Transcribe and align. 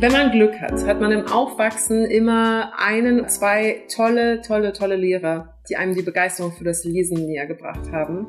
Wenn 0.00 0.12
man 0.12 0.30
Glück 0.30 0.60
hat, 0.60 0.86
hat 0.86 1.00
man 1.00 1.10
im 1.10 1.26
Aufwachsen 1.26 2.04
immer 2.04 2.70
einen, 2.78 3.28
zwei 3.28 3.82
tolle, 3.92 4.40
tolle, 4.42 4.72
tolle 4.72 4.94
Lehrer, 4.94 5.54
die 5.68 5.74
einem 5.74 5.92
die 5.96 6.02
Begeisterung 6.02 6.52
für 6.52 6.62
das 6.62 6.84
Lesen 6.84 7.26
näher 7.26 7.46
gebracht 7.46 7.90
haben. 7.90 8.28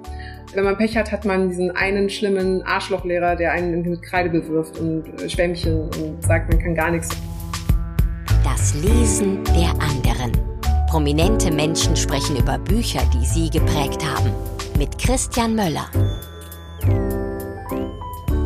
Wenn 0.56 0.64
man 0.64 0.78
Pech 0.78 0.98
hat, 0.98 1.12
hat 1.12 1.26
man 1.26 1.50
diesen 1.50 1.70
einen 1.70 2.10
schlimmen 2.10 2.64
Arschlochlehrer, 2.64 3.36
der 3.36 3.52
einen 3.52 3.84
mit 3.84 4.02
Kreide 4.02 4.32
bewirft 4.32 4.80
und 4.80 5.04
äh, 5.22 5.30
Schwämmchen 5.30 5.82
und 5.82 6.24
sagt, 6.24 6.52
man 6.52 6.60
kann 6.60 6.74
gar 6.74 6.90
nichts. 6.90 7.10
Das 8.44 8.74
Lesen 8.74 9.44
der 9.56 9.70
anderen. 9.74 10.32
Prominente 10.90 11.54
Menschen 11.54 11.96
sprechen 11.96 12.36
über 12.36 12.58
Bücher, 12.58 13.02
die 13.14 13.26
sie 13.28 13.48
geprägt 13.48 14.04
haben. 14.04 14.32
Mit 14.76 14.98
Christian 14.98 15.54
Möller. 15.54 15.86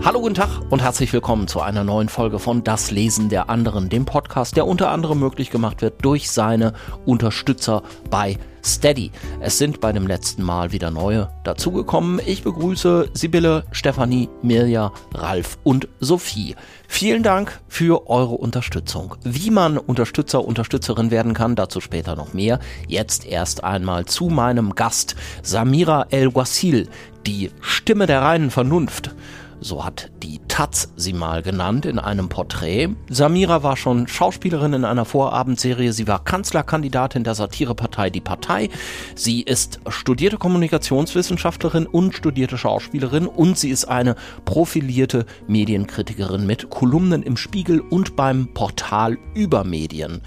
Hallo, 0.05 0.19
guten 0.19 0.35
Tag 0.35 0.49
und 0.69 0.81
herzlich 0.81 1.13
willkommen 1.13 1.47
zu 1.47 1.61
einer 1.61 1.85
neuen 1.85 2.09
Folge 2.09 2.37
von 2.37 2.61
Das 2.61 2.91
Lesen 2.91 3.29
der 3.29 3.49
anderen, 3.49 3.87
dem 3.87 4.03
Podcast, 4.03 4.57
der 4.57 4.67
unter 4.67 4.89
anderem 4.89 5.17
möglich 5.17 5.49
gemacht 5.49 5.81
wird 5.81 6.03
durch 6.03 6.29
seine 6.29 6.73
Unterstützer 7.05 7.83
bei 8.09 8.37
Steady. 8.65 9.11
Es 9.39 9.57
sind 9.57 9.79
bei 9.79 9.93
dem 9.93 10.05
letzten 10.05 10.43
Mal 10.43 10.73
wieder 10.73 10.91
neue 10.91 11.29
dazugekommen. 11.45 12.19
Ich 12.25 12.43
begrüße 12.43 13.11
Sibylle, 13.13 13.63
Stefanie, 13.71 14.27
Mirja, 14.41 14.91
Ralf 15.13 15.57
und 15.63 15.87
Sophie. 16.01 16.57
Vielen 16.89 17.23
Dank 17.23 17.61
für 17.69 18.09
eure 18.09 18.35
Unterstützung. 18.35 19.15
Wie 19.23 19.51
man 19.51 19.77
Unterstützer, 19.77 20.43
Unterstützerin 20.43 21.11
werden 21.11 21.33
kann, 21.33 21.55
dazu 21.55 21.79
später 21.79 22.17
noch 22.17 22.33
mehr. 22.33 22.59
Jetzt 22.89 23.25
erst 23.25 23.63
einmal 23.63 24.03
zu 24.03 24.25
meinem 24.25 24.75
Gast, 24.75 25.15
Samira 25.43 26.07
El-Wasil, 26.09 26.89
die 27.25 27.51
Stimme 27.61 28.05
der 28.05 28.21
reinen 28.21 28.51
Vernunft 28.51 29.15
so 29.63 29.83
hat 29.83 30.11
die 30.21 30.39
Taz 30.47 30.93
sie 30.95 31.13
mal 31.13 31.41
genannt 31.41 31.85
in 31.85 31.97
einem 31.97 32.29
Porträt. 32.29 32.89
Samira 33.09 33.63
war 33.63 33.75
schon 33.75 34.07
Schauspielerin 34.07 34.73
in 34.73 34.85
einer 34.85 35.05
Vorabendserie. 35.05 35.93
Sie 35.93 36.07
war 36.07 36.23
Kanzlerkandidatin 36.23 37.23
der 37.23 37.33
Satirepartei 37.33 38.09
Die 38.09 38.21
Partei. 38.21 38.69
Sie 39.15 39.41
ist 39.41 39.79
studierte 39.87 40.37
Kommunikationswissenschaftlerin 40.37 41.87
und 41.87 42.13
studierte 42.13 42.57
Schauspielerin 42.57 43.25
und 43.25 43.57
sie 43.57 43.69
ist 43.69 43.85
eine 43.85 44.15
profilierte 44.45 45.25
Medienkritikerin 45.47 46.45
mit 46.45 46.69
Kolumnen 46.69 47.23
im 47.23 47.37
Spiegel 47.37 47.79
und 47.79 48.15
beim 48.15 48.53
Portal 48.53 49.17
über 49.33 49.63
Medien. 49.63 50.21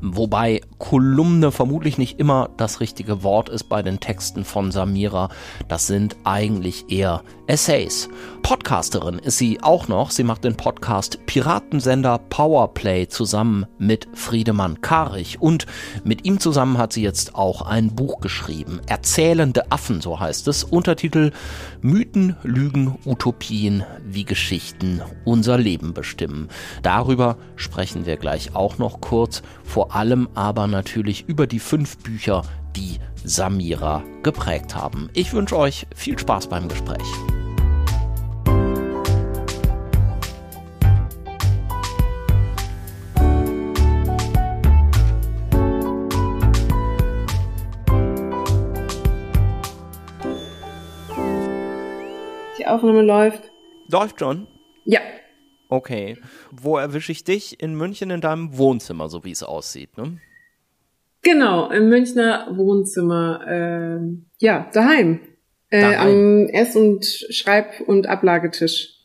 Wobei 0.00 0.60
Kolumne 0.78 1.50
vermutlich 1.50 1.98
nicht 1.98 2.18
immer 2.18 2.50
das 2.56 2.80
richtige 2.80 3.22
Wort 3.22 3.48
ist 3.48 3.64
bei 3.64 3.82
den 3.82 4.00
Texten 4.00 4.44
von 4.44 4.70
Samira. 4.70 5.28
Das 5.68 5.86
sind 5.86 6.16
eigentlich 6.24 6.90
eher 6.90 7.22
Essays. 7.46 8.08
Podcasterin 8.46 9.18
ist 9.18 9.38
sie 9.38 9.60
auch 9.60 9.88
noch. 9.88 10.12
Sie 10.12 10.22
macht 10.22 10.44
den 10.44 10.56
Podcast 10.56 11.18
Piratensender 11.26 12.18
Powerplay 12.18 13.08
zusammen 13.08 13.66
mit 13.76 14.06
Friedemann 14.14 14.80
Karich. 14.80 15.42
Und 15.42 15.66
mit 16.04 16.24
ihm 16.24 16.38
zusammen 16.38 16.78
hat 16.78 16.92
sie 16.92 17.02
jetzt 17.02 17.34
auch 17.34 17.62
ein 17.62 17.96
Buch 17.96 18.20
geschrieben. 18.20 18.80
Erzählende 18.86 19.72
Affen, 19.72 20.00
so 20.00 20.20
heißt 20.20 20.46
es. 20.46 20.62
Untertitel 20.62 21.32
Mythen, 21.80 22.36
Lügen, 22.44 22.96
Utopien, 23.04 23.82
wie 24.04 24.24
Geschichten 24.24 25.02
unser 25.24 25.58
Leben 25.58 25.92
bestimmen. 25.92 26.46
Darüber 26.84 27.38
sprechen 27.56 28.06
wir 28.06 28.16
gleich 28.16 28.54
auch 28.54 28.78
noch 28.78 29.00
kurz. 29.00 29.42
Vor 29.64 29.96
allem 29.96 30.28
aber 30.34 30.68
natürlich 30.68 31.24
über 31.26 31.48
die 31.48 31.58
fünf 31.58 31.98
Bücher, 31.98 32.42
die 32.76 33.00
Samira 33.24 34.04
geprägt 34.22 34.76
haben. 34.76 35.10
Ich 35.14 35.32
wünsche 35.32 35.56
euch 35.56 35.88
viel 35.96 36.16
Spaß 36.16 36.46
beim 36.46 36.68
Gespräch. 36.68 37.02
Die 52.66 52.70
Aufnahme 52.70 53.02
läuft. 53.02 53.52
Läuft 53.88 54.18
schon? 54.18 54.48
Ja. 54.84 54.98
Okay. 55.68 56.16
Wo 56.50 56.76
erwische 56.76 57.12
ich 57.12 57.22
dich? 57.22 57.62
In 57.62 57.76
München 57.76 58.10
in 58.10 58.20
deinem 58.20 58.58
Wohnzimmer, 58.58 59.08
so 59.08 59.22
wie 59.22 59.30
es 59.30 59.44
aussieht, 59.44 59.96
ne? 59.96 60.18
Genau, 61.22 61.70
im 61.70 61.88
Münchner 61.88 62.48
Wohnzimmer. 62.56 63.46
Äh, 63.46 64.00
ja, 64.40 64.68
daheim. 64.72 65.20
Äh, 65.70 65.80
Daheim. 65.80 66.08
am 66.08 66.46
Ess- 66.48 66.74
und 66.74 67.04
Schreib- 67.04 67.82
und 67.86 68.08
Ablagetisch. 68.08 68.96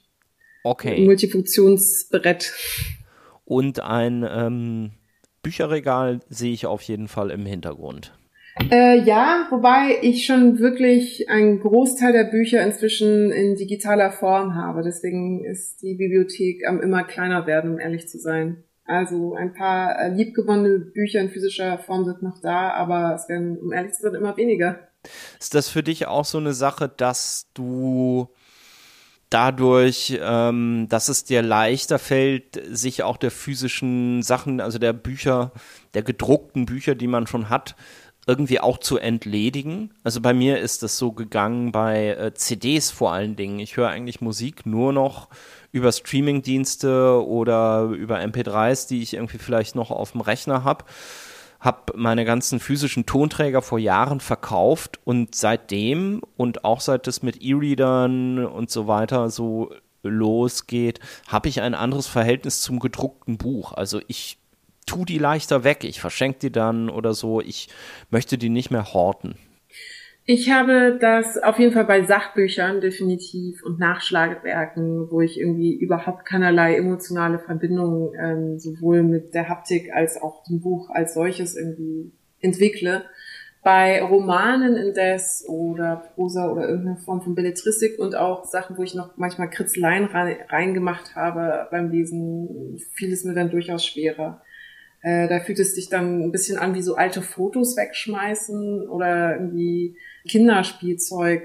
Okay. 0.63 1.05
Multifunktionsbrett. 1.05 2.53
Und 3.45 3.79
ein 3.79 4.28
ähm, 4.28 4.91
Bücherregal 5.43 6.22
sehe 6.29 6.53
ich 6.53 6.66
auf 6.66 6.81
jeden 6.81 7.07
Fall 7.07 7.29
im 7.29 7.45
Hintergrund. 7.45 8.11
Äh, 8.69 9.01
ja, 9.01 9.47
wobei 9.50 10.00
ich 10.01 10.25
schon 10.25 10.59
wirklich 10.59 11.29
einen 11.29 11.59
Großteil 11.59 12.12
der 12.12 12.25
Bücher 12.25 12.63
inzwischen 12.63 13.31
in 13.31 13.56
digitaler 13.56 14.12
Form 14.12 14.56
habe. 14.56 14.84
Deswegen 14.84 15.45
ist 15.45 15.81
die 15.81 15.95
Bibliothek 15.95 16.67
am 16.67 16.81
immer 16.81 17.03
kleiner 17.03 17.47
werden, 17.47 17.73
um 17.73 17.79
ehrlich 17.79 18.07
zu 18.07 18.19
sein. 18.19 18.63
Also 18.85 19.35
ein 19.35 19.53
paar 19.53 19.97
äh, 19.97 20.09
liebgewonnene 20.09 20.79
Bücher 20.79 21.22
in 21.22 21.29
physischer 21.29 21.78
Form 21.78 22.03
sind 22.03 22.22
noch 22.23 22.41
da, 22.41 22.72
aber 22.72 23.16
es 23.16 23.29
werden, 23.29 23.57
um 23.57 23.72
ehrlich 23.72 23.94
zu 23.94 24.01
sein, 24.01 24.16
immer 24.16 24.35
weniger. 24.35 24.79
Ist 25.40 25.56
das 25.56 25.69
für 25.69 25.81
dich 25.81 26.07
auch 26.07 26.25
so 26.25 26.38
eine 26.38 26.53
Sache, 26.53 26.90
dass 26.90 27.47
du 27.53 28.28
dadurch, 29.29 30.19
ähm, 30.22 30.88
dass 30.90 31.07
es 31.07 31.23
dir 31.23 31.41
leichter 31.41 32.00
fällt, 32.00 32.61
sich 32.69 33.01
auch 33.01 33.17
der 33.17 33.31
physischen 33.31 34.22
Sachen, 34.23 34.59
also 34.59 34.78
der 34.78 34.94
Bücher, 34.94 35.53
der 35.94 36.03
gedruckten 36.03 36.66
Bücher, 36.66 36.94
die 36.94 37.07
man 37.07 37.28
schon 37.28 37.50
hat, 37.50 37.75
irgendwie 38.28 38.59
auch 38.59 38.78
zu 38.78 38.98
entledigen. 38.98 39.92
Also 40.04 40.22
bei 40.22 40.34
mir 40.34 40.59
ist 40.59 40.84
das 40.84 40.98
so 40.98 41.12
gegangen 41.12 41.72
bei 41.72 42.09
äh, 42.09 42.34
CDs 42.34 42.92
vor 42.92 43.14
allen 43.14 43.36
Dingen. 43.36 43.59
Ich 43.59 43.78
höre 43.78 43.90
eigentlich 43.90 44.22
Musik 44.22 44.66
nur 44.66 44.94
noch 44.94 45.30
über 45.72 45.92
Streamingdienste 45.92 47.26
oder 47.26 47.84
über 47.86 48.20
MP3s, 48.20 48.88
die 48.88 49.02
ich 49.02 49.16
irgendwie 49.16 49.40
vielleicht 49.40 49.76
noch 49.76 49.90
auf 49.90 50.12
dem 50.12 50.22
Rechner 50.22 50.64
habe. 50.64 50.86
Habe 51.59 51.94
meine 51.96 52.26
ganzen 52.26 52.59
physischen 52.59 53.06
Tonträger 53.06 53.62
vor 53.62 53.80
Jahren 53.80 54.20
verkauft 54.20 55.00
und 55.03 55.36
seitdem 55.36 56.22
und 56.36 56.64
auch 56.66 56.82
seit 56.82 57.08
es 57.08 57.24
mit 57.24 57.42
E-Readern 57.42 58.46
und 58.46 58.70
so 58.70 58.88
weiter 58.88 59.30
so 59.30 59.72
losgeht, 60.03 61.00
habe 61.28 61.50
ich 61.50 61.62
ein 61.62 61.76
anderes 61.76 62.08
Verhältnis 62.08 62.62
zum 62.62 62.80
gedruckten 62.80 63.38
Buch. 63.38 63.74
Also 63.74 64.02
ich 64.08 64.41
tu 64.91 65.06
die 65.06 65.19
leichter 65.19 65.63
weg, 65.63 65.85
ich 65.85 66.02
verschenke 66.02 66.40
die 66.40 66.52
dann 66.52 66.90
oder 66.90 67.13
so, 67.13 67.40
ich 67.40 67.69
möchte 68.09 68.38
die 68.38 68.50
nicht 68.50 68.72
mehr 68.72 68.94
horten. 68.94 69.35
Ich 70.25 70.52
habe 70.52 70.97
das 71.00 71.38
auf 71.38 71.59
jeden 71.59 71.74
Fall 71.74 71.85
bei 71.85 72.03
Sachbüchern 72.03 72.81
definitiv 72.81 73.63
und 73.63 73.79
Nachschlagewerken, 73.79 75.09
wo 75.09 75.22
ich 75.22 75.40
irgendwie 75.40 75.74
überhaupt 75.74 76.25
keinerlei 76.25 76.75
emotionale 76.75 77.40
Verbindung 77.40 78.13
ähm, 78.22 78.59
sowohl 78.59 79.02
mit 79.02 79.34
der 79.34 79.50
Haptik 79.50 79.91
als 79.94 80.22
auch 80.22 80.44
dem 80.44 80.59
Buch 80.59 80.90
als 80.90 81.13
solches 81.13 81.56
irgendwie 81.56 82.12
entwickle. 82.41 83.06
Bei 83.63 84.02
Romanen 84.02 84.75
indes 84.75 85.46
oder 85.47 86.03
Prosa 86.16 86.52
oder 86.52 86.68
irgendeine 86.68 86.97
Form 86.97 87.22
von 87.22 87.34
Belletristik 87.35 87.97
und 87.97 88.16
auch 88.16 88.46
Sachen, 88.46 88.78
wo 88.78 88.84
ich 88.84 88.96
noch 88.96 89.16
manchmal 89.18 89.50
Kritzeleien 89.50 90.06
rein, 90.06 90.35
reingemacht 90.50 91.16
habe 91.16 91.68
beim 91.72 91.91
Lesen, 91.91 92.78
fiel 92.94 93.13
es 93.13 93.23
mir 93.23 93.34
dann 93.34 93.52
durchaus 93.52 93.85
schwerer. 93.85 94.41
Äh, 95.01 95.28
da 95.28 95.39
fühlt 95.39 95.59
es 95.59 95.75
sich 95.75 95.89
dann 95.89 96.22
ein 96.22 96.31
bisschen 96.31 96.57
an 96.57 96.75
wie 96.75 96.81
so 96.81 96.95
alte 96.95 97.22
Fotos 97.22 97.75
wegschmeißen 97.75 98.88
oder 98.88 99.35
irgendwie 99.35 99.97
Kinderspielzeug. 100.28 101.44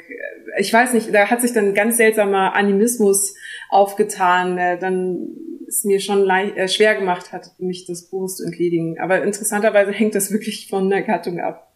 Ich 0.59 0.73
weiß 0.73 0.93
nicht, 0.93 1.15
da 1.15 1.31
hat 1.31 1.41
sich 1.41 1.53
dann 1.53 1.75
ganz 1.75 1.97
seltsamer 1.97 2.55
Animismus 2.55 3.35
aufgetan, 3.71 4.57
der 4.57 4.77
dann 4.77 5.31
es 5.67 5.85
mir 5.85 6.01
schon 6.01 6.21
leicht, 6.23 6.57
äh, 6.57 6.69
schwer 6.69 6.95
gemacht 6.95 7.33
hat, 7.33 7.59
mich 7.59 7.87
des 7.87 8.09
Buches 8.11 8.37
zu 8.37 8.45
entledigen. 8.45 8.99
Aber 9.01 9.23
interessanterweise 9.23 9.91
hängt 9.91 10.15
das 10.15 10.31
wirklich 10.31 10.69
von 10.69 10.89
der 10.91 11.03
Gattung 11.03 11.41
ab. 11.41 11.73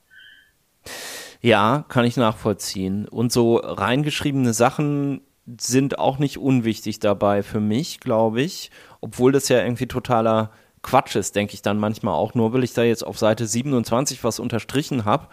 Ja, 1.41 1.87
kann 1.89 2.05
ich 2.05 2.17
nachvollziehen. 2.17 3.09
Und 3.09 3.33
so 3.33 3.57
reingeschriebene 3.57 4.53
Sachen 4.53 5.23
sind 5.59 5.99
auch 5.99 6.19
nicht 6.19 6.39
unwichtig 6.39 7.01
dabei 7.01 7.43
für 7.43 7.61
mich, 7.61 8.01
glaube 8.01 8.43
ich. 8.43 8.71
Obwohl 9.01 9.33
das 9.33 9.49
ja 9.49 9.63
irgendwie 9.63 9.87
totaler 9.87 10.53
Quatsch 10.83 11.17
ist, 11.17 11.37
denke 11.37 11.55
ich 11.55 11.63
dann 11.63 11.79
manchmal 11.79 12.15
auch. 12.15 12.35
Nur 12.35 12.53
weil 12.53 12.65
ich 12.65 12.73
da 12.73 12.83
jetzt 12.83 13.07
auf 13.07 13.19
Seite 13.19 13.47
27 13.47 14.25
was 14.25 14.39
unterstrichen 14.39 15.05
habe 15.05 15.29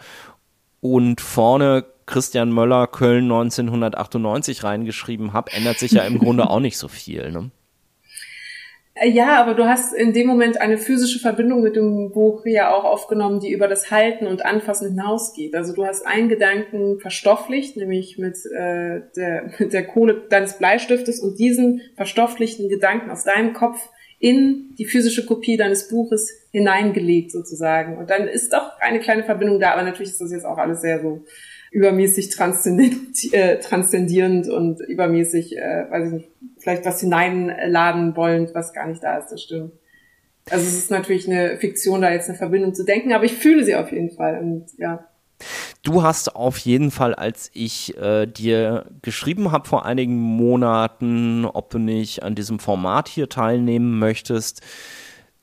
und 0.80 1.20
vorne 1.20 1.84
Christian 2.06 2.52
Möller 2.52 2.86
Köln 2.86 3.24
1998 3.24 4.64
reingeschrieben 4.64 5.32
habe, 5.32 5.52
ändert 5.52 5.78
sich 5.78 5.92
ja 5.92 6.02
im 6.02 6.18
Grunde 6.20 6.48
auch 6.48 6.60
nicht 6.60 6.78
so 6.78 6.88
viel. 6.88 7.30
Ne? 7.30 7.50
Ja, 9.04 9.40
aber 9.40 9.54
du 9.54 9.64
hast 9.64 9.94
in 9.94 10.12
dem 10.12 10.26
Moment 10.26 10.60
eine 10.60 10.76
physische 10.76 11.20
Verbindung 11.20 11.62
mit 11.62 11.76
dem 11.76 12.10
Buch 12.10 12.44
ja 12.46 12.74
auch 12.74 12.84
aufgenommen, 12.84 13.38
die 13.38 13.52
über 13.52 13.68
das 13.68 13.90
Halten 13.90 14.26
und 14.26 14.44
Anfassen 14.44 14.88
hinausgeht. 14.88 15.54
Also 15.54 15.72
du 15.72 15.86
hast 15.86 16.04
einen 16.04 16.28
Gedanken 16.28 16.98
verstofflicht, 16.98 17.76
nämlich 17.76 18.18
mit, 18.18 18.36
äh, 18.46 19.02
der, 19.16 19.50
mit 19.58 19.72
der 19.72 19.86
Kohle 19.86 20.26
deines 20.28 20.58
Bleistiftes 20.58 21.20
und 21.20 21.38
diesen 21.38 21.82
verstofflichten 21.96 22.68
Gedanken 22.68 23.10
aus 23.10 23.24
deinem 23.24 23.52
Kopf 23.52 23.78
in 24.18 24.74
die 24.76 24.84
physische 24.84 25.24
Kopie 25.26 25.56
deines 25.56 25.88
Buches 25.88 26.30
hineingelegt 26.50 27.30
sozusagen. 27.30 27.96
Und 27.98 28.10
dann 28.10 28.26
ist 28.26 28.52
doch 28.52 28.78
eine 28.80 29.00
kleine 29.00 29.22
Verbindung 29.22 29.60
da, 29.60 29.72
aber 29.72 29.82
natürlich 29.82 30.12
ist 30.12 30.20
das 30.20 30.32
jetzt 30.32 30.44
auch 30.44 30.58
alles 30.58 30.80
sehr 30.80 31.00
so 31.00 31.24
übermäßig 31.70 32.30
äh, 33.32 33.58
transzendierend 33.58 34.48
und 34.48 34.80
übermäßig, 34.80 35.56
äh, 35.56 35.86
weiß 35.90 36.06
ich 36.06 36.12
nicht, 36.12 36.28
vielleicht 36.58 36.84
was 36.84 37.00
hineinladen 37.00 38.16
wollend, 38.16 38.54
was 38.54 38.72
gar 38.72 38.88
nicht 38.88 39.02
da 39.02 39.18
ist, 39.18 39.28
das 39.28 39.42
stimmt. 39.42 39.72
Also 40.50 40.66
es 40.66 40.78
ist 40.78 40.90
natürlich 40.90 41.28
eine 41.28 41.58
Fiktion, 41.58 42.00
da 42.00 42.10
jetzt 42.10 42.28
eine 42.28 42.38
Verbindung 42.38 42.74
zu 42.74 42.84
denken, 42.84 43.12
aber 43.12 43.24
ich 43.24 43.34
fühle 43.34 43.64
sie 43.64 43.76
auf 43.76 43.92
jeden 43.92 44.10
Fall 44.10 44.38
und 44.38 44.66
ja. 44.78 45.06
Du 45.82 46.02
hast 46.02 46.34
auf 46.34 46.58
jeden 46.58 46.90
Fall, 46.90 47.14
als 47.14 47.50
ich 47.54 47.96
äh, 47.96 48.26
dir 48.26 48.86
geschrieben 49.02 49.52
habe 49.52 49.68
vor 49.68 49.84
einigen 49.84 50.18
Monaten, 50.18 51.44
ob 51.44 51.70
du 51.70 51.78
nicht 51.78 52.22
an 52.22 52.34
diesem 52.34 52.58
Format 52.58 53.08
hier 53.08 53.28
teilnehmen 53.28 53.98
möchtest, 53.98 54.60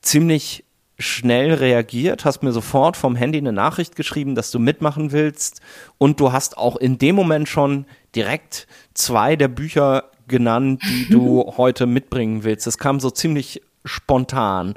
ziemlich 0.02 0.64
schnell 0.98 1.52
reagiert, 1.54 2.24
hast 2.24 2.42
mir 2.42 2.52
sofort 2.52 2.96
vom 2.96 3.16
Handy 3.16 3.38
eine 3.38 3.52
Nachricht 3.52 3.96
geschrieben, 3.96 4.34
dass 4.34 4.50
du 4.50 4.58
mitmachen 4.58 5.12
willst 5.12 5.60
und 5.98 6.20
du 6.20 6.32
hast 6.32 6.56
auch 6.56 6.76
in 6.76 6.98
dem 6.98 7.14
Moment 7.16 7.48
schon 7.48 7.86
direkt 8.14 8.66
zwei 8.94 9.36
der 9.36 9.48
Bücher 9.48 10.04
genannt, 10.26 10.82
die 10.84 11.08
du 11.10 11.52
heute 11.56 11.86
mitbringen 11.86 12.44
willst. 12.44 12.66
Das 12.66 12.78
kam 12.78 12.98
so 13.00 13.10
ziemlich 13.10 13.62
spontan. 13.84 14.74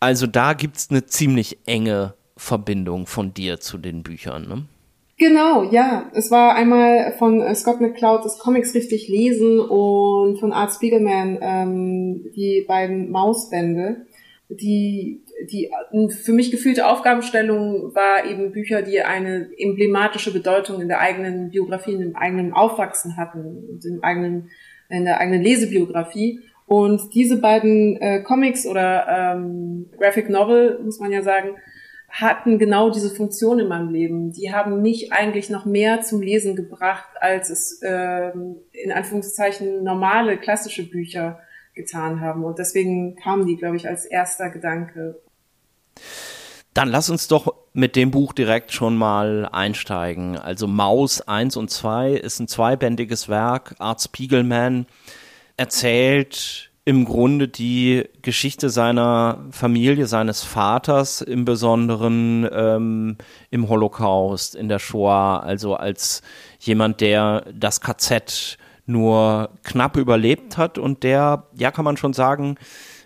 Also 0.00 0.26
da 0.26 0.52
gibt 0.52 0.76
es 0.76 0.90
eine 0.90 1.06
ziemlich 1.06 1.58
enge 1.66 2.14
Verbindung 2.36 3.06
von 3.06 3.34
dir 3.34 3.60
zu 3.60 3.78
den 3.78 4.02
Büchern, 4.02 4.48
ne? 4.48 4.64
Genau, 5.18 5.62
ja. 5.70 6.10
Es 6.14 6.32
war 6.32 6.56
einmal 6.56 7.12
von 7.18 7.40
äh, 7.40 7.54
Scott 7.54 7.80
McCloud 7.80 8.24
das 8.24 8.38
Comics 8.38 8.74
richtig 8.74 9.08
lesen 9.08 9.60
und 9.60 10.38
von 10.40 10.52
Art 10.52 10.72
Spiegelman 10.72 11.38
ähm, 11.40 12.32
die 12.34 12.64
beiden 12.66 13.10
Mausbände. 13.10 14.06
Die, 14.48 15.22
die 15.50 15.70
für 16.08 16.32
mich 16.32 16.50
gefühlte 16.50 16.88
Aufgabenstellung 16.88 17.94
war 17.94 18.26
eben 18.28 18.52
Bücher, 18.52 18.82
die 18.82 19.00
eine 19.00 19.48
emblematische 19.56 20.32
Bedeutung 20.32 20.80
in 20.80 20.88
der 20.88 21.00
eigenen 21.00 21.50
Biografie, 21.50 21.92
in 21.92 22.00
dem 22.00 22.16
eigenen 22.16 22.52
Aufwachsen 22.52 23.16
hatten, 23.16 23.80
im 23.84 24.02
eigenen, 24.02 24.50
in 24.88 25.04
der 25.04 25.20
eigenen 25.20 25.42
Lesebiografie. 25.42 26.40
Und 26.66 27.14
diese 27.14 27.40
beiden 27.40 27.96
äh, 27.98 28.22
Comics 28.22 28.66
oder 28.66 29.06
ähm, 29.08 29.86
Graphic 29.98 30.28
Novel, 30.28 30.80
muss 30.82 30.98
man 30.98 31.12
ja 31.12 31.22
sagen, 31.22 31.50
hatten 32.12 32.58
genau 32.58 32.90
diese 32.90 33.10
Funktion 33.10 33.58
in 33.58 33.68
meinem 33.68 33.88
Leben. 33.88 34.32
Die 34.32 34.52
haben 34.52 34.82
mich 34.82 35.12
eigentlich 35.12 35.48
noch 35.48 35.64
mehr 35.64 36.02
zum 36.02 36.20
Lesen 36.20 36.54
gebracht, 36.54 37.08
als 37.20 37.48
es 37.48 37.80
ähm, 37.82 38.56
in 38.70 38.92
Anführungszeichen 38.92 39.82
normale 39.82 40.36
klassische 40.36 40.88
Bücher 40.88 41.40
getan 41.74 42.20
haben. 42.20 42.44
Und 42.44 42.58
deswegen 42.58 43.16
kamen 43.16 43.46
die, 43.46 43.56
glaube 43.56 43.76
ich, 43.76 43.88
als 43.88 44.04
erster 44.04 44.50
Gedanke. 44.50 45.22
Dann 46.74 46.88
lass 46.88 47.08
uns 47.08 47.28
doch 47.28 47.54
mit 47.72 47.96
dem 47.96 48.10
Buch 48.10 48.34
direkt 48.34 48.72
schon 48.72 48.96
mal 48.96 49.48
einsteigen. 49.50 50.36
Also 50.36 50.66
Maus 50.66 51.22
1 51.22 51.56
und 51.56 51.70
2 51.70 52.12
ist 52.12 52.40
ein 52.40 52.48
zweibändiges 52.48 53.30
Werk. 53.30 53.74
Art 53.78 54.02
Spiegelman 54.02 54.86
erzählt 55.56 56.71
im 56.84 57.04
Grunde 57.04 57.46
die 57.46 58.04
Geschichte 58.22 58.68
seiner 58.68 59.44
Familie, 59.50 60.06
seines 60.06 60.42
Vaters 60.42 61.20
im 61.20 61.44
Besonderen 61.44 62.48
ähm, 62.52 63.16
im 63.50 63.68
Holocaust, 63.68 64.56
in 64.56 64.68
der 64.68 64.80
Shoah, 64.80 65.40
also 65.44 65.74
als 65.76 66.22
jemand, 66.58 67.00
der 67.00 67.44
das 67.54 67.80
KZ 67.80 68.58
nur 68.84 69.50
knapp 69.62 69.96
überlebt 69.96 70.56
hat 70.56 70.76
und 70.76 71.04
der, 71.04 71.46
ja 71.56 71.70
kann 71.70 71.84
man 71.84 71.96
schon 71.96 72.14
sagen, 72.14 72.56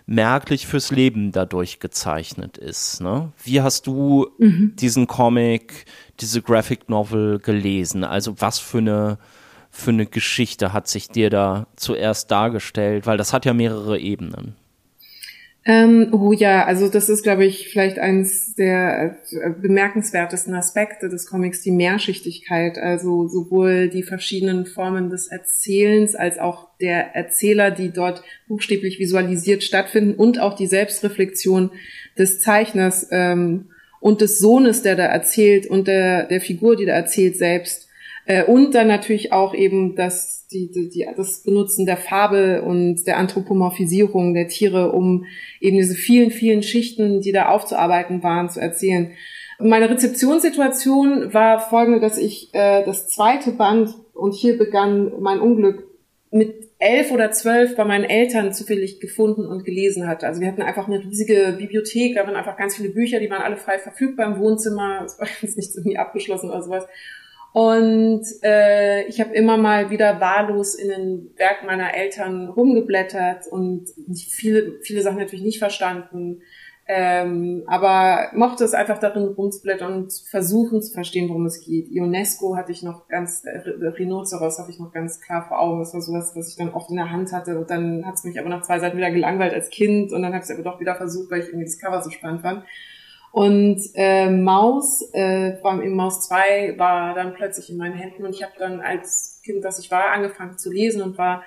merklich 0.07 0.65
fürs 0.65 0.89
Leben 0.89 1.31
dadurch 1.31 1.79
gezeichnet 1.79 2.57
ist. 2.57 3.01
Ne? 3.01 3.31
Wie 3.43 3.61
hast 3.61 3.85
du 3.85 4.27
mhm. 4.39 4.73
diesen 4.75 5.05
Comic, 5.05 5.85
diese 6.19 6.41
Graphic 6.41 6.89
Novel 6.89 7.37
gelesen? 7.37 8.03
Also 8.03 8.33
was 8.39 8.57
für 8.57 8.79
eine 8.79 9.19
für 9.77 9.91
eine 9.91 10.05
Geschichte 10.05 10.73
hat 10.73 10.87
sich 10.87 11.09
dir 11.09 11.29
da 11.29 11.67
zuerst 11.75 12.31
dargestellt? 12.31 13.05
Weil 13.05 13.17
das 13.17 13.33
hat 13.33 13.45
ja 13.45 13.53
mehrere 13.53 13.99
Ebenen. 13.99 14.55
Ähm, 15.69 16.13
oh 16.13 16.31
ja, 16.31 16.63
also 16.63 16.87
das 16.87 17.09
ist, 17.09 17.23
glaube 17.23 17.43
ich, 17.43 17.67
vielleicht 17.67 17.99
eines 17.99 18.55
der 18.55 19.17
äh, 19.31 19.49
bemerkenswertesten 19.49 20.53
Aspekte 20.53 21.09
des 21.09 21.27
Comics, 21.27 21.61
die 21.61 21.71
Mehrschichtigkeit. 21.71 22.77
Also 22.77 23.27
sowohl 23.27 23.89
die 23.89 24.03
verschiedenen 24.03 24.65
Formen 24.65 25.09
des 25.09 25.27
Erzählens 25.27 26.15
als 26.15 26.39
auch 26.39 26.69
der 26.79 27.15
Erzähler, 27.15 27.69
die 27.71 27.91
dort 27.91 28.23
buchstäblich 28.47 28.97
visualisiert 28.97 29.61
stattfinden 29.61 30.15
und 30.15 30.39
auch 30.39 30.55
die 30.55 30.67
Selbstreflexion 30.67 31.71
des 32.17 32.39
Zeichners 32.39 33.07
ähm, 33.11 33.65
und 33.99 34.21
des 34.21 34.39
Sohnes, 34.39 34.83
der 34.83 34.95
da 34.95 35.03
erzählt 35.03 35.67
und 35.67 35.89
der, 35.89 36.27
der 36.27 36.39
Figur, 36.39 36.77
die 36.77 36.85
da 36.85 36.93
erzählt 36.93 37.35
selbst 37.35 37.86
und 38.47 38.75
dann 38.75 38.87
natürlich 38.87 39.31
auch 39.31 39.53
eben 39.53 39.95
das, 39.95 40.47
die, 40.51 40.69
die, 40.71 40.89
die, 40.89 41.07
das 41.15 41.43
Benutzen 41.43 41.85
der 41.85 41.97
Farbe 41.97 42.61
und 42.61 43.05
der 43.05 43.17
Anthropomorphisierung 43.17 44.33
der 44.33 44.47
Tiere, 44.47 44.91
um 44.91 45.25
eben 45.61 45.77
diese 45.77 45.95
vielen, 45.95 46.31
vielen 46.31 46.63
Schichten, 46.63 47.21
die 47.21 47.31
da 47.31 47.49
aufzuarbeiten 47.49 48.23
waren, 48.23 48.49
zu 48.49 48.59
erzählen. 48.59 49.11
Meine 49.59 49.89
Rezeptionssituation 49.89 51.33
war 51.33 51.59
folgende, 51.59 51.99
dass 51.99 52.17
ich 52.17 52.53
äh, 52.53 52.83
das 52.85 53.07
zweite 53.07 53.51
Band, 53.51 53.95
und 54.13 54.33
hier 54.33 54.57
begann 54.57 55.11
mein 55.19 55.39
Unglück, 55.39 55.87
mit 56.29 56.67
elf 56.79 57.11
oder 57.11 57.31
zwölf 57.31 57.75
bei 57.75 57.85
meinen 57.85 58.03
Eltern 58.03 58.53
zufällig 58.53 58.99
gefunden 58.99 59.45
und 59.45 59.63
gelesen 59.63 60.07
hatte. 60.07 60.27
Also 60.27 60.41
wir 60.41 60.47
hatten 60.47 60.61
einfach 60.61 60.87
eine 60.87 61.03
riesige 61.03 61.55
Bibliothek, 61.57 62.15
da 62.15 62.25
waren 62.25 62.35
einfach 62.35 62.57
ganz 62.57 62.75
viele 62.75 62.89
Bücher, 62.89 63.19
die 63.19 63.29
waren 63.29 63.41
alle 63.41 63.57
frei 63.57 63.79
verfügbar 63.79 64.27
im 64.27 64.39
Wohnzimmer. 64.39 65.01
Es 65.05 65.19
war 65.19 65.27
jetzt 65.41 65.57
nicht 65.57 65.75
irgendwie 65.75 65.97
abgeschlossen 65.97 66.49
oder 66.49 66.61
sowas. 66.61 66.85
Und 67.57 68.23
äh, 68.43 69.07
ich 69.07 69.19
habe 69.19 69.33
immer 69.33 69.57
mal 69.57 69.89
wieder 69.89 70.21
wahllos 70.21 70.75
in 70.75 70.89
den 70.89 71.31
Werk 71.37 71.65
meiner 71.65 71.95
Eltern 71.95 72.49
rumgeblättert 72.49 73.47
und 73.47 73.87
viele, 74.29 74.79
viele 74.83 75.01
Sachen 75.01 75.17
natürlich 75.17 75.43
nicht 75.43 75.57
verstanden. 75.57 76.43
Ähm, 76.87 77.63
aber 77.65 78.29
mochte 78.35 78.63
es 78.63 78.75
einfach 78.75 78.99
darin 78.99 79.23
rumzublättern 79.29 79.91
und 79.91 80.13
versuchen 80.29 80.83
zu 80.83 80.93
verstehen, 80.93 81.29
worum 81.29 81.47
es 81.47 81.65
geht. 81.65 81.89
Ionesco 81.89 82.55
hatte 82.55 82.71
ich 82.71 82.83
noch 82.83 83.07
ganz, 83.07 83.43
äh, 83.43 83.57
Rhinoceros 83.57 84.59
habe 84.59 84.69
ich 84.69 84.77
noch 84.77 84.93
ganz 84.93 85.19
klar 85.19 85.47
vor 85.47 85.59
Augen. 85.59 85.79
Das 85.79 85.95
war 85.95 86.01
sowas, 86.01 86.33
was 86.35 86.49
ich 86.49 86.57
dann 86.57 86.75
oft 86.75 86.91
in 86.91 86.97
der 86.97 87.09
Hand 87.09 87.31
hatte. 87.33 87.57
Und 87.57 87.71
dann 87.71 88.05
hat 88.05 88.13
es 88.13 88.23
mich 88.23 88.39
aber 88.39 88.49
nach 88.49 88.61
zwei 88.61 88.77
Seiten 88.77 88.97
wieder 88.97 89.09
gelangweilt 89.09 89.55
als 89.55 89.71
Kind. 89.71 90.11
Und 90.11 90.21
dann 90.21 90.31
habe 90.31 90.43
ich 90.43 90.49
es 90.51 90.55
aber 90.55 90.61
doch 90.61 90.79
wieder 90.79 90.93
versucht, 90.93 91.31
weil 91.31 91.39
ich 91.39 91.47
irgendwie 91.47 91.65
das 91.65 91.79
Cover 91.79 92.03
so 92.03 92.11
spannend 92.11 92.41
fand. 92.41 92.65
Und 93.37 93.79
äh, 93.93 94.31
Maus, 94.31 95.11
äh, 95.13 95.59
in 95.83 95.93
Maus 95.93 96.27
2, 96.27 96.73
war 96.79 97.13
dann 97.13 97.35
plötzlich 97.35 97.69
in 97.69 97.77
meinen 97.77 97.93
Händen 97.93 98.25
und 98.25 98.33
ich 98.33 98.41
habe 98.41 98.53
dann 98.57 98.81
als 98.81 99.43
Kind, 99.45 99.63
das 99.63 99.77
ich 99.77 99.91
war, 99.91 100.09
angefangen 100.09 100.57
zu 100.57 100.71
lesen 100.71 101.03
und 101.03 101.19
war 101.19 101.43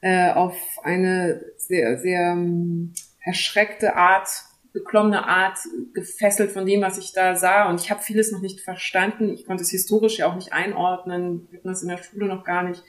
äh, 0.00 0.30
auf 0.30 0.56
eine 0.82 1.44
sehr, 1.58 1.98
sehr 1.98 2.32
ähm, 2.32 2.94
erschreckte 3.22 3.96
Art, 3.96 4.30
beklommene 4.72 5.28
Art 5.28 5.58
gefesselt 5.92 6.52
von 6.52 6.64
dem, 6.64 6.80
was 6.80 6.96
ich 6.96 7.12
da 7.12 7.34
sah. 7.34 7.68
Und 7.68 7.82
ich 7.82 7.90
habe 7.90 8.00
vieles 8.00 8.32
noch 8.32 8.40
nicht 8.40 8.62
verstanden. 8.62 9.28
Ich 9.28 9.44
konnte 9.44 9.62
es 9.62 9.68
historisch 9.68 10.16
ja 10.16 10.30
auch 10.30 10.36
nicht 10.36 10.54
einordnen. 10.54 11.48
Wir 11.50 11.58
hatten 11.58 11.68
das 11.68 11.82
in 11.82 11.90
der 11.90 11.98
Schule 11.98 12.28
noch 12.28 12.44
gar 12.44 12.62
nicht 12.62 12.82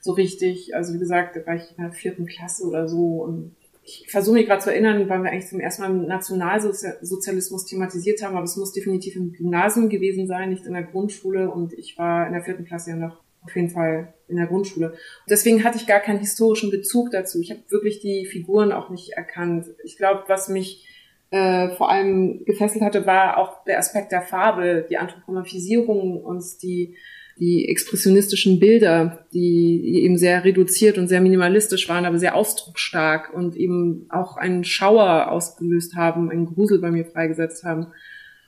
so 0.00 0.14
richtig. 0.14 0.74
Also 0.74 0.94
wie 0.94 0.98
gesagt, 0.98 1.36
da 1.36 1.46
war 1.46 1.54
ich 1.54 1.70
in 1.78 1.84
der 1.84 1.92
vierten 1.92 2.26
Klasse 2.26 2.64
oder 2.64 2.88
so 2.88 3.22
und 3.22 3.54
ich 3.86 4.06
versuche 4.08 4.36
mich 4.36 4.46
gerade 4.46 4.62
zu 4.62 4.70
erinnern, 4.70 5.08
weil 5.08 5.22
wir 5.22 5.30
eigentlich 5.30 5.48
zum 5.48 5.60
ersten 5.60 5.82
Mal 5.82 5.92
Nationalsozialismus 6.06 7.66
thematisiert 7.66 8.22
haben, 8.22 8.34
aber 8.34 8.44
es 8.44 8.56
muss 8.56 8.72
definitiv 8.72 9.14
im 9.16 9.32
Gymnasium 9.32 9.90
gewesen 9.90 10.26
sein, 10.26 10.50
nicht 10.50 10.64
in 10.64 10.72
der 10.72 10.84
Grundschule. 10.84 11.50
Und 11.50 11.74
ich 11.74 11.98
war 11.98 12.26
in 12.26 12.32
der 12.32 12.42
vierten 12.42 12.64
Klasse 12.64 12.90
ja 12.90 12.96
noch 12.96 13.22
auf 13.42 13.54
jeden 13.54 13.68
Fall 13.68 14.14
in 14.26 14.36
der 14.36 14.46
Grundschule. 14.46 14.92
Und 14.92 14.98
deswegen 15.28 15.64
hatte 15.64 15.76
ich 15.76 15.86
gar 15.86 16.00
keinen 16.00 16.18
historischen 16.18 16.70
Bezug 16.70 17.10
dazu. 17.10 17.40
Ich 17.40 17.50
habe 17.50 17.60
wirklich 17.68 18.00
die 18.00 18.24
Figuren 18.24 18.72
auch 18.72 18.88
nicht 18.88 19.10
erkannt. 19.10 19.66
Ich 19.84 19.98
glaube, 19.98 20.24
was 20.28 20.48
mich 20.48 20.88
äh, 21.30 21.68
vor 21.70 21.90
allem 21.90 22.44
gefesselt 22.46 22.82
hatte, 22.82 23.04
war 23.04 23.36
auch 23.36 23.64
der 23.64 23.78
Aspekt 23.78 24.12
der 24.12 24.22
Farbe, 24.22 24.86
die 24.88 24.96
Anthropomorphisierung 24.96 26.22
und 26.22 26.42
die 26.62 26.96
die 27.38 27.68
expressionistischen 27.68 28.60
Bilder, 28.60 29.26
die 29.32 30.02
eben 30.02 30.16
sehr 30.16 30.44
reduziert 30.44 30.98
und 30.98 31.08
sehr 31.08 31.20
minimalistisch 31.20 31.88
waren, 31.88 32.04
aber 32.04 32.18
sehr 32.18 32.36
ausdrucksstark 32.36 33.34
und 33.34 33.56
eben 33.56 34.06
auch 34.10 34.36
einen 34.36 34.64
Schauer 34.64 35.30
ausgelöst 35.30 35.96
haben, 35.96 36.30
einen 36.30 36.46
Grusel 36.46 36.78
bei 36.78 36.90
mir 36.90 37.04
freigesetzt 37.04 37.64
haben. 37.64 37.88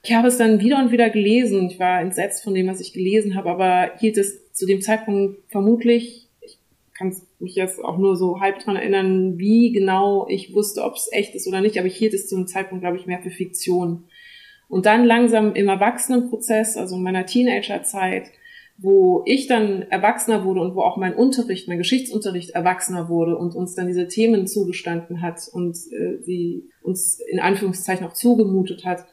Ich 0.05 0.15
habe 0.15 0.29
es 0.29 0.39
dann 0.39 0.61
wieder 0.61 0.79
und 0.79 0.93
wieder 0.93 1.11
gelesen. 1.11 1.69
Ich 1.69 1.81
war 1.81 2.01
entsetzt 2.01 2.45
von 2.45 2.55
dem, 2.55 2.69
was 2.69 2.81
ich 2.81 2.93
gelesen 2.93 3.35
habe, 3.35 3.51
aber 3.51 3.91
hielt 3.99 4.17
es 4.19 4.53
zu 4.53 4.65
dem 4.65 4.81
Zeitpunkt 4.81 5.41
vermutlich, 5.51 6.29
ich 6.41 6.59
kann 6.97 7.15
mich 7.41 7.57
jetzt 7.57 7.85
auch 7.85 7.99
nur 7.99 8.15
so 8.17 8.41
halb 8.41 8.61
dran 8.61 8.77
erinnern, 8.77 9.37
wie 9.39 9.73
genau 9.73 10.29
ich 10.31 10.55
wusste, 10.55 10.85
ob 10.85 10.95
es 10.95 11.09
echt 11.11 11.35
ist 11.35 11.49
oder 11.49 11.61
nicht, 11.61 11.77
aber 11.77 11.89
ich 11.89 11.97
hielt 11.97 12.15
es 12.15 12.29
zu 12.29 12.37
einem 12.37 12.47
Zeitpunkt, 12.47 12.83
glaube 12.83 12.97
ich, 12.97 13.07
mehr 13.07 13.21
für 13.21 13.31
Fiktion. 13.31 14.05
Und 14.69 14.87
dann 14.87 15.05
langsam 15.05 15.55
im 15.55 15.69
Erwachsenenprozess, 15.69 16.77
also 16.77 16.97
in 16.97 17.03
meiner 17.03 17.27
Teenagerzeit, 17.27 18.31
wo 18.79 19.23
ich 19.27 19.47
dann 19.47 19.83
erwachsener 19.83 20.45
wurde 20.45 20.61
und 20.61 20.75
wo 20.75 20.83
auch 20.83 20.97
mein 20.97 21.15
Unterricht, 21.15 21.67
mein 21.67 21.79
Geschichtsunterricht 21.79 22.51
erwachsener 22.51 23.09
wurde 23.09 23.37
und 23.37 23.55
uns 23.55 23.75
dann 23.75 23.87
diese 23.87 24.07
Themen 24.07 24.47
zugestanden 24.47 25.23
hat 25.23 25.49
und 25.51 25.77
äh, 25.93 26.23
sie 26.23 26.69
uns 26.83 27.19
in 27.31 27.41
Anführungszeichen 27.41 28.07
auch 28.07 28.13
zugemutet 28.13 28.85
hat, 28.85 29.07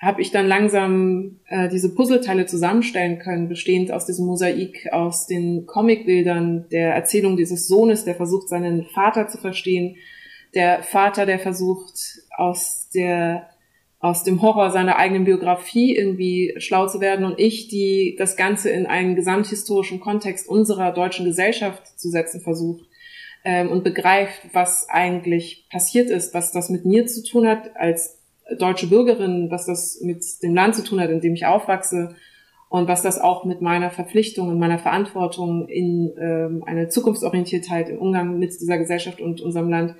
habe 0.00 0.22
ich 0.22 0.30
dann 0.30 0.46
langsam 0.46 1.40
äh, 1.46 1.68
diese 1.68 1.94
Puzzleteile 1.94 2.46
zusammenstellen 2.46 3.18
können, 3.18 3.48
bestehend 3.48 3.92
aus 3.92 4.06
diesem 4.06 4.26
Mosaik, 4.26 4.88
aus 4.92 5.26
den 5.26 5.66
Comicbildern, 5.66 6.66
der 6.70 6.94
Erzählung 6.94 7.36
dieses 7.36 7.66
Sohnes, 7.66 8.04
der 8.04 8.14
versucht, 8.14 8.48
seinen 8.48 8.84
Vater 8.84 9.28
zu 9.28 9.38
verstehen, 9.38 9.96
der 10.54 10.82
Vater, 10.82 11.26
der 11.26 11.38
versucht, 11.38 12.22
aus 12.36 12.88
der 12.94 13.48
aus 14.00 14.24
dem 14.24 14.40
Horror 14.40 14.70
seiner 14.70 14.96
eigenen 14.96 15.24
Biografie 15.24 15.94
irgendwie 15.94 16.54
schlau 16.56 16.86
zu 16.86 17.00
werden 17.00 17.26
und 17.26 17.38
ich, 17.38 17.68
die 17.68 18.16
das 18.18 18.34
Ganze 18.34 18.70
in 18.70 18.86
einen 18.86 19.14
gesamthistorischen 19.14 20.00
Kontext 20.00 20.48
unserer 20.48 20.92
deutschen 20.92 21.26
Gesellschaft 21.26 21.98
zu 21.98 22.08
setzen 22.08 22.40
versucht 22.40 22.86
ähm, 23.44 23.70
und 23.70 23.84
begreift, 23.84 24.40
was 24.54 24.88
eigentlich 24.88 25.66
passiert 25.70 26.08
ist, 26.08 26.32
was 26.32 26.50
das 26.50 26.70
mit 26.70 26.86
mir 26.86 27.06
zu 27.06 27.22
tun 27.22 27.46
hat 27.46 27.76
als 27.76 28.18
deutsche 28.58 28.88
Bürgerin, 28.88 29.50
was 29.50 29.66
das 29.66 30.00
mit 30.00 30.24
dem 30.42 30.54
Land 30.54 30.76
zu 30.76 30.82
tun 30.82 30.98
hat, 30.98 31.10
in 31.10 31.20
dem 31.20 31.34
ich 31.34 31.44
aufwachse 31.44 32.16
und 32.70 32.88
was 32.88 33.02
das 33.02 33.20
auch 33.20 33.44
mit 33.44 33.60
meiner 33.60 33.90
Verpflichtung 33.90 34.48
und 34.48 34.58
meiner 34.58 34.78
Verantwortung 34.78 35.68
in 35.68 36.10
ähm, 36.18 36.64
eine 36.64 36.88
Zukunftsorientiertheit 36.88 37.90
im 37.90 37.98
Umgang 37.98 38.38
mit 38.38 38.58
dieser 38.58 38.78
Gesellschaft 38.78 39.20
und 39.20 39.42
unserem 39.42 39.68
Land 39.68 39.94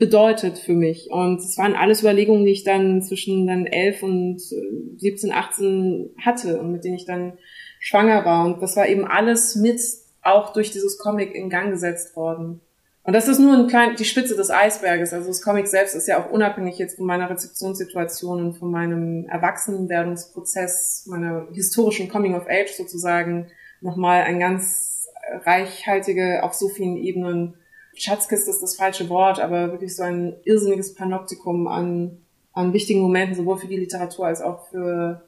bedeutet 0.00 0.58
für 0.58 0.72
mich. 0.72 1.10
Und 1.10 1.38
es 1.40 1.56
waren 1.58 1.76
alles 1.76 2.00
Überlegungen, 2.00 2.44
die 2.44 2.52
ich 2.52 2.64
dann 2.64 3.02
zwischen 3.02 3.46
dann 3.46 3.66
elf 3.66 4.02
und 4.02 4.40
17, 4.40 5.30
äh, 5.30 5.32
18 5.34 6.10
hatte 6.18 6.58
und 6.58 6.72
mit 6.72 6.84
denen 6.84 6.96
ich 6.96 7.04
dann 7.04 7.34
schwanger 7.78 8.24
war. 8.24 8.46
Und 8.46 8.62
das 8.62 8.76
war 8.76 8.88
eben 8.88 9.06
alles 9.06 9.54
mit 9.54 9.80
auch 10.22 10.52
durch 10.54 10.72
dieses 10.72 10.98
Comic 10.98 11.34
in 11.34 11.50
Gang 11.50 11.70
gesetzt 11.70 12.16
worden. 12.16 12.62
Und 13.02 13.12
das 13.12 13.28
ist 13.28 13.38
nur 13.38 13.56
ein 13.56 13.66
klein, 13.66 13.94
die 13.96 14.04
Spitze 14.04 14.36
des 14.36 14.50
Eisberges. 14.50 15.12
Also 15.12 15.28
das 15.28 15.42
Comic 15.42 15.66
selbst 15.66 15.94
ist 15.94 16.08
ja 16.08 16.22
auch 16.22 16.30
unabhängig 16.30 16.78
jetzt 16.78 16.96
von 16.96 17.06
meiner 17.06 17.28
Rezeptionssituation 17.28 18.46
und 18.46 18.52
von 18.54 18.70
meinem 18.70 19.26
Erwachsenenwerdungsprozess, 19.28 21.06
meiner 21.08 21.46
historischen 21.52 22.08
Coming 22.08 22.34
of 22.34 22.46
Age 22.48 22.72
sozusagen, 22.72 23.48
nochmal 23.82 24.22
ein 24.22 24.38
ganz 24.38 25.08
reichhaltige, 25.44 26.42
auf 26.42 26.54
so 26.54 26.68
vielen 26.68 26.96
Ebenen 26.96 27.54
Schatzkiste 28.00 28.50
ist 28.50 28.62
das 28.62 28.76
falsche 28.76 29.08
Wort, 29.10 29.40
aber 29.40 29.72
wirklich 29.72 29.94
so 29.94 30.02
ein 30.02 30.34
irrsinniges 30.44 30.94
Panoptikum 30.94 31.66
an, 31.66 32.18
an 32.52 32.72
wichtigen 32.72 33.00
Momenten, 33.00 33.36
sowohl 33.36 33.58
für 33.58 33.66
die 33.66 33.76
Literatur 33.76 34.26
als 34.26 34.40
auch 34.40 34.68
für 34.68 35.22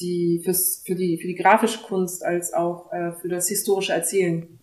die, 0.00 0.40
fürs, 0.44 0.82
für 0.84 0.96
die, 0.96 1.18
für 1.18 1.28
die 1.28 1.36
grafische 1.36 1.80
Kunst 1.82 2.24
als 2.24 2.52
auch 2.52 2.92
äh, 2.92 3.12
für 3.12 3.28
das 3.28 3.48
historische 3.48 3.92
Erzählen. 3.92 4.58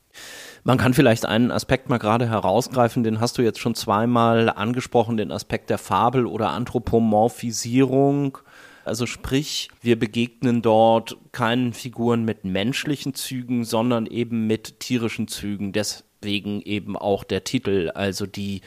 Man 0.66 0.78
kann 0.78 0.94
vielleicht 0.94 1.26
einen 1.26 1.52
Aspekt 1.52 1.88
mal 1.88 1.98
gerade 1.98 2.28
herausgreifen, 2.28 3.04
den 3.04 3.22
hast 3.22 3.38
du 3.38 3.42
jetzt 3.42 3.60
schon 3.60 3.76
zweimal 3.76 4.50
angesprochen, 4.50 5.16
den 5.16 5.32
Aspekt 5.32 5.70
der 5.70 5.78
Fabel 5.78 6.26
oder 6.26 6.50
Anthropomorphisierung. 6.50 8.40
Also 8.84 9.06
sprich, 9.06 9.70
wir 9.82 9.98
begegnen 9.98 10.62
dort 10.62 11.18
keinen 11.32 11.72
Figuren 11.72 12.26
mit 12.26 12.44
menschlichen 12.44 13.14
Zügen, 13.14 13.64
sondern 13.64 14.08
eben 14.08 14.48
mit 14.48 14.82
tierischen 14.82 15.30
Zügen. 15.30 15.72
Des, 15.72 16.04
wegen 16.22 16.62
eben 16.62 16.98
auch 16.98 17.24
der 17.24 17.44
Titel. 17.44 17.92
Also 17.94 18.26
die 18.26 18.62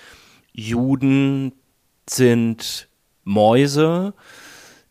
Juden 0.52 1.52
sind 2.08 2.88
Mäuse. 3.24 4.14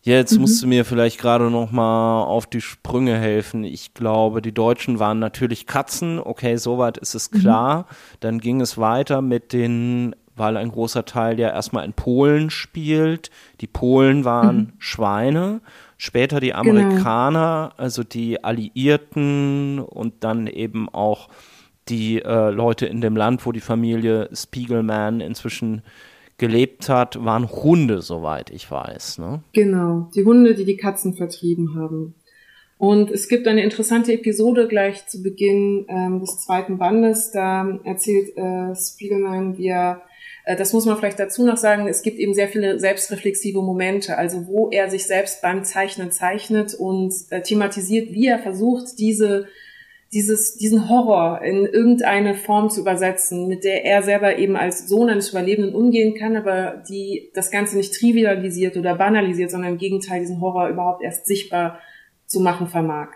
Jetzt 0.04 0.34
mhm. 0.34 0.40
musst 0.40 0.62
du 0.62 0.66
mir 0.66 0.84
vielleicht 0.84 1.20
gerade 1.20 1.48
noch 1.50 1.70
mal 1.70 2.24
auf 2.24 2.46
die 2.46 2.60
Sprünge 2.60 3.16
helfen. 3.16 3.62
Ich 3.62 3.94
glaube, 3.94 4.42
die 4.42 4.52
Deutschen 4.52 4.98
waren 4.98 5.20
natürlich 5.20 5.66
Katzen. 5.66 6.18
Okay, 6.18 6.56
soweit 6.56 6.98
ist 6.98 7.14
es 7.14 7.30
mhm. 7.30 7.38
klar. 7.38 7.78
Mhm. 7.78 8.16
Dann 8.20 8.38
ging 8.40 8.60
es 8.60 8.78
weiter 8.78 9.22
mit 9.22 9.52
den, 9.52 10.16
weil 10.34 10.56
ein 10.56 10.72
großer 10.72 11.04
Teil 11.04 11.38
ja 11.38 11.50
erstmal 11.50 11.84
in 11.84 11.92
Polen 11.92 12.50
spielt. 12.50 13.30
Die 13.60 13.68
Polen 13.68 14.24
waren 14.24 14.56
mhm. 14.56 14.72
Schweine. 14.78 15.60
Später 15.98 16.40
die 16.40 16.48
genau. 16.48 16.58
Amerikaner, 16.58 17.70
genau. 17.70 17.82
also 17.84 18.02
die 18.02 18.42
Alliierten 18.42 19.78
und 19.78 20.24
dann 20.24 20.48
eben 20.48 20.88
auch 20.88 21.28
die 21.88 22.22
äh, 22.22 22.50
Leute 22.50 22.86
in 22.86 23.00
dem 23.00 23.16
Land, 23.16 23.44
wo 23.44 23.52
die 23.52 23.60
Familie 23.60 24.28
Spiegelman 24.32 25.20
inzwischen 25.20 25.82
gelebt 26.38 26.88
hat, 26.88 27.24
waren 27.24 27.48
Hunde, 27.50 28.02
soweit 28.02 28.50
ich 28.50 28.70
weiß. 28.70 29.18
Ne? 29.18 29.42
Genau, 29.52 30.10
die 30.14 30.24
Hunde, 30.24 30.54
die 30.54 30.64
die 30.64 30.76
Katzen 30.76 31.14
vertrieben 31.14 31.76
haben. 31.76 32.14
Und 32.78 33.12
es 33.12 33.28
gibt 33.28 33.46
eine 33.46 33.62
interessante 33.62 34.12
Episode 34.12 34.66
gleich 34.66 35.06
zu 35.06 35.22
Beginn 35.22 35.86
ähm, 35.88 36.18
des 36.18 36.40
zweiten 36.40 36.78
Bandes. 36.78 37.30
Da 37.30 37.78
erzählt 37.84 38.36
äh, 38.36 38.74
Spiegelman, 38.74 39.56
wie 39.56 39.68
er, 39.68 40.02
äh, 40.44 40.56
das 40.56 40.72
muss 40.72 40.84
man 40.84 40.96
vielleicht 40.96 41.20
dazu 41.20 41.46
noch 41.46 41.58
sagen, 41.58 41.86
es 41.86 42.02
gibt 42.02 42.18
eben 42.18 42.34
sehr 42.34 42.48
viele 42.48 42.80
selbstreflexive 42.80 43.62
Momente, 43.62 44.18
also 44.18 44.48
wo 44.48 44.68
er 44.70 44.90
sich 44.90 45.06
selbst 45.06 45.42
beim 45.42 45.62
Zeichnen 45.62 46.10
zeichnet 46.10 46.74
und 46.74 47.14
äh, 47.30 47.40
thematisiert, 47.42 48.10
wie 48.10 48.26
er 48.26 48.40
versucht, 48.40 48.98
diese 48.98 49.46
dieses, 50.12 50.56
diesen 50.56 50.90
Horror 50.90 51.40
in 51.42 51.64
irgendeine 51.64 52.34
Form 52.34 52.68
zu 52.68 52.82
übersetzen, 52.82 53.48
mit 53.48 53.64
der 53.64 53.84
er 53.84 54.02
selber 54.02 54.36
eben 54.36 54.56
als 54.56 54.86
Sohn 54.86 55.08
eines 55.08 55.30
Überlebenden 55.30 55.74
umgehen 55.74 56.14
kann, 56.14 56.36
aber 56.36 56.82
die 56.88 57.30
das 57.34 57.50
Ganze 57.50 57.76
nicht 57.76 57.94
trivialisiert 57.94 58.76
oder 58.76 58.94
banalisiert, 58.94 59.50
sondern 59.50 59.72
im 59.72 59.78
Gegenteil 59.78 60.20
diesen 60.20 60.40
Horror 60.40 60.68
überhaupt 60.68 61.02
erst 61.02 61.26
sichtbar 61.26 61.78
zu 62.26 62.40
machen 62.40 62.66
vermag. 62.66 63.08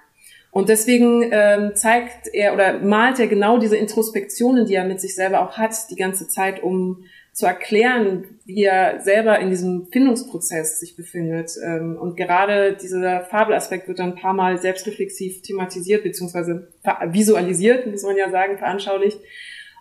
Und 0.51 0.71
deswegen 0.71 1.29
ähm, 1.33 1.73
zeigt 1.75 2.29
er 2.33 2.55
oder 2.55 2.79
malt 2.79 3.21
er 3.21 3.27
genau 3.27 3.59
diese 3.59 3.77
Introspektionen, 3.77 4.65
die 4.65 4.75
er 4.75 4.87
mit 4.87 5.03
sich 5.03 5.15
selber 5.15 5.43
auch 5.43 5.59
hat, 5.59 5.75
die 5.91 5.97
ganze 5.97 6.29
Zeit, 6.29 6.63
um 6.63 7.05
zu 7.37 7.45
erklären, 7.45 8.39
wie 8.47 8.65
er 8.65 9.01
selber 9.01 9.39
in 9.41 9.51
diesem 9.51 9.89
Findungsprozess 9.93 10.81
sich 10.81 10.97
befindet. 10.97 11.51
Ähm, 11.63 11.99
und 12.01 12.17
gerade 12.17 12.75
dieser 12.81 13.27
Fabelaspekt 13.27 13.89
wird 13.89 13.99
dann 13.99 14.13
ein 14.13 14.19
paar 14.19 14.33
Mal 14.33 14.57
selbstreflexiv 14.57 15.43
thematisiert, 15.43 16.03
beziehungsweise 16.03 16.73
visualisiert, 17.09 17.87
muss 17.87 18.05
man 18.05 18.17
ja 18.17 18.31
sagen, 18.31 18.57
veranschaulicht. 18.57 19.19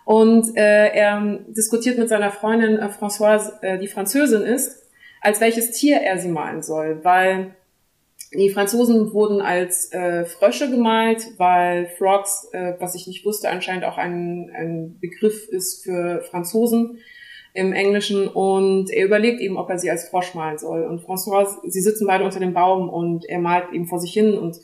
Und 0.04 0.54
äh, 0.54 0.88
er 0.88 1.38
diskutiert 1.48 1.96
mit 1.96 2.10
seiner 2.10 2.30
Freundin 2.30 2.76
äh, 2.76 2.90
Françoise, 2.90 3.54
äh, 3.62 3.78
die 3.78 3.88
Französin 3.88 4.42
ist, 4.42 4.90
als 5.22 5.40
welches 5.40 5.70
Tier 5.70 5.96
er 6.02 6.18
sie 6.18 6.28
malen 6.28 6.62
soll, 6.62 7.02
weil 7.04 7.56
die 8.34 8.50
Franzosen 8.50 9.14
wurden 9.14 9.40
als 9.40 9.90
äh, 9.94 10.26
Frösche 10.26 10.70
gemalt, 10.70 11.26
weil 11.38 11.86
Frogs, 11.96 12.50
äh, 12.52 12.74
was 12.80 12.94
ich 12.94 13.06
nicht 13.06 13.24
wusste, 13.24 13.48
anscheinend 13.48 13.86
auch 13.86 13.96
ein, 13.96 14.50
ein 14.54 14.98
Begriff 15.00 15.48
ist 15.48 15.84
für 15.84 16.20
Franzosen 16.30 16.98
im 17.56 17.72
Englischen 17.72 18.28
und 18.28 18.90
er 18.90 19.06
überlegt 19.06 19.40
eben, 19.40 19.56
ob 19.56 19.70
er 19.70 19.78
sie 19.78 19.90
als 19.90 20.08
Frosch 20.08 20.34
malen 20.34 20.58
soll. 20.58 20.84
Und 20.84 21.00
François, 21.00 21.46
sie 21.66 21.80
sitzen 21.80 22.06
beide 22.06 22.24
unter 22.24 22.38
dem 22.38 22.52
Baum 22.52 22.88
und 22.88 23.24
er 23.24 23.38
malt 23.38 23.72
eben 23.72 23.86
vor 23.86 23.98
sich 23.98 24.12
hin 24.12 24.36
und 24.36 24.58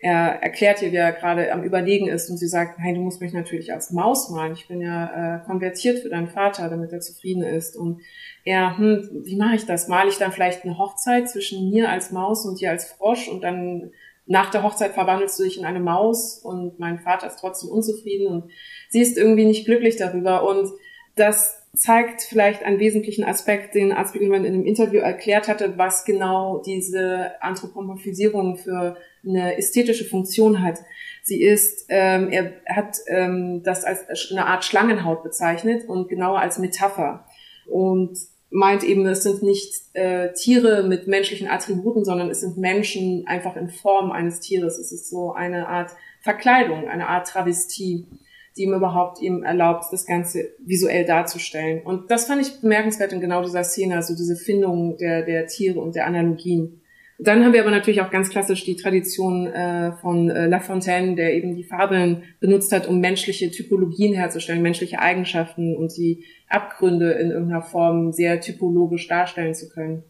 er 0.00 0.42
erklärt 0.42 0.82
ihr, 0.82 0.90
wie 0.90 0.96
er 0.96 1.12
gerade 1.12 1.52
am 1.52 1.62
Überlegen 1.62 2.08
ist 2.08 2.28
und 2.28 2.36
sie 2.36 2.48
sagt, 2.48 2.80
hey, 2.80 2.92
du 2.92 3.00
musst 3.00 3.20
mich 3.20 3.32
natürlich 3.32 3.72
als 3.72 3.92
Maus 3.92 4.30
malen. 4.30 4.54
Ich 4.54 4.66
bin 4.66 4.80
ja 4.80 5.36
äh, 5.36 5.44
konvertiert 5.46 6.00
für 6.00 6.08
deinen 6.08 6.26
Vater, 6.26 6.68
damit 6.68 6.90
er 6.90 6.98
zufrieden 6.98 7.44
ist. 7.44 7.76
Und 7.76 8.00
er, 8.44 8.76
hm, 8.76 9.22
wie 9.24 9.36
mache 9.36 9.54
ich 9.54 9.64
das? 9.64 9.86
Male 9.86 10.08
ich 10.08 10.18
dann 10.18 10.32
vielleicht 10.32 10.64
eine 10.64 10.76
Hochzeit 10.76 11.30
zwischen 11.30 11.70
mir 11.70 11.88
als 11.88 12.10
Maus 12.10 12.44
und 12.44 12.60
dir 12.60 12.70
als 12.70 12.86
Frosch 12.86 13.28
und 13.28 13.42
dann 13.44 13.92
nach 14.26 14.50
der 14.50 14.64
Hochzeit 14.64 14.92
verwandelst 14.92 15.38
du 15.38 15.44
dich 15.44 15.58
in 15.58 15.64
eine 15.64 15.80
Maus 15.80 16.38
und 16.38 16.80
mein 16.80 16.98
Vater 16.98 17.28
ist 17.28 17.38
trotzdem 17.38 17.70
unzufrieden 17.70 18.26
und 18.26 18.50
sie 18.88 19.00
ist 19.00 19.16
irgendwie 19.16 19.44
nicht 19.44 19.66
glücklich 19.66 19.96
darüber 19.96 20.48
und 20.48 20.68
das 21.14 21.61
zeigt 21.74 22.22
vielleicht 22.22 22.64
einen 22.64 22.78
wesentlichen 22.78 23.24
Aspekt, 23.24 23.74
den 23.74 23.92
Arzt 23.92 24.10
Spiegelman 24.10 24.44
in 24.44 24.54
einem 24.54 24.66
Interview 24.66 25.00
erklärt 25.00 25.48
hatte, 25.48 25.78
was 25.78 26.04
genau 26.04 26.62
diese 26.64 27.32
Anthropomorphisierung 27.40 28.56
für 28.56 28.96
eine 29.26 29.56
ästhetische 29.56 30.04
Funktion 30.04 30.62
hat. 30.62 30.78
Sie 31.22 31.42
ist, 31.42 31.86
ähm, 31.88 32.28
er 32.30 32.52
hat 32.66 32.98
ähm, 33.06 33.62
das 33.62 33.84
als 33.84 34.30
eine 34.30 34.46
Art 34.46 34.64
Schlangenhaut 34.64 35.22
bezeichnet 35.22 35.88
und 35.88 36.08
genauer 36.08 36.40
als 36.40 36.58
Metapher. 36.58 37.24
Und 37.66 38.18
meint 38.50 38.84
eben, 38.84 39.06
es 39.06 39.22
sind 39.22 39.42
nicht 39.42 39.72
äh, 39.94 40.32
Tiere 40.34 40.82
mit 40.82 41.06
menschlichen 41.06 41.48
Attributen, 41.48 42.04
sondern 42.04 42.28
es 42.30 42.40
sind 42.40 42.58
Menschen 42.58 43.26
einfach 43.26 43.56
in 43.56 43.70
Form 43.70 44.12
eines 44.12 44.40
Tieres. 44.40 44.78
Es 44.78 44.92
ist 44.92 45.08
so 45.08 45.32
eine 45.32 45.68
Art 45.68 45.92
Verkleidung, 46.20 46.86
eine 46.88 47.08
Art 47.08 47.28
Travestie 47.28 48.06
die 48.56 48.62
ihm 48.62 48.74
überhaupt 48.74 49.20
ihm 49.20 49.42
erlaubt, 49.42 49.86
das 49.90 50.06
Ganze 50.06 50.50
visuell 50.58 51.04
darzustellen. 51.04 51.82
Und 51.82 52.10
das 52.10 52.26
fand 52.26 52.42
ich 52.42 52.60
bemerkenswert 52.60 53.12
in 53.12 53.20
genau 53.20 53.42
dieser 53.42 53.64
Szene, 53.64 53.96
also 53.96 54.14
diese 54.14 54.36
Findung 54.36 54.96
der, 54.98 55.22
der 55.22 55.46
Tiere 55.46 55.80
und 55.80 55.94
der 55.94 56.06
Analogien. 56.06 56.82
Dann 57.18 57.44
haben 57.44 57.52
wir 57.52 57.60
aber 57.60 57.70
natürlich 57.70 58.00
auch 58.00 58.10
ganz 58.10 58.30
klassisch 58.30 58.64
die 58.64 58.74
Tradition 58.74 59.46
äh, 59.46 59.92
von 59.92 60.28
äh, 60.28 60.46
La 60.46 60.58
Fontaine, 60.58 61.14
der 61.14 61.34
eben 61.34 61.54
die 61.54 61.62
Fabeln 61.62 62.24
benutzt 62.40 62.72
hat, 62.72 62.88
um 62.88 63.00
menschliche 63.00 63.50
Typologien 63.50 64.14
herzustellen, 64.14 64.60
menschliche 64.60 64.98
Eigenschaften 64.98 65.76
und 65.76 65.96
die 65.96 66.24
Abgründe 66.48 67.12
in 67.12 67.30
irgendeiner 67.30 67.62
Form 67.62 68.12
sehr 68.12 68.40
typologisch 68.40 69.06
darstellen 69.06 69.54
zu 69.54 69.68
können. 69.68 70.02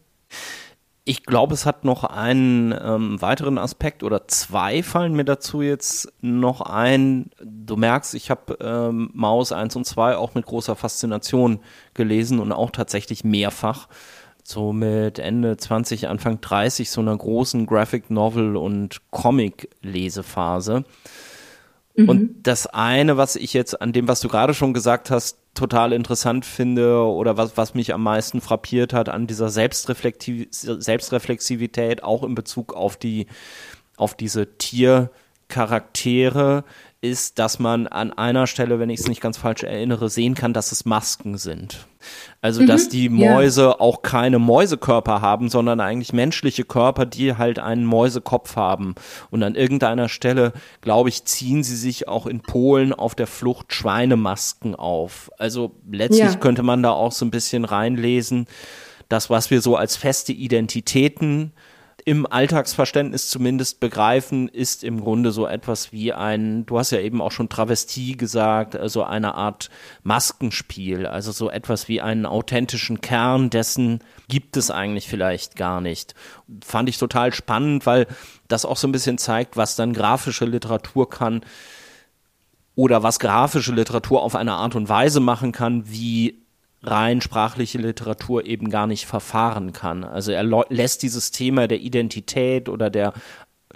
Ich 1.05 1.25
glaube, 1.25 1.53
es 1.53 1.65
hat 1.65 1.83
noch 1.83 2.05
einen 2.05 2.73
ähm, 2.81 3.21
weiteren 3.21 3.57
Aspekt 3.57 4.03
oder 4.03 4.25
zwei 4.29 4.81
fallen 4.83 5.13
mir 5.13 5.25
dazu 5.25 5.61
jetzt 5.61 6.13
noch 6.21 6.61
ein. 6.61 7.29
Du 7.41 7.75
merkst, 7.75 8.13
ich 8.15 8.29
habe 8.29 8.57
ähm, 8.61 9.09
Maus 9.13 9.51
1 9.51 9.75
und 9.75 9.85
2 9.85 10.15
auch 10.15 10.33
mit 10.33 10.45
großer 10.45 10.77
Faszination 10.77 11.59
gelesen 11.93 12.39
und 12.39 12.53
auch 12.53 12.71
tatsächlich 12.71 13.25
mehrfach. 13.25 13.89
So 14.45 14.71
mit 14.71 15.19
Ende 15.19 15.57
20, 15.57 16.07
Anfang 16.07 16.39
30 16.39 16.89
so 16.89 17.01
einer 17.01 17.17
großen 17.17 17.65
Graphic 17.65 18.09
Novel 18.09 18.55
und 18.55 19.01
Comic 19.11 19.69
Lesephase. 19.81 20.85
Mhm. 21.95 22.09
Und 22.09 22.43
das 22.43 22.67
eine, 22.67 23.17
was 23.17 23.35
ich 23.35 23.53
jetzt 23.53 23.81
an 23.81 23.91
dem, 23.91 24.07
was 24.07 24.21
du 24.21 24.29
gerade 24.29 24.53
schon 24.53 24.73
gesagt 24.73 25.11
hast, 25.11 25.37
total 25.53 25.93
interessant 25.93 26.45
finde 26.45 26.97
oder 26.97 27.37
was, 27.37 27.55
was 27.57 27.75
mich 27.75 27.93
am 27.93 28.01
meisten 28.03 28.41
frappiert 28.41 28.93
hat 28.93 29.07
an 29.09 29.27
dieser 29.27 29.49
Selbstreflektiv 29.49 30.47
Selbstreflexivität, 30.51 32.03
auch 32.03 32.23
in 32.23 32.35
Bezug 32.35 32.73
auf 32.73 32.97
die, 32.97 33.27
auf 33.97 34.15
diese 34.15 34.57
Tiercharaktere, 34.57 36.63
ist, 37.03 37.37
dass 37.37 37.59
man 37.59 37.87
an 37.87 38.13
einer 38.13 38.47
Stelle, 38.47 38.79
wenn 38.79 38.89
ich 38.89 39.01
es 39.01 39.07
nicht 39.09 39.19
ganz 39.19 39.37
falsch 39.37 39.63
erinnere, 39.63 40.09
sehen 40.09 40.35
kann, 40.35 40.53
dass 40.53 40.71
es 40.71 40.85
Masken 40.85 41.37
sind. 41.37 41.85
Also, 42.41 42.61
mhm, 42.61 42.67
dass 42.67 42.87
die 42.87 43.09
Mäuse 43.09 43.63
ja. 43.63 43.79
auch 43.79 44.01
keine 44.03 44.39
Mäusekörper 44.39 45.19
haben, 45.19 45.49
sondern 45.49 45.81
eigentlich 45.81 46.13
menschliche 46.13 46.63
Körper, 46.63 47.05
die 47.05 47.35
halt 47.35 47.59
einen 47.59 47.83
Mäusekopf 47.85 48.55
haben. 48.55 48.95
Und 49.31 49.43
an 49.43 49.55
irgendeiner 49.55 50.07
Stelle, 50.07 50.53
glaube 50.79 51.09
ich, 51.09 51.25
ziehen 51.25 51.63
sie 51.63 51.75
sich 51.75 52.07
auch 52.07 52.25
in 52.25 52.39
Polen 52.39 52.93
auf 52.93 53.15
der 53.15 53.27
Flucht 53.27 53.73
Schweinemasken 53.73 54.73
auf. 54.73 55.29
Also 55.37 55.75
letztlich 55.91 56.33
ja. 56.33 56.35
könnte 56.35 56.63
man 56.63 56.83
da 56.83 56.91
auch 56.91 57.11
so 57.11 57.25
ein 57.25 57.31
bisschen 57.31 57.65
reinlesen, 57.65 58.47
das, 59.09 59.29
was 59.29 59.51
wir 59.51 59.61
so 59.61 59.75
als 59.75 59.97
feste 59.97 60.31
Identitäten 60.31 61.51
im 62.05 62.25
Alltagsverständnis 62.25 63.29
zumindest 63.29 63.79
begreifen, 63.79 64.49
ist 64.49 64.83
im 64.83 65.01
Grunde 65.01 65.31
so 65.31 65.47
etwas 65.47 65.91
wie 65.91 66.11
ein, 66.13 66.65
du 66.65 66.77
hast 66.77 66.91
ja 66.91 66.99
eben 66.99 67.21
auch 67.21 67.31
schon 67.31 67.49
Travestie 67.49 68.17
gesagt, 68.17 68.75
also 68.75 69.03
eine 69.03 69.35
Art 69.35 69.69
Maskenspiel, 70.03 71.05
also 71.05 71.31
so 71.31 71.49
etwas 71.49 71.87
wie 71.87 72.01
einen 72.01 72.25
authentischen 72.25 73.01
Kern 73.01 73.49
dessen 73.49 73.99
gibt 74.27 74.57
es 74.57 74.69
eigentlich 74.69 75.07
vielleicht 75.07 75.55
gar 75.55 75.81
nicht. 75.81 76.13
Fand 76.63 76.89
ich 76.89 76.97
total 76.97 77.33
spannend, 77.33 77.85
weil 77.85 78.07
das 78.47 78.65
auch 78.65 78.77
so 78.77 78.87
ein 78.87 78.91
bisschen 78.91 79.17
zeigt, 79.17 79.55
was 79.55 79.75
dann 79.75 79.93
grafische 79.93 80.45
Literatur 80.45 81.09
kann 81.09 81.41
oder 82.75 83.03
was 83.03 83.19
grafische 83.19 83.73
Literatur 83.73 84.23
auf 84.23 84.35
eine 84.35 84.53
Art 84.53 84.75
und 84.75 84.89
Weise 84.89 85.19
machen 85.19 85.51
kann, 85.51 85.89
wie 85.89 86.42
rein 86.83 87.21
sprachliche 87.21 87.77
Literatur 87.77 88.45
eben 88.45 88.69
gar 88.69 88.87
nicht 88.87 89.05
verfahren 89.05 89.73
kann. 89.73 90.03
Also 90.03 90.31
er 90.31 90.43
lässt 90.69 91.01
dieses 91.01 91.31
Thema 91.31 91.67
der 91.67 91.79
Identität 91.79 92.69
oder 92.69 92.89
der 92.89 93.13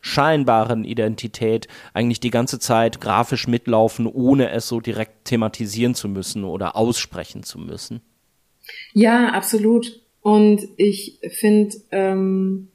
scheinbaren 0.02 0.84
Identität 0.84 1.68
eigentlich 1.94 2.20
die 2.20 2.30
ganze 2.30 2.60
Zeit 2.60 3.02
grafisch 3.02 3.48
mitlaufen, 3.48 4.06
ohne 4.06 4.52
es 4.52 4.68
so 4.68 4.80
direkt 4.80 5.26
thematisieren 5.26 5.96
zu 5.96 6.08
müssen 6.08 6.44
oder 6.44 6.76
aussprechen 6.76 7.44
zu 7.44 7.60
müssen. 7.60 8.02
Ja, 8.94 9.30
absolut. 9.30 10.02
Und 10.22 10.68
ich 10.76 11.20
finde, 11.30 11.78
ähm, 11.92 12.68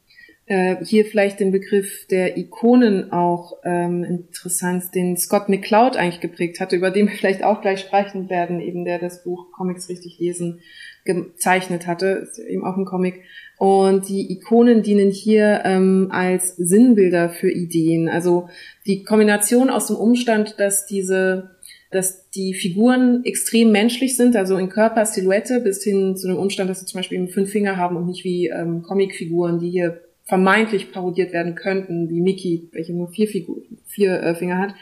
äh, 0.47 0.77
hier 0.85 1.05
vielleicht 1.05 1.41
den 1.41 1.53
Begriff 1.53 2.07
der 2.09 2.37
Ikonen 2.37 3.13
auch 3.13 3.59
ähm, 3.65 4.05
interessant, 4.05 4.95
den 4.95 5.17
Scott 5.17 5.49
McCloud 5.49 5.97
eigentlich 5.97 6.21
geprägt 6.21 6.61
hatte, 6.61 6.77
über 6.77 6.91
den 6.91 7.09
wir 7.09 7.17
vielleicht 7.17 7.45
auch 7.45 7.61
gleich 7.61 7.81
sprechen 7.81 8.29
werden, 8.29 8.61
eben 8.61 8.85
der 8.85 8.99
das 8.99 9.23
Buch 9.23 9.53
Comics 9.53 9.89
richtig 9.89 10.19
lesen 10.19 10.61
gezeichnet 11.05 11.87
hatte, 11.87 12.07
ist 12.07 12.39
eben 12.39 12.65
auch 12.65 12.77
ein 12.77 12.85
Comic. 12.85 13.23
Und 13.59 14.09
die 14.09 14.33
Ikonen 14.33 14.83
dienen 14.83 15.11
hier 15.11 15.63
ähm, 15.65 16.09
als 16.11 16.57
Sinnbilder 16.57 17.31
für 17.31 17.51
Ideen. 17.51 18.09
Also 18.09 18.49
die 18.87 19.05
Kombination 19.05 19.71
aus 19.71 19.87
dem 19.87 19.97
Umstand, 19.97 20.59
dass 20.59 20.87
diese 20.87 21.51
dass 21.93 22.31
die 22.31 22.55
Figuren 22.55 23.23
extrem 23.25 23.71
menschlich 23.71 24.17
sind, 24.17 24.35
also 24.35 24.57
in 24.57 24.71
Körper, 24.71 25.05
Silhouette, 25.05 25.61
bis 25.61 25.85
hin 25.85 26.17
zu 26.17 26.27
dem 26.27 26.39
Umstand, 26.39 26.71
dass 26.71 26.81
sie 26.81 26.87
zum 26.87 26.99
Beispiel 26.99 27.19
eben 27.19 27.29
fünf 27.29 27.51
Finger 27.51 27.77
haben 27.77 27.97
und 27.97 28.07
nicht 28.07 28.25
wie 28.25 28.49
ähm, 28.49 28.83
Comicfiguren, 28.83 29.59
die 29.59 29.69
hier 29.69 30.01
vermeintlich 30.25 30.93
parodiert 30.93 31.33
werden 31.33 31.55
könnten, 31.55 32.09
wie 32.09 32.21
Mickey, 32.21 32.69
welche 32.73 32.95
nur 32.95 33.09
vier, 33.09 33.29
Figur, 33.29 33.63
vier 33.85 34.23
äh, 34.23 34.35
Finger 34.35 34.59
hat, 34.59 34.75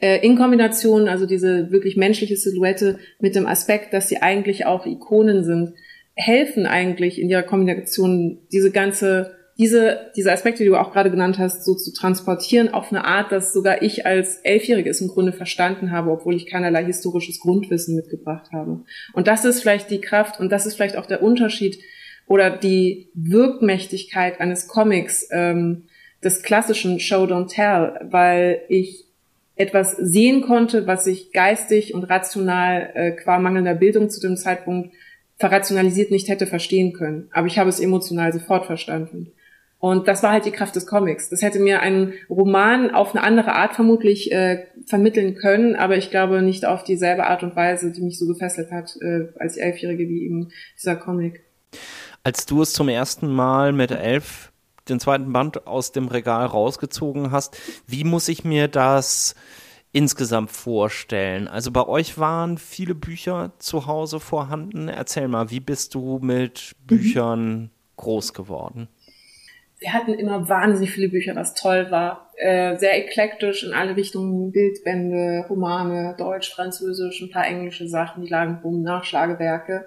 äh, 0.00 0.24
in 0.24 0.36
Kombination, 0.36 1.08
also 1.08 1.26
diese 1.26 1.70
wirklich 1.70 1.96
menschliche 1.96 2.36
Silhouette 2.36 2.98
mit 3.20 3.34
dem 3.34 3.46
Aspekt, 3.46 3.92
dass 3.92 4.08
sie 4.08 4.22
eigentlich 4.22 4.66
auch 4.66 4.86
Ikonen 4.86 5.44
sind, 5.44 5.74
helfen 6.14 6.66
eigentlich 6.66 7.20
in 7.20 7.28
ihrer 7.28 7.42
Kombination 7.42 8.38
diese 8.52 8.70
ganze 8.70 9.34
diese, 9.56 10.10
diese 10.16 10.32
Aspekte, 10.32 10.64
die 10.64 10.68
du 10.68 10.76
auch 10.76 10.92
gerade 10.92 11.10
genannt 11.10 11.38
hast, 11.38 11.64
so 11.64 11.74
zu 11.74 11.92
transportieren 11.92 12.74
auf 12.74 12.90
eine 12.90 13.04
Art, 13.04 13.30
dass 13.30 13.52
sogar 13.52 13.82
ich 13.82 14.04
als 14.04 14.38
Elfjährige 14.38 14.90
es 14.90 15.00
im 15.00 15.08
Grunde 15.08 15.32
verstanden 15.32 15.92
habe, 15.92 16.10
obwohl 16.10 16.34
ich 16.34 16.50
keinerlei 16.50 16.84
historisches 16.84 17.38
Grundwissen 17.38 17.94
mitgebracht 17.94 18.50
habe. 18.52 18.82
Und 19.12 19.28
das 19.28 19.44
ist 19.44 19.60
vielleicht 19.60 19.90
die 19.90 20.00
Kraft 20.00 20.40
und 20.40 20.50
das 20.50 20.66
ist 20.66 20.74
vielleicht 20.74 20.96
auch 20.96 21.06
der 21.06 21.22
Unterschied 21.22 21.78
oder 22.26 22.50
die 22.50 23.08
Wirkmächtigkeit 23.14 24.40
eines 24.40 24.68
Comics, 24.68 25.28
ähm, 25.30 25.84
des 26.24 26.42
klassischen 26.42 26.98
Show 26.98 27.24
Don't 27.24 27.48
Tell, 27.48 28.00
weil 28.10 28.62
ich 28.68 29.04
etwas 29.56 29.92
sehen 29.92 30.42
konnte, 30.42 30.86
was 30.86 31.06
ich 31.06 31.32
geistig 31.32 31.94
und 31.94 32.04
rational 32.04 32.90
äh, 32.94 33.12
qua 33.12 33.38
mangelnder 33.38 33.74
Bildung 33.74 34.10
zu 34.10 34.20
dem 34.20 34.36
Zeitpunkt 34.36 34.92
verrationalisiert 35.36 36.10
nicht 36.10 36.28
hätte 36.28 36.46
verstehen 36.46 36.92
können. 36.92 37.28
Aber 37.32 37.46
ich 37.46 37.58
habe 37.58 37.68
es 37.68 37.78
emotional 37.78 38.32
sofort 38.32 38.66
verstanden. 38.66 39.32
Und 39.78 40.08
das 40.08 40.22
war 40.22 40.32
halt 40.32 40.46
die 40.46 40.50
Kraft 40.50 40.74
des 40.76 40.86
Comics. 40.86 41.28
Das 41.28 41.42
hätte 41.42 41.58
mir 41.58 41.80
ein 41.80 42.14
Roman 42.30 42.90
auf 42.90 43.14
eine 43.14 43.22
andere 43.22 43.52
Art 43.52 43.74
vermutlich 43.74 44.32
äh, 44.32 44.64
vermitteln 44.86 45.34
können, 45.34 45.76
aber 45.76 45.98
ich 45.98 46.10
glaube 46.10 46.40
nicht 46.40 46.64
auf 46.64 46.84
dieselbe 46.84 47.26
Art 47.26 47.42
und 47.42 47.54
Weise, 47.54 47.92
die 47.92 48.00
mich 48.00 48.18
so 48.18 48.26
gefesselt 48.26 48.70
hat 48.70 48.96
äh, 49.02 49.28
als 49.38 49.56
Elfjährige 49.58 50.08
wie 50.08 50.24
eben 50.24 50.48
dieser 50.78 50.96
Comic. 50.96 51.42
Als 52.26 52.46
du 52.46 52.62
es 52.62 52.72
zum 52.72 52.88
ersten 52.88 53.30
Mal 53.30 53.72
mit 53.72 53.90
elf 53.90 54.50
den 54.88 54.98
zweiten 54.98 55.30
Band 55.30 55.66
aus 55.66 55.92
dem 55.92 56.08
Regal 56.08 56.46
rausgezogen 56.46 57.30
hast, 57.30 57.58
wie 57.86 58.02
muss 58.02 58.28
ich 58.28 58.44
mir 58.44 58.66
das 58.66 59.34
insgesamt 59.92 60.50
vorstellen? 60.50 61.48
Also 61.48 61.70
bei 61.70 61.86
euch 61.86 62.16
waren 62.16 62.56
viele 62.56 62.94
Bücher 62.94 63.52
zu 63.58 63.86
Hause 63.86 64.20
vorhanden. 64.20 64.88
Erzähl 64.88 65.28
mal, 65.28 65.50
wie 65.50 65.60
bist 65.60 65.94
du 65.94 66.18
mit 66.18 66.74
mhm. 66.80 66.86
Büchern 66.86 67.54
mhm. 67.54 67.70
groß 67.96 68.32
geworden? 68.32 68.88
Wir 69.78 69.92
hatten 69.92 70.14
immer 70.14 70.48
wahnsinnig 70.48 70.92
viele 70.92 71.10
Bücher, 71.10 71.36
was 71.36 71.52
toll 71.52 71.90
war. 71.90 72.30
Äh, 72.36 72.78
sehr 72.78 72.96
eklektisch 72.96 73.64
in 73.64 73.74
alle 73.74 73.96
Richtungen, 73.96 74.50
Bildbände, 74.50 75.44
Romane, 75.50 76.14
Deutsch, 76.16 76.54
Französisch, 76.54 77.20
ein 77.20 77.30
paar 77.30 77.46
englische 77.46 77.86
Sachen, 77.86 78.22
die 78.22 78.30
lagen 78.30 78.60
rum, 78.64 78.82
Nachschlagewerke. 78.82 79.86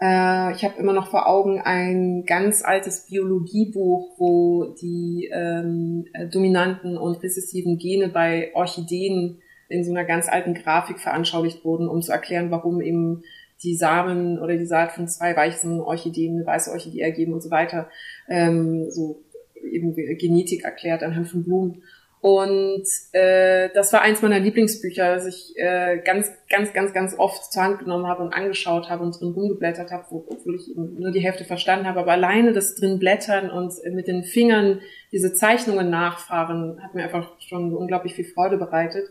Äh, 0.00 0.52
ich 0.52 0.64
habe 0.64 0.78
immer 0.78 0.92
noch 0.92 1.10
vor 1.10 1.28
Augen 1.28 1.60
ein 1.60 2.24
ganz 2.24 2.64
altes 2.64 3.06
Biologiebuch, 3.06 4.18
wo 4.18 4.74
die 4.80 5.30
ähm, 5.32 6.06
äh, 6.14 6.26
dominanten 6.26 6.96
und 6.96 7.22
rezessiven 7.22 7.78
Gene 7.78 8.08
bei 8.08 8.50
Orchideen 8.54 9.38
in 9.68 9.84
so 9.84 9.92
einer 9.92 10.04
ganz 10.04 10.28
alten 10.28 10.54
Grafik 10.54 10.98
veranschaulicht 10.98 11.64
wurden, 11.64 11.88
um 11.88 12.02
zu 12.02 12.12
erklären, 12.12 12.50
warum 12.50 12.80
eben 12.80 13.22
die 13.62 13.76
Samen 13.76 14.38
oder 14.38 14.56
die 14.56 14.66
Saat 14.66 14.92
von 14.92 15.06
zwei 15.06 15.36
weißen 15.36 15.80
Orchideen 15.80 16.36
eine 16.36 16.46
weiße 16.46 16.70
Orchidee 16.70 17.00
ergeben 17.00 17.34
und 17.34 17.42
so 17.42 17.50
weiter. 17.50 17.88
Ähm, 18.26 18.90
so 18.90 19.22
eben 19.62 19.94
Genetik 19.94 20.64
erklärt 20.64 21.02
anhand 21.02 21.28
von 21.28 21.44
Blumen. 21.44 21.82
Und 22.20 22.84
äh, 23.12 23.70
das 23.72 23.94
war 23.94 24.02
eins 24.02 24.20
meiner 24.20 24.38
Lieblingsbücher, 24.38 25.14
das 25.14 25.26
ich 25.26 25.54
äh, 25.56 26.02
ganz, 26.04 26.30
ganz, 26.50 26.74
ganz, 26.74 26.92
ganz 26.92 27.18
oft 27.18 27.50
zur 27.50 27.62
Hand 27.62 27.78
genommen 27.78 28.06
habe 28.06 28.22
und 28.22 28.34
angeschaut 28.34 28.90
habe 28.90 29.02
und 29.02 29.18
drin 29.18 29.32
rumgeblättert 29.32 29.90
habe, 29.90 30.04
obwohl 30.10 30.56
ich 30.56 30.70
nur 30.76 31.12
die 31.12 31.20
Hälfte 31.20 31.44
verstanden 31.44 31.86
habe. 31.86 32.00
Aber 32.00 32.12
alleine 32.12 32.52
das 32.52 32.74
drin 32.74 32.98
blättern 32.98 33.48
und 33.50 33.72
mit 33.94 34.06
den 34.06 34.22
Fingern 34.22 34.80
diese 35.12 35.32
Zeichnungen 35.32 35.88
nachfahren, 35.88 36.82
hat 36.82 36.94
mir 36.94 37.04
einfach 37.04 37.40
schon 37.40 37.74
unglaublich 37.74 38.14
viel 38.14 38.26
Freude 38.26 38.58
bereitet. 38.58 39.08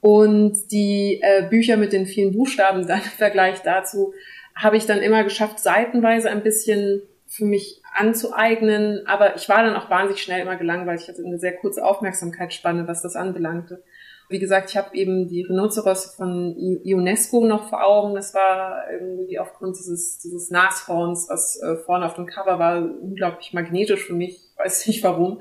Und 0.00 0.70
die 0.70 1.20
äh, 1.22 1.48
Bücher 1.48 1.76
mit 1.76 1.92
den 1.92 2.06
vielen 2.06 2.32
Buchstaben 2.32 2.86
dann 2.86 3.00
im 3.00 3.10
Vergleich 3.10 3.62
dazu 3.62 4.14
habe 4.54 4.76
ich 4.76 4.86
dann 4.86 5.02
immer 5.02 5.24
geschafft, 5.24 5.58
seitenweise 5.58 6.30
ein 6.30 6.42
bisschen 6.42 7.02
für 7.28 7.44
mich 7.44 7.82
anzueignen, 7.94 9.06
aber 9.06 9.36
ich 9.36 9.48
war 9.48 9.62
dann 9.62 9.76
auch 9.76 9.90
wahnsinnig 9.90 10.22
schnell 10.22 10.42
immer 10.42 10.56
gelangweilt. 10.56 11.00
Ich 11.00 11.08
hatte 11.08 11.24
eine 11.24 11.38
sehr 11.38 11.56
kurze 11.56 11.84
Aufmerksamkeitsspanne, 11.84 12.86
was 12.86 13.02
das 13.02 13.16
anbelangte. 13.16 13.82
Wie 14.28 14.38
gesagt, 14.38 14.70
ich 14.70 14.76
habe 14.76 14.94
eben 14.94 15.28
die 15.28 15.42
Rhinoceros 15.42 16.14
von 16.16 16.56
UNESCO 16.56 17.46
noch 17.46 17.68
vor 17.68 17.84
Augen. 17.84 18.14
Das 18.14 18.34
war 18.34 18.90
irgendwie 18.90 19.38
aufgrund 19.38 19.78
dieses, 19.78 20.18
dieses 20.18 20.50
Nashorns, 20.50 21.28
was 21.28 21.60
äh, 21.62 21.76
vorne 21.76 22.06
auf 22.06 22.14
dem 22.14 22.26
Cover 22.26 22.58
war, 22.58 22.78
unglaublich 22.78 23.52
magnetisch 23.52 24.04
für 24.04 24.14
mich. 24.14 24.40
Ich 24.52 24.58
weiß 24.58 24.86
nicht 24.88 25.04
warum. 25.04 25.40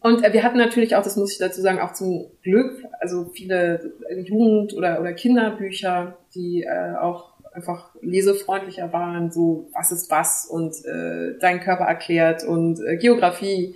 Und 0.00 0.24
äh, 0.24 0.32
wir 0.32 0.42
hatten 0.42 0.58
natürlich 0.58 0.96
auch, 0.96 1.04
das 1.04 1.16
muss 1.16 1.32
ich 1.32 1.38
dazu 1.38 1.60
sagen, 1.60 1.78
auch 1.78 1.92
zum 1.92 2.30
Glück, 2.42 2.84
also 2.98 3.26
viele 3.32 3.92
Jugend- 4.24 4.74
oder, 4.74 5.00
oder 5.00 5.12
Kinderbücher, 5.12 6.16
die 6.34 6.62
äh, 6.62 6.96
auch 6.96 7.34
einfach 7.52 7.94
lesefreundlicher 8.00 8.92
waren, 8.92 9.30
so 9.30 9.68
was 9.74 9.92
ist 9.92 10.10
was 10.10 10.46
und 10.46 10.74
äh, 10.84 11.38
dein 11.40 11.60
Körper 11.60 11.84
erklärt 11.84 12.44
und 12.44 12.80
äh, 12.80 12.96
Geografie. 12.96 13.74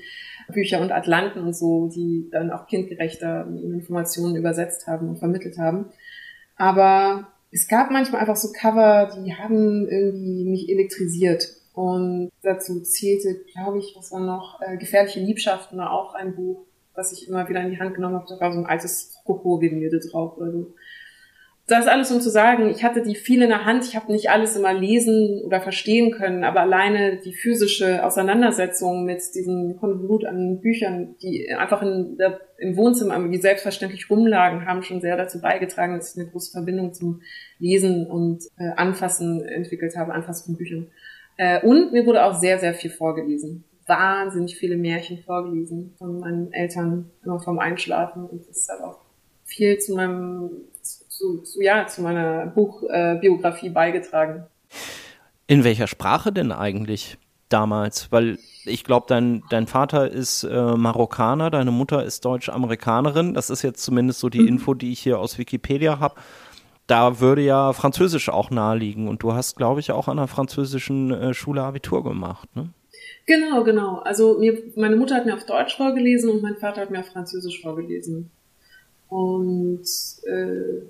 Bücher 0.52 0.80
und 0.80 0.92
Atlanten 0.92 1.40
und 1.40 1.56
so, 1.56 1.88
die 1.88 2.28
dann 2.30 2.50
auch 2.50 2.66
kindgerechter 2.66 3.46
Informationen 3.46 4.36
übersetzt 4.36 4.86
haben 4.86 5.08
und 5.08 5.18
vermittelt 5.18 5.58
haben. 5.58 5.86
Aber 6.56 7.28
es 7.50 7.68
gab 7.68 7.90
manchmal 7.90 8.20
einfach 8.20 8.36
so 8.36 8.52
Cover, 8.52 9.10
die 9.16 9.34
haben 9.34 9.88
irgendwie 9.88 10.44
mich 10.44 10.68
elektrisiert. 10.68 11.48
Und 11.72 12.30
dazu 12.42 12.80
zählte, 12.82 13.44
glaube 13.52 13.78
ich, 13.78 13.94
was 13.96 14.12
war 14.12 14.20
noch, 14.20 14.60
äh, 14.60 14.76
Gefährliche 14.76 15.20
Liebschaften 15.20 15.78
war 15.78 15.92
auch 15.92 16.14
ein 16.14 16.36
Buch, 16.36 16.66
was 16.94 17.12
ich 17.12 17.28
immer 17.28 17.48
wieder 17.48 17.60
in 17.60 17.70
die 17.70 17.80
Hand 17.80 17.94
genommen 17.94 18.14
habe. 18.14 18.26
Da 18.28 18.38
war 18.40 18.52
so 18.52 18.58
ein 18.58 18.66
altes 18.66 19.16
Coco-Gemälde 19.24 20.00
drauf 20.00 20.36
oder 20.36 20.52
so 20.52 20.74
das 21.66 21.86
alles 21.86 22.10
um 22.12 22.20
zu 22.20 22.28
sagen, 22.28 22.68
ich 22.68 22.84
hatte 22.84 23.02
die 23.02 23.14
viel 23.14 23.40
in 23.40 23.48
der 23.48 23.64
Hand, 23.64 23.86
ich 23.86 23.96
habe 23.96 24.12
nicht 24.12 24.28
alles 24.28 24.54
immer 24.54 24.74
lesen 24.74 25.42
oder 25.46 25.62
verstehen 25.62 26.10
können, 26.10 26.44
aber 26.44 26.60
alleine 26.60 27.16
die 27.16 27.32
physische 27.32 28.04
Auseinandersetzung 28.04 29.06
mit 29.06 29.22
diesem 29.34 29.78
Konvolut 29.78 30.26
an 30.26 30.60
Büchern, 30.60 31.16
die 31.22 31.48
einfach 31.54 31.80
in 31.80 32.18
der, 32.18 32.38
im 32.58 32.76
Wohnzimmer 32.76 33.30
wie 33.30 33.38
selbstverständlich 33.38 34.10
rumlagen, 34.10 34.66
haben 34.66 34.82
schon 34.82 35.00
sehr 35.00 35.16
dazu 35.16 35.40
beigetragen, 35.40 35.96
dass 35.96 36.14
ich 36.14 36.20
eine 36.20 36.30
große 36.30 36.52
Verbindung 36.52 36.92
zum 36.92 37.22
Lesen 37.58 38.06
und 38.10 38.44
äh, 38.58 38.72
Anfassen 38.76 39.42
entwickelt 39.42 39.96
habe, 39.96 40.12
Anfassen 40.12 40.44
von 40.44 40.56
Büchern. 40.58 40.88
Äh, 41.38 41.66
und 41.66 41.92
mir 41.92 42.04
wurde 42.04 42.24
auch 42.26 42.34
sehr, 42.34 42.58
sehr 42.58 42.74
viel 42.74 42.90
vorgelesen. 42.90 43.64
Wahnsinnig 43.86 44.56
viele 44.56 44.76
Märchen 44.76 45.22
vorgelesen 45.24 45.94
von 45.96 46.20
meinen 46.20 46.52
Eltern, 46.52 47.10
immer 47.24 47.40
vom 47.40 47.58
Einschlafen 47.58 48.26
und 48.26 48.46
das 48.46 48.54
ist 48.54 48.68
halt 48.68 48.82
auch 48.82 48.98
viel 49.44 49.78
zu 49.78 49.94
meinem 49.94 50.50
zu, 51.24 51.38
zu, 51.38 51.62
ja, 51.62 51.86
zu 51.86 52.02
meiner 52.02 52.46
Buchbiografie 52.46 53.68
äh, 53.68 53.70
beigetragen. 53.70 54.44
In 55.46 55.64
welcher 55.64 55.86
Sprache 55.86 56.32
denn 56.32 56.52
eigentlich 56.52 57.18
damals? 57.48 58.10
Weil 58.12 58.38
ich 58.64 58.84
glaube, 58.84 59.06
dein, 59.08 59.42
dein 59.50 59.66
Vater 59.66 60.10
ist 60.10 60.44
äh, 60.44 60.76
Marokkaner, 60.76 61.50
deine 61.50 61.70
Mutter 61.70 62.04
ist 62.04 62.24
Deutsch-Amerikanerin. 62.24 63.34
Das 63.34 63.50
ist 63.50 63.62
jetzt 63.62 63.82
zumindest 63.82 64.20
so 64.20 64.28
die 64.28 64.40
mhm. 64.40 64.48
Info, 64.48 64.74
die 64.74 64.92
ich 64.92 65.00
hier 65.00 65.18
aus 65.18 65.38
Wikipedia 65.38 66.00
habe. 66.00 66.16
Da 66.86 67.20
würde 67.20 67.42
ja 67.42 67.72
Französisch 67.72 68.28
auch 68.28 68.50
naheliegen. 68.50 69.08
Und 69.08 69.22
du 69.22 69.32
hast, 69.32 69.56
glaube 69.56 69.80
ich, 69.80 69.92
auch 69.92 70.08
an 70.08 70.18
einer 70.18 70.28
französischen 70.28 71.10
äh, 71.10 71.34
Schule 71.34 71.62
Abitur 71.62 72.04
gemacht, 72.04 72.54
ne? 72.54 72.70
Genau, 73.26 73.64
genau. 73.64 73.98
Also 74.00 74.38
mir, 74.38 74.62
meine 74.76 74.96
Mutter 74.96 75.14
hat 75.14 75.24
mir 75.24 75.34
auf 75.34 75.46
Deutsch 75.46 75.76
vorgelesen 75.76 76.28
und 76.30 76.42
mein 76.42 76.56
Vater 76.56 76.82
hat 76.82 76.90
mir 76.90 77.00
auf 77.00 77.08
Französisch 77.08 77.62
vorgelesen. 77.62 78.30
Und 79.08 79.86
äh, 80.26 80.82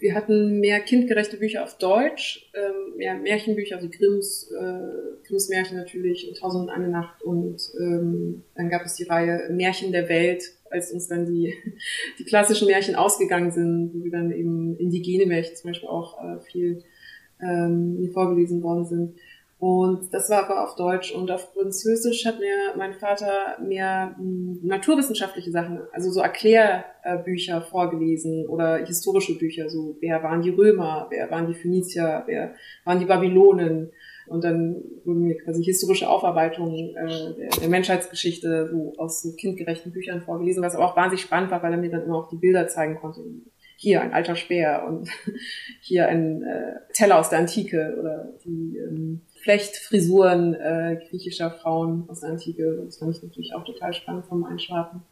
wir 0.00 0.14
hatten 0.14 0.60
mehr 0.60 0.80
kindgerechte 0.80 1.36
Bücher 1.36 1.64
auf 1.64 1.78
Deutsch, 1.78 2.50
ähm, 2.54 2.96
mehr 2.96 3.14
Märchenbücher, 3.14 3.76
also 3.76 3.88
Grimms, 3.88 4.50
äh, 4.50 5.26
Grimms 5.26 5.48
Märchen 5.48 5.76
natürlich 5.76 6.28
und 6.28 6.38
Tausend 6.38 6.64
und 6.64 6.70
eine 6.70 6.88
Nacht 6.88 7.22
und 7.22 7.60
ähm, 7.80 8.42
dann 8.54 8.68
gab 8.68 8.84
es 8.84 8.94
die 8.94 9.04
Reihe 9.04 9.48
Märchen 9.50 9.92
der 9.92 10.08
Welt, 10.08 10.42
als 10.70 10.92
uns 10.92 11.08
dann 11.08 11.26
die, 11.26 11.54
die 12.18 12.24
klassischen 12.24 12.68
Märchen 12.68 12.94
ausgegangen 12.94 13.50
sind, 13.50 13.92
wo 13.94 14.04
wir 14.04 14.10
dann 14.12 14.32
eben 14.32 14.76
indigene 14.76 15.26
Märchen 15.26 15.56
zum 15.56 15.70
Beispiel 15.70 15.88
auch 15.88 16.22
äh, 16.22 16.40
viel 16.40 16.82
ähm, 17.40 18.10
vorgelesen 18.12 18.62
worden 18.62 18.84
sind. 18.84 19.14
Und 19.58 20.14
das 20.14 20.30
war 20.30 20.44
aber 20.44 20.62
auf 20.62 20.76
Deutsch 20.76 21.12
und 21.12 21.32
auf 21.32 21.52
Französisch 21.52 22.24
hat 22.24 22.38
mir 22.38 22.76
mein 22.76 22.94
Vater 22.94 23.58
mehr 23.60 24.14
hm, 24.16 24.60
naturwissenschaftliche 24.62 25.50
Sachen, 25.50 25.80
also 25.92 26.12
so 26.12 26.20
Erklärbücher 26.20 27.62
vorgelesen 27.62 28.46
oder 28.46 28.76
historische 28.86 29.36
Bücher, 29.36 29.68
so 29.68 29.96
wer 30.00 30.22
waren 30.22 30.42
die 30.42 30.50
Römer, 30.50 31.08
wer 31.10 31.28
waren 31.32 31.48
die 31.48 31.54
Phönizier, 31.54 32.22
wer 32.26 32.54
waren 32.84 33.00
die 33.00 33.06
Babylonen. 33.06 33.90
Und 34.28 34.44
dann 34.44 34.76
wurden 35.04 35.22
mir 35.22 35.38
quasi 35.38 35.64
historische 35.64 36.08
Aufarbeitungen 36.08 36.94
äh, 36.96 37.34
der, 37.34 37.48
der 37.60 37.68
Menschheitsgeschichte 37.68 38.68
so 38.70 38.92
aus 38.98 39.22
so 39.22 39.34
kindgerechten 39.34 39.90
Büchern 39.90 40.20
vorgelesen, 40.20 40.62
was 40.62 40.76
aber 40.76 40.84
auch 40.84 40.96
wahnsinnig 40.96 41.22
spannend 41.22 41.50
war, 41.50 41.62
weil 41.62 41.72
er 41.72 41.78
mir 41.78 41.90
dann 41.90 42.04
immer 42.04 42.16
auch 42.16 42.28
die 42.28 42.36
Bilder 42.36 42.68
zeigen 42.68 42.96
konnte. 42.96 43.22
Hier 43.76 44.02
ein 44.02 44.12
alter 44.12 44.36
Speer 44.36 44.84
und 44.86 45.08
hier 45.80 46.08
ein 46.08 46.42
äh, 46.42 46.74
Teller 46.92 47.18
aus 47.18 47.30
der 47.30 47.38
Antike 47.38 47.96
oder 47.98 48.34
die 48.44 48.76
ähm, 48.76 49.22
Flechtfrisuren 49.42 50.54
äh, 50.54 51.00
griechischer 51.08 51.50
Frauen 51.50 52.04
aus 52.08 52.20
der 52.20 52.30
Antike. 52.30 52.82
Das 52.84 52.98
fand 52.98 53.16
ich 53.16 53.22
natürlich 53.22 53.54
auch 53.54 53.64
total 53.64 53.92
spannend 53.92 54.26
vom 54.26 54.44
Einschlafen. 54.44 55.02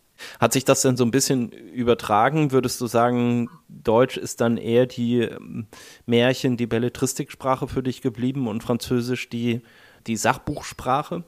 Hat 0.41 0.53
sich 0.53 0.65
das 0.65 0.83
denn 0.83 0.97
so 0.97 1.05
ein 1.05 1.11
bisschen 1.11 1.51
übertragen? 1.53 2.53
Würdest 2.53 2.81
du 2.81 2.87
sagen, 2.87 3.51
Deutsch 3.69 4.17
ist 4.17 4.41
dann 4.41 4.57
eher 4.57 4.87
die 4.87 5.21
ähm, 5.21 5.67
Märchen, 6.07 6.57
die 6.57 6.67
Belletristiksprache 6.67 7.69
für 7.69 7.83
dich 7.83 8.03
geblieben 8.03 8.49
und 8.49 8.63
Französisch 8.63 9.29
die, 9.29 9.61
die 10.07 10.17
Sachbuchsprache? 10.17 11.25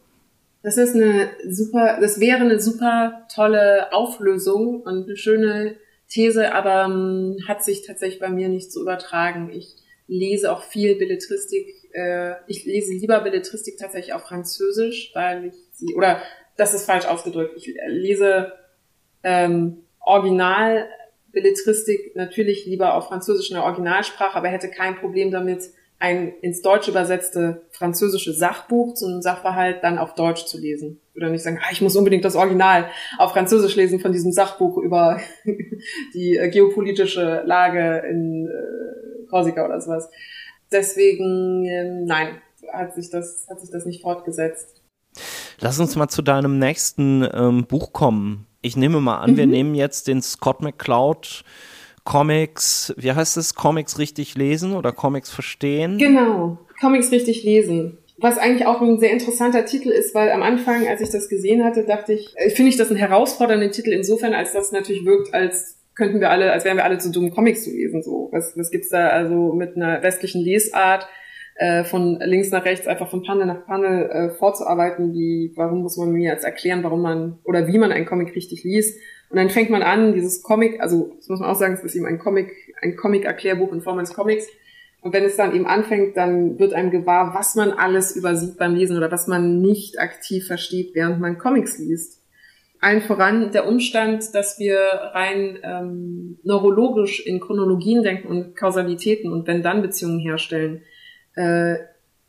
Das 0.62 0.76
ist 0.76 0.94
eine 0.94 1.28
super, 1.48 1.98
das 2.00 2.18
wäre 2.18 2.40
eine 2.40 2.61
super 2.61 3.26
tolle 3.32 3.92
Auflösung 3.92 4.82
und 4.82 5.04
eine 5.04 5.16
schöne 5.16 5.76
These, 6.08 6.54
aber 6.54 6.87
um, 6.87 6.92
ähm, 6.92 7.37
hat 7.46 7.62
sich 7.62 7.87
tatsächlich 7.87 8.20
bei 8.20 8.30
mir 8.30 8.48
nicht 8.48 8.72
so 8.72 8.80
übertragen. 8.80 9.50
Ich 9.50 9.76
lese 10.09 10.51
auch 10.51 10.62
viel 10.62 10.97
Belletristik 10.97 11.79
äh, 11.92 12.35
ich 12.47 12.64
lese 12.64 12.92
lieber 12.92 13.21
Belletristik 13.21 13.79
tatsächlich 13.79 14.14
auf 14.14 14.23
Französisch, 14.23 15.11
weil 15.14 15.47
ich 15.47 15.55
sie, 15.73 15.94
oder 15.94 16.23
das 16.57 16.75
ist 16.75 16.87
falsch 16.87 17.07
ausgedrückt, 17.07 17.55
ich 17.57 17.75
lese 17.87 18.53
ähm, 19.23 19.85
Original 20.01 20.88
Belletristik 21.33 22.16
natürlich 22.16 22.66
lieber 22.66 22.94
auf 22.94 23.09
Französisch 23.09 23.51
in 23.51 23.55
der 23.55 23.64
Originalsprache, 23.64 24.37
aber 24.37 24.49
hätte 24.49 24.71
kein 24.71 24.97
Problem 24.97 25.31
damit, 25.31 25.62
ein 26.01 26.33
ins 26.42 26.62
Deutsche 26.62 26.92
übersetzte 26.92 27.62
französische 27.71 28.33
Sachbuch 28.33 28.94
zu 28.94 29.07
einem 29.07 29.21
Sachverhalt 29.21 29.83
dann 29.83 29.99
auf 29.99 30.14
Deutsch 30.14 30.44
zu 30.47 30.57
lesen. 30.57 31.01
Oder 31.16 31.29
nicht 31.29 31.42
sagen, 31.42 31.59
ah, 31.61 31.73
ich 31.73 31.81
muss 31.81 31.97
unbedingt 31.97 32.25
das 32.25 32.37
Original 32.37 32.88
auf 33.18 33.33
Französisch 33.33 33.75
lesen 33.75 33.99
von 33.99 34.12
diesem 34.12 34.31
Sachbuch 34.31 34.79
über 34.79 35.21
die 36.14 36.37
äh, 36.37 36.49
geopolitische 36.51 37.42
Lage 37.44 38.05
in 38.09 38.47
äh, 38.47 39.17
Korsika 39.28 39.64
oder 39.64 39.80
sowas. 39.80 40.08
Deswegen, 40.70 41.64
äh, 41.64 42.04
nein, 42.04 42.40
hat 42.72 42.94
sich 42.94 43.10
das, 43.10 43.46
hat 43.48 43.60
sich 43.60 43.70
das 43.70 43.86
nicht 43.86 44.02
fortgesetzt. 44.02 44.82
Lass 45.60 45.80
uns 45.80 45.96
mal 45.96 46.08
zu 46.08 46.22
deinem 46.22 46.58
nächsten 46.58 47.26
ähm, 47.32 47.66
Buch 47.66 47.92
kommen. 47.92 48.46
Ich 48.62 48.76
nehme 48.76 49.00
mal 49.00 49.18
an, 49.18 49.32
mhm. 49.32 49.36
wir 49.36 49.46
nehmen 49.46 49.74
jetzt 49.74 50.08
den 50.08 50.22
Scott 50.22 50.60
McCloud 50.60 51.44
Comics, 52.04 52.94
wie 52.96 53.12
heißt 53.12 53.36
es, 53.36 53.54
Comics 53.54 53.98
richtig 53.98 54.34
lesen 54.34 54.74
oder 54.74 54.92
Comics 54.92 55.30
verstehen? 55.30 55.98
Genau, 55.98 56.58
Comics 56.80 57.10
richtig 57.12 57.44
lesen. 57.44 57.98
Was 58.16 58.38
eigentlich 58.38 58.66
auch 58.66 58.80
ein 58.80 58.98
sehr 58.98 59.12
interessanter 59.12 59.64
Titel 59.64 59.90
ist, 59.90 60.14
weil 60.14 60.30
am 60.32 60.42
Anfang, 60.42 60.88
als 60.88 61.00
ich 61.00 61.10
das 61.10 61.28
gesehen 61.28 61.64
hatte, 61.64 61.84
dachte 61.84 62.14
ich, 62.14 62.32
äh, 62.36 62.50
finde 62.50 62.70
ich 62.70 62.76
das 62.76 62.88
einen 62.88 62.98
herausfordernden 62.98 63.70
Titel 63.70 63.92
insofern, 63.92 64.34
als 64.34 64.52
das 64.52 64.72
natürlich 64.72 65.04
wirkt, 65.04 65.34
als 65.34 65.77
könnten 65.98 66.20
wir 66.20 66.30
alle, 66.30 66.52
als 66.52 66.64
wären 66.64 66.76
wir 66.76 66.84
alle 66.84 66.98
zu 66.98 67.11
dumm, 67.11 67.30
Comics 67.30 67.64
zu 67.64 67.70
lesen. 67.70 68.02
So, 68.02 68.28
was, 68.32 68.56
was 68.56 68.70
gibt's 68.70 68.88
da 68.88 69.08
also 69.08 69.52
mit 69.52 69.76
einer 69.76 70.02
westlichen 70.02 70.40
Lesart 70.40 71.06
äh, 71.56 71.82
von 71.82 72.20
links 72.20 72.50
nach 72.50 72.64
rechts 72.64 72.87
einfach 72.87 73.11
von 73.11 73.24
Panel 73.24 73.46
nach 73.46 73.66
Panel 73.66 74.08
äh, 74.08 74.30
vorzuarbeiten? 74.30 75.12
Wie, 75.12 75.52
warum 75.56 75.82
muss 75.82 75.96
man 75.96 76.12
mir 76.12 76.30
jetzt 76.30 76.44
erklären, 76.44 76.84
warum 76.84 77.02
man 77.02 77.38
oder 77.44 77.66
wie 77.66 77.78
man 77.78 77.92
einen 77.92 78.06
Comic 78.06 78.34
richtig 78.34 78.62
liest? 78.62 78.98
Und 79.28 79.37
dann 79.37 79.50
fängt 79.50 79.70
man 79.70 79.82
an, 79.82 80.14
dieses 80.14 80.42
Comic, 80.42 80.80
also 80.80 81.12
das 81.16 81.28
muss 81.28 81.40
man 81.40 81.50
auch 81.50 81.58
sagen, 81.58 81.74
es 81.74 81.82
ist 81.82 81.96
eben 81.96 82.06
ein 82.06 82.18
Comic, 82.18 82.50
ein 82.80 82.96
Comic-Erklärbuch 82.96 83.72
in 83.72 83.82
Form 83.82 83.98
eines 83.98 84.14
Comics. 84.14 84.46
Und 85.00 85.12
wenn 85.12 85.24
es 85.24 85.37
dann 85.37 85.54
eben 85.54 85.66
anfängt, 85.66 86.16
dann 86.16 86.58
wird 86.58 86.72
einem 86.72 86.90
gewahr, 86.90 87.34
was 87.34 87.56
man 87.56 87.72
alles 87.72 88.16
übersieht 88.16 88.56
beim 88.56 88.74
Lesen 88.74 88.96
oder 88.96 89.11
was 89.11 89.26
man 89.26 89.61
nicht 89.61 90.00
aktiv 90.00 90.46
versteht, 90.46 90.94
während 90.94 91.20
man 91.20 91.38
Comics 91.38 91.78
liest 91.78 92.17
allen 92.80 93.02
voran 93.02 93.50
der 93.52 93.66
Umstand, 93.66 94.34
dass 94.34 94.58
wir 94.58 94.78
rein 95.12 95.58
ähm, 95.62 96.38
neurologisch 96.44 97.24
in 97.24 97.40
Chronologien 97.40 98.02
denken 98.02 98.28
und 98.28 98.54
Kausalitäten 98.56 99.32
und 99.32 99.46
wenn 99.46 99.62
dann 99.62 99.82
Beziehungen 99.82 100.20
herstellen, 100.20 100.82
äh, 101.34 101.76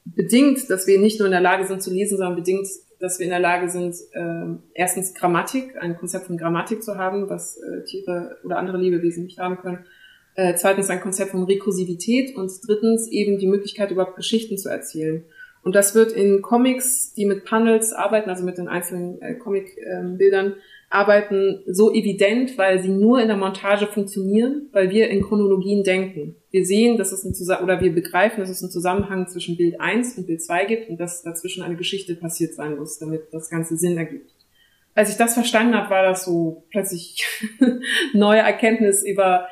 bedingt, 0.05 0.69
dass 0.69 0.87
wir 0.87 0.99
nicht 0.99 1.19
nur 1.19 1.27
in 1.27 1.31
der 1.31 1.41
Lage 1.41 1.67
sind 1.67 1.83
zu 1.83 1.91
lesen, 1.91 2.17
sondern 2.17 2.35
bedingt, 2.35 2.67
dass 2.99 3.19
wir 3.19 3.25
in 3.25 3.31
der 3.31 3.39
Lage 3.39 3.69
sind, 3.69 3.95
äh, 4.13 4.57
erstens 4.73 5.13
Grammatik, 5.13 5.75
ein 5.79 5.97
Konzept 5.97 6.25
von 6.25 6.37
Grammatik 6.37 6.83
zu 6.83 6.97
haben, 6.97 7.29
was 7.29 7.57
äh, 7.57 7.83
Tiere 7.83 8.37
oder 8.43 8.57
andere 8.57 8.77
Lebewesen 8.77 9.23
nicht 9.23 9.39
haben 9.39 9.57
können. 9.57 9.85
Äh, 10.35 10.55
zweitens 10.55 10.89
ein 10.89 11.01
Konzept 11.01 11.31
von 11.31 11.43
Rekursivität 11.43 12.35
und 12.35 12.51
drittens 12.67 13.07
eben 13.09 13.39
die 13.39 13.47
Möglichkeit, 13.47 13.91
überhaupt 13.91 14.15
Geschichten 14.15 14.57
zu 14.57 14.69
erzählen. 14.69 15.23
Und 15.63 15.75
das 15.75 15.93
wird 15.93 16.11
in 16.11 16.41
Comics, 16.41 17.13
die 17.13 17.25
mit 17.25 17.45
Panels 17.45 17.93
arbeiten, 17.93 18.29
also 18.29 18.43
mit 18.43 18.57
den 18.57 18.67
einzelnen 18.67 19.21
äh, 19.21 19.35
Comic-Bildern, 19.35 20.45
ähm, 20.47 20.55
arbeiten, 20.89 21.61
so 21.67 21.93
evident, 21.93 22.57
weil 22.57 22.81
sie 22.81 22.89
nur 22.89 23.21
in 23.21 23.27
der 23.27 23.37
Montage 23.37 23.85
funktionieren, 23.85 24.69
weil 24.71 24.89
wir 24.89 25.09
in 25.09 25.21
Chronologien 25.21 25.83
denken. 25.83 26.35
Wir 26.49 26.65
sehen, 26.65 26.97
dass 26.97 27.11
es 27.11 27.23
ein 27.23 27.35
Zusammenhang, 27.35 27.65
oder 27.65 27.81
wir 27.81 27.93
begreifen, 27.93 28.39
dass 28.39 28.49
es 28.49 28.63
einen 28.63 28.71
Zusammenhang 28.71 29.27
zwischen 29.27 29.55
Bild 29.55 29.79
1 29.79 30.17
und 30.17 30.25
Bild 30.25 30.41
2 30.41 30.65
gibt 30.65 30.89
und 30.89 30.99
dass 30.99 31.21
dazwischen 31.21 31.61
eine 31.61 31.75
Geschichte 31.75 32.15
passiert 32.15 32.55
sein 32.55 32.75
muss, 32.75 32.97
damit 32.97 33.27
das 33.31 33.49
Ganze 33.49 33.77
Sinn 33.77 33.97
ergibt. 33.97 34.33
Als 34.95 35.11
ich 35.11 35.17
das 35.17 35.35
verstanden 35.35 35.75
habe, 35.75 35.91
war 35.91 36.03
das 36.03 36.25
so 36.25 36.63
plötzlich 36.71 37.23
neue 38.13 38.39
Erkenntnis 38.39 39.03
über 39.05 39.47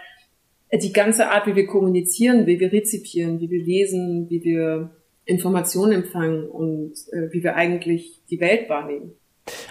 die 0.74 0.91
ganze 0.91 1.30
Art, 1.30 1.46
wie 1.48 1.56
wir 1.56 1.67
kommunizieren, 1.67 2.48
wie 2.48 2.60
wir 2.60 2.72
rezipieren, 2.72 3.39
wie 3.39 3.50
wir 3.50 3.63
lesen, 3.63 4.28
wie 4.30 4.43
wir 4.43 4.96
Informationen 5.28 5.92
empfangen 5.92 6.50
und 6.50 6.94
äh, 7.12 7.32
wie 7.32 7.44
wir 7.44 7.56
eigentlich 7.56 8.24
die 8.30 8.40
Welt 8.40 8.70
wahrnehmen. 8.70 9.12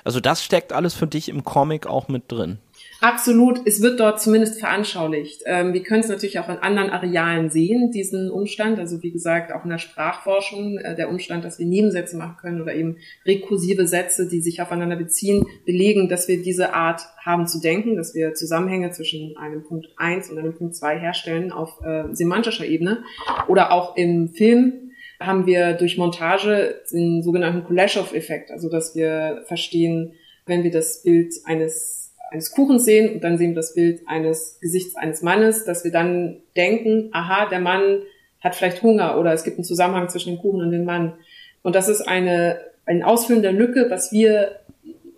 Also 0.05 0.21
das 0.21 0.45
steckt 0.45 0.73
alles 0.73 0.95
für 0.95 1.07
dich 1.07 1.29
im 1.29 1.45
Comic 1.45 1.87
auch 1.87 2.09
mit 2.09 2.31
drin. 2.31 2.59
Absolut, 3.01 3.61
es 3.67 3.83
wird 3.83 4.01
dort 4.01 4.23
zumindest 4.23 4.59
veranschaulicht. 4.59 5.43
Ähm, 5.45 5.75
wir 5.75 5.83
können 5.83 6.01
es 6.01 6.09
natürlich 6.09 6.39
auch 6.39 6.49
in 6.49 6.57
anderen 6.57 6.91
Arealen 6.91 7.51
sehen, 7.51 7.91
diesen 7.91 8.31
Umstand. 8.31 8.79
Also 8.79 9.03
wie 9.03 9.11
gesagt, 9.11 9.53
auch 9.53 9.65
in 9.65 9.71
der 9.71 9.79
Sprachforschung, 9.79 10.79
äh, 10.79 10.97
der 10.97 11.11
Umstand, 11.11 11.45
dass 11.45 11.59
wir 11.59 11.67
Nebensätze 11.67 12.17
machen 12.17 12.37
können 12.41 12.63
oder 12.63 12.75
eben 12.75 12.97
rekursive 13.27 13.87
Sätze, 13.87 14.29
die 14.29 14.41
sich 14.41 14.63
aufeinander 14.63 14.97
beziehen, 14.97 15.45
belegen, 15.67 16.09
dass 16.09 16.27
wir 16.27 16.43
diese 16.43 16.73
Art 16.73 17.03
haben 17.23 17.47
zu 17.47 17.61
denken, 17.61 17.97
dass 17.97 18.15
wir 18.15 18.33
Zusammenhänge 18.33 18.91
zwischen 18.93 19.37
einem 19.37 19.63
Punkt 19.63 19.89
eins 19.97 20.31
und 20.31 20.39
einem 20.39 20.55
Punkt 20.55 20.75
zwei 20.75 20.99
herstellen 20.99 21.53
auf 21.53 21.81
äh, 21.85 22.05
semantischer 22.13 22.65
Ebene. 22.65 23.05
Oder 23.47 23.73
auch 23.73 23.97
im 23.97 24.29
Film 24.29 24.86
haben 25.21 25.47
wir 25.47 25.75
durch 25.75 25.97
Montage 25.97 26.83
den 26.93 27.23
sogenannten 27.23 27.65
Kuleshov-Effekt, 27.65 28.51
also 28.51 28.69
dass 28.69 28.95
wir 28.95 29.43
verstehen, 29.47 30.13
wenn 30.47 30.63
wir 30.63 30.71
das 30.71 31.03
Bild 31.03 31.35
eines 31.45 32.07
eines 32.31 32.51
Kuchens 32.51 32.85
sehen 32.85 33.15
und 33.15 33.25
dann 33.25 33.39
sehen 33.39 33.51
wir 33.51 33.57
das 33.57 33.75
Bild 33.75 34.01
eines 34.07 34.59
Gesichts 34.61 34.97
eines 34.97 35.23
Mannes, 35.23 35.65
dass 35.65 35.85
wir 35.85 35.93
dann 35.93 36.39
denken, 36.57 37.11
aha, 37.13 37.49
der 37.49 37.61
Mann 37.61 38.03
hat 38.41 38.55
vielleicht 38.55 38.83
Hunger 38.83 39.19
oder 39.19 39.33
es 39.33 39.45
gibt 39.45 39.57
einen 39.59 39.65
Zusammenhang 39.65 40.09
zwischen 40.09 40.35
dem 40.35 40.41
Kuchen 40.41 40.61
und 40.61 40.73
dem 40.73 40.85
Mann. 40.85 41.15
Und 41.63 41.75
das 41.75 41.89
ist 41.89 42.03
eine, 42.03 42.61
ein 42.85 43.03
Ausfüllen 43.03 43.43
der 43.43 43.53
Lücke, 43.53 43.87
was 43.91 44.13
wir 44.13 44.61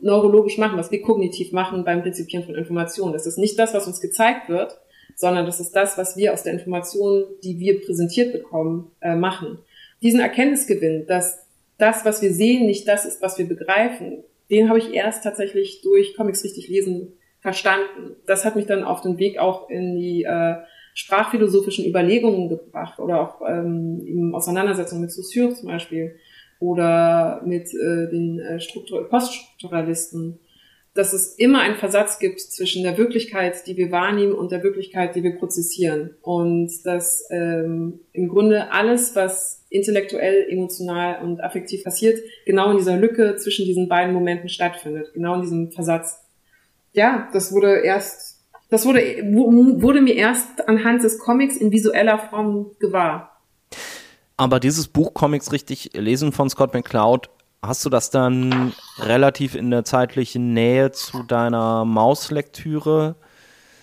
neurologisch 0.00 0.58
machen, 0.58 0.78
was 0.78 0.90
wir 0.90 1.02
kognitiv 1.02 1.52
machen 1.52 1.84
beim 1.84 2.00
Rezipieren 2.00 2.44
von 2.44 2.54
Informationen. 2.54 3.12
Das 3.12 3.26
ist 3.26 3.38
nicht 3.38 3.58
das, 3.58 3.74
was 3.74 3.86
uns 3.86 4.00
gezeigt 4.00 4.48
wird, 4.48 4.78
sondern 5.16 5.46
das 5.46 5.60
ist 5.60 5.72
das, 5.72 5.98
was 5.98 6.16
wir 6.16 6.32
aus 6.32 6.44
der 6.44 6.52
Information, 6.52 7.24
die 7.42 7.58
wir 7.58 7.80
präsentiert 7.80 8.32
bekommen, 8.32 8.92
äh, 9.00 9.16
machen. 9.16 9.58
Diesen 10.02 10.20
Erkenntnisgewinn, 10.20 11.06
dass 11.06 11.46
das, 11.78 12.04
was 12.04 12.22
wir 12.22 12.32
sehen, 12.32 12.66
nicht 12.66 12.86
das 12.88 13.04
ist, 13.04 13.22
was 13.22 13.38
wir 13.38 13.46
begreifen, 13.46 14.24
den 14.50 14.68
habe 14.68 14.78
ich 14.78 14.94
erst 14.94 15.24
tatsächlich 15.24 15.80
durch 15.82 16.16
Comics 16.16 16.44
richtig 16.44 16.68
lesen 16.68 17.12
verstanden. 17.40 18.16
Das 18.26 18.44
hat 18.44 18.56
mich 18.56 18.66
dann 18.66 18.82
auf 18.82 19.00
den 19.00 19.18
Weg 19.18 19.38
auch 19.38 19.68
in 19.70 19.96
die 19.96 20.24
äh, 20.24 20.56
sprachphilosophischen 20.94 21.86
Überlegungen 21.86 22.48
gebracht 22.48 22.98
oder 22.98 23.20
auch 23.20 23.40
ähm, 23.48 24.02
in 24.04 24.34
Auseinandersetzungen 24.34 25.02
mit 25.02 25.12
Saussure 25.12 25.54
zum 25.54 25.68
Beispiel 25.68 26.16
oder 26.58 27.42
mit 27.44 27.72
äh, 27.72 28.08
den 28.10 28.40
äh, 28.40 28.58
Struktur 28.58 29.08
Poststrukturalisten, 29.08 30.40
dass 30.94 31.12
es 31.12 31.34
immer 31.34 31.60
einen 31.60 31.76
Versatz 31.76 32.18
gibt 32.18 32.40
zwischen 32.40 32.82
der 32.82 32.98
Wirklichkeit, 32.98 33.66
die 33.66 33.76
wir 33.76 33.90
wahrnehmen, 33.90 34.32
und 34.32 34.50
der 34.50 34.62
Wirklichkeit, 34.62 35.14
die 35.14 35.22
wir 35.22 35.36
prozessieren. 35.36 36.16
Und 36.22 36.70
dass 36.84 37.24
ähm, 37.30 38.00
im 38.12 38.28
Grunde 38.28 38.72
alles, 38.72 39.14
was 39.14 39.64
intellektuell, 39.70 40.46
emotional 40.48 41.22
und 41.22 41.40
affektiv 41.40 41.84
passiert, 41.84 42.18
genau 42.46 42.70
in 42.70 42.78
dieser 42.78 42.96
Lücke 42.96 43.36
zwischen 43.36 43.64
diesen 43.64 43.88
beiden 43.88 44.12
Momenten 44.12 44.48
stattfindet, 44.48 45.12
genau 45.14 45.34
in 45.34 45.42
diesem 45.42 45.72
Versatz. 45.72 46.20
Ja, 46.92 47.28
das 47.32 47.52
wurde 47.52 47.80
erst, 47.80 48.40
das 48.70 48.84
wurde, 48.86 49.00
wurde 49.00 50.00
mir 50.00 50.16
erst 50.16 50.68
anhand 50.68 51.04
des 51.04 51.18
Comics 51.18 51.56
in 51.56 51.70
visueller 51.70 52.18
Form 52.18 52.72
gewahr. 52.80 53.38
Aber 54.36 54.60
dieses 54.60 54.88
Buch 54.88 55.14
Comics 55.14 55.52
richtig 55.52 55.90
lesen 55.94 56.32
von 56.32 56.48
Scott 56.48 56.72
McCloud, 56.72 57.28
hast 57.62 57.84
du 57.84 57.90
das 57.90 58.10
dann 58.10 58.72
relativ 58.98 59.54
in 59.54 59.70
der 59.70 59.84
zeitlichen 59.84 60.52
Nähe 60.54 60.92
zu 60.92 61.22
deiner 61.22 61.84
Mauslektüre 61.84 63.16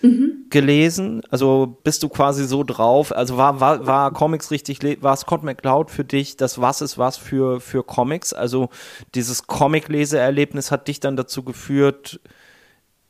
mhm. 0.01 0.45
gelesen? 0.49 1.21
Also 1.29 1.77
bist 1.83 2.03
du 2.03 2.09
quasi 2.09 2.45
so 2.45 2.63
drauf? 2.63 3.15
Also 3.15 3.38
war, 3.38 3.59
war, 3.59 3.85
war 3.85 4.13
Comics 4.13 4.51
richtig, 4.51 4.79
war 5.01 5.15
Scott 5.17 5.43
McCloud 5.43 5.91
für 5.91 6.05
dich 6.05 6.38
das 6.38 6.61
Was 6.61 6.81
ist 6.81 6.97
was 6.97 7.17
für, 7.17 7.59
für 7.59 7.83
Comics? 7.83 8.33
Also 8.33 8.69
dieses 9.13 9.47
Comic-Leseerlebnis 9.47 10.71
hat 10.71 10.88
dich 10.88 10.99
dann 10.99 11.17
dazu 11.17 11.43
geführt, 11.43 12.19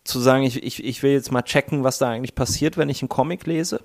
zu 0.04 0.20
sagen, 0.20 0.44
ich, 0.44 0.64
ich, 0.64 0.84
ich 0.84 1.04
will 1.04 1.12
jetzt 1.12 1.32
mal 1.32 1.42
checken, 1.42 1.84
was 1.84 1.98
da 1.98 2.10
eigentlich 2.10 2.36
passiert, 2.36 2.78
wenn 2.78 2.90
ich 2.90 3.02
einen 3.02 3.10
Comic 3.10 3.46
lese? 3.48 3.82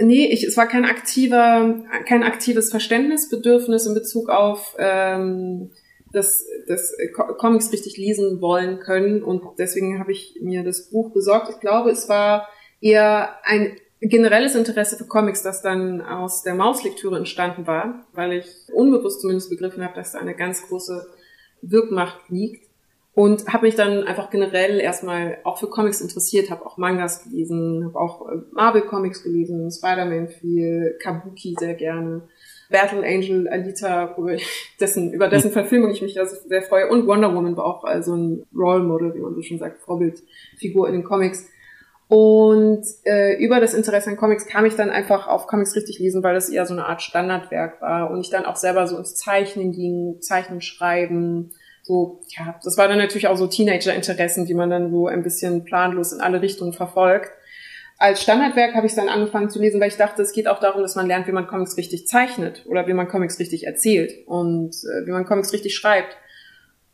Nee, 0.00 0.26
ich, 0.26 0.44
es 0.44 0.56
war 0.56 0.66
kein 0.66 0.84
aktiver, 0.84 1.76
kein 2.06 2.22
aktives 2.22 2.70
Verständnisbedürfnis 2.70 3.86
in 3.86 3.94
Bezug 3.94 4.28
auf 4.28 4.76
ähm, 4.78 5.70
das, 6.12 6.46
das 6.66 6.94
Comics 7.38 7.72
richtig 7.72 7.96
lesen 7.96 8.40
wollen 8.40 8.80
können. 8.80 9.22
Und 9.22 9.42
deswegen 9.58 9.98
habe 9.98 10.12
ich 10.12 10.38
mir 10.40 10.64
das 10.64 10.90
Buch 10.90 11.12
besorgt. 11.12 11.50
Ich 11.50 11.60
glaube, 11.60 11.90
es 11.90 12.08
war 12.08 12.48
eher 12.80 13.36
ein 13.44 13.76
generelles 14.00 14.54
Interesse 14.54 14.96
für 14.96 15.06
Comics, 15.06 15.42
das 15.42 15.62
dann 15.62 16.00
aus 16.00 16.42
der 16.42 16.54
Mauslektüre 16.54 17.16
entstanden 17.16 17.66
war, 17.66 18.06
weil 18.12 18.32
ich 18.34 18.46
unbewusst 18.72 19.20
zumindest 19.20 19.50
begriffen 19.50 19.84
habe, 19.84 19.94
dass 19.94 20.12
da 20.12 20.20
eine 20.20 20.34
ganz 20.34 20.66
große 20.68 21.06
Wirkmacht 21.62 22.28
liegt. 22.28 22.68
Und 23.14 23.48
habe 23.52 23.66
mich 23.66 23.74
dann 23.74 24.04
einfach 24.04 24.30
generell 24.30 24.78
erstmal 24.78 25.38
auch 25.42 25.58
für 25.58 25.66
Comics 25.66 26.00
interessiert, 26.00 26.50
habe 26.50 26.64
auch 26.64 26.76
Mangas 26.76 27.24
gelesen, 27.24 27.84
habe 27.86 27.98
auch 27.98 28.28
äh, 28.28 28.36
Marvel 28.52 28.82
Comics 28.82 29.24
gelesen, 29.24 29.72
Spider-Man 29.72 30.28
viel, 30.28 30.96
Kabuki 31.02 31.56
sehr 31.58 31.74
gerne 31.74 32.28
Battle 32.70 33.02
Angel 33.02 33.48
Alita, 33.48 34.16
dessen, 34.80 35.12
über 35.12 35.28
dessen 35.28 35.50
Verfilmung 35.50 35.90
ich 35.90 36.02
mich 36.02 36.18
also 36.18 36.36
sehr 36.46 36.62
freue. 36.62 36.88
Und 36.88 37.06
Wonder 37.06 37.34
Woman 37.34 37.56
war 37.56 37.64
auch 37.64 37.84
also 37.84 38.14
ein 38.14 38.46
Role 38.54 38.82
Model, 38.82 39.14
wie 39.14 39.20
man 39.20 39.34
so 39.34 39.42
schon 39.42 39.58
sagt, 39.58 39.80
Vorbildfigur 39.80 40.86
in 40.88 40.94
den 40.94 41.04
Comics. 41.04 41.46
Und 42.08 42.84
äh, 43.04 43.36
über 43.42 43.60
das 43.60 43.74
Interesse 43.74 44.10
an 44.10 44.16
Comics 44.16 44.46
kam 44.46 44.64
ich 44.64 44.74
dann 44.74 44.88
einfach 44.90 45.28
auf 45.28 45.46
Comics 45.46 45.76
richtig 45.76 45.98
lesen, 45.98 46.22
weil 46.22 46.34
das 46.34 46.48
eher 46.48 46.64
so 46.64 46.72
eine 46.72 46.86
Art 46.86 47.02
Standardwerk 47.02 47.82
war 47.82 48.10
und 48.10 48.20
ich 48.20 48.30
dann 48.30 48.46
auch 48.46 48.56
selber 48.56 48.86
so 48.86 48.96
ins 48.96 49.14
Zeichnen 49.14 49.72
ging, 49.72 50.20
Zeichnen 50.20 50.62
schreiben, 50.62 51.52
so, 51.82 52.20
ja, 52.36 52.54
das 52.62 52.76
war 52.76 52.86
dann 52.86 52.98
natürlich 52.98 53.28
auch 53.28 53.36
so 53.38 53.46
Teenager-Interessen, 53.46 54.44
die 54.44 54.52
man 54.52 54.68
dann 54.68 54.90
so 54.90 55.06
ein 55.06 55.22
bisschen 55.22 55.64
planlos 55.64 56.12
in 56.12 56.20
alle 56.20 56.42
Richtungen 56.42 56.74
verfolgt 56.74 57.30
als 57.98 58.22
Standardwerk 58.22 58.74
habe 58.74 58.86
ich 58.86 58.94
dann 58.94 59.08
angefangen 59.08 59.50
zu 59.50 59.60
lesen, 59.60 59.80
weil 59.80 59.88
ich 59.88 59.96
dachte, 59.96 60.22
es 60.22 60.32
geht 60.32 60.46
auch 60.46 60.60
darum, 60.60 60.82
dass 60.82 60.94
man 60.94 61.08
lernt, 61.08 61.26
wie 61.26 61.32
man 61.32 61.48
Comics 61.48 61.76
richtig 61.76 62.06
zeichnet 62.06 62.64
oder 62.66 62.86
wie 62.86 62.92
man 62.92 63.08
Comics 63.08 63.40
richtig 63.40 63.66
erzählt 63.66 64.26
und 64.26 64.70
äh, 64.70 65.06
wie 65.06 65.10
man 65.10 65.26
Comics 65.26 65.52
richtig 65.52 65.74
schreibt. 65.74 66.16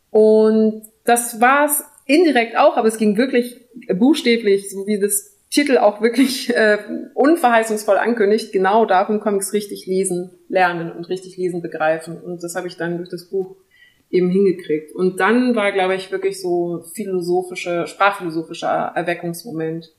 Und 0.09 0.83
das 1.03 1.39
war 1.39 1.65
es 1.65 1.83
indirekt 2.07 2.57
auch, 2.57 2.75
aber 2.75 2.87
es 2.87 2.97
ging 2.97 3.17
wirklich 3.17 3.61
buchstäblich, 3.93 4.71
so 4.71 4.87
wie 4.87 4.99
das 4.99 5.35
Titel 5.51 5.77
auch 5.77 6.01
wirklich 6.01 6.55
äh, 6.55 6.79
unverheißungsvoll 7.13 7.97
ankündigt, 7.97 8.51
genau 8.51 8.85
darum 8.85 9.19
Comics 9.19 9.53
richtig 9.53 9.85
lesen, 9.85 10.31
lernen 10.49 10.91
und 10.91 11.07
richtig 11.07 11.37
lesen, 11.37 11.61
begreifen. 11.61 12.19
Und 12.19 12.43
das 12.43 12.55
habe 12.55 12.67
ich 12.67 12.77
dann 12.77 12.97
durch 12.97 13.09
das 13.09 13.29
Buch 13.29 13.55
eben 14.09 14.29
hingekriegt. 14.29 14.91
Und 14.93 15.19
dann 15.19 15.55
war, 15.55 15.71
glaube 15.71 15.95
ich, 15.95 16.11
wirklich 16.11 16.41
so 16.41 16.83
philosophische, 16.93 17.85
sprachphilosophischer 17.85 18.91
Erweckungsmoment 18.95 19.93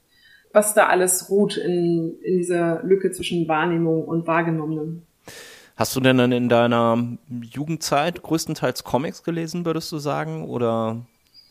was 0.57 0.73
da 0.73 0.87
alles 0.87 1.29
ruht 1.29 1.59
in, 1.59 2.19
in 2.23 2.39
dieser 2.39 2.83
Lücke 2.83 3.13
zwischen 3.13 3.47
Wahrnehmung 3.47 4.05
und 4.05 4.27
Wahrgenommenem. 4.27 5.03
Hast 5.77 5.95
du 5.95 6.01
denn 6.01 6.17
dann 6.17 6.33
in 6.33 6.49
deiner 6.49 7.19
Jugendzeit 7.29 8.23
größtenteils 8.23 8.83
Comics 8.83 9.23
gelesen, 9.23 9.67
würdest 9.67 9.93
du 9.93 9.99
sagen? 9.99 10.49
Oder 10.49 11.05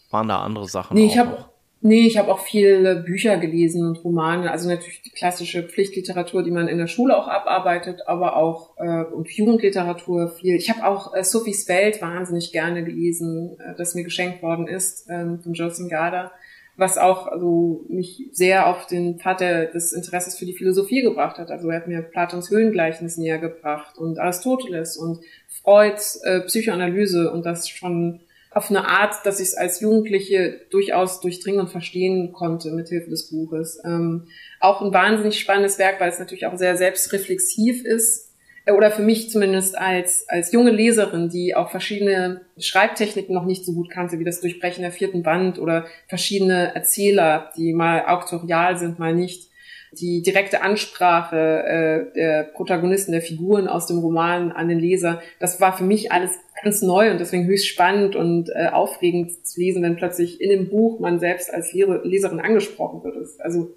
waren 0.09 0.27
da 0.27 0.39
andere 0.41 0.67
Sachen? 0.67 0.95
Nee, 0.95 1.05
ich 1.05 1.17
habe 1.19 1.45
Nee, 1.81 2.07
ich 2.07 2.17
habe 2.17 2.31
auch 2.31 2.39
viele 2.39 2.95
Bücher 2.95 3.37
gelesen 3.37 3.85
und 3.85 4.03
Romane, 4.03 4.49
also 4.49 4.67
natürlich 4.67 5.03
die 5.03 5.11
klassische 5.11 5.61
Pflichtliteratur, 5.61 6.41
die 6.41 6.49
man 6.49 6.67
in 6.67 6.79
der 6.79 6.87
Schule 6.87 7.15
auch 7.15 7.27
abarbeitet, 7.27 8.07
aber 8.07 8.37
auch 8.37 8.75
äh, 8.77 9.03
und 9.03 9.29
Jugendliteratur 9.29 10.29
viel. 10.29 10.55
Ich 10.55 10.71
habe 10.71 10.83
auch 10.83 11.13
äh, 11.13 11.23
Sophies 11.23 11.69
Welt 11.69 12.01
wahnsinnig 12.01 12.51
gerne 12.51 12.83
gelesen, 12.83 13.59
äh, 13.59 13.75
das 13.77 13.93
mir 13.93 14.03
geschenkt 14.03 14.41
worden 14.41 14.67
ist 14.67 15.05
ähm, 15.11 15.41
von 15.41 15.53
Jocelyn 15.53 15.89
Garda 15.89 16.31
was 16.77 16.97
auch 16.97 17.27
also 17.27 17.85
mich 17.87 18.29
sehr 18.31 18.67
auf 18.67 18.85
den 18.85 19.17
Pfad 19.17 19.41
des 19.41 19.93
Interesses 19.93 20.37
für 20.37 20.45
die 20.45 20.53
Philosophie 20.53 21.01
gebracht 21.01 21.37
hat. 21.37 21.49
Also 21.49 21.69
er 21.69 21.77
hat 21.77 21.87
mir 21.87 22.01
Platons 22.01 22.49
Höhlengleichnis 22.49 23.17
näher 23.17 23.37
gebracht 23.37 23.97
und 23.97 24.19
Aristoteles 24.19 24.97
und 24.97 25.21
Freuds 25.47 26.17
äh, 26.23 26.41
Psychoanalyse 26.41 27.31
und 27.31 27.45
das 27.45 27.69
schon 27.69 28.19
auf 28.51 28.69
eine 28.69 28.87
Art, 28.87 29.25
dass 29.25 29.41
ich 29.41 29.49
es 29.49 29.53
als 29.53 29.81
Jugendliche 29.81 30.61
durchaus 30.69 31.19
durchdringen 31.19 31.59
und 31.59 31.69
verstehen 31.69 32.31
konnte 32.31 32.71
mit 32.71 32.87
Hilfe 32.87 33.09
des 33.09 33.29
Buches. 33.29 33.81
Ähm, 33.83 34.27
auch 34.61 34.81
ein 34.81 34.93
wahnsinnig 34.93 35.39
spannendes 35.39 35.77
Werk, 35.77 35.99
weil 35.99 36.09
es 36.09 36.19
natürlich 36.19 36.45
auch 36.45 36.57
sehr 36.57 36.77
selbstreflexiv 36.77 37.83
ist 37.83 38.24
oder 38.73 38.89
für 38.89 39.03
mich 39.03 39.29
zumindest 39.29 39.77
als, 39.77 40.25
als 40.27 40.51
junge 40.51 40.71
Leserin, 40.71 41.29
die 41.29 41.55
auch 41.55 41.69
verschiedene 41.69 42.41
Schreibtechniken 42.57 43.33
noch 43.33 43.45
nicht 43.45 43.63
so 43.63 43.73
gut 43.73 43.89
kannte, 43.89 44.19
wie 44.19 44.23
das 44.23 44.41
Durchbrechen 44.41 44.81
der 44.81 44.91
vierten 44.91 45.25
Wand 45.25 45.59
oder 45.59 45.85
verschiedene 46.07 46.73
Erzähler, 46.73 47.51
die 47.55 47.73
mal 47.73 48.05
auktorial 48.05 48.77
sind, 48.77 48.97
mal 48.97 49.13
nicht, 49.13 49.51
die 49.91 50.21
direkte 50.21 50.61
Ansprache 50.61 51.37
äh, 51.37 52.13
der 52.15 52.43
Protagonisten, 52.43 53.11
der 53.11 53.21
Figuren 53.21 53.67
aus 53.67 53.87
dem 53.87 53.99
Roman 53.99 54.51
an 54.51 54.67
den 54.67 54.79
Leser, 54.79 55.21
das 55.39 55.61
war 55.61 55.77
für 55.77 55.83
mich 55.83 56.11
alles 56.11 56.31
ganz 56.63 56.81
neu 56.81 57.11
und 57.11 57.19
deswegen 57.19 57.45
höchst 57.45 57.67
spannend 57.67 58.15
und 58.15 58.49
äh, 58.49 58.67
aufregend 58.67 59.45
zu 59.45 59.59
lesen, 59.59 59.83
wenn 59.83 59.95
plötzlich 59.95 60.41
in 60.41 60.49
dem 60.49 60.69
Buch 60.69 60.99
man 60.99 61.19
selbst 61.19 61.53
als 61.53 61.73
Leserin 61.73 62.39
angesprochen 62.39 63.03
wird. 63.03 63.15
Also 63.39 63.73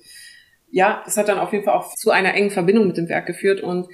ja, 0.71 1.03
das 1.05 1.17
hat 1.17 1.29
dann 1.29 1.39
auf 1.39 1.53
jeden 1.53 1.65
Fall 1.65 1.75
auch 1.75 1.95
zu 1.95 2.11
einer 2.11 2.35
engen 2.35 2.51
Verbindung 2.51 2.87
mit 2.87 2.97
dem 2.97 3.09
Werk 3.09 3.27
geführt 3.27 3.63
und 3.63 3.89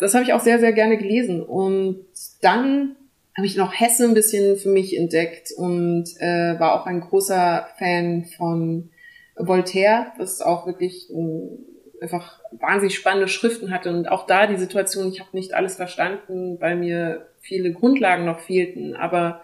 das 0.00 0.14
habe 0.14 0.24
ich 0.24 0.32
auch 0.32 0.40
sehr, 0.40 0.58
sehr 0.58 0.72
gerne 0.72 0.96
gelesen. 0.96 1.42
Und 1.42 2.04
dann 2.40 2.96
habe 3.36 3.46
ich 3.46 3.56
noch 3.56 3.72
Hesse 3.78 4.04
ein 4.04 4.14
bisschen 4.14 4.56
für 4.56 4.68
mich 4.68 4.96
entdeckt 4.96 5.50
und 5.56 6.04
äh, 6.18 6.58
war 6.58 6.80
auch 6.80 6.86
ein 6.86 7.00
großer 7.00 7.68
Fan 7.78 8.26
von 8.36 8.90
Voltaire, 9.36 10.12
was 10.18 10.40
auch 10.40 10.66
wirklich 10.66 11.08
äh, 11.10 12.02
einfach 12.02 12.40
wahnsinnig 12.52 12.96
spannende 12.96 13.28
Schriften 13.28 13.70
hatte. 13.70 13.90
Und 13.90 14.08
auch 14.08 14.26
da 14.26 14.46
die 14.46 14.56
Situation, 14.56 15.08
ich 15.08 15.20
habe 15.20 15.30
nicht 15.32 15.54
alles 15.54 15.76
verstanden, 15.76 16.60
weil 16.60 16.76
mir 16.76 17.28
viele 17.40 17.72
Grundlagen 17.72 18.24
noch 18.24 18.40
fehlten, 18.40 18.94
aber 18.94 19.42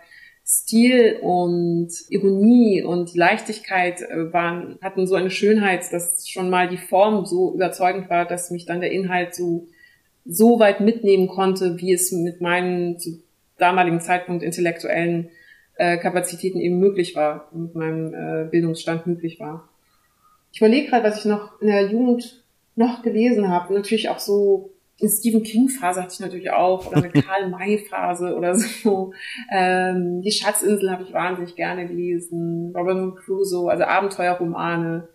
Stil 0.48 1.18
und 1.22 1.90
Ironie 2.08 2.82
und 2.82 3.16
Leichtigkeit 3.16 4.00
äh, 4.02 4.32
waren, 4.32 4.78
hatten 4.80 5.06
so 5.08 5.16
eine 5.16 5.30
Schönheit, 5.30 5.92
dass 5.92 6.28
schon 6.28 6.50
mal 6.50 6.68
die 6.68 6.76
Form 6.76 7.26
so 7.26 7.52
überzeugend 7.52 8.08
war, 8.08 8.26
dass 8.26 8.52
mich 8.52 8.64
dann 8.64 8.80
der 8.80 8.92
Inhalt 8.92 9.34
so, 9.34 9.66
so 10.28 10.58
weit 10.58 10.80
mitnehmen 10.80 11.28
konnte, 11.28 11.78
wie 11.78 11.92
es 11.92 12.12
mit 12.12 12.40
meinen 12.40 12.98
zu 12.98 13.22
damaligen 13.58 14.00
Zeitpunkt 14.00 14.42
intellektuellen 14.42 15.30
äh, 15.76 15.98
Kapazitäten 15.98 16.58
eben 16.58 16.78
möglich 16.78 17.14
war, 17.14 17.48
mit 17.52 17.74
meinem 17.74 18.14
äh, 18.14 18.48
Bildungsstand 18.50 19.06
möglich 19.06 19.40
war. 19.40 19.68
Ich 20.52 20.60
überlege 20.60 20.88
gerade, 20.88 21.04
was 21.04 21.18
ich 21.18 21.24
noch 21.26 21.60
in 21.60 21.68
der 21.68 21.86
Jugend 21.86 22.44
noch 22.76 23.02
gelesen 23.02 23.48
habe. 23.48 23.74
Natürlich 23.74 24.08
auch 24.08 24.18
so 24.18 24.72
eine 25.00 25.10
Stephen 25.10 25.42
King-Phase 25.42 26.02
hatte 26.02 26.14
ich 26.14 26.20
natürlich 26.20 26.50
auch, 26.50 26.86
oder 26.86 26.96
eine 26.96 27.10
Karl-May-Phase 27.22 28.34
oder 28.34 28.54
so. 28.54 29.12
Ähm, 29.52 30.22
die 30.22 30.32
Schatzinsel 30.32 30.90
habe 30.90 31.02
ich 31.02 31.12
wahnsinnig 31.12 31.56
gerne 31.56 31.86
gelesen. 31.86 32.72
Robinson 32.74 33.14
Crusoe, 33.16 33.70
also 33.70 33.84
Abenteuerromane. 33.84 35.08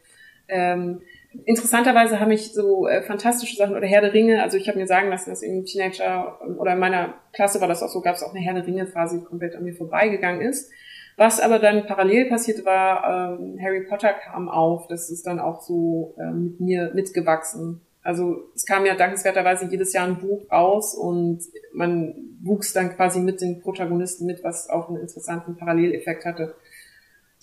Ähm, 0.47 1.01
interessanterweise 1.45 2.19
haben 2.19 2.29
mich 2.29 2.53
so 2.53 2.87
äh, 2.87 3.01
fantastische 3.01 3.55
Sachen 3.55 3.75
oder 3.75 3.87
Herr 3.87 4.01
der 4.01 4.13
Ringe, 4.13 4.43
also 4.43 4.57
ich 4.57 4.67
habe 4.67 4.79
mir 4.79 4.87
sagen 4.87 5.09
lassen, 5.09 5.29
dass 5.29 5.41
im 5.41 5.65
Teenager 5.65 6.39
oder 6.59 6.73
in 6.73 6.79
meiner 6.79 7.13
Klasse 7.33 7.61
war 7.61 7.67
das 7.67 7.81
auch 7.83 7.89
so, 7.89 8.01
gab 8.01 8.15
es 8.15 8.23
auch 8.23 8.33
eine 8.33 8.43
Herr 8.43 8.53
der 8.53 8.67
Ringe-Phase, 8.67 9.19
die 9.19 9.25
komplett 9.25 9.55
an 9.55 9.63
mir 9.63 9.73
vorbeigegangen 9.73 10.41
ist. 10.41 10.71
Was 11.17 11.39
aber 11.39 11.59
dann 11.59 11.85
parallel 11.85 12.29
passiert 12.29 12.65
war, 12.65 13.37
ähm, 13.39 13.59
Harry 13.61 13.85
Potter 13.87 14.13
kam 14.13 14.49
auf, 14.49 14.87
das 14.87 15.09
ist 15.09 15.27
dann 15.27 15.39
auch 15.39 15.61
so 15.61 16.15
ähm, 16.19 16.43
mit 16.43 16.59
mir 16.59 16.91
mitgewachsen. 16.93 17.81
Also 18.03 18.45
es 18.55 18.65
kam 18.65 18.85
ja 18.85 18.95
dankenswerterweise 18.95 19.67
jedes 19.69 19.93
Jahr 19.93 20.07
ein 20.07 20.17
Buch 20.17 20.51
raus 20.51 20.95
und 20.95 21.41
man 21.73 22.15
wuchs 22.41 22.73
dann 22.73 22.95
quasi 22.95 23.19
mit 23.19 23.41
den 23.41 23.61
Protagonisten 23.61 24.25
mit, 24.25 24.43
was 24.43 24.69
auch 24.69 24.89
einen 24.89 25.01
interessanten 25.01 25.55
Paralleleffekt 25.55 26.25
hatte. 26.25 26.55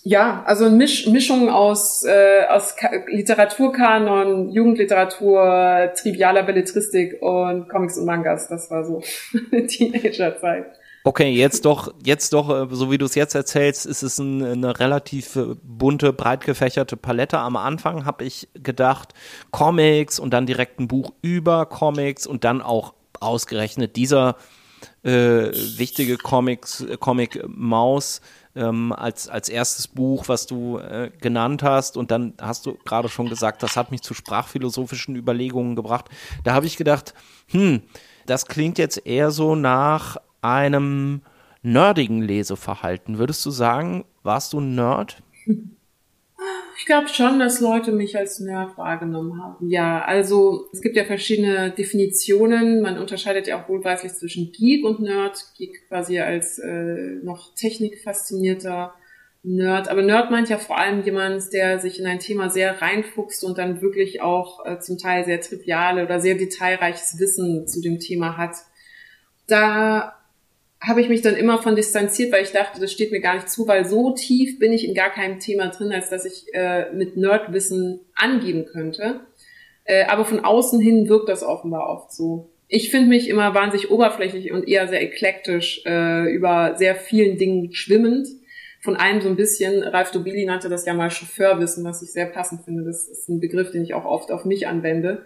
Ja, 0.03 0.43
also 0.45 0.65
eine 0.65 0.75
Misch 0.75 1.07
Mischung 1.07 1.49
aus, 1.49 2.03
äh, 2.03 2.45
aus 2.49 2.75
Literaturkanon, 3.07 4.49
Jugendliteratur, 4.49 5.91
trivialer 5.95 6.43
Belletristik 6.43 7.21
und 7.21 7.67
Comics 7.67 7.97
und 7.97 8.05
Mangas. 8.05 8.47
Das 8.47 8.71
war 8.71 8.85
so 8.85 9.01
eine 9.51 9.67
Teenagerzeit. 9.67 10.79
Okay, 11.03 11.31
jetzt 11.31 11.65
doch, 11.65 11.93
jetzt 12.05 12.33
doch, 12.33 12.49
äh, 12.49 12.67
so 12.71 12.91
wie 12.91 12.97
du 12.97 13.05
es 13.05 13.15
jetzt 13.15 13.35
erzählst, 13.35 13.85
ist 13.85 14.03
es 14.03 14.19
ein, 14.19 14.43
eine 14.43 14.79
relativ 14.79 15.35
äh, 15.35 15.55
bunte, 15.63 16.13
breit 16.13 16.45
gefächerte 16.45 16.97
Palette. 16.97 17.39
Am 17.39 17.55
Anfang 17.55 18.05
habe 18.05 18.23
ich 18.23 18.49
gedacht, 18.53 19.13
Comics 19.51 20.19
und 20.19 20.33
dann 20.33 20.45
direkt 20.45 20.79
ein 20.79 20.87
Buch 20.87 21.13
über 21.21 21.65
Comics 21.65 22.27
und 22.27 22.43
dann 22.43 22.61
auch 22.61 22.93
ausgerechnet 23.19 23.95
dieser 23.95 24.37
äh, 25.03 25.51
wichtige 25.77 26.17
Comics, 26.17 26.85
Comic 26.99 27.43
Maus 27.47 28.21
ähm, 28.55 28.91
als, 28.91 29.27
als 29.27 29.49
erstes 29.49 29.87
Buch, 29.87 30.27
was 30.27 30.45
du 30.45 30.77
äh, 30.77 31.11
genannt 31.21 31.63
hast. 31.63 31.97
Und 31.97 32.11
dann 32.11 32.33
hast 32.41 32.65
du 32.65 32.77
gerade 32.85 33.09
schon 33.09 33.29
gesagt, 33.29 33.63
das 33.63 33.75
hat 33.75 33.91
mich 33.91 34.01
zu 34.01 34.13
sprachphilosophischen 34.13 35.15
Überlegungen 35.15 35.75
gebracht. 35.75 36.09
Da 36.43 36.53
habe 36.53 36.65
ich 36.65 36.77
gedacht, 36.77 37.13
hm, 37.47 37.81
das 38.25 38.45
klingt 38.45 38.77
jetzt 38.77 39.05
eher 39.05 39.31
so 39.31 39.55
nach 39.55 40.17
einem 40.41 41.21
nerdigen 41.61 42.21
Leseverhalten. 42.21 43.17
Würdest 43.17 43.45
du 43.45 43.51
sagen, 43.51 44.05
warst 44.23 44.53
du 44.53 44.59
ein 44.59 44.75
Nerd? 44.75 45.21
Ich 46.79 46.85
glaube 46.85 47.09
schon, 47.09 47.39
dass 47.39 47.59
Leute 47.59 47.91
mich 47.91 48.17
als 48.17 48.39
Nerd 48.39 48.77
wahrgenommen 48.77 49.43
haben. 49.43 49.69
Ja, 49.69 50.01
also 50.01 50.69
es 50.71 50.81
gibt 50.81 50.95
ja 50.95 51.03
verschiedene 51.03 51.71
Definitionen. 51.71 52.81
Man 52.81 52.97
unterscheidet 52.97 53.47
ja 53.47 53.61
auch 53.61 53.67
wohlweislich 53.67 54.13
zwischen 54.13 54.53
Geek 54.53 54.85
und 54.85 55.01
Nerd. 55.01 55.45
Geek 55.57 55.89
quasi 55.89 56.21
als 56.21 56.57
äh, 56.57 57.19
noch 57.21 57.53
technikfaszinierter 57.53 58.93
Nerd. 59.43 59.89
Aber 59.89 60.01
Nerd 60.01 60.31
meint 60.31 60.47
ja 60.47 60.57
vor 60.57 60.77
allem 60.77 61.03
jemand, 61.03 61.51
der 61.51 61.79
sich 61.79 61.99
in 61.99 62.07
ein 62.07 62.19
Thema 62.19 62.49
sehr 62.49 62.81
reinfuchst 62.81 63.43
und 63.43 63.57
dann 63.57 63.81
wirklich 63.81 64.21
auch 64.21 64.65
äh, 64.65 64.79
zum 64.79 64.97
Teil 64.97 65.25
sehr 65.25 65.41
triviale 65.41 66.05
oder 66.05 66.21
sehr 66.21 66.35
detailreiches 66.35 67.19
Wissen 67.19 67.67
zu 67.67 67.81
dem 67.81 67.99
Thema 67.99 68.37
hat. 68.37 68.55
Da 69.47 70.18
habe 70.81 71.01
ich 71.01 71.09
mich 71.09 71.21
dann 71.21 71.35
immer 71.35 71.61
von 71.61 71.75
distanziert, 71.75 72.31
weil 72.31 72.43
ich 72.43 72.51
dachte, 72.51 72.79
das 72.79 72.91
steht 72.91 73.11
mir 73.11 73.19
gar 73.19 73.35
nicht 73.35 73.49
zu, 73.49 73.67
weil 73.67 73.85
so 73.85 74.11
tief 74.11 74.59
bin 74.59 74.71
ich 74.71 74.87
in 74.87 74.93
gar 74.93 75.09
keinem 75.09 75.39
Thema 75.39 75.67
drin, 75.67 75.91
als 75.91 76.09
dass 76.09 76.25
ich 76.25 76.45
äh, 76.53 76.91
mit 76.93 77.17
Nerdwissen 77.17 77.99
angeben 78.15 78.65
könnte. 78.65 79.21
Äh, 79.83 80.05
aber 80.05 80.23
von 80.23 80.39
außen 80.39 80.79
hin 80.79 81.09
wirkt 81.09 81.27
das 81.27 81.43
offenbar 81.43 81.89
oft 81.89 82.13
so. 82.13 82.51
Ich 82.69 82.91
finde 82.91 83.09
mich 83.09 83.27
immer 83.27 83.53
wahnsinnig 83.55 83.91
oberflächlich 83.91 84.51
und 84.51 84.67
eher 84.67 84.87
sehr 84.87 85.01
eklektisch 85.01 85.81
äh, 85.85 86.31
über 86.31 86.75
sehr 86.77 86.95
vielen 86.95 87.37
Dingen 87.37 87.73
schwimmend. 87.73 88.27
Von 88.81 88.95
allem 88.95 89.19
so 89.19 89.27
ein 89.27 89.35
bisschen. 89.35 89.83
Ralf 89.83 90.11
Dobili 90.11 90.45
nannte 90.45 90.69
das 90.69 90.85
ja 90.85 90.93
mal 90.93 91.09
Chauffeurwissen, 91.09 91.83
was 91.83 92.01
ich 92.01 92.13
sehr 92.13 92.27
passend 92.27 92.63
finde. 92.63 92.85
Das 92.85 93.09
ist 93.09 93.27
ein 93.27 93.41
Begriff, 93.41 93.71
den 93.71 93.83
ich 93.83 93.93
auch 93.93 94.05
oft 94.05 94.31
auf 94.31 94.45
mich 94.45 94.67
anwende. 94.67 95.25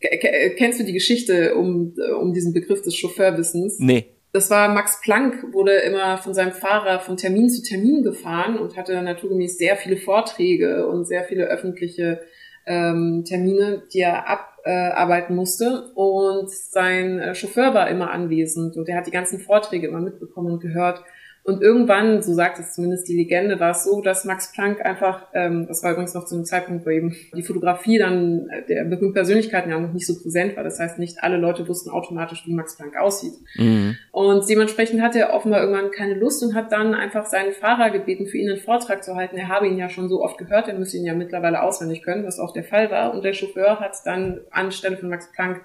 Kennst 0.00 0.80
du 0.80 0.84
die 0.84 0.92
Geschichte 0.92 1.54
um, 1.54 1.94
um 2.20 2.34
diesen 2.34 2.52
Begriff 2.52 2.82
des 2.82 2.96
Chauffeurwissens? 2.96 3.78
Nee. 3.78 4.11
Das 4.32 4.48
war 4.48 4.68
Max 4.68 5.00
Planck, 5.02 5.52
wurde 5.52 5.72
immer 5.72 6.16
von 6.16 6.32
seinem 6.32 6.52
Fahrer 6.52 7.00
von 7.00 7.18
Termin 7.18 7.50
zu 7.50 7.62
Termin 7.62 8.02
gefahren 8.02 8.58
und 8.58 8.78
hatte 8.78 9.00
naturgemäß 9.02 9.58
sehr 9.58 9.76
viele 9.76 9.98
Vorträge 9.98 10.86
und 10.86 11.04
sehr 11.04 11.24
viele 11.24 11.44
öffentliche 11.44 12.22
ähm, 12.64 13.24
Termine, 13.26 13.82
die 13.92 14.00
er 14.00 14.26
abarbeiten 14.28 15.36
musste. 15.36 15.90
Und 15.94 16.50
sein 16.50 17.18
äh, 17.18 17.34
Chauffeur 17.34 17.74
war 17.74 17.90
immer 17.90 18.10
anwesend 18.10 18.78
und 18.78 18.88
er 18.88 18.96
hat 18.96 19.06
die 19.06 19.10
ganzen 19.10 19.38
Vorträge 19.38 19.88
immer 19.88 20.00
mitbekommen 20.00 20.52
und 20.52 20.60
gehört. 20.60 21.04
Und 21.44 21.60
irgendwann, 21.60 22.22
so 22.22 22.34
sagt 22.34 22.60
es 22.60 22.74
zumindest 22.74 23.08
die 23.08 23.16
Legende, 23.16 23.58
war 23.58 23.72
es 23.72 23.82
so, 23.82 24.00
dass 24.00 24.24
Max 24.24 24.52
Planck 24.52 24.80
einfach, 24.80 25.26
ähm, 25.34 25.66
das 25.66 25.82
war 25.82 25.90
übrigens 25.90 26.14
noch 26.14 26.24
zu 26.24 26.36
einem 26.36 26.44
Zeitpunkt, 26.44 26.86
wo 26.86 26.90
eben 26.90 27.16
die 27.34 27.42
Fotografie 27.42 27.98
dann 27.98 28.48
äh, 28.48 28.64
der 28.64 28.84
berühmten 28.84 29.12
Persönlichkeiten 29.12 29.68
ja 29.68 29.80
noch 29.80 29.92
nicht 29.92 30.06
so 30.06 30.14
präsent 30.22 30.56
war. 30.56 30.62
Das 30.62 30.78
heißt, 30.78 31.00
nicht 31.00 31.24
alle 31.24 31.38
Leute 31.38 31.66
wussten 31.66 31.90
automatisch, 31.90 32.44
wie 32.46 32.54
Max 32.54 32.76
Planck 32.76 32.96
aussieht. 32.96 33.34
Mhm. 33.56 33.96
Und 34.12 34.48
dementsprechend 34.48 35.02
hatte 35.02 35.18
er 35.18 35.34
offenbar 35.34 35.62
irgendwann 35.62 35.90
keine 35.90 36.14
Lust 36.14 36.44
und 36.44 36.54
hat 36.54 36.70
dann 36.70 36.94
einfach 36.94 37.26
seinen 37.26 37.52
Fahrer 37.52 37.90
gebeten, 37.90 38.26
für 38.26 38.38
ihn 38.38 38.48
einen 38.48 38.60
Vortrag 38.60 39.02
zu 39.02 39.16
halten. 39.16 39.36
Er 39.36 39.48
habe 39.48 39.66
ihn 39.66 39.78
ja 39.78 39.88
schon 39.88 40.08
so 40.08 40.22
oft 40.22 40.38
gehört, 40.38 40.68
er 40.68 40.78
müsse 40.78 40.96
ihn 40.96 41.04
ja 41.04 41.14
mittlerweile 41.14 41.62
auswendig 41.62 42.04
können, 42.04 42.24
was 42.24 42.38
auch 42.38 42.52
der 42.52 42.64
Fall 42.64 42.92
war. 42.92 43.12
Und 43.12 43.24
der 43.24 43.32
Chauffeur 43.32 43.80
hat 43.80 43.96
dann 44.04 44.42
anstelle 44.52 44.96
von 44.96 45.08
Max 45.08 45.32
Planck 45.32 45.60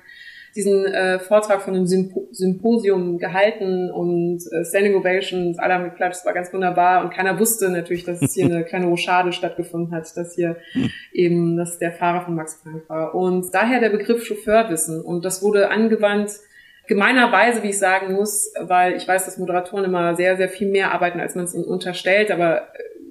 diesen 0.58 0.86
äh, 0.86 1.20
Vortrag 1.20 1.62
von 1.62 1.76
einem 1.76 1.86
Sympo 1.86 2.28
Symposium 2.32 3.20
gehalten 3.20 3.92
und 3.92 4.40
äh, 4.52 4.66
Standing 4.66 4.96
Ovations, 4.96 5.60
alle 5.60 5.76
haben 5.76 5.84
geklatscht, 5.86 6.20
es 6.20 6.26
war 6.26 6.34
ganz 6.34 6.52
wunderbar 6.52 7.04
und 7.04 7.14
keiner 7.14 7.40
wusste 7.40 7.70
natürlich, 7.70 8.04
dass 8.04 8.22
es 8.22 8.34
hier 8.34 8.46
eine 8.46 8.64
kleine 8.66 8.88
Rochade 8.88 9.32
stattgefunden 9.32 9.96
hat, 9.96 10.06
dass 10.18 10.34
hier 10.34 10.58
hm. 10.72 10.90
eben, 11.14 11.58
dass 11.58 11.78
der 11.78 11.92
Fahrer 11.92 12.22
von 12.22 12.36
Max 12.36 12.62
Planck 12.62 12.90
war. 12.90 13.14
Und 13.14 13.54
daher 13.54 13.80
der 13.80 13.90
Begriff 13.90 14.26
Chauffeurwissen 14.26 15.02
und 15.02 15.24
das 15.24 15.44
wurde 15.44 15.70
angewandt 15.70 16.32
gemeinerweise, 16.88 17.62
wie 17.64 17.70
ich 17.70 17.80
sagen 17.80 18.14
muss, 18.14 18.52
weil 18.60 18.96
ich 18.96 19.08
weiß, 19.08 19.26
dass 19.26 19.38
Moderatoren 19.38 19.86
immer 19.86 20.16
sehr, 20.16 20.38
sehr 20.38 20.50
viel 20.50 20.70
mehr 20.72 20.92
arbeiten, 20.92 21.20
als 21.20 21.36
man 21.36 21.46
es 21.46 21.54
ihnen 21.54 21.66
unterstellt, 21.66 22.32
aber 22.32 22.62
äh, 22.62 22.64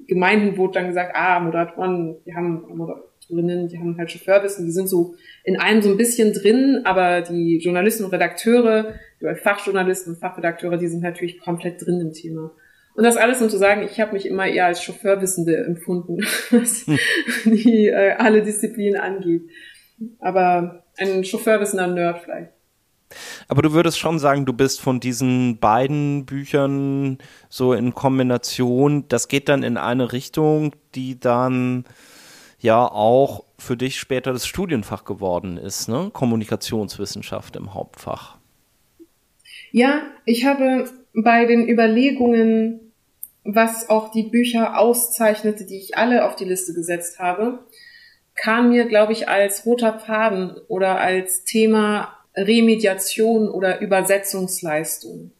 gemeinhin 0.07 0.57
wurde 0.57 0.79
dann 0.79 0.87
gesagt, 0.87 1.15
ah, 1.15 1.39
Moderatoren, 1.39 2.17
die 2.25 2.35
haben 2.35 2.65
Moderatorinnen, 3.29 3.67
die 3.67 3.77
haben 3.77 3.97
halt 3.97 4.11
Chauffeurwissen, 4.11 4.65
die 4.65 4.71
sind 4.71 4.87
so 4.87 5.15
in 5.43 5.59
allem 5.59 5.81
so 5.81 5.89
ein 5.89 5.97
bisschen 5.97 6.33
drin, 6.33 6.81
aber 6.83 7.21
die 7.21 7.57
Journalisten 7.57 8.05
und 8.05 8.13
Redakteure, 8.13 8.93
die 9.21 9.35
Fachjournalisten 9.35 10.13
und 10.13 10.19
Fachredakteure, 10.19 10.77
die 10.77 10.87
sind 10.87 11.03
natürlich 11.03 11.39
komplett 11.39 11.85
drin 11.85 11.99
im 11.99 12.13
Thema. 12.13 12.51
Und 12.95 13.03
das 13.03 13.17
alles, 13.17 13.41
um 13.41 13.49
zu 13.49 13.57
sagen, 13.57 13.83
ich 13.83 13.99
habe 13.99 14.13
mich 14.13 14.25
immer 14.25 14.47
eher 14.47 14.65
als 14.65 14.83
Chauffeurwissende 14.83 15.57
empfunden, 15.57 16.19
was 16.51 16.87
hm. 16.87 16.97
die 17.45 17.87
äh, 17.87 18.13
alle 18.17 18.41
Disziplinen 18.41 18.99
angeht. 18.99 19.43
Aber 20.19 20.83
ein 20.97 21.23
Chauffeurwissender 21.23 21.87
Nerd 21.87 22.21
vielleicht. 22.23 22.51
Aber 23.47 23.61
du 23.61 23.71
würdest 23.71 23.99
schon 23.99 24.19
sagen, 24.19 24.45
du 24.45 24.51
bist 24.51 24.81
von 24.81 24.99
diesen 24.99 25.59
beiden 25.59 26.25
Büchern 26.25 27.19
so 27.47 27.71
in 27.73 27.93
Kombination, 27.93 29.07
das 29.07 29.29
geht 29.29 29.47
dann 29.47 29.63
in 29.63 29.77
eine 29.77 30.11
Richtung, 30.11 30.75
die 30.93 31.17
dann 31.17 31.85
ja 32.67 32.85
auch 32.91 33.45
für 33.57 33.77
dich 33.77 33.97
später 33.97 34.33
das 34.33 34.45
Studienfach 34.45 35.05
geworden 35.05 35.57
ist, 35.57 35.87
ne? 35.87 36.09
Kommunikationswissenschaft 36.11 37.55
im 37.55 37.73
Hauptfach. 37.73 38.37
Ja, 39.71 40.01
ich 40.25 40.45
habe 40.45 40.89
bei 41.13 41.45
den 41.45 41.67
Überlegungen, 41.67 42.91
was 43.45 43.89
auch 43.89 44.11
die 44.11 44.23
Bücher 44.23 44.77
auszeichnete, 44.77 45.65
die 45.65 45.77
ich 45.77 45.97
alle 45.97 46.25
auf 46.25 46.35
die 46.35 46.43
Liste 46.43 46.73
gesetzt 46.73 47.19
habe, 47.19 47.59
kam 48.35 48.69
mir, 48.69 48.85
glaube 48.85 49.13
ich, 49.13 49.29
als 49.29 49.65
roter 49.65 49.97
Faden 49.99 50.57
oder 50.67 50.99
als 50.99 51.45
Thema 51.45 52.17
Remediation 52.35 53.49
oder 53.49 53.79
Übersetzungsleistung. 53.79 55.31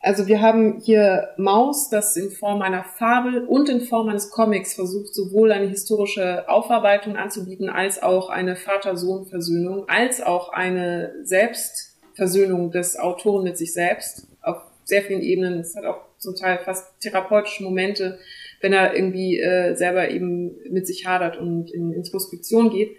Also 0.00 0.28
wir 0.28 0.40
haben 0.40 0.80
hier 0.80 1.30
Maus, 1.36 1.90
das 1.90 2.16
in 2.16 2.30
Form 2.30 2.62
einer 2.62 2.84
Fabel 2.84 3.44
und 3.44 3.68
in 3.68 3.80
Form 3.80 4.08
eines 4.08 4.30
Comics 4.30 4.74
versucht, 4.74 5.12
sowohl 5.12 5.50
eine 5.50 5.66
historische 5.66 6.48
Aufarbeitung 6.48 7.16
anzubieten, 7.16 7.68
als 7.68 8.00
auch 8.00 8.30
eine 8.30 8.54
Vater-Sohn-Versöhnung, 8.54 9.88
als 9.88 10.22
auch 10.22 10.52
eine 10.52 11.14
Selbstversöhnung 11.24 12.70
des 12.70 12.96
Autoren 12.96 13.42
mit 13.42 13.58
sich 13.58 13.72
selbst 13.72 14.28
auf 14.40 14.58
sehr 14.84 15.02
vielen 15.02 15.20
Ebenen. 15.22 15.58
Es 15.58 15.74
hat 15.74 15.84
auch 15.84 16.00
zum 16.18 16.36
Teil 16.36 16.58
fast 16.58 17.00
therapeutische 17.00 17.64
Momente, 17.64 18.18
wenn 18.60 18.72
er 18.72 18.94
irgendwie 18.94 19.40
äh, 19.40 19.74
selber 19.74 20.10
eben 20.10 20.56
mit 20.70 20.86
sich 20.86 21.06
hadert 21.06 21.38
und 21.38 21.70
in 21.72 21.92
Introspektion 21.92 22.70
geht. 22.70 22.96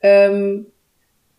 Ähm, 0.00 0.66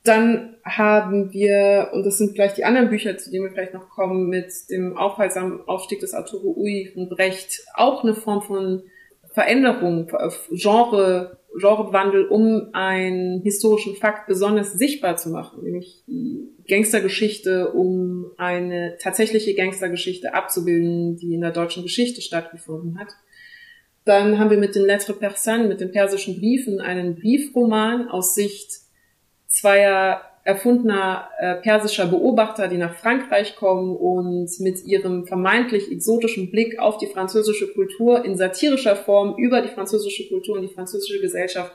dann 0.04 0.58
haben 0.66 1.32
wir, 1.32 1.90
und 1.94 2.06
das 2.06 2.18
sind 2.18 2.34
vielleicht 2.34 2.58
die 2.58 2.66
anderen 2.66 2.90
Bücher, 2.90 3.18
zu 3.18 3.32
denen 3.32 3.46
wir 3.46 3.52
vielleicht 3.52 3.74
noch 3.74 3.90
kommen, 3.90 4.28
mit 4.28 4.52
dem 4.70 4.98
aufhaltsamen 4.98 5.62
Aufstieg 5.68 6.02
des 6.02 6.14
Autore 6.14 6.58
Ui 6.58 6.92
von 6.94 7.08
Brecht, 7.08 7.66
auch 7.74 8.04
eine 8.04 8.14
Form 8.14 8.42
von 8.42 8.84
Veränderung, 9.32 10.12
Genre, 10.52 11.40
Genrewandel, 11.58 12.26
um 12.28 12.70
einen 12.74 13.42
historischen 13.42 13.96
Fakt 13.96 14.28
besonders 14.28 14.74
sichtbar 14.74 15.16
zu 15.18 15.30
machen, 15.30 15.64
nämlich 15.64 16.04
die 16.08 16.50
Gangstergeschichte, 16.68 17.72
um 17.72 18.32
eine 18.38 18.98
tatsächliche 19.00 19.56
Gangstergeschichte 19.56 20.34
abzubilden, 20.34 21.16
die 21.16 21.34
in 21.34 21.42
der 21.42 21.52
deutschen 21.52 21.84
Geschichte 21.84 22.22
stattgefunden 22.22 23.00
hat. 23.00 23.10
Dann 24.06 24.38
haben 24.38 24.50
wir 24.50 24.58
mit 24.58 24.76
den 24.76 24.86
Lettres 24.86 25.18
Persanes, 25.18 25.70
mit 25.70 25.80
den 25.80 25.92
persischen 25.92 26.40
Briefen, 26.40 26.82
einen 26.82 27.16
Briefroman 27.16 28.10
aus 28.10 28.36
Sicht 28.36 28.83
zweier 29.54 30.22
erfundener 30.44 31.30
äh, 31.40 31.56
persischer 31.56 32.08
Beobachter, 32.08 32.68
die 32.68 32.78
nach 32.78 32.96
Frankreich 32.96 33.56
kommen 33.56 33.96
und 33.96 34.50
mit 34.60 34.84
ihrem 34.84 35.26
vermeintlich 35.26 35.90
exotischen 35.90 36.52
Blick 36.52 36.80
auf 36.80 36.98
die 36.98 37.08
französische 37.08 37.72
Kultur 37.72 38.26
in 38.26 38.36
satirischer 38.36 38.98
Form 38.98 39.36
über 39.38 39.62
die 39.62 39.70
französische 39.70 40.28
Kultur 40.28 40.58
und 40.58 40.64
die 40.64 40.74
französische 40.74 41.22
Gesellschaft 41.22 41.72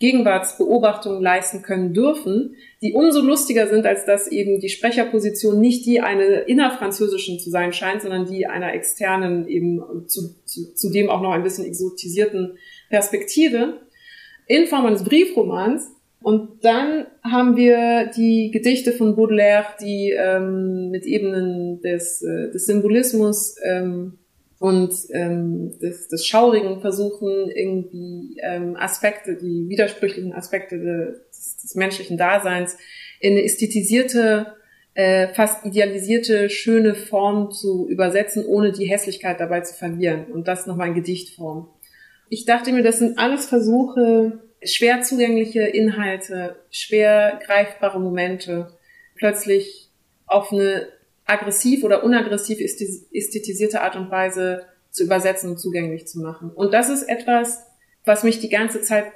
Gegenwartsbeobachtungen 0.00 1.22
leisten 1.22 1.62
können 1.62 1.92
dürfen, 1.92 2.56
die 2.80 2.94
umso 2.94 3.20
lustiger 3.20 3.68
sind, 3.68 3.84
als 3.84 4.06
dass 4.06 4.28
eben 4.28 4.58
die 4.58 4.70
Sprecherposition 4.70 5.60
nicht 5.60 5.84
die 5.84 6.00
einer 6.00 6.48
innerfranzösischen 6.48 7.38
zu 7.38 7.50
sein 7.50 7.74
scheint, 7.74 8.00
sondern 8.00 8.24
die 8.24 8.46
einer 8.46 8.72
externen, 8.72 9.46
eben 9.46 10.08
zu, 10.08 10.34
zu, 10.46 10.74
zudem 10.74 11.10
auch 11.10 11.20
noch 11.20 11.32
ein 11.32 11.42
bisschen 11.42 11.66
exotisierten 11.66 12.56
Perspektive 12.88 13.80
in 14.46 14.66
Form 14.66 14.86
eines 14.86 15.04
Briefromans. 15.04 15.92
Und 16.22 16.64
dann 16.64 17.06
haben 17.24 17.56
wir 17.56 18.10
die 18.14 18.50
Gedichte 18.50 18.92
von 18.92 19.16
Baudelaire, 19.16 19.64
die 19.80 20.10
ähm, 20.10 20.90
mit 20.90 21.06
Ebenen 21.06 21.80
des, 21.80 22.22
äh, 22.22 22.50
des 22.50 22.66
Symbolismus 22.66 23.56
ähm, 23.64 24.18
und 24.58 24.92
ähm, 25.14 25.78
des, 25.78 26.08
des 26.08 26.26
Schaurigen 26.26 26.82
versuchen, 26.82 27.50
irgendwie 27.50 28.36
ähm, 28.42 28.76
Aspekte, 28.76 29.36
die 29.36 29.70
widersprüchlichen 29.70 30.34
Aspekte 30.34 30.78
des, 30.78 31.56
des 31.62 31.74
menschlichen 31.74 32.18
Daseins 32.18 32.76
in 33.20 33.32
eine 33.32 33.42
ästhetisierte, 33.42 34.54
äh, 34.92 35.28
fast 35.28 35.64
idealisierte, 35.64 36.50
schöne 36.50 36.94
Form 36.94 37.50
zu 37.50 37.88
übersetzen, 37.88 38.44
ohne 38.44 38.72
die 38.72 38.84
Hässlichkeit 38.84 39.40
dabei 39.40 39.62
zu 39.62 39.74
verlieren. 39.74 40.26
Und 40.26 40.48
das 40.48 40.66
nochmal 40.66 40.88
in 40.88 40.94
Gedichtform. 40.94 41.70
Ich 42.28 42.44
dachte 42.44 42.72
mir, 42.72 42.82
das 42.82 42.98
sind 42.98 43.18
alles 43.18 43.46
Versuche, 43.46 44.49
schwer 44.64 45.02
zugängliche 45.02 45.62
Inhalte, 45.62 46.56
schwer 46.70 47.40
greifbare 47.44 48.00
Momente 48.00 48.76
plötzlich 49.16 49.90
auf 50.26 50.52
eine 50.52 50.88
aggressiv 51.24 51.84
oder 51.84 52.04
unaggressiv 52.04 52.60
ästhetisierte 52.60 53.80
Art 53.82 53.96
und 53.96 54.10
Weise 54.10 54.66
zu 54.90 55.04
übersetzen 55.04 55.50
und 55.50 55.58
zugänglich 55.58 56.06
zu 56.06 56.20
machen. 56.20 56.50
Und 56.50 56.74
das 56.74 56.88
ist 56.88 57.04
etwas, 57.04 57.64
was 58.04 58.24
mich 58.24 58.40
die 58.40 58.48
ganze 58.48 58.82
Zeit 58.82 59.06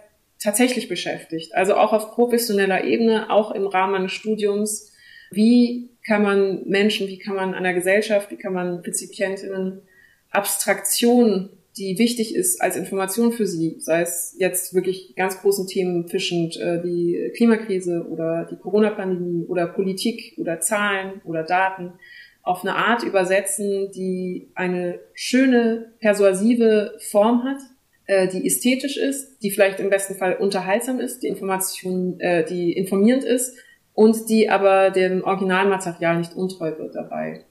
tatsächlich 0.41 0.89
beschäftigt. 0.89 1.55
Also 1.55 1.75
auch 1.75 1.93
auf 1.93 2.13
professioneller 2.13 2.85
Ebene, 2.85 3.31
auch 3.31 3.51
im 3.51 3.67
Rahmen 3.67 3.93
meines 3.93 4.13
Studiums. 4.13 4.93
Wie 5.31 5.91
kann 6.07 6.23
man 6.23 6.69
Menschen, 6.69 7.09
wie 7.09 7.19
kann 7.19 7.35
man 7.35 7.55
einer 7.55 7.75
Gesellschaft, 7.75 8.31
wie 8.31 8.37
kann 8.37 8.53
man 8.53 8.81
Rezipientinnen 8.81 9.83
Abstraktion 10.31 11.51
die 11.77 11.99
wichtig 11.99 12.35
ist 12.35 12.63
als 12.63 12.77
Information 12.77 13.33
für 13.33 13.47
sie, 13.47 13.77
sei 13.81 14.03
es 14.03 14.37
jetzt 14.39 14.75
wirklich 14.75 15.15
ganz 15.17 15.41
großen 15.41 15.67
Themen 15.67 16.09
fischend, 16.09 16.57
äh, 16.57 16.81
die 16.81 17.33
Klimakrise 17.37 18.07
oder 18.09 18.47
die 18.51 18.57
Corona-Pandemie 18.57 19.47
oder 19.47 19.67
Politik 19.67 20.35
oder 20.39 20.61
Zahlen 20.61 21.21
oder 21.25 21.43
Daten, 21.43 21.95
auf 22.43 22.63
eine 22.63 22.77
Art 22.77 23.03
übersetzen, 23.03 23.91
die 23.93 24.49
eine 24.55 25.01
schöne, 25.15 25.93
persuasive 25.99 26.95
Form 26.99 27.43
hat, 27.43 27.59
äh, 28.07 28.29
die 28.29 28.47
ästhetisch 28.47 28.99
ist, 28.99 29.43
die 29.43 29.51
vielleicht 29.51 29.81
im 29.81 29.89
besten 29.89 30.15
Fall 30.15 30.37
unterhaltsam 30.37 31.01
ist, 31.01 31.23
die 31.23 31.29
Information, 31.29 32.21
äh, 32.21 32.45
die 32.45 32.73
informierend 32.73 33.25
ist 33.25 33.57
und 33.95 34.29
die 34.29 34.51
aber 34.51 34.91
dem 34.91 35.25
Originalmaterial 35.25 36.19
nicht 36.19 36.35
untreu 36.35 36.79
wird 36.79 36.95
dabei. 36.95 37.45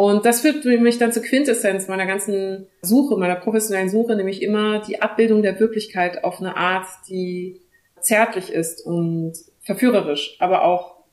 Und 0.00 0.24
das 0.24 0.40
führt 0.40 0.64
mich 0.64 0.96
dann 0.96 1.12
zur 1.12 1.22
Quintessenz 1.22 1.86
meiner 1.86 2.06
ganzen 2.06 2.68
Suche, 2.80 3.18
meiner 3.18 3.34
professionellen 3.36 3.90
Suche, 3.90 4.16
nämlich 4.16 4.40
immer 4.40 4.78
die 4.80 5.02
Abbildung 5.02 5.42
der 5.42 5.60
Wirklichkeit 5.60 6.24
auf 6.24 6.40
eine 6.40 6.56
Art, 6.56 6.86
die 7.06 7.60
zärtlich 8.00 8.50
ist 8.50 8.86
und 8.86 9.34
verführerisch, 9.60 10.36
aber 10.38 10.64
auch 10.64 11.04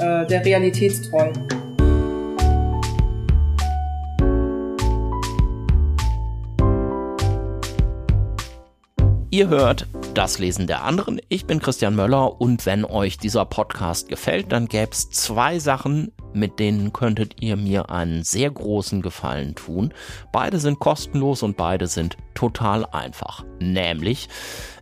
äh, 0.00 0.26
der 0.26 0.44
Realität 0.44 1.08
treu. 1.08 1.30
Ihr 9.36 9.48
hört 9.48 9.86
das 10.14 10.38
Lesen 10.38 10.66
der 10.66 10.82
anderen. 10.82 11.20
Ich 11.28 11.44
bin 11.44 11.60
Christian 11.60 11.94
Möller 11.94 12.40
und 12.40 12.64
wenn 12.64 12.86
euch 12.86 13.18
dieser 13.18 13.44
Podcast 13.44 14.08
gefällt, 14.08 14.50
dann 14.50 14.66
gäbe 14.66 14.92
es 14.92 15.10
zwei 15.10 15.58
Sachen, 15.58 16.10
mit 16.32 16.58
denen 16.58 16.94
könntet 16.94 17.42
ihr 17.42 17.56
mir 17.56 17.90
einen 17.90 18.24
sehr 18.24 18.50
großen 18.50 19.02
Gefallen 19.02 19.54
tun. 19.54 19.92
Beide 20.32 20.58
sind 20.58 20.78
kostenlos 20.78 21.42
und 21.42 21.58
beide 21.58 21.86
sind 21.86 22.16
total 22.32 22.86
einfach. 22.86 23.44
Nämlich, 23.60 24.30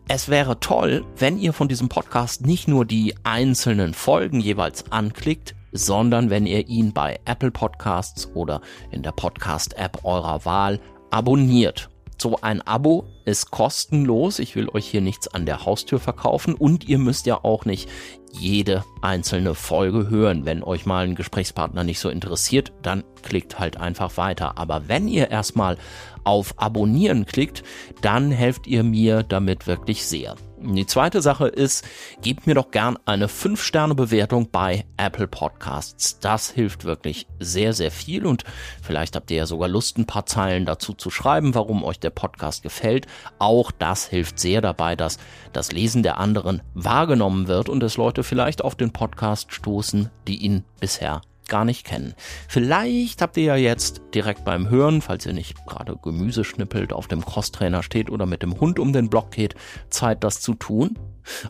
es 0.07 0.29
wäre 0.29 0.61
toll, 0.61 1.05
wenn 1.17 1.37
ihr 1.37 1.53
von 1.53 1.67
diesem 1.67 1.89
Podcast 1.89 2.47
nicht 2.47 2.69
nur 2.69 2.85
die 2.85 3.13
einzelnen 3.25 3.93
Folgen 3.93 4.39
jeweils 4.39 4.93
anklickt, 4.93 5.57
sondern 5.73 6.31
wenn 6.31 6.47
ihr 6.47 6.69
ihn 6.69 6.93
bei 6.93 7.19
Apple 7.25 7.51
Podcasts 7.51 8.31
oder 8.35 8.61
in 8.93 9.03
der 9.03 9.11
Podcast-App 9.11 10.05
eurer 10.05 10.45
Wahl 10.45 10.79
abonniert 11.11 11.91
so 12.21 12.39
ein 12.41 12.63
Abo 12.63 13.07
ist 13.25 13.51
kostenlos. 13.51 14.39
Ich 14.39 14.57
will 14.57 14.69
euch 14.69 14.87
hier 14.87 15.01
nichts 15.01 15.29
an 15.29 15.47
der 15.47 15.65
Haustür 15.65 15.99
verkaufen 15.99 16.55
und 16.55 16.89
ihr 16.89 16.99
müsst 16.99 17.27
ja 17.27 17.43
auch 17.43 17.65
nicht 17.65 17.89
jede 18.33 18.85
einzelne 19.03 19.55
Folge 19.55 20.09
hören. 20.09 20.45
Wenn 20.45 20.63
euch 20.63 20.87
mal 20.87 21.05
ein 21.05 21.15
Gesprächspartner 21.15 21.85
nicht 21.85 22.01
so 22.01 22.09
interessiert, 22.09 22.73
dann 22.83 23.05
klickt 23.23 23.59
halt 23.59 23.77
einfach 23.79 24.17
weiter. 24.17 24.59
Aber 24.59 24.89
wenn 24.89 25.09
ihr 25.09 25.31
erstmal 25.31 25.77
auf 26.25 26.55
Abonnieren 26.57 27.27
klickt, 27.27 27.63
dann 28.01 28.31
helft 28.31 28.67
ihr 28.67 28.83
mir 28.83 29.23
damit 29.23 29.67
wirklich 29.67 30.07
sehr. 30.07 30.37
Die 30.67 30.87
zweite 30.87 31.21
Sache 31.21 31.47
ist, 31.47 31.85
gebt 32.23 32.47
mir 32.47 32.55
doch 32.55 32.71
gern 32.71 32.99
eine 33.05 33.27
5-Sterne-Bewertung 33.27 34.49
bei 34.51 34.87
Apple 34.97 35.29
Podcasts. 35.29 36.19
Das 36.21 36.51
hilft 36.51 36.85
wirklich 36.85 37.27
sehr, 37.39 37.75
sehr 37.75 37.91
viel 37.91 38.25
und 38.25 38.45
vielleicht 38.83 39.15
habt 39.15 39.31
ihr 39.31 39.37
ja 39.37 39.47
sogar 39.47 39.69
Lust, 39.69 39.99
ein 39.99 40.07
paar 40.07 40.25
Zeilen 40.25 40.65
dazu 40.65 40.95
zu 40.95 41.11
schreiben, 41.11 41.55
warum 41.55 41.85
euch 41.85 42.01
der 42.01 42.11
Podcast 42.11 42.63
gefällt. 42.63 43.07
Auch 43.39 43.73
das 43.73 44.07
hilft 44.07 44.39
sehr 44.39 44.63
dabei, 44.63 44.97
dass 44.97 45.19
das 45.53 45.71
Lesen 45.71 46.03
der 46.03 46.17
anderen 46.17 46.63
wahrgenommen 46.73 47.47
wird 47.47 47.69
und 47.69 47.83
es 47.83 47.99
Leute 47.99 48.23
vielleicht 48.25 48.65
auf 48.65 48.75
den 48.75 48.91
Podcast 48.91 49.53
stoßen, 49.53 50.11
die 50.27 50.39
ihn 50.39 50.65
bisher 50.81 51.21
gar 51.49 51.65
nicht 51.65 51.85
kennen. 51.85 52.15
Vielleicht 52.49 53.23
habt 53.23 53.37
ihr 53.37 53.45
ja 53.45 53.57
jetzt 53.57 54.03
direkt 54.15 54.45
beim 54.45 54.69
Hören, 54.69 55.01
falls 55.01 55.27
ihr 55.27 55.33
nicht 55.33 55.67
gerade 55.67 55.97
Gemüse 56.03 56.45
schnippelt, 56.45 56.93
auf 56.93 57.09
dem 57.09 57.25
Crosstrainer 57.25 57.83
steht 57.83 58.11
oder 58.11 58.27
mit 58.27 58.43
dem 58.43 58.59
Hund 58.61 58.79
um 58.79 58.93
den 58.93 59.11
Block 59.11 59.31
geht, 59.31 59.55
Zeit 59.91 60.25
das 60.25 60.41
zu 60.41 60.55
tun. 60.55 60.99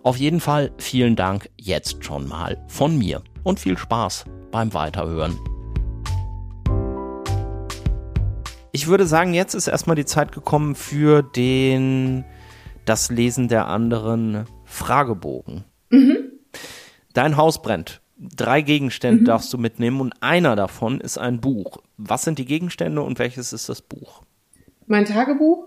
Auf 0.03 0.17
jeden 0.17 0.41
Fall 0.41 0.73
vielen 0.79 1.17
Dank 1.17 1.51
jetzt 1.57 2.05
schon 2.05 2.29
mal 2.29 2.65
von 2.69 2.97
mir 2.97 3.23
und 3.43 3.61
viel 3.61 3.77
Spaß 3.77 4.25
beim 4.51 4.73
Weiterhören. 4.75 5.39
Ich 8.73 8.89
würde 8.89 9.07
sagen, 9.07 9.35
jetzt 9.35 9.55
ist 9.55 9.69
erstmal 9.69 9.97
die 9.97 10.05
Zeit 10.05 10.33
gekommen 10.33 10.75
für 10.75 11.23
den 11.23 12.25
das 12.85 13.11
Lesen 13.11 13.49
der 13.49 13.69
anderen 13.69 14.47
Fragebogen. 14.65 15.65
Mhm. 15.91 16.33
Dein 17.13 17.37
Haus 17.37 17.63
brennt. 17.63 18.03
Drei 18.37 18.63
Gegenstände 18.63 19.23
mhm. 19.23 19.27
darfst 19.27 19.53
du 19.53 19.59
mitnehmen 19.59 20.01
und 20.01 20.15
einer 20.21 20.57
davon 20.57 21.01
ist 21.01 21.19
ein 21.19 21.41
Buch. 21.41 21.83
Was 21.97 22.23
sind 22.23 22.39
die 22.39 22.45
Gegenstände 22.45 23.03
und 23.03 23.19
welches 23.19 23.53
ist 23.53 23.69
das 23.69 23.83
Buch? 23.83 24.23
Mein 24.87 25.05
Tagebuch? 25.05 25.67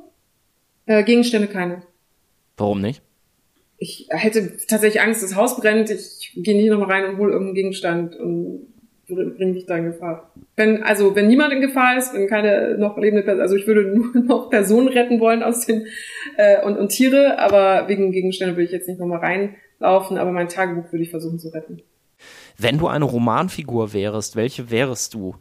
Äh, 0.86 1.04
Gegenstände 1.04 1.48
keine. 1.48 1.82
Warum 2.56 2.82
nicht? 2.82 3.02
ich 3.78 4.08
hätte 4.10 4.58
tatsächlich 4.68 5.02
Angst, 5.02 5.24
das 5.24 5.36
Haus 5.36 5.60
brennt, 5.60 5.90
ich 5.90 6.32
gehe 6.36 6.58
nicht 6.58 6.70
nochmal 6.70 6.90
rein 6.92 7.06
und 7.06 7.18
hole 7.18 7.32
irgendeinen 7.32 7.56
Gegenstand 7.56 8.16
und 8.16 8.74
bringe 9.08 9.54
mich 9.54 9.66
da 9.66 9.78
in 9.78 9.86
Gefahr. 9.86 10.34
Wenn, 10.56 10.84
also, 10.84 11.16
wenn 11.16 11.28
niemand 11.28 11.54
in 11.54 11.62
Gefahr 11.62 11.98
ist, 11.98 12.14
wenn 12.14 12.28
keine 12.28 12.78
noch 12.78 12.98
lebende 12.98 13.24
Person, 13.24 13.42
also 13.42 13.56
ich 13.56 13.68
würde 13.68 13.84
nur 13.96 14.24
noch 14.24 14.50
Personen 14.50 14.90
retten 14.90 15.20
wollen 15.20 15.44
aus 15.44 15.66
den, 15.66 15.86
äh, 16.38 16.64
und, 16.66 16.78
und 16.78 16.90
Tiere, 16.90 17.40
aber 17.40 17.88
wegen 17.88 18.12
Gegenstände 18.12 18.56
würde 18.56 18.66
ich 18.66 18.72
jetzt 18.72 18.88
nicht 18.88 19.00
nochmal 19.00 19.20
reinlaufen, 19.20 20.18
aber 20.18 20.32
mein 20.32 20.50
Tagebuch 20.50 20.92
würde 20.92 21.04
ich 21.04 21.12
versuchen 21.12 21.40
zu 21.40 21.50
retten. 21.50 21.82
Wenn 22.58 22.80
du 22.80 22.88
eine 22.88 23.06
Romanfigur 23.06 23.94
wärst, 23.94 24.36
welche 24.36 24.72
wärst 24.72 25.14
du 25.14 25.36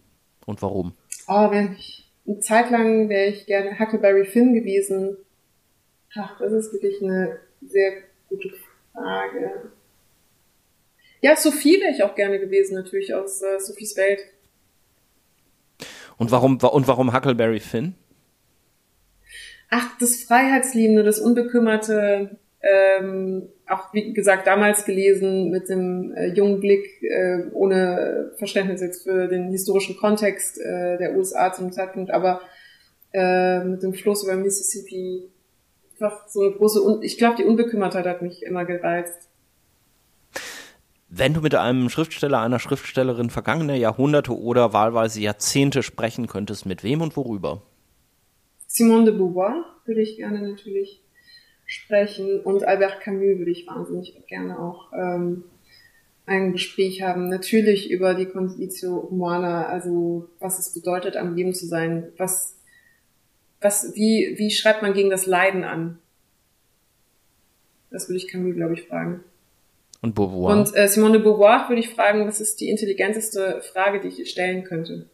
und 0.44 0.60
warum? 0.60 0.92
Oh, 1.26 1.50
wenn 1.50 1.72
ich, 1.72 2.10
eine 2.26 2.40
Zeit 2.40 2.70
lang 2.70 3.08
wäre 3.08 3.30
ich 3.30 3.46
gerne 3.46 3.78
Huckleberry 3.78 4.26
Finn 4.26 4.52
gewesen. 4.54 5.16
Ach, 6.14 6.38
das 6.38 6.52
ist 6.52 6.72
wirklich 6.72 7.02
eine 7.02 7.38
sehr 7.62 7.92
gute 8.28 8.52
Frage. 8.92 9.70
Ja, 11.22 11.36
Sophie 11.36 11.80
wäre 11.80 11.92
ich 11.92 12.02
auch 12.02 12.14
gerne 12.14 12.38
gewesen, 12.38 12.74
natürlich 12.74 13.14
aus 13.14 13.42
äh, 13.42 13.58
Sophies 13.58 13.96
Welt. 13.96 14.20
Und 16.18 16.30
warum, 16.30 16.58
und 16.58 16.88
warum 16.88 17.14
Huckleberry 17.14 17.60
Finn? 17.60 17.94
Ach, 19.70 19.98
das 19.98 20.22
Freiheitsliebende, 20.22 21.02
das 21.02 21.18
Unbekümmerte, 21.18 22.38
ähm, 22.62 23.48
auch 23.68 23.92
wie 23.92 24.12
gesagt 24.12 24.46
damals 24.46 24.84
gelesen 24.84 25.50
mit 25.50 25.68
dem 25.68 26.12
äh, 26.14 26.28
jungen 26.28 26.60
Blick, 26.60 27.02
äh, 27.02 27.44
ohne 27.52 28.32
Verständnis 28.36 28.80
jetzt 28.80 29.02
für 29.04 29.26
den 29.28 29.50
historischen 29.50 29.96
Kontext 29.96 30.58
äh, 30.60 30.98
der 30.98 31.16
USA 31.16 31.52
zum 31.52 31.72
Zeitpunkt, 31.72 32.10
aber 32.10 32.40
äh, 33.12 33.64
mit 33.64 33.82
dem 33.82 33.94
Fluss 33.94 34.24
über 34.24 34.36
Mississippi 34.36 35.30
einfach 35.94 36.28
so 36.28 36.42
eine 36.42 36.52
große, 36.52 36.82
Un 36.82 37.02
ich 37.02 37.18
glaube, 37.18 37.36
die 37.36 37.44
Unbekümmertheit 37.44 38.06
hat 38.06 38.22
mich 38.22 38.42
immer 38.42 38.64
gereizt. 38.64 39.28
Wenn 41.08 41.34
du 41.34 41.40
mit 41.40 41.54
einem 41.54 41.88
Schriftsteller, 41.88 42.40
einer 42.40 42.58
Schriftstellerin 42.58 43.30
vergangener 43.30 43.74
Jahrhunderte 43.74 44.36
oder 44.36 44.72
wahlweise 44.72 45.20
Jahrzehnte 45.20 45.82
sprechen 45.82 46.26
könntest, 46.26 46.66
mit 46.66 46.82
wem 46.82 47.00
und 47.00 47.16
worüber? 47.16 47.62
Simone 48.66 49.06
de 49.06 49.14
Beauvoir 49.14 49.64
würde 49.86 50.02
ich 50.02 50.16
gerne 50.16 50.42
natürlich 50.42 51.05
sprechen 51.66 52.40
und 52.40 52.64
Albert 52.64 53.00
Camus 53.00 53.38
würde 53.38 53.50
ich 53.50 53.66
wahnsinnig 53.66 54.14
gerne 54.28 54.58
auch 54.58 54.92
ähm, 54.92 55.44
ein 56.24 56.52
Gespräch 56.52 57.02
haben. 57.02 57.28
Natürlich 57.28 57.90
über 57.90 58.14
die 58.14 58.26
Conditio 58.26 59.08
Humana, 59.10 59.66
also 59.66 60.28
was 60.38 60.58
es 60.58 60.72
bedeutet, 60.72 61.16
am 61.16 61.34
Leben 61.34 61.54
zu 61.54 61.66
sein. 61.66 62.08
Was, 62.16 62.56
was, 63.60 63.94
wie, 63.94 64.34
wie 64.38 64.50
schreibt 64.50 64.82
man 64.82 64.94
gegen 64.94 65.10
das 65.10 65.26
Leiden 65.26 65.64
an? 65.64 65.98
Das 67.90 68.08
würde 68.08 68.18
ich 68.18 68.28
Camus, 68.28 68.54
glaube 68.54 68.74
ich, 68.74 68.82
fragen. 68.82 69.24
Und 70.02 70.14
Beauvoir. 70.14 70.56
Und 70.56 70.76
äh, 70.76 70.88
Simone 70.88 71.14
de 71.14 71.22
Beauvoir 71.22 71.68
würde 71.68 71.80
ich 71.80 71.88
fragen, 71.88 72.26
was 72.26 72.40
ist 72.40 72.60
die 72.60 72.68
intelligenteste 72.68 73.60
Frage, 73.62 74.00
die 74.00 74.08
ich 74.08 74.18
ihr 74.18 74.26
stellen 74.26 74.64
könnte? 74.64 75.08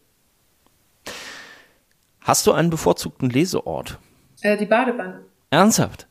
Hast 2.21 2.47
du 2.47 2.53
einen 2.53 2.71
bevorzugten 2.71 3.31
Leseort? 3.31 3.99
Äh, 4.43 4.57
die 4.57 4.67
Badewanne. 4.67 5.25
Ernsthaft? 5.51 6.07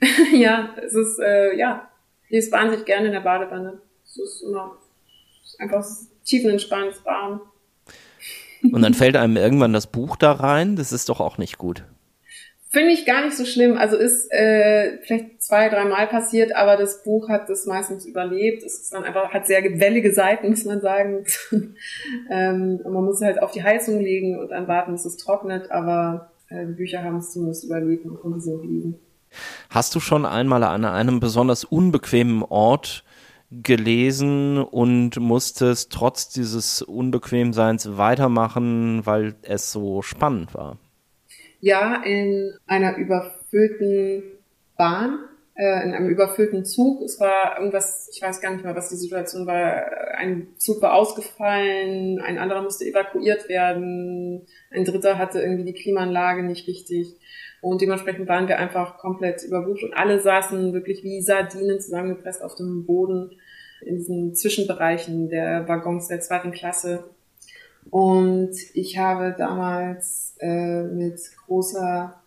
ja, 0.32 0.74
es 0.84 0.94
ist, 0.94 1.18
äh, 1.18 1.56
ja, 1.56 1.88
ich 2.24 2.30
lese 2.32 2.52
wahnsinnig 2.52 2.84
gerne 2.84 3.06
in 3.06 3.12
der 3.12 3.20
Badewanne. 3.20 3.80
Es 4.04 4.18
ist 4.18 4.42
immer 4.42 4.76
einfach 5.58 5.86
tiefenentspannt, 6.24 7.04
warm. 7.04 7.40
Und 8.72 8.82
dann 8.82 8.94
fällt 8.94 9.16
einem 9.16 9.36
irgendwann 9.36 9.72
das 9.72 9.86
Buch 9.86 10.16
da 10.16 10.32
rein, 10.32 10.76
das 10.76 10.92
ist 10.92 11.08
doch 11.08 11.20
auch 11.20 11.38
nicht 11.38 11.58
gut. 11.58 11.84
Finde 12.68 12.90
ich 12.90 13.06
gar 13.06 13.24
nicht 13.24 13.36
so 13.36 13.44
schlimm. 13.44 13.78
Also 13.78 13.96
ist 13.96 14.30
äh, 14.32 14.98
vielleicht 15.02 15.42
zwei, 15.42 15.68
dreimal 15.68 16.08
passiert, 16.08 16.54
aber 16.54 16.76
das 16.76 17.04
Buch 17.04 17.28
hat 17.28 17.48
das 17.48 17.64
meistens 17.64 18.04
überlebt. 18.04 18.62
Es 18.64 18.80
ist 18.80 18.92
dann 18.92 19.04
einfach, 19.04 19.32
hat 19.32 19.46
sehr 19.46 19.62
wellige 19.78 20.12
Seiten, 20.12 20.50
muss 20.50 20.64
man 20.64 20.80
sagen. 20.80 21.24
ähm, 22.30 22.80
und 22.82 22.92
man 22.92 23.04
muss 23.04 23.22
halt 23.22 23.40
auf 23.40 23.52
die 23.52 23.62
Heizung 23.62 24.00
legen 24.00 24.38
und 24.38 24.50
dann 24.50 24.68
warten, 24.68 24.92
bis 24.92 25.04
es 25.04 25.16
trocknet, 25.16 25.70
aber 25.70 26.32
äh, 26.48 26.66
Bücher 26.66 27.02
haben 27.02 27.18
es 27.18 27.30
zumindest 27.30 27.64
überlebt 27.64 28.04
und 28.04 28.20
konnten 28.20 28.40
sie 28.40 28.52
auch 28.52 28.62
liegen. 28.62 28.98
Hast 29.70 29.94
du 29.94 30.00
schon 30.00 30.26
einmal 30.26 30.62
an 30.64 30.84
einem 30.84 31.20
besonders 31.20 31.64
unbequemen 31.64 32.42
Ort 32.42 33.04
gelesen 33.50 34.58
und 34.58 35.18
musstest 35.20 35.92
trotz 35.92 36.28
dieses 36.28 36.82
Unbequemseins 36.82 37.96
weitermachen, 37.96 39.04
weil 39.04 39.36
es 39.42 39.72
so 39.72 40.02
spannend 40.02 40.54
war? 40.54 40.78
Ja, 41.60 42.02
in 42.02 42.52
einer 42.66 42.96
überfüllten 42.96 44.22
Bahn, 44.76 45.20
äh, 45.54 45.84
in 45.84 45.94
einem 45.94 46.08
überfüllten 46.08 46.64
Zug. 46.64 47.02
Es 47.02 47.18
war 47.18 47.58
irgendwas, 47.58 48.10
ich 48.12 48.20
weiß 48.20 48.40
gar 48.40 48.52
nicht 48.52 48.64
mehr, 48.64 48.76
was 48.76 48.90
die 48.90 48.96
Situation 48.96 49.46
war. 49.46 49.86
Ein 50.16 50.48
Zug 50.58 50.82
war 50.82 50.94
ausgefallen, 50.94 52.20
ein 52.20 52.38
anderer 52.38 52.62
musste 52.62 52.84
evakuiert 52.84 53.48
werden, 53.48 54.46
ein 54.70 54.84
dritter 54.84 55.18
hatte 55.18 55.40
irgendwie 55.40 55.72
die 55.72 55.80
Klimaanlage 55.80 56.42
nicht 56.42 56.68
richtig. 56.68 57.14
Und 57.60 57.80
dementsprechend 57.80 58.28
waren 58.28 58.48
wir 58.48 58.58
einfach 58.58 58.98
komplett 58.98 59.42
überbucht 59.42 59.82
und 59.82 59.94
alle 59.94 60.20
saßen 60.20 60.72
wirklich 60.72 61.02
wie 61.02 61.22
Sardinen 61.22 61.80
zusammengepresst 61.80 62.42
auf 62.42 62.54
dem 62.54 62.84
Boden 62.84 63.32
in 63.80 63.96
diesen 63.96 64.34
Zwischenbereichen 64.34 65.28
der 65.28 65.68
Waggons 65.68 66.08
der 66.08 66.20
zweiten 66.20 66.52
Klasse. 66.52 67.04
Und 67.90 68.54
ich 68.74 68.98
habe 68.98 69.34
damals 69.36 70.34
äh, 70.40 70.82
mit 70.82 71.20
großer 71.46 72.20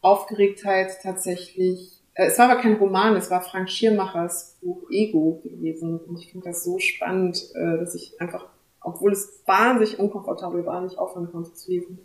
Aufgeregtheit 0.00 0.98
tatsächlich, 1.02 2.00
äh, 2.14 2.26
es 2.26 2.38
war 2.38 2.50
aber 2.50 2.60
kein 2.60 2.74
Roman, 2.74 3.16
es 3.16 3.30
war 3.30 3.40
Frank 3.40 3.70
Schirmachers 3.70 4.58
Buch 4.60 4.90
Ego 4.90 5.40
gewesen. 5.42 5.98
Und 5.98 6.18
ich 6.18 6.30
finde 6.30 6.48
das 6.48 6.64
so 6.64 6.78
spannend, 6.78 7.42
äh, 7.54 7.78
dass 7.78 7.94
ich 7.94 8.20
einfach, 8.20 8.46
obwohl 8.80 9.12
es 9.12 9.42
wahnsinnig 9.46 9.98
unkomfortabel 9.98 10.66
war, 10.66 10.80
nicht 10.80 10.98
aufhören 10.98 11.30
konnte 11.30 11.54
zu 11.54 11.70
lesen. 11.70 11.98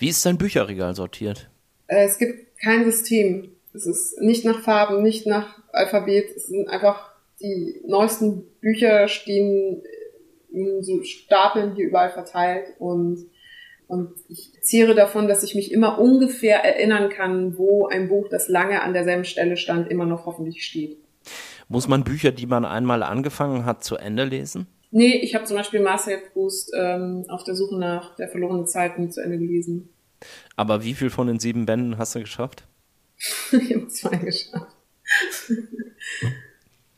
Wie 0.00 0.08
ist 0.08 0.24
dein 0.24 0.38
Bücherregal 0.38 0.94
sortiert? 0.94 1.50
Äh, 1.86 2.06
es 2.06 2.18
gibt 2.18 2.58
kein 2.58 2.90
System. 2.90 3.50
Es 3.74 3.86
ist 3.86 4.18
nicht 4.20 4.46
nach 4.46 4.60
Farben, 4.60 5.02
nicht 5.02 5.26
nach 5.26 5.58
Alphabet. 5.72 6.34
Es 6.34 6.46
sind 6.46 6.68
einfach 6.68 7.10
die 7.40 7.82
neuesten 7.86 8.44
Bücher 8.60 9.08
stehen 9.08 9.82
in 10.50 10.82
so 10.82 11.02
Stapeln 11.02 11.74
hier 11.76 11.86
überall 11.86 12.10
verteilt 12.10 12.74
und 12.78 13.26
und 13.86 14.12
ich 14.28 14.52
zehre 14.62 14.94
davon, 14.94 15.26
dass 15.26 15.42
ich 15.42 15.56
mich 15.56 15.72
immer 15.72 15.98
ungefähr 15.98 16.64
erinnern 16.64 17.10
kann, 17.10 17.58
wo 17.58 17.88
ein 17.88 18.08
Buch, 18.08 18.28
das 18.30 18.46
lange 18.46 18.82
an 18.82 18.92
derselben 18.92 19.24
Stelle 19.24 19.56
stand, 19.56 19.90
immer 19.90 20.06
noch 20.06 20.26
hoffentlich 20.26 20.64
steht. 20.64 20.96
Muss 21.68 21.88
man 21.88 22.04
Bücher, 22.04 22.30
die 22.30 22.46
man 22.46 22.64
einmal 22.64 23.02
angefangen 23.02 23.64
hat, 23.64 23.82
zu 23.82 23.96
Ende 23.96 24.22
lesen? 24.22 24.68
Nee, 24.92 25.16
ich 25.22 25.34
habe 25.34 25.44
zum 25.44 25.56
Beispiel 25.56 25.80
Marcel 25.80 26.18
Proust 26.32 26.72
ähm, 26.76 27.24
auf 27.28 27.44
der 27.44 27.54
Suche 27.54 27.78
nach 27.78 28.16
der 28.16 28.28
verlorenen 28.28 28.66
Zeit 28.66 28.98
nie 28.98 29.08
zu 29.08 29.22
Ende 29.22 29.38
gelesen. 29.38 29.88
Aber 30.56 30.82
wie 30.84 30.94
viel 30.94 31.10
von 31.10 31.28
den 31.28 31.38
sieben 31.38 31.64
Bänden 31.64 31.96
hast 31.96 32.14
du 32.14 32.20
geschafft? 32.20 32.64
ich 33.52 33.74
habe 33.74 33.88
zwei 33.88 34.16
geschafft. 34.16 34.76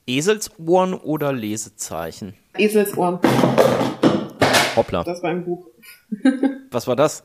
Eselsohren 0.07 0.95
oder 0.95 1.32
Lesezeichen? 1.32 2.34
Eselsohren. 2.57 3.18
Hoppla. 4.74 5.05
Das 5.05 5.22
war 5.22 5.30
ein 5.30 5.45
Buch. 5.45 5.68
Was 6.70 6.86
war 6.86 6.97
das? 6.97 7.24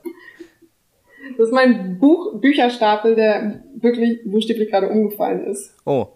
Das 1.38 1.48
ist 1.48 1.54
mein 1.54 1.98
Buch, 2.00 2.40
Bücherstapel, 2.42 3.16
der 3.16 3.64
wirklich 3.76 4.20
buchstäblich 4.26 4.70
gerade 4.70 4.90
umgefallen 4.90 5.46
ist. 5.48 5.74
Oh. 5.86 6.08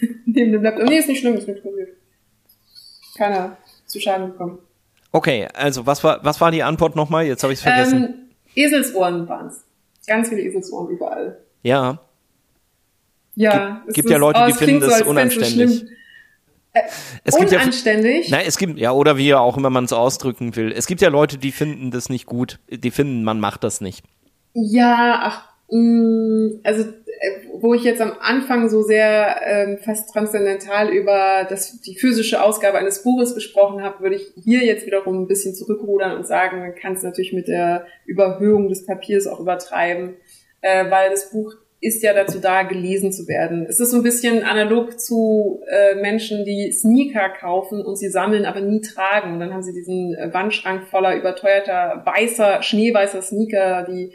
Neben 0.26 0.52
dem 0.52 0.62
Laptop. 0.62 0.88
Nee, 0.88 0.98
ist 0.98 1.08
nicht 1.08 1.20
schlimm, 1.20 1.34
ist 1.34 1.48
nicht 1.48 1.62
passiert. 1.62 1.90
Keiner 3.16 3.58
zu 3.94 4.00
Schaden 4.00 4.32
gekommen. 4.32 4.58
Okay, 5.12 5.48
also 5.54 5.86
was 5.86 6.02
war, 6.02 6.24
was 6.24 6.40
war 6.40 6.50
die 6.50 6.62
Antwort 6.62 6.96
nochmal? 6.96 7.24
Jetzt 7.24 7.44
habe 7.44 7.52
ich 7.52 7.60
es 7.60 7.62
vergessen. 7.62 8.04
Ähm, 8.04 8.14
Eselsohren 8.56 9.28
waren's. 9.28 9.64
Ganz 10.06 10.28
viele 10.28 10.42
Eselsohren 10.42 10.88
überall. 10.88 11.38
Ja. 11.62 12.00
Ja. 13.36 13.82
Gibt, 13.84 13.94
gibt 13.94 14.10
ja 14.10 14.16
Leute, 14.16 14.40
oh, 14.42 14.46
die 14.46 14.52
finden 14.52 14.82
so, 14.82 14.88
das 14.88 15.02
unanständig. 15.02 15.80
So 15.80 15.86
äh, 16.72 16.82
es 17.22 17.36
gibt 17.36 17.52
unanständig? 17.52 18.28
Ja, 18.28 18.38
nein, 18.38 18.46
es 18.48 18.58
gibt, 18.58 18.78
ja, 18.78 18.90
oder 18.90 19.16
wie 19.16 19.32
auch 19.34 19.56
immer 19.56 19.70
man 19.70 19.84
es 19.84 19.92
ausdrücken 19.92 20.56
will. 20.56 20.72
Es 20.72 20.86
gibt 20.86 21.00
ja 21.00 21.08
Leute, 21.08 21.38
die 21.38 21.52
finden 21.52 21.92
das 21.92 22.08
nicht 22.08 22.26
gut. 22.26 22.58
Die 22.68 22.90
finden, 22.90 23.22
man 23.22 23.38
macht 23.38 23.62
das 23.62 23.80
nicht. 23.80 24.04
Ja, 24.52 25.20
ach, 25.22 25.53
also 26.62 26.82
äh, 26.82 27.46
wo 27.60 27.74
ich 27.74 27.82
jetzt 27.82 28.00
am 28.00 28.12
Anfang 28.20 28.68
so 28.68 28.82
sehr 28.82 29.40
ähm, 29.44 29.78
fast 29.78 30.12
transzendental 30.12 30.90
über 30.90 31.46
das, 31.48 31.80
die 31.80 31.96
physische 31.96 32.42
Ausgabe 32.42 32.78
eines 32.78 33.02
Buches 33.02 33.34
gesprochen 33.34 33.82
habe, 33.82 34.00
würde 34.02 34.16
ich 34.16 34.32
hier 34.42 34.64
jetzt 34.64 34.86
wiederum 34.86 35.22
ein 35.22 35.26
bisschen 35.26 35.54
zurückrudern 35.54 36.16
und 36.16 36.26
sagen, 36.26 36.60
man 36.60 36.74
kann 36.74 36.92
es 36.92 37.02
natürlich 37.02 37.32
mit 37.32 37.48
der 37.48 37.86
Überhöhung 38.06 38.68
des 38.68 38.86
Papiers 38.86 39.26
auch 39.26 39.40
übertreiben, 39.40 40.16
äh, 40.60 40.90
weil 40.90 41.10
das 41.10 41.30
Buch 41.30 41.54
ist 41.80 42.02
ja 42.02 42.14
dazu 42.14 42.38
da, 42.38 42.62
gelesen 42.62 43.12
zu 43.12 43.28
werden. 43.28 43.66
Es 43.68 43.78
ist 43.78 43.90
so 43.90 43.98
ein 43.98 44.02
bisschen 44.02 44.42
analog 44.42 44.98
zu 44.98 45.60
äh, 45.68 45.96
Menschen, 45.96 46.44
die 46.44 46.72
Sneaker 46.72 47.28
kaufen 47.28 47.84
und 47.84 47.96
sie 47.96 48.08
sammeln, 48.08 48.46
aber 48.46 48.60
nie 48.60 48.80
tragen. 48.80 49.34
Und 49.34 49.40
dann 49.40 49.52
haben 49.52 49.62
sie 49.62 49.74
diesen 49.74 50.14
äh, 50.14 50.32
Wandschrank 50.32 50.86
voller 50.88 51.14
überteuerter 51.14 52.02
weißer, 52.06 52.62
schneeweißer 52.62 53.20
Sneaker, 53.20 53.84
die 53.84 54.12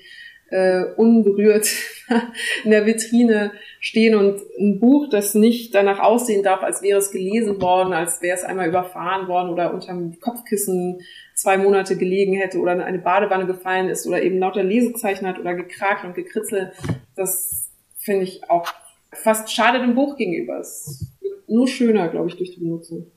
äh, 0.52 0.84
unberührt 0.95 1.68
in 2.64 2.72
der 2.72 2.86
Vitrine 2.86 3.52
stehen 3.80 4.16
und 4.16 4.41
ein 4.60 4.80
Buch, 4.80 5.08
das 5.10 5.36
nicht 5.36 5.74
danach 5.76 6.00
aussehen 6.00 6.43
darf, 6.43 6.64
als 6.64 6.82
wäre 6.82 7.00
es 7.00 7.12
gelesen 7.12 7.62
worden, 7.62 7.93
als 7.93 8.22
wäre 8.22 8.36
es 8.36 8.43
einmal 8.43 8.68
überfahren 8.68 9.28
worden 9.28 9.50
oder 9.50 9.74
unterm 9.74 10.20
Kopfkissen 10.20 11.02
zwei 11.36 11.58
Monate 11.58 11.97
gelegen 11.97 12.34
hätte 12.34 12.60
oder 12.60 12.74
in 12.74 12.82
eine 12.82 13.00
Badewanne 13.00 13.45
gefallen 13.45 13.89
ist 13.89 14.06
oder 14.06 14.22
eben 14.22 14.39
lauter 14.39 14.64
Lesezeichen 14.64 15.28
hat 15.28 15.39
oder 15.39 15.54
gekrakt 15.54 16.04
und 16.04 16.16
gekritzelt, 16.16 16.74
das 17.16 17.70
finde 17.97 18.24
ich 18.24 18.50
auch 18.50 18.68
fast 19.12 19.52
schade 19.52 19.80
dem 19.80 19.95
Buch 19.95 20.18
gegenüber. 20.18 20.60
Es 20.60 20.88
ist 20.88 21.14
nur 21.47 21.68
schöner, 21.68 22.10
glaube 22.10 22.30
ich, 22.30 22.38
durch 22.38 22.52
die 22.52 22.60
Benutzung. 22.60 23.08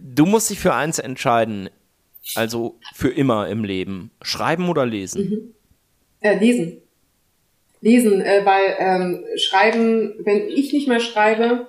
Du 0.00 0.26
musst 0.26 0.50
dich 0.50 0.58
für 0.58 0.74
eins 0.74 0.98
entscheiden, 0.98 1.68
also 2.34 2.78
für 2.94 3.10
immer 3.10 3.48
im 3.48 3.64
Leben. 3.64 4.10
Schreiben 4.22 4.68
oder 4.68 4.86
lesen? 4.86 5.22
Mhm. 5.22 5.54
Äh, 6.20 6.38
lesen. 6.38 6.82
Lesen, 7.80 8.20
äh, 8.20 8.44
weil 8.44 8.76
ähm, 8.78 9.24
schreiben, 9.36 10.14
wenn 10.24 10.48
ich 10.48 10.72
nicht 10.72 10.88
mehr 10.88 11.00
schreibe, 11.00 11.66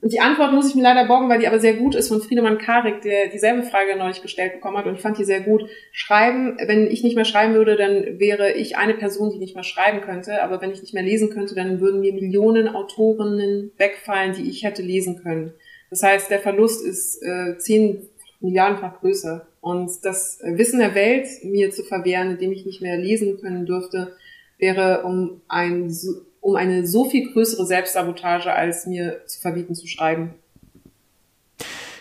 und 0.00 0.12
die 0.12 0.20
Antwort 0.20 0.52
muss 0.52 0.68
ich 0.68 0.76
mir 0.76 0.82
leider 0.82 1.08
borgen, 1.08 1.28
weil 1.28 1.40
die 1.40 1.48
aber 1.48 1.58
sehr 1.58 1.74
gut 1.74 1.96
ist 1.96 2.06
von 2.06 2.20
Friedemann 2.20 2.58
Karik, 2.58 3.02
der 3.02 3.28
dieselbe 3.30 3.64
Frage 3.64 3.96
neulich 3.96 4.22
gestellt 4.22 4.52
bekommen 4.52 4.76
hat 4.76 4.86
und 4.86 4.94
ich 4.94 5.00
fand 5.00 5.18
die 5.18 5.24
sehr 5.24 5.40
gut. 5.40 5.68
Schreiben, 5.90 6.56
wenn 6.64 6.86
ich 6.86 7.02
nicht 7.02 7.16
mehr 7.16 7.24
schreiben 7.24 7.54
würde, 7.54 7.74
dann 7.74 8.20
wäre 8.20 8.52
ich 8.52 8.76
eine 8.76 8.94
Person, 8.94 9.30
die 9.30 9.38
nicht 9.38 9.56
mehr 9.56 9.64
schreiben 9.64 10.00
könnte, 10.00 10.40
aber 10.40 10.60
wenn 10.60 10.70
ich 10.70 10.82
nicht 10.82 10.94
mehr 10.94 11.02
lesen 11.02 11.30
könnte, 11.30 11.56
dann 11.56 11.80
würden 11.80 12.00
mir 12.00 12.12
Millionen 12.12 12.68
Autorinnen 12.68 13.72
wegfallen, 13.76 14.34
die 14.34 14.48
ich 14.48 14.62
hätte 14.62 14.82
lesen 14.82 15.20
können. 15.20 15.52
Das 15.90 16.04
heißt, 16.04 16.30
der 16.30 16.38
Verlust 16.38 16.86
ist 16.86 17.20
äh, 17.22 17.58
zehn 17.58 18.08
Milliardenfach 18.40 19.00
größer. 19.00 19.48
Und 19.68 20.02
das 20.02 20.40
Wissen 20.42 20.78
der 20.78 20.94
Welt 20.94 21.28
mir 21.44 21.70
zu 21.70 21.84
verwehren, 21.84 22.30
indem 22.30 22.52
ich 22.52 22.64
nicht 22.64 22.80
mehr 22.80 22.96
lesen 22.96 23.38
können 23.38 23.66
dürfte, 23.66 24.16
wäre 24.56 25.02
um 25.02 25.42
ein 25.46 25.94
um 26.40 26.56
eine 26.56 26.86
so 26.86 27.10
viel 27.10 27.30
größere 27.30 27.66
Selbstsabotage, 27.66 28.50
als 28.50 28.86
mir 28.86 29.26
zu 29.26 29.38
verbieten 29.38 29.74
zu 29.74 29.86
schreiben. 29.86 30.36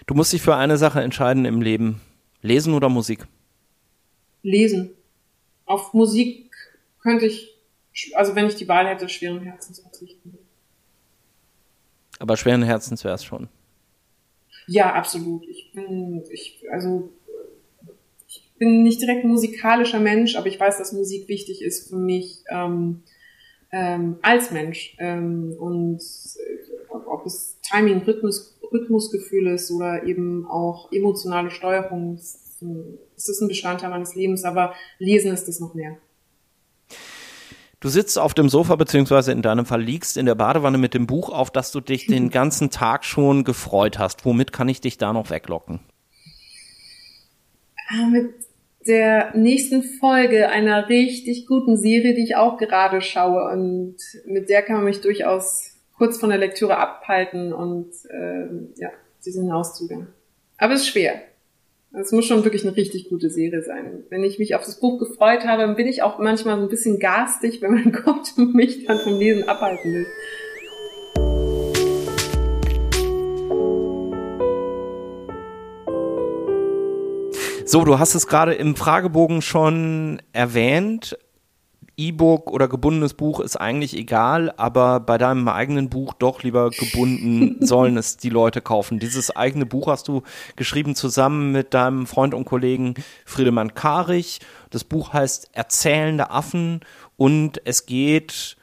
Du 0.05 0.13
musst 0.13 0.32
dich 0.32 0.41
für 0.41 0.55
eine 0.55 0.78
Sache 0.78 1.01
entscheiden 1.01 1.43
im 1.43 1.61
Leben. 1.61 1.99
Lesen 2.41 2.74
oder 2.74 2.88
Musik? 2.88 3.28
Lesen. 4.43 4.91
Auf 5.65 5.93
Musik 5.93 6.49
könnte 7.01 7.26
ich, 7.26 7.57
also 8.13 8.34
wenn 8.34 8.47
ich 8.47 8.55
die 8.55 8.70
Wahl 8.70 8.88
hätte, 8.88 9.09
schweren 9.09 9.41
Herzens 9.41 9.82
verzichten. 9.82 10.38
Aber 12.20 12.38
schweren 12.38 12.63
Herzens 12.63 13.03
wäre 13.03 13.15
es 13.15 13.26
schon. 13.26 13.49
Ja, 14.68 14.93
absolut. 14.93 15.45
Ich 15.47 15.74
bin, 15.74 16.24
ich, 16.32 16.63
also, 16.72 17.11
bin 18.58 18.84
nicht 18.84 19.01
direkt 19.01 19.24
ein 19.24 19.30
musikalischer 19.30 19.99
Mensch, 19.99 20.36
aber 20.36 20.47
ich 20.47 20.60
weiß, 20.60 20.78
dass 20.78 20.93
Musik 20.93 21.28
wichtig 21.28 21.62
ist 21.62 21.89
für 21.89 21.97
mich. 21.97 22.43
Ähm, 22.49 23.03
ähm, 23.72 24.18
als 24.22 24.51
Mensch. 24.51 24.95
Ähm, 24.99 25.55
und 25.58 25.99
äh, 25.99 26.93
ob 26.93 27.26
es 27.26 27.58
Timing, 27.62 28.03
Rhythmus, 28.03 28.58
Rhythmusgefühl 28.72 29.47
ist 29.47 29.72
oder 29.72 30.03
eben 30.03 30.45
auch 30.47 30.91
emotionale 30.91 31.51
Steuerung, 31.51 32.16
es 32.16 32.60
ist 33.30 33.41
ein 33.41 33.47
Bestandteil 33.47 33.89
meines 33.89 34.16
Lebens, 34.16 34.43
aber 34.43 34.74
Lesen 34.99 35.32
ist 35.32 35.47
es 35.47 35.60
noch 35.60 35.74
mehr. 35.74 35.97
Du 37.80 37.89
sitzt 37.89 38.18
auf 38.18 38.34
dem 38.34 38.49
Sofa, 38.49 38.76
beziehungsweise 38.76 39.32
in 39.32 39.43
deinem 39.43 39.68
Fall 39.68 39.82
liegst 39.82 40.18
in 40.18 40.26
der 40.26 40.34
Badewanne 40.34 40.80
mit 40.80 40.95
dem 40.95 41.05
Buch, 41.05 41.30
auf 41.30 41.51
das 41.51 41.72
du 41.72 41.80
dich 41.80 42.08
den 42.08 42.30
ganzen 42.32 42.72
Tag 42.72 43.05
schon 43.05 43.43
gefreut 43.43 43.99
hast. 43.99 44.26
Womit 44.26 44.51
kann 44.51 44.68
ich 44.68 44.82
dich 44.82 44.97
da 44.97 45.14
noch 45.14 45.30
weglocken? 45.30 45.80
Ah, 47.89 48.08
mit 48.08 48.34
der 48.88 49.36
nächsten 49.36 49.84
Folge 49.84 50.50
einer 50.50 50.90
richtig 50.90 51.46
guten 51.48 51.78
Serie, 51.78 52.14
die 52.14 52.24
ich 52.24 52.36
auch 52.36 52.58
gerade 52.58 53.02
schaue 53.02 53.52
und 53.52 53.96
mit 54.26 54.50
der 54.50 54.62
kann 54.62 54.78
man 54.78 54.86
mich 54.86 55.02
durchaus 55.02 55.74
kurz 55.98 56.18
von 56.18 56.30
der 56.30 56.38
Lektüre 56.38 56.78
abhalten 56.78 57.54
und 57.54 57.92
äh, 58.10 58.48
ja, 58.82 58.90
diesen 59.26 59.44
hinauszugang. 59.44 60.08
Aber 60.58 60.74
es 60.74 60.82
ist 60.82 60.90
schwer. 60.90 61.22
Es 61.94 62.12
muss 62.12 62.26
schon 62.26 62.44
wirklich 62.44 62.66
eine 62.66 62.76
richtig 62.76 63.10
gute 63.10 63.30
Serie 63.30 63.64
sein. 63.64 64.04
Wenn 64.10 64.24
ich 64.24 64.40
mich 64.40 64.56
auf 64.56 64.64
das 64.64 64.80
Buch 64.80 65.00
gefreut 65.00 65.46
habe, 65.46 65.64
dann 65.64 65.76
bin 65.76 65.88
ich 65.88 66.04
auch 66.04 66.20
manchmal 66.20 66.58
so 66.58 66.64
ein 66.64 66.70
bisschen 66.70 67.00
garstig, 67.00 67.62
wenn 67.62 67.72
man 67.72 67.92
kommt 68.04 68.34
und 68.38 68.54
mich 68.54 68.86
dann 68.86 69.00
vom 69.00 69.18
Lesen 69.18 69.48
abhalten 69.48 69.94
will. 69.94 70.06
So, 77.70 77.84
du 77.84 77.99
hast 77.99 78.15
es 78.15 78.28
gerade 78.28 78.53
im 78.53 78.78
Fragebogen 78.78 79.41
schon 79.41 80.22
erwähnt. 80.32 81.18
E-Book 81.97 82.49
oder 82.49 82.70
gebundenes 82.70 83.13
Buch 83.13 83.41
ist 83.41 83.57
eigentlich 83.57 83.93
egal, 83.97 84.53
aber 84.55 85.01
bei 85.01 85.18
deinem 85.18 85.49
eigenen 85.49 85.89
Buch 85.89 86.13
doch 86.13 86.43
lieber 86.43 86.70
gebunden 86.70 87.57
sollen 87.65 87.97
es 87.97 88.15
die 88.15 88.30
Leute 88.30 88.61
kaufen. 88.61 88.99
Dieses 88.99 89.36
eigene 89.36 89.65
Buch 89.65 89.88
hast 89.88 90.07
du 90.07 90.22
geschrieben 90.55 90.95
zusammen 90.95 91.51
mit 91.51 91.74
deinem 91.74 92.07
Freund 92.07 92.34
und 92.34 92.45
Kollegen 92.45 92.93
Friedemann 93.26 93.74
Karich. 93.74 94.39
Das 94.70 94.86
Buch 94.86 95.11
heißt 95.11 95.49
Erzählende 95.51 96.32
Affen 96.32 96.80
und 97.18 97.59
es 97.65 97.86
geht 97.86 98.55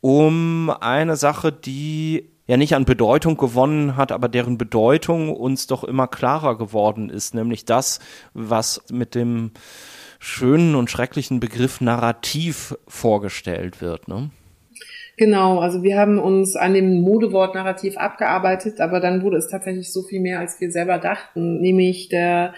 um 0.00 0.70
eine 0.70 1.14
Sache, 1.14 1.52
die 1.52 2.29
ja 2.50 2.56
nicht 2.56 2.74
an 2.74 2.84
Bedeutung 2.84 3.36
gewonnen 3.36 3.96
hat, 3.96 4.10
aber 4.10 4.28
deren 4.28 4.58
Bedeutung 4.58 5.32
uns 5.32 5.68
doch 5.68 5.84
immer 5.84 6.08
klarer 6.08 6.58
geworden 6.58 7.08
ist, 7.08 7.32
nämlich 7.32 7.64
das, 7.64 8.00
was 8.34 8.82
mit 8.90 9.14
dem 9.14 9.52
schönen 10.18 10.74
und 10.74 10.90
schrecklichen 10.90 11.38
Begriff 11.38 11.80
Narrativ 11.80 12.76
vorgestellt 12.88 13.80
wird. 13.80 14.08
Ne? 14.08 14.30
Genau, 15.16 15.60
also 15.60 15.84
wir 15.84 15.96
haben 15.96 16.18
uns 16.18 16.56
an 16.56 16.74
dem 16.74 17.02
Modewort 17.02 17.54
Narrativ 17.54 17.96
abgearbeitet, 17.96 18.80
aber 18.80 18.98
dann 18.98 19.22
wurde 19.22 19.36
es 19.36 19.48
tatsächlich 19.48 19.92
so 19.92 20.02
viel 20.02 20.20
mehr, 20.20 20.40
als 20.40 20.60
wir 20.60 20.72
selber 20.72 20.98
dachten, 20.98 21.60
nämlich 21.60 22.08
der 22.08 22.52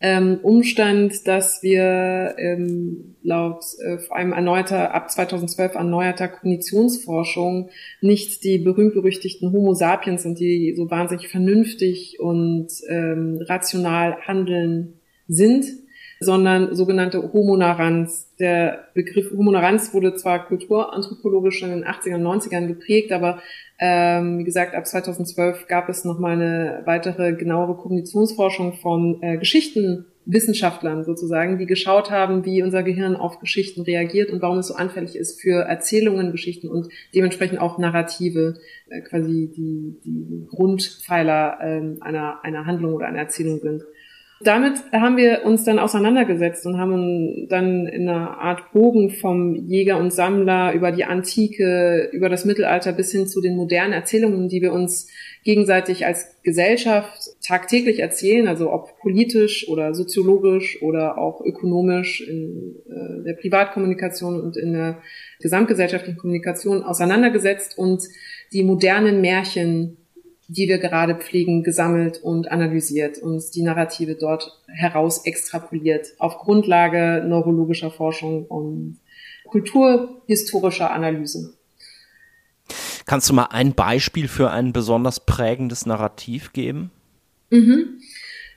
ähm, 0.00 0.38
Umstand, 0.42 1.26
dass 1.26 1.62
wir 1.62 2.36
ähm, 2.38 3.16
laut 3.22 3.64
äh, 3.84 3.98
vor 3.98 4.16
allem 4.16 4.32
erneuerter, 4.32 4.94
ab 4.94 5.10
2012 5.10 5.74
erneuerter 5.74 6.28
Kognitionsforschung 6.28 7.70
nicht 8.00 8.44
die 8.44 8.58
berühmt-berüchtigten 8.58 9.52
Homo 9.52 9.74
sapiens 9.74 10.22
sind, 10.22 10.38
die 10.38 10.74
so 10.76 10.88
wahnsinnig 10.90 11.28
vernünftig 11.28 12.18
und 12.20 12.68
ähm, 12.88 13.40
rational 13.48 14.18
handeln 14.24 15.00
sind, 15.26 15.66
sondern 16.20 16.76
sogenannte 16.76 17.32
Homo 17.32 17.56
narans. 17.56 18.34
Der 18.38 18.88
Begriff 18.94 19.32
Homo 19.32 19.50
narans 19.50 19.92
wurde 19.94 20.14
zwar 20.14 20.46
kulturanthropologisch 20.46 21.62
in 21.62 21.70
den 21.70 21.84
80er 21.84 22.14
und 22.14 22.22
90ern 22.22 22.68
geprägt, 22.68 23.10
aber 23.10 23.40
ähm, 23.80 24.38
wie 24.38 24.44
gesagt, 24.44 24.74
ab 24.74 24.86
2012 24.86 25.68
gab 25.68 25.88
es 25.88 26.04
nochmal 26.04 26.32
eine 26.32 26.82
weitere 26.84 27.32
genauere 27.34 27.76
Kognitionsforschung 27.76 28.72
von 28.72 29.22
äh, 29.22 29.36
Geschichtenwissenschaftlern 29.36 31.04
sozusagen, 31.04 31.58
die 31.58 31.66
geschaut 31.66 32.10
haben, 32.10 32.44
wie 32.44 32.64
unser 32.64 32.82
Gehirn 32.82 33.14
auf 33.14 33.38
Geschichten 33.38 33.82
reagiert 33.82 34.30
und 34.30 34.42
warum 34.42 34.58
es 34.58 34.66
so 34.66 34.74
anfällig 34.74 35.14
ist 35.14 35.40
für 35.40 35.62
Erzählungen, 35.62 36.32
Geschichten 36.32 36.68
und 36.68 36.88
dementsprechend 37.14 37.60
auch 37.60 37.78
Narrative, 37.78 38.54
äh, 38.90 39.00
quasi 39.02 39.52
die, 39.56 40.00
die 40.04 40.46
Grundpfeiler 40.48 41.58
äh, 41.60 42.00
einer, 42.00 42.44
einer 42.44 42.66
Handlung 42.66 42.94
oder 42.94 43.06
einer 43.06 43.20
Erzählung 43.20 43.60
sind. 43.60 43.84
Damit 44.40 44.74
haben 44.92 45.16
wir 45.16 45.44
uns 45.44 45.64
dann 45.64 45.80
auseinandergesetzt 45.80 46.64
und 46.64 46.78
haben 46.78 47.48
dann 47.48 47.86
in 47.86 48.08
einer 48.08 48.38
Art 48.38 48.72
Bogen 48.72 49.10
vom 49.10 49.56
Jäger 49.66 49.98
und 49.98 50.12
Sammler 50.12 50.72
über 50.74 50.92
die 50.92 51.04
Antike, 51.04 52.08
über 52.12 52.28
das 52.28 52.44
Mittelalter 52.44 52.92
bis 52.92 53.10
hin 53.10 53.26
zu 53.26 53.40
den 53.40 53.56
modernen 53.56 53.92
Erzählungen, 53.92 54.48
die 54.48 54.62
wir 54.62 54.72
uns 54.72 55.08
gegenseitig 55.42 56.06
als 56.06 56.40
Gesellschaft 56.42 57.30
tagtäglich 57.44 57.98
erzählen, 57.98 58.46
also 58.46 58.72
ob 58.72 58.98
politisch 59.00 59.68
oder 59.68 59.92
soziologisch 59.94 60.82
oder 60.82 61.18
auch 61.18 61.40
ökonomisch 61.40 62.20
in 62.20 62.76
äh, 62.88 63.24
der 63.24 63.34
Privatkommunikation 63.34 64.40
und 64.40 64.56
in 64.56 64.72
der 64.72 64.98
gesamtgesellschaftlichen 65.40 66.18
Kommunikation 66.18 66.82
auseinandergesetzt 66.84 67.76
und 67.76 68.02
die 68.52 68.62
modernen 68.62 69.20
Märchen 69.20 69.96
die 70.48 70.66
wir 70.66 70.78
gerade 70.78 71.14
pflegen, 71.14 71.62
gesammelt 71.62 72.18
und 72.22 72.50
analysiert 72.50 73.18
und 73.18 73.54
die 73.54 73.62
Narrative 73.62 74.14
dort 74.14 74.58
heraus 74.66 75.24
extrapoliert 75.26 76.06
auf 76.18 76.38
Grundlage 76.38 77.22
neurologischer 77.26 77.90
Forschung 77.90 78.46
und 78.46 78.98
kulturhistorischer 79.46 80.90
Analyse. 80.90 81.54
Kannst 83.04 83.28
du 83.28 83.34
mal 83.34 83.48
ein 83.50 83.74
Beispiel 83.74 84.26
für 84.26 84.50
ein 84.50 84.72
besonders 84.72 85.20
prägendes 85.20 85.86
Narrativ 85.86 86.52
geben? 86.52 86.90
Mhm. 87.50 88.00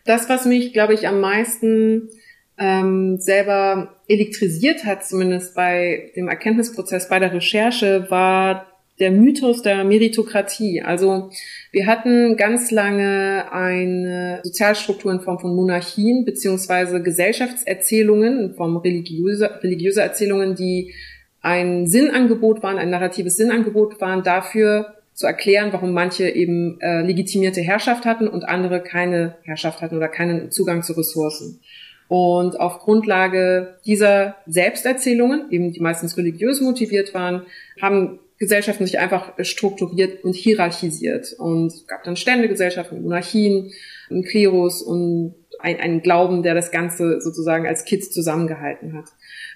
Das, 0.05 0.29
was 0.29 0.45
mich, 0.45 0.73
glaube 0.73 0.93
ich, 0.93 1.07
am 1.07 1.19
meisten 1.19 2.09
ähm, 2.57 3.17
selber 3.19 4.01
elektrisiert 4.07 4.85
hat, 4.85 5.05
zumindest 5.05 5.55
bei 5.55 6.11
dem 6.15 6.27
Erkenntnisprozess, 6.27 7.09
bei 7.09 7.19
der 7.19 7.33
Recherche, 7.33 8.07
war 8.09 8.70
der 8.99 9.11
Mythos 9.11 9.61
der 9.61 9.83
Meritokratie. 9.83 10.81
Also 10.81 11.29
wir 11.71 11.87
hatten 11.87 12.37
ganz 12.37 12.71
lange 12.71 13.51
eine 13.51 14.41
Sozialstruktur 14.43 15.11
in 15.11 15.21
Form 15.21 15.39
von 15.39 15.55
Monarchien 15.55 16.25
beziehungsweise 16.25 17.01
Gesellschaftserzählungen 17.01 18.39
in 18.39 18.53
Form 18.53 18.77
religiöser, 18.77 19.63
religiöser 19.63 20.03
Erzählungen, 20.03 20.55
die 20.55 20.93
ein 21.41 21.87
Sinnangebot 21.87 22.61
waren, 22.61 22.77
ein 22.77 22.91
narratives 22.91 23.37
Sinnangebot 23.37 23.99
waren 23.99 24.23
dafür 24.23 24.95
zu 25.13 25.25
erklären, 25.25 25.73
warum 25.73 25.91
manche 25.93 26.29
eben 26.29 26.79
äh, 26.81 27.01
legitimierte 27.01 27.61
Herrschaft 27.61 28.05
hatten 28.05 28.27
und 28.27 28.43
andere 28.43 28.81
keine 28.81 29.35
Herrschaft 29.43 29.81
hatten 29.81 29.97
oder 29.97 30.07
keinen 30.07 30.51
Zugang 30.51 30.83
zu 30.83 30.93
Ressourcen. 30.93 31.59
Und 32.07 32.59
auf 32.59 32.79
Grundlage 32.79 33.79
dieser 33.85 34.35
Selbsterzählungen, 34.45 35.49
eben 35.49 35.71
die 35.71 35.79
meistens 35.79 36.17
religiös 36.17 36.59
motiviert 36.59 37.13
waren, 37.13 37.43
haben 37.81 38.19
Gesellschaften 38.41 38.87
sich 38.87 38.97
einfach 38.97 39.33
strukturiert 39.43 40.23
und 40.23 40.33
hierarchisiert. 40.33 41.33
Und 41.37 41.67
es 41.67 41.85
gab 41.85 42.03
dann 42.03 42.15
Ständegesellschaften, 42.15 43.03
Monarchien, 43.03 43.71
einen 44.09 44.23
Klerus 44.23 44.81
und 44.81 45.35
einen 45.59 46.01
Glauben, 46.01 46.41
der 46.41 46.55
das 46.55 46.71
Ganze 46.71 47.21
sozusagen 47.21 47.67
als 47.67 47.85
Kids 47.85 48.09
zusammengehalten 48.09 48.97
hat. 48.97 49.05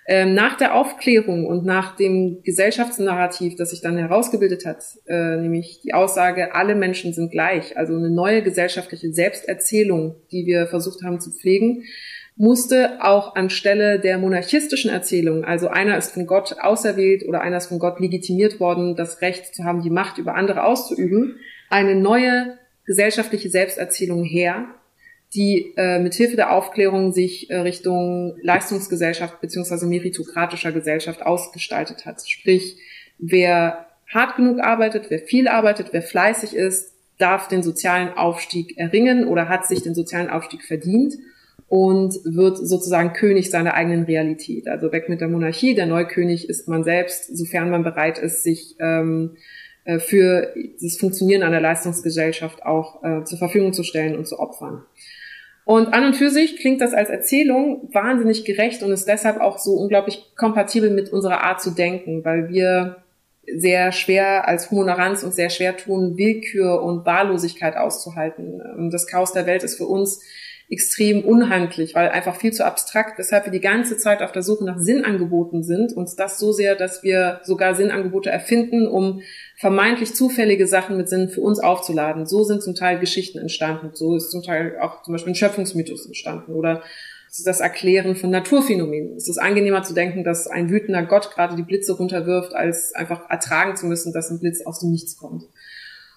Ähm, 0.07 0.35
nach 0.35 0.55
der 0.55 0.75
Aufklärung 0.75 1.47
und 1.47 1.65
nach 1.65 1.95
dem 1.95 2.43
Gesellschaftsnarrativ, 2.43 3.55
das 3.55 3.71
sich 3.71 3.81
dann 3.81 3.97
herausgebildet 3.97 4.67
hat, 4.67 4.83
äh, 5.07 5.37
nämlich 5.37 5.81
die 5.83 5.95
Aussage, 5.95 6.53
alle 6.53 6.75
Menschen 6.75 7.11
sind 7.11 7.31
gleich, 7.31 7.75
also 7.75 7.95
eine 7.95 8.11
neue 8.11 8.43
gesellschaftliche 8.43 9.11
Selbsterzählung, 9.11 10.15
die 10.31 10.45
wir 10.45 10.67
versucht 10.67 11.01
haben 11.03 11.19
zu 11.19 11.31
pflegen, 11.31 11.85
musste 12.37 13.01
auch 13.01 13.35
anstelle 13.35 13.99
der 13.99 14.17
monarchistischen 14.17 14.91
Erzählung, 14.91 15.45
also 15.45 15.69
einer 15.69 15.97
ist 15.97 16.11
von 16.11 16.27
Gott 16.27 16.57
auserwählt 16.59 17.25
oder 17.27 17.41
einer 17.41 17.57
ist 17.57 17.67
von 17.67 17.79
Gott 17.79 17.99
legitimiert 17.99 18.59
worden, 18.59 18.95
das 18.95 19.21
Recht 19.21 19.55
zu 19.55 19.63
haben, 19.63 19.81
die 19.81 19.89
Macht 19.89 20.17
über 20.17 20.35
andere 20.35 20.65
auszuüben, 20.65 21.39
eine 21.69 21.95
neue 21.95 22.57
gesellschaftliche 22.85 23.49
Selbsterzählung 23.49 24.23
her, 24.23 24.65
die 25.33 25.73
äh, 25.77 25.99
mithilfe 25.99 26.35
der 26.35 26.51
Aufklärung 26.51 27.13
sich 27.13 27.49
äh, 27.49 27.57
Richtung 27.57 28.37
Leistungsgesellschaft 28.41 29.39
beziehungsweise 29.41 29.87
meritokratischer 29.87 30.71
Gesellschaft 30.71 31.25
ausgestaltet 31.25 32.05
hat. 32.05 32.21
Sprich, 32.27 32.77
wer 33.17 33.87
hart 34.13 34.35
genug 34.35 34.59
arbeitet, 34.59 35.05
wer 35.09 35.19
viel 35.19 35.47
arbeitet, 35.47 35.87
wer 35.91 36.01
fleißig 36.01 36.53
ist, 36.53 36.93
darf 37.17 37.47
den 37.47 37.63
sozialen 37.63 38.09
Aufstieg 38.09 38.77
erringen 38.77 39.25
oder 39.27 39.47
hat 39.47 39.65
sich 39.65 39.81
den 39.81 39.95
sozialen 39.95 40.29
Aufstieg 40.29 40.63
verdient 40.63 41.15
und 41.75 42.21
wird 42.23 42.57
sozusagen 42.57 43.11
König 43.11 43.49
seiner 43.51 43.73
eigenen 43.73 44.05
Realität. 44.05 44.69
Also 44.69 44.93
weg 44.93 45.09
mit 45.09 45.19
der 45.19 45.27
Monarchie, 45.27 45.75
der 45.75 45.87
Neukönig 45.87 46.47
ist 46.47 46.69
man 46.69 46.85
selbst, 46.85 47.35
sofern 47.35 47.69
man 47.69 47.83
bereit 47.83 48.17
ist, 48.17 48.43
sich 48.43 48.77
ähm, 48.79 49.35
äh, 49.83 49.99
für 49.99 50.53
das 50.81 50.95
Funktionieren 50.95 51.43
einer 51.43 51.59
Leistungsgesellschaft 51.59 52.65
auch 52.65 53.03
äh, 53.03 53.25
zur 53.25 53.37
Verfügung 53.37 53.73
zu 53.73 53.83
stellen 53.83 54.15
und 54.15 54.25
zu 54.25 54.39
opfern. 54.39 54.85
Und 55.65 55.93
an 55.93 56.05
und 56.05 56.15
für 56.15 56.29
sich 56.29 56.55
klingt 56.55 56.79
das 56.79 56.93
als 56.93 57.09
Erzählung 57.09 57.89
wahnsinnig 57.91 58.45
gerecht 58.45 58.81
und 58.81 58.93
ist 58.93 59.09
deshalb 59.09 59.41
auch 59.41 59.57
so 59.57 59.71
unglaublich 59.73 60.31
kompatibel 60.37 60.91
mit 60.91 61.11
unserer 61.11 61.41
Art 61.41 61.61
zu 61.61 61.71
denken, 61.71 62.23
weil 62.23 62.47
wir 62.47 63.03
sehr 63.53 63.91
schwer 63.91 64.47
als 64.47 64.71
Homonaranz 64.71 65.23
und 65.23 65.33
sehr 65.33 65.49
schwer 65.49 65.75
tun, 65.75 66.17
Willkür 66.17 66.81
und 66.81 67.05
Wahllosigkeit 67.05 67.75
auszuhalten. 67.75 68.89
Das 68.91 69.07
Chaos 69.07 69.33
der 69.33 69.45
Welt 69.45 69.63
ist 69.63 69.75
für 69.75 69.87
uns 69.87 70.21
extrem 70.69 71.23
unhandlich, 71.23 71.93
weil 71.93 72.09
einfach 72.09 72.35
viel 72.35 72.51
zu 72.51 72.65
abstrakt, 72.65 73.19
weshalb 73.19 73.45
wir 73.45 73.51
die 73.51 73.59
ganze 73.59 73.97
Zeit 73.97 74.23
auf 74.23 74.31
der 74.31 74.41
Suche 74.41 74.65
nach 74.65 74.79
Sinnangeboten 74.79 75.63
sind 75.63 75.93
und 75.93 76.09
das 76.17 76.39
so 76.39 76.51
sehr, 76.51 76.75
dass 76.75 77.03
wir 77.03 77.39
sogar 77.43 77.75
Sinnangebote 77.75 78.31
erfinden, 78.31 78.87
um 78.87 79.21
vermeintlich 79.57 80.15
zufällige 80.15 80.65
Sachen 80.65 80.97
mit 80.97 81.07
Sinn 81.07 81.29
für 81.29 81.41
uns 81.41 81.59
aufzuladen. 81.59 82.25
So 82.25 82.43
sind 82.43 82.63
zum 82.63 82.73
Teil 82.73 82.99
Geschichten 82.99 83.37
entstanden. 83.37 83.91
So 83.93 84.15
ist 84.15 84.31
zum 84.31 84.41
Teil 84.41 84.77
auch 84.81 85.03
zum 85.03 85.13
Beispiel 85.13 85.33
ein 85.33 85.35
Schöpfungsmythos 85.35 86.07
entstanden 86.07 86.53
oder 86.53 86.81
das 87.43 87.59
Erklären 87.59 88.15
von 88.15 88.29
Naturphänomenen. 88.29 89.17
Es 89.17 89.27
ist 89.27 89.37
angenehmer 89.37 89.83
zu 89.83 89.93
denken, 89.93 90.23
dass 90.23 90.47
ein 90.47 90.69
wütender 90.69 91.03
Gott 91.03 91.31
gerade 91.31 91.55
die 91.55 91.63
Blitze 91.63 91.93
runterwirft, 91.93 92.55
als 92.55 92.93
einfach 92.93 93.29
ertragen 93.29 93.75
zu 93.75 93.85
müssen, 93.87 94.13
dass 94.13 94.29
ein 94.29 94.39
Blitz 94.39 94.65
aus 94.65 94.79
dem 94.79 94.91
Nichts 94.91 95.17
kommt. 95.17 95.43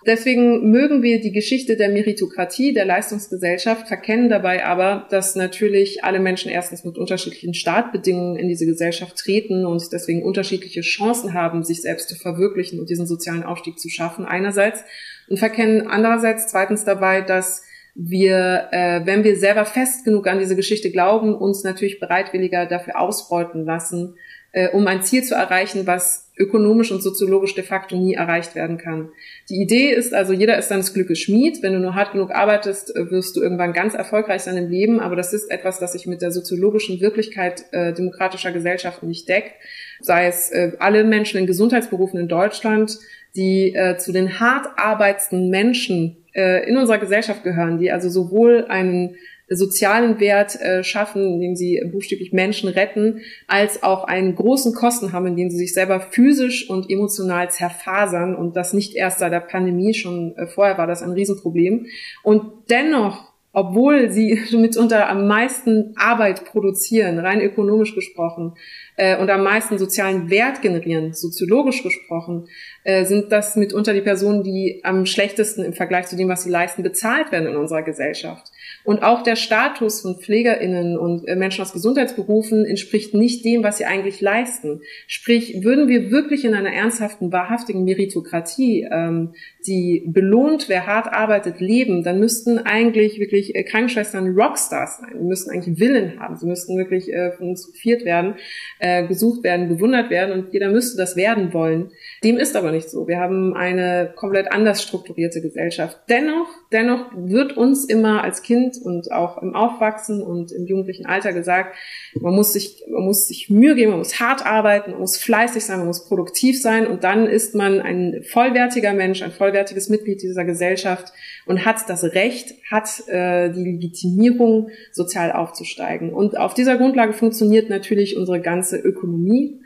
Deswegen 0.09 0.71
mögen 0.71 1.03
wir 1.03 1.21
die 1.21 1.33
Geschichte 1.33 1.77
der 1.77 1.91
Meritokratie, 1.91 2.73
der 2.73 2.87
Leistungsgesellschaft, 2.87 3.89
verkennen 3.89 4.31
dabei 4.31 4.65
aber, 4.65 5.07
dass 5.11 5.37
natürlich 5.37 6.03
alle 6.03 6.19
Menschen 6.19 6.51
erstens 6.51 6.83
mit 6.83 6.97
unterschiedlichen 6.97 7.53
Startbedingungen 7.53 8.37
in 8.37 8.49
diese 8.49 8.65
Gesellschaft 8.65 9.17
treten 9.17 9.67
und 9.67 9.93
deswegen 9.93 10.23
unterschiedliche 10.23 10.81
Chancen 10.81 11.35
haben, 11.35 11.63
sich 11.63 11.83
selbst 11.83 12.09
zu 12.09 12.17
verwirklichen 12.17 12.81
und 12.81 12.89
diesen 12.89 13.07
sozialen 13.07 13.43
Aufstieg 13.43 13.79
zu 13.79 13.91
schaffen 13.91 14.25
einerseits 14.25 14.81
und 15.29 15.39
verkennen 15.39 15.87
andererseits 15.87 16.47
zweitens 16.47 16.87
dabei, 16.87 17.21
dass 17.21 17.63
wir, 17.95 18.69
äh, 18.71 19.03
wenn 19.05 19.25
wir 19.25 19.37
selber 19.37 19.67
fest 19.67 20.07
genug 20.07 20.27
an 20.27 20.39
diese 20.39 20.57
Geschichte 20.57 20.91
glauben, 20.91 21.35
uns 21.35 21.65
natürlich 21.65 22.01
bereitwilliger 22.01 22.65
dafür 22.65 22.99
ausbeuten 22.99 23.67
lassen, 23.67 24.15
äh, 24.53 24.69
um 24.71 24.87
ein 24.87 25.03
Ziel 25.03 25.23
zu 25.23 25.35
erreichen, 25.35 25.87
was 25.87 26.28
ökonomisch 26.39 26.93
und 26.93 27.03
soziologisch 27.03 27.55
de 27.55 27.65
facto 27.65 27.97
nie 27.97 28.15
erreicht 28.15 28.55
werden 28.55 28.79
kann. 28.79 29.11
Die 29.49 29.61
Idee 29.61 29.91
ist 29.91 30.15
also, 30.15 30.33
jeder 30.33 30.59
ist 30.59 30.69
seines 30.69 30.95
Glückes 30.95 31.19
Schmied. 31.19 31.63
Wenn 31.63 31.73
du 31.73 31.81
nur 31.81 31.95
hart 31.95 32.13
genug 32.13 32.31
arbeitest, 32.31 32.95
äh, 32.95 33.11
wirst 33.11 33.37
du 33.37 33.43
irgendwann 33.43 33.73
ganz 33.73 33.95
erfolgreich 33.95 34.43
sein 34.43 34.57
im 34.57 34.71
Leben. 34.71 35.01
Aber 35.01 35.17
das 35.17 35.33
ist 35.33 35.51
etwas, 35.51 35.79
das 35.79 35.93
sich 35.93 36.07
mit 36.07 36.23
der 36.23 36.31
soziologischen 36.31 37.01
Wirklichkeit 37.01 37.65
äh, 37.73 37.93
demokratischer 37.93 38.53
Gesellschaften 38.53 39.09
nicht 39.09 39.29
deckt. 39.29 39.53
Sei 40.01 40.27
es 40.27 40.51
äh, 40.51 40.73
alle 40.79 41.05
Menschen 41.05 41.41
in 41.41 41.47
Gesundheitsberufen 41.47 42.21
in 42.21 42.29
Deutschland, 42.29 42.99
die 43.37 43.75
äh, 43.75 43.97
zu 43.97 44.13
den 44.13 44.41
hart 44.41 44.67
arbeitenden 44.77 45.51
Menschen 45.51 46.25
äh, 46.35 46.69
in 46.69 46.77
unserer 46.77 46.99
Gesellschaft 46.99 47.43
gehören, 47.43 47.79
die 47.79 47.91
also 47.91 48.09
sowohl 48.09 48.67
einen 48.69 49.17
sozialen 49.49 50.21
Wert 50.21 50.61
äh, 50.61 50.85
schaffen, 50.85 51.23
indem 51.23 51.57
sie 51.57 51.83
buchstäblich 51.91 52.33
Menschen 52.33 52.69
retten, 52.69 53.21
als 53.47 53.83
auch 53.83 54.05
einen 54.05 54.35
großen 54.35 54.75
Kosten 54.75 55.13
haben, 55.13 55.27
indem 55.27 55.51
sie 55.51 55.59
sich 55.59 55.75
selber 55.75 56.01
physisch 56.01 56.69
und 56.69 56.91
emotional 56.91 57.51
zerfasern 57.51 58.35
und 58.35 58.57
das 58.57 58.73
nicht 58.73 58.95
erst 58.95 59.21
seit 59.21 59.33
der 59.33 59.41
Pandemie, 59.41 59.95
schon 59.95 60.37
äh, 60.37 60.47
vorher 60.47 60.79
war 60.79 60.87
das 60.87 61.03
ein 61.03 61.13
Riesenproblem. 61.13 61.87
Und 62.23 62.43
dennoch 62.71 63.29
obwohl 63.53 64.11
sie 64.11 64.39
mitunter 64.53 65.09
am 65.09 65.27
meisten 65.27 65.95
Arbeit 65.97 66.45
produzieren, 66.45 67.19
rein 67.19 67.41
ökonomisch 67.41 67.95
gesprochen, 67.95 68.55
äh, 68.97 69.17
und 69.17 69.31
am 69.31 69.43
meisten 69.43 69.79
sozialen 69.79 70.31
Wert 70.31 70.61
generieren, 70.61 71.15
soziologisch 71.15 71.83
gesprochen, 71.83 72.49
äh, 72.85 73.05
sind 73.05 73.33
das 73.33 73.57
mitunter 73.57 73.95
die 73.95 74.01
Personen, 74.01 74.43
die 74.43 74.81
am 74.85 75.07
schlechtesten 75.07 75.65
im 75.65 75.73
Vergleich 75.73 76.07
zu 76.07 76.17
dem, 76.17 76.29
was 76.29 76.45
sie 76.45 76.51
leisten, 76.51 76.83
bezahlt 76.83 77.33
werden 77.33 77.49
in 77.49 77.57
unserer 77.57 77.83
Gesellschaft. 77.83 78.51
Und 78.89 79.03
auch 79.03 79.23
der 79.23 79.37
Status 79.37 80.01
von 80.01 80.19
PflegerInnen 80.19 80.97
und 80.97 81.29
äh, 81.29 81.37
Menschen 81.37 81.61
aus 81.61 81.75
Gesundheitsberufen 81.75 82.65
entspricht 82.65 83.13
nicht 83.13 83.45
dem, 83.45 83.63
was 83.63 83.77
sie 83.77 83.85
eigentlich 83.85 84.23
leisten. 84.23 84.81
Sprich, 85.07 85.63
würden 85.63 85.89
wir 85.89 86.11
wirklich 86.11 86.47
in 86.47 86.55
einer 86.55 86.73
ernsthaften, 86.73 87.31
wahrhaftigen 87.31 87.85
Meritokratie, 87.85 88.89
ähm, 88.91 89.35
die 89.69 90.03
belohnt, 90.07 90.69
wer 90.69 90.87
hart 90.87 91.13
arbeitet, 91.13 91.61
leben, 91.61 92.03
dann 92.03 92.19
müssten 92.19 92.59
eigentlich 92.59 93.21
wirklich 93.21 93.55
äh, 93.55 93.63
Krankenschwestern 93.63 94.35
Rockstars 94.35 94.99
sein. 94.99 95.11
Sie 95.19 95.25
müssten 95.25 95.51
eigentlich 95.51 95.79
Willen 95.79 96.19
haben. 96.19 96.37
Sie 96.37 96.47
müssten 96.47 96.77
wirklich 96.79 97.13
äh, 97.13 97.33
von 97.33 97.51
uns 97.51 97.71
geführt 97.71 98.05
werden, 98.05 98.35
äh, 98.79 99.07
gesucht 99.07 99.45
werden, 99.45 99.69
bewundert 99.69 100.11
werden 100.11 100.33
und 100.33 100.53
jeder 100.53 100.71
müsste 100.71 100.97
das 100.97 101.17
werden 101.17 101.53
wollen. 101.53 101.91
Dem 102.25 102.39
ist 102.39 102.57
aber 102.57 102.73
nicht 102.73 102.89
so. 102.89 103.07
Wir 103.07 103.19
haben 103.19 103.55
eine 103.55 104.13
komplett 104.17 104.51
anders 104.51 104.83
strukturierte 104.83 105.43
Gesellschaft. 105.43 105.99
Dennoch, 106.09 106.49
dennoch 106.73 107.11
wird 107.15 107.57
uns 107.57 107.85
immer 107.85 108.25
als 108.25 108.43
Kind 108.43 108.79
und 108.83 109.13
auch 109.13 109.43
im 109.43 109.55
Aufwachsen 109.55 110.23
und 110.23 110.51
im 110.53 110.67
jugendlichen 110.67 111.07
Alter 111.07 111.33
gesagt, 111.33 111.77
man 112.15 112.35
muss 112.35 112.55
sich, 112.55 112.85
man 112.89 113.05
muss 113.05 113.29
sich 113.29 113.51
Mühe 113.51 113.75
geben, 113.75 113.91
man 113.91 113.99
muss 113.99 114.19
hart 114.19 114.47
arbeiten, 114.47 114.93
man 114.93 115.01
muss 115.01 115.19
fleißig 115.19 115.65
sein, 115.65 115.79
man 115.79 115.87
muss 115.87 116.09
produktiv 116.09 116.61
sein 116.61 116.87
und 116.87 117.05
dann 117.05 117.27
ist 117.27 117.55
man 117.55 117.81
ein 117.81 118.23
vollwertiger 118.23 118.95
Mensch, 118.95 119.23
ein 119.23 119.33
vollwertiges 119.59 119.89
Mitglied 119.89 120.23
dieser 120.23 120.45
Gesellschaft 120.45 121.13
und 121.47 121.65
hat 121.65 121.89
das 121.89 122.05
Recht, 122.05 122.55
hat 122.71 123.09
äh, 123.09 123.51
die 123.51 123.65
Legitimierung, 123.65 124.69
sozial 124.93 125.33
aufzusteigen. 125.33 126.13
Und 126.13 126.39
auf 126.39 126.55
dieser 126.55 126.77
Grundlage 126.77 127.13
funktioniert 127.13 127.69
natürlich 127.69 128.17
unsere 128.17 128.41
ganze 128.41 128.77
Ökonomie. 128.77 129.61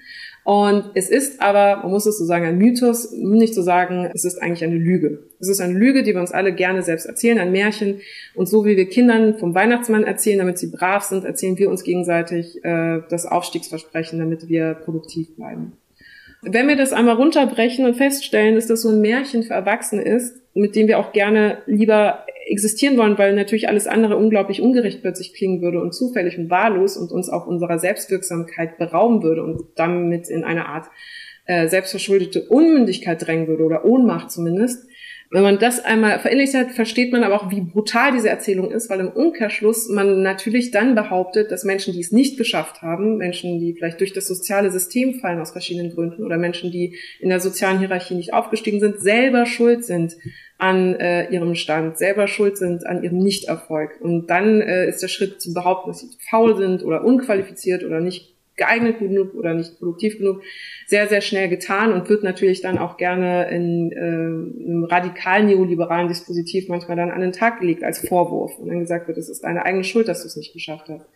Und 0.45 0.91
es 0.95 1.09
ist 1.09 1.41
aber, 1.41 1.83
man 1.83 1.93
muss 1.93 2.07
es 2.07 2.19
so 2.19 2.25
sagen, 2.25 2.47
ein 2.47 2.59
Mythos, 2.59 3.13
nicht 3.13 3.55
zu 3.55 3.63
sagen, 3.63 4.11
es 4.13 4.25
ist 4.25 4.43
eigentlich 4.43 4.65
eine 4.65 4.75
Lüge. 4.75 5.21
Es 5.39 5.49
ist 5.49 5.61
eine 5.61 5.79
Lüge, 5.79 6.03
die 6.03 6.15
wir 6.15 6.21
uns 6.21 6.33
alle 6.33 6.53
gerne 6.53 6.83
selbst 6.83 7.07
erzählen, 7.07 7.39
ein 7.39 7.53
Märchen. 7.53 8.01
Und 8.35 8.49
so 8.49 8.65
wie 8.65 8.77
wir 8.77 8.89
Kindern 8.89 9.39
vom 9.39 9.55
Weihnachtsmann 9.55 10.03
erzählen, 10.03 10.39
damit 10.39 10.59
sie 10.59 10.73
brav 10.73 11.05
sind, 11.05 11.25
erzählen 11.25 11.57
wir 11.59 11.71
uns 11.71 11.85
gegenseitig 11.85 12.65
äh, 12.65 13.03
das 13.09 13.27
Aufstiegsversprechen, 13.27 14.19
damit 14.19 14.49
wir 14.49 14.75
produktiv 14.75 15.37
bleiben. 15.37 15.75
Wenn 16.43 16.67
wir 16.67 16.77
das 16.77 16.93
einmal 16.93 17.15
runterbrechen 17.15 17.87
und 17.87 17.95
feststellen, 17.95 18.57
dass 18.57 18.67
das 18.67 18.83
so 18.83 18.89
ein 18.89 19.01
Märchen 19.01 19.45
für 19.45 19.55
Erwachsene 19.55 20.03
ist, 20.03 20.41
mit 20.55 20.75
dem 20.75 20.89
wir 20.89 20.99
auch 20.99 21.13
gerne 21.13 21.59
lieber 21.67 22.27
existieren 22.47 22.99
wollen, 22.99 23.17
weil 23.17 23.35
natürlich 23.35 23.69
alles 23.69 23.87
andere 23.87 24.17
unglaublich 24.17 24.61
ungerecht 24.61 25.01
plötzlich 25.03 25.35
klingen 25.35 25.63
würde 25.63 25.81
und 25.81 25.95
zufällig 25.95 26.37
und 26.37 26.51
wahllos 26.51 26.97
und 26.97 27.13
uns 27.13 27.29
auch 27.29 27.47
unserer 27.47 27.79
Selbstwirksamkeit 27.79 28.77
berauben 28.77 29.23
würde 29.23 29.45
und 29.45 29.63
damit 29.77 30.29
in 30.29 30.43
eine 30.43 30.67
Art 30.67 30.87
äh, 31.47 31.69
selbstverschuldete 31.69 32.43
Unmündigkeit 32.49 33.25
drängen 33.25 33.47
würde 33.47 33.65
oder 33.65 33.85
Ohnmacht 33.85 34.31
zumindest, 34.33 34.87
Wenn 35.33 35.45
man 35.45 35.59
das 35.59 35.83
einmal 35.83 36.19
verinnerlicht 36.19 36.53
hat, 36.53 36.73
versteht 36.73 37.11
man 37.11 37.25
aber 37.25 37.35
auch, 37.35 37.51
wie 37.51 37.63
brutal 37.63 38.13
diese 38.13 38.29
Erzählung 38.29 38.71
ist, 38.71 38.91
weil 38.91 39.01
im 39.01 39.09
Umkehrschluss 39.09 39.89
man 39.89 40.21
natürlich 40.21 40.73
dann 40.73 40.95
behauptet, 40.95 41.51
dass 41.51 41.65
Menschen, 41.65 41.95
die 41.95 42.01
es 42.01 42.13
nicht 42.13 42.37
geschafft 42.37 42.83
haben, 42.83 43.17
Menschen, 43.17 43.59
die 43.59 43.73
vielleicht 43.73 43.99
durch 44.01 44.13
das 44.13 44.27
soziale 44.27 44.71
System 44.71 45.15
fallen 45.15 45.41
aus 45.41 45.53
verschiedenen 45.53 45.95
Gründen 45.95 46.23
oder 46.23 46.37
Menschen, 46.37 46.71
die 46.71 46.97
in 47.19 47.31
der 47.31 47.41
sozialen 47.41 47.79
Hierarchie 47.79 48.15
nicht 48.15 48.35
aufgestiegen 48.35 48.79
sind, 48.79 49.01
selber 49.01 49.47
schuld 49.47 49.87
sind 49.87 50.19
an 50.59 50.97
äh, 50.97 51.31
ihrem 51.31 51.55
Stand, 51.55 51.97
selber 51.97 52.27
schuld 52.27 52.59
sind 52.59 52.87
an 52.87 53.03
ihrem 53.03 53.19
Nichterfolg. 53.19 54.03
Und 54.03 54.27
dann 54.27 54.61
äh, 54.61 54.87
ist 54.87 55.03
der 55.03 55.09
Schritt 55.09 55.41
zu 55.41 55.55
behaupten, 55.55 55.89
dass 55.89 56.01
sie 56.01 56.11
faul 56.29 56.59
sind 56.59 56.85
oder 56.85 57.05
unqualifiziert 57.05 57.85
oder 57.85 58.01
nicht 58.01 58.32
geeignet 58.57 58.99
genug 58.99 59.35
oder 59.35 59.55
nicht 59.55 59.79
produktiv 59.79 60.19
genug, 60.19 60.43
sehr, 60.87 61.09
sehr 61.09 61.21
schnell 61.23 61.49
getan 61.49 61.93
und 61.93 62.09
wird 62.09 62.23
natürlich 62.23 62.61
dann 62.61 62.79
auch 62.79 62.97
gerne 62.97 63.49
in 63.51 63.93
äh, 63.93 63.97
einem 63.97 64.85
radikal 64.85 65.43
neoliberalen 65.45 66.09
Dispositiv 66.09 66.69
manchmal 66.69 66.97
dann 66.97 67.11
an 67.11 67.21
den 67.23 67.33
Tag 67.33 67.61
gelegt 67.61 67.83
als 67.83 68.07
Vorwurf 68.07 68.59
und 68.59 68.69
dann 68.69 68.81
gesagt 68.81 69.09
wird, 69.09 69.17
es 69.17 69.31
ist 69.31 69.45
deine 69.45 69.65
eigene 69.65 69.85
Schuld, 69.85 70.09
dass 70.09 70.23
du 70.23 70.29
es 70.29 70.37
nicht 70.37 70.53
geschafft 70.53 70.89
hast. 70.89 71.07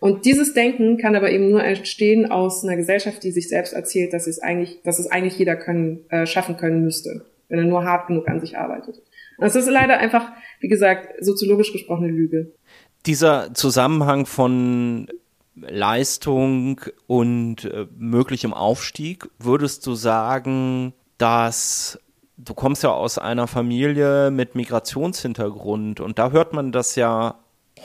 Und 0.00 0.24
dieses 0.24 0.54
Denken 0.54 0.96
kann 0.96 1.14
aber 1.14 1.30
eben 1.30 1.50
nur 1.50 1.62
entstehen 1.62 2.30
aus 2.30 2.64
einer 2.64 2.76
Gesellschaft, 2.76 3.22
die 3.22 3.30
sich 3.30 3.48
selbst 3.48 3.74
erzählt, 3.74 4.12
dass 4.12 4.26
es 4.26 4.38
eigentlich, 4.38 4.80
dass 4.82 4.98
es 4.98 5.10
eigentlich 5.10 5.38
jeder 5.38 5.56
können, 5.56 6.06
äh, 6.08 6.26
schaffen 6.26 6.56
können 6.56 6.82
müsste, 6.82 7.26
wenn 7.48 7.58
er 7.58 7.66
nur 7.66 7.84
hart 7.84 8.08
genug 8.08 8.28
an 8.28 8.40
sich 8.40 8.56
arbeitet. 8.56 9.02
Das 9.38 9.54
ist 9.54 9.68
leider 9.68 9.98
einfach, 9.98 10.32
wie 10.60 10.68
gesagt, 10.68 11.22
soziologisch 11.22 11.72
gesprochene 11.72 12.08
Lüge. 12.08 12.52
Dieser 13.04 13.52
Zusammenhang 13.52 14.24
von 14.24 15.08
Leistung 15.56 16.80
und 17.06 17.64
äh, 17.64 17.86
möglichem 17.96 18.52
Aufstieg, 18.52 19.28
würdest 19.38 19.86
du 19.86 19.94
sagen, 19.94 20.92
dass 21.18 21.98
du 22.36 22.54
kommst 22.54 22.82
ja 22.82 22.90
aus 22.90 23.18
einer 23.18 23.46
Familie 23.46 24.30
mit 24.30 24.54
Migrationshintergrund 24.54 26.00
und 26.00 26.18
da 26.18 26.30
hört 26.30 26.52
man 26.52 26.72
das 26.72 26.94
ja 26.96 27.36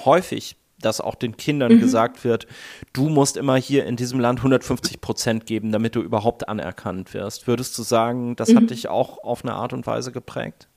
häufig, 0.04 0.58
dass 0.80 1.00
auch 1.00 1.16
den 1.16 1.38
Kindern 1.38 1.76
mhm. 1.76 1.80
gesagt 1.80 2.24
wird, 2.24 2.48
du 2.92 3.10
musst 3.10 3.38
immer 3.38 3.56
hier 3.56 3.86
in 3.86 3.96
diesem 3.96 4.20
Land 4.20 4.40
150 4.40 5.00
Prozent 5.00 5.46
geben, 5.46 5.72
damit 5.72 5.96
du 5.96 6.02
überhaupt 6.02 6.50
anerkannt 6.50 7.14
wirst. 7.14 7.48
Würdest 7.48 7.78
du 7.78 7.84
sagen, 7.84 8.36
das 8.36 8.50
mhm. 8.50 8.58
hat 8.58 8.70
dich 8.72 8.90
auch 8.90 9.24
auf 9.24 9.46
eine 9.46 9.54
Art 9.54 9.74
und 9.74 9.86
Weise 9.88 10.12
geprägt? 10.12 10.68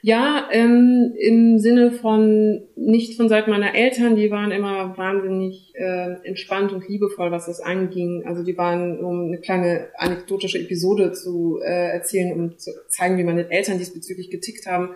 Ja, 0.00 0.48
ähm, 0.52 1.14
im 1.18 1.58
Sinne 1.58 1.90
von 1.90 2.62
nicht 2.76 3.16
von 3.16 3.28
Seiten 3.28 3.50
meiner 3.50 3.74
Eltern, 3.74 4.16
die 4.16 4.30
waren 4.30 4.50
immer 4.50 4.96
wahnsinnig 4.96 5.72
äh, 5.74 6.14
entspannt 6.22 6.72
und 6.72 6.88
liebevoll, 6.88 7.30
was 7.30 7.46
das 7.46 7.60
anging. 7.60 8.24
Also 8.26 8.44
die 8.44 8.56
waren, 8.56 8.98
um 9.00 9.26
eine 9.26 9.38
kleine 9.38 9.88
anekdotische 9.96 10.58
Episode 10.58 11.12
zu 11.12 11.60
äh, 11.62 11.90
erzählen, 11.90 12.32
um 12.32 12.58
zu 12.58 12.70
zeigen, 12.88 13.18
wie 13.18 13.24
meine 13.24 13.50
Eltern 13.50 13.78
diesbezüglich 13.78 14.30
getickt 14.30 14.66
haben. 14.66 14.90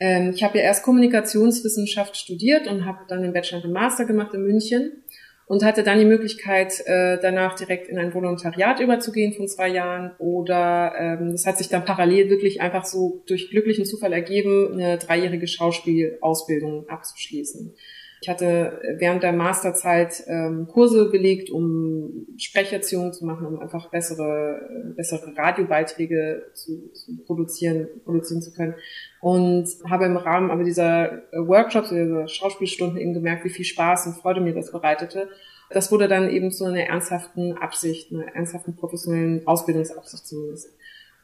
Ähm, 0.00 0.32
ich 0.34 0.42
habe 0.42 0.58
ja 0.58 0.64
erst 0.64 0.82
Kommunikationswissenschaft 0.82 2.16
studiert 2.16 2.66
und 2.68 2.86
habe 2.86 3.00
dann 3.08 3.22
den 3.22 3.32
Bachelor 3.32 3.64
und 3.64 3.72
Master 3.72 4.04
gemacht 4.04 4.34
in 4.34 4.42
München 4.42 5.04
und 5.48 5.64
hatte 5.64 5.82
dann 5.82 5.98
die 5.98 6.04
Möglichkeit, 6.04 6.80
äh, 6.86 7.18
danach 7.20 7.56
direkt 7.56 7.88
in 7.88 7.98
ein 7.98 8.12
Volontariat 8.12 8.80
überzugehen 8.80 9.32
von 9.32 9.48
zwei 9.48 9.68
Jahren 9.68 10.12
oder 10.18 10.92
ähm, 10.98 11.32
das 11.32 11.46
hat 11.46 11.56
sich 11.56 11.68
dann 11.68 11.86
parallel 11.86 12.28
wirklich 12.28 12.60
einfach 12.60 12.84
so 12.84 13.22
durch 13.26 13.50
glücklichen 13.50 13.86
Zufall 13.86 14.12
ergeben, 14.12 14.74
eine 14.74 14.98
dreijährige 14.98 15.48
Schauspielausbildung 15.48 16.88
abzuschließen. 16.88 17.74
Ich 18.20 18.28
hatte 18.28 18.80
während 18.98 19.22
der 19.22 19.32
Masterzeit 19.32 20.24
ähm, 20.26 20.66
Kurse 20.66 21.08
belegt, 21.10 21.50
um 21.50 22.26
Sprecherziehungen 22.36 23.12
zu 23.12 23.24
machen, 23.24 23.46
um 23.46 23.60
einfach 23.60 23.90
bessere, 23.90 24.94
bessere 24.96 25.36
Radiobeiträge 25.36 26.50
zu, 26.54 26.92
zu 26.92 27.16
produzieren, 27.24 27.86
produzieren 28.04 28.42
zu 28.42 28.52
können. 28.52 28.74
Und 29.20 29.68
habe 29.88 30.06
im 30.06 30.16
Rahmen 30.16 30.50
aber 30.50 30.64
dieser 30.64 31.22
Workshops, 31.32 31.90
dieser 31.90 32.26
Schauspielstunden 32.26 32.98
eben 32.98 33.14
gemerkt, 33.14 33.44
wie 33.44 33.50
viel 33.50 33.64
Spaß 33.64 34.06
und 34.06 34.16
Freude 34.16 34.40
mir 34.40 34.54
das 34.54 34.72
bereitete. 34.72 35.28
Das 35.70 35.92
wurde 35.92 36.08
dann 36.08 36.30
eben 36.30 36.50
zu 36.50 36.64
einer 36.64 36.80
ernsthaften 36.80 37.52
Absicht, 37.52 38.12
einer 38.12 38.34
ernsthaften 38.34 38.74
professionellen 38.74 39.46
Ausbildungsabsicht 39.46 40.26
zumindest. 40.26 40.70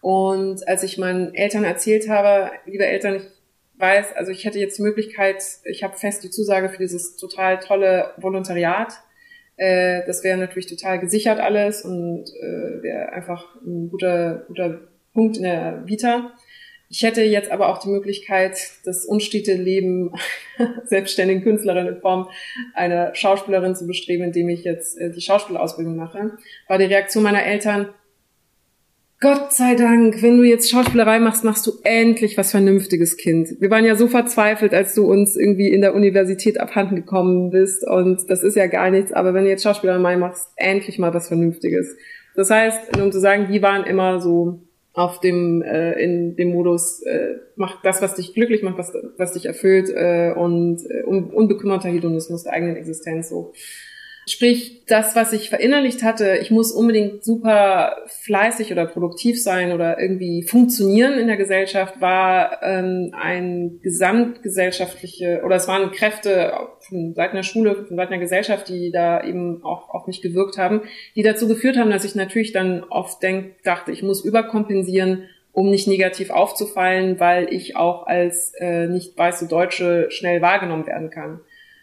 Und 0.00 0.68
als 0.68 0.82
ich 0.82 0.98
meinen 0.98 1.34
Eltern 1.34 1.64
erzählt 1.64 2.10
habe, 2.10 2.50
liebe 2.66 2.84
Eltern, 2.84 3.16
ich 3.16 3.33
weiß, 3.78 4.14
also 4.14 4.30
ich 4.30 4.44
hätte 4.44 4.58
jetzt 4.58 4.78
die 4.78 4.82
Möglichkeit, 4.82 5.42
ich 5.64 5.82
habe 5.82 5.96
fest 5.96 6.22
die 6.24 6.30
Zusage 6.30 6.68
für 6.68 6.78
dieses 6.78 7.16
total 7.16 7.58
tolle 7.58 8.12
Volontariat. 8.18 8.92
Äh, 9.56 10.02
das 10.06 10.24
wäre 10.24 10.36
natürlich 10.38 10.66
total 10.66 10.98
gesichert 10.98 11.40
alles 11.40 11.84
und 11.84 12.24
äh, 12.40 12.82
wäre 12.82 13.12
einfach 13.12 13.54
ein 13.64 13.88
guter, 13.90 14.44
guter 14.48 14.80
Punkt 15.12 15.36
in 15.36 15.44
der 15.44 15.82
Vita. 15.86 16.32
Ich 16.88 17.02
hätte 17.02 17.22
jetzt 17.22 17.50
aber 17.50 17.70
auch 17.70 17.78
die 17.78 17.88
Möglichkeit, 17.88 18.56
das 18.84 19.04
unstete 19.04 19.54
Leben 19.54 20.12
selbstständigen 20.84 21.42
Künstlerin 21.42 21.86
in 21.86 22.00
Form 22.00 22.28
einer 22.74 23.14
Schauspielerin 23.14 23.74
zu 23.74 23.86
bestreben, 23.86 24.24
indem 24.24 24.48
ich 24.48 24.64
jetzt 24.64 24.98
äh, 24.98 25.10
die 25.10 25.20
Schauspielausbildung 25.20 25.96
mache. 25.96 26.38
War 26.68 26.78
die 26.78 26.84
Reaktion 26.84 27.24
meiner 27.24 27.44
Eltern, 27.44 27.88
Gott 29.24 29.54
sei 29.54 29.74
Dank, 29.74 30.20
wenn 30.22 30.36
du 30.36 30.42
jetzt 30.42 30.70
Schauspielerei 30.70 31.18
machst, 31.18 31.44
machst 31.44 31.66
du 31.66 31.72
endlich 31.82 32.36
was 32.36 32.50
Vernünftiges, 32.50 33.16
Kind. 33.16 33.58
Wir 33.58 33.70
waren 33.70 33.86
ja 33.86 33.96
so 33.96 34.06
verzweifelt, 34.06 34.74
als 34.74 34.94
du 34.94 35.10
uns 35.10 35.34
irgendwie 35.34 35.68
in 35.70 35.80
der 35.80 35.94
Universität 35.94 36.60
abhanden 36.60 36.94
gekommen 36.94 37.48
bist 37.48 37.88
und 37.88 38.28
das 38.28 38.42
ist 38.42 38.54
ja 38.54 38.66
gar 38.66 38.90
nichts, 38.90 39.14
aber 39.14 39.32
wenn 39.32 39.44
du 39.44 39.48
jetzt 39.48 39.62
Schauspielerei 39.62 40.18
machst, 40.18 40.50
endlich 40.56 40.98
mal 40.98 41.14
was 41.14 41.28
Vernünftiges. 41.28 41.96
Das 42.36 42.50
heißt, 42.50 42.98
um 43.00 43.12
zu 43.12 43.18
sagen, 43.18 43.48
die 43.50 43.62
waren 43.62 43.84
immer 43.84 44.20
so 44.20 44.60
auf 44.92 45.20
dem 45.20 45.62
äh, 45.62 45.92
in 45.92 46.36
dem 46.36 46.52
Modus 46.52 47.00
äh, 47.04 47.36
mach 47.56 47.80
das 47.80 48.02
was 48.02 48.16
dich 48.16 48.34
glücklich 48.34 48.62
macht 48.62 48.76
was 48.76 48.92
was 49.16 49.32
dich 49.32 49.46
erfüllt 49.46 49.88
äh, 49.88 50.34
und 50.36 50.82
äh, 50.90 51.02
unbekümmerter 51.02 51.88
Hedonismus 51.88 52.42
der 52.42 52.52
eigenen 52.52 52.76
Existenz 52.76 53.30
so 53.30 53.54
Sprich, 54.26 54.84
das, 54.86 55.14
was 55.16 55.32
ich 55.34 55.50
verinnerlicht 55.50 56.02
hatte, 56.02 56.38
ich 56.40 56.50
muss 56.50 56.72
unbedingt 56.72 57.24
super 57.24 57.96
fleißig 58.22 58.72
oder 58.72 58.86
produktiv 58.86 59.42
sein 59.42 59.72
oder 59.72 60.00
irgendwie 60.00 60.42
funktionieren 60.42 61.18
in 61.18 61.26
der 61.26 61.36
Gesellschaft, 61.36 62.00
war 62.00 62.62
ähm, 62.62 63.12
ein 63.12 63.80
gesamtgesellschaftliche, 63.82 65.42
oder 65.44 65.56
es 65.56 65.68
waren 65.68 65.90
Kräfte 65.90 66.54
von 66.80 67.14
Seiten 67.14 67.36
der 67.36 67.42
Schule, 67.42 67.84
von 67.86 67.96
Seiten 67.96 68.12
der 68.12 68.20
Gesellschaft, 68.20 68.68
die 68.68 68.90
da 68.90 69.22
eben 69.22 69.62
auch 69.62 69.90
auf 69.90 70.06
mich 70.06 70.22
gewirkt 70.22 70.56
haben, 70.56 70.82
die 71.16 71.22
dazu 71.22 71.46
geführt 71.46 71.76
haben, 71.76 71.90
dass 71.90 72.04
ich 72.04 72.14
natürlich 72.14 72.52
dann 72.52 72.82
oft 72.84 73.22
denk, 73.22 73.62
dachte, 73.62 73.92
ich 73.92 74.02
muss 74.02 74.24
überkompensieren, 74.24 75.24
um 75.52 75.70
nicht 75.70 75.86
negativ 75.86 76.30
aufzufallen, 76.30 77.20
weil 77.20 77.52
ich 77.52 77.76
auch 77.76 78.06
als 78.06 78.52
äh, 78.58 78.86
nicht 78.86 79.16
weiße 79.16 79.48
Deutsche 79.48 80.10
schnell 80.10 80.40
wahrgenommen 80.40 80.86
werden 80.86 81.10
kann. 81.10 81.40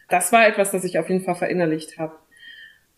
Das 0.10 0.34
war 0.34 0.46
etwas, 0.46 0.72
das 0.72 0.84
ich 0.84 1.00
auf 1.00 1.10
jeden 1.10 1.24
Fall 1.24 1.36
verinnerlicht 1.36 1.98
habe. 1.98 2.21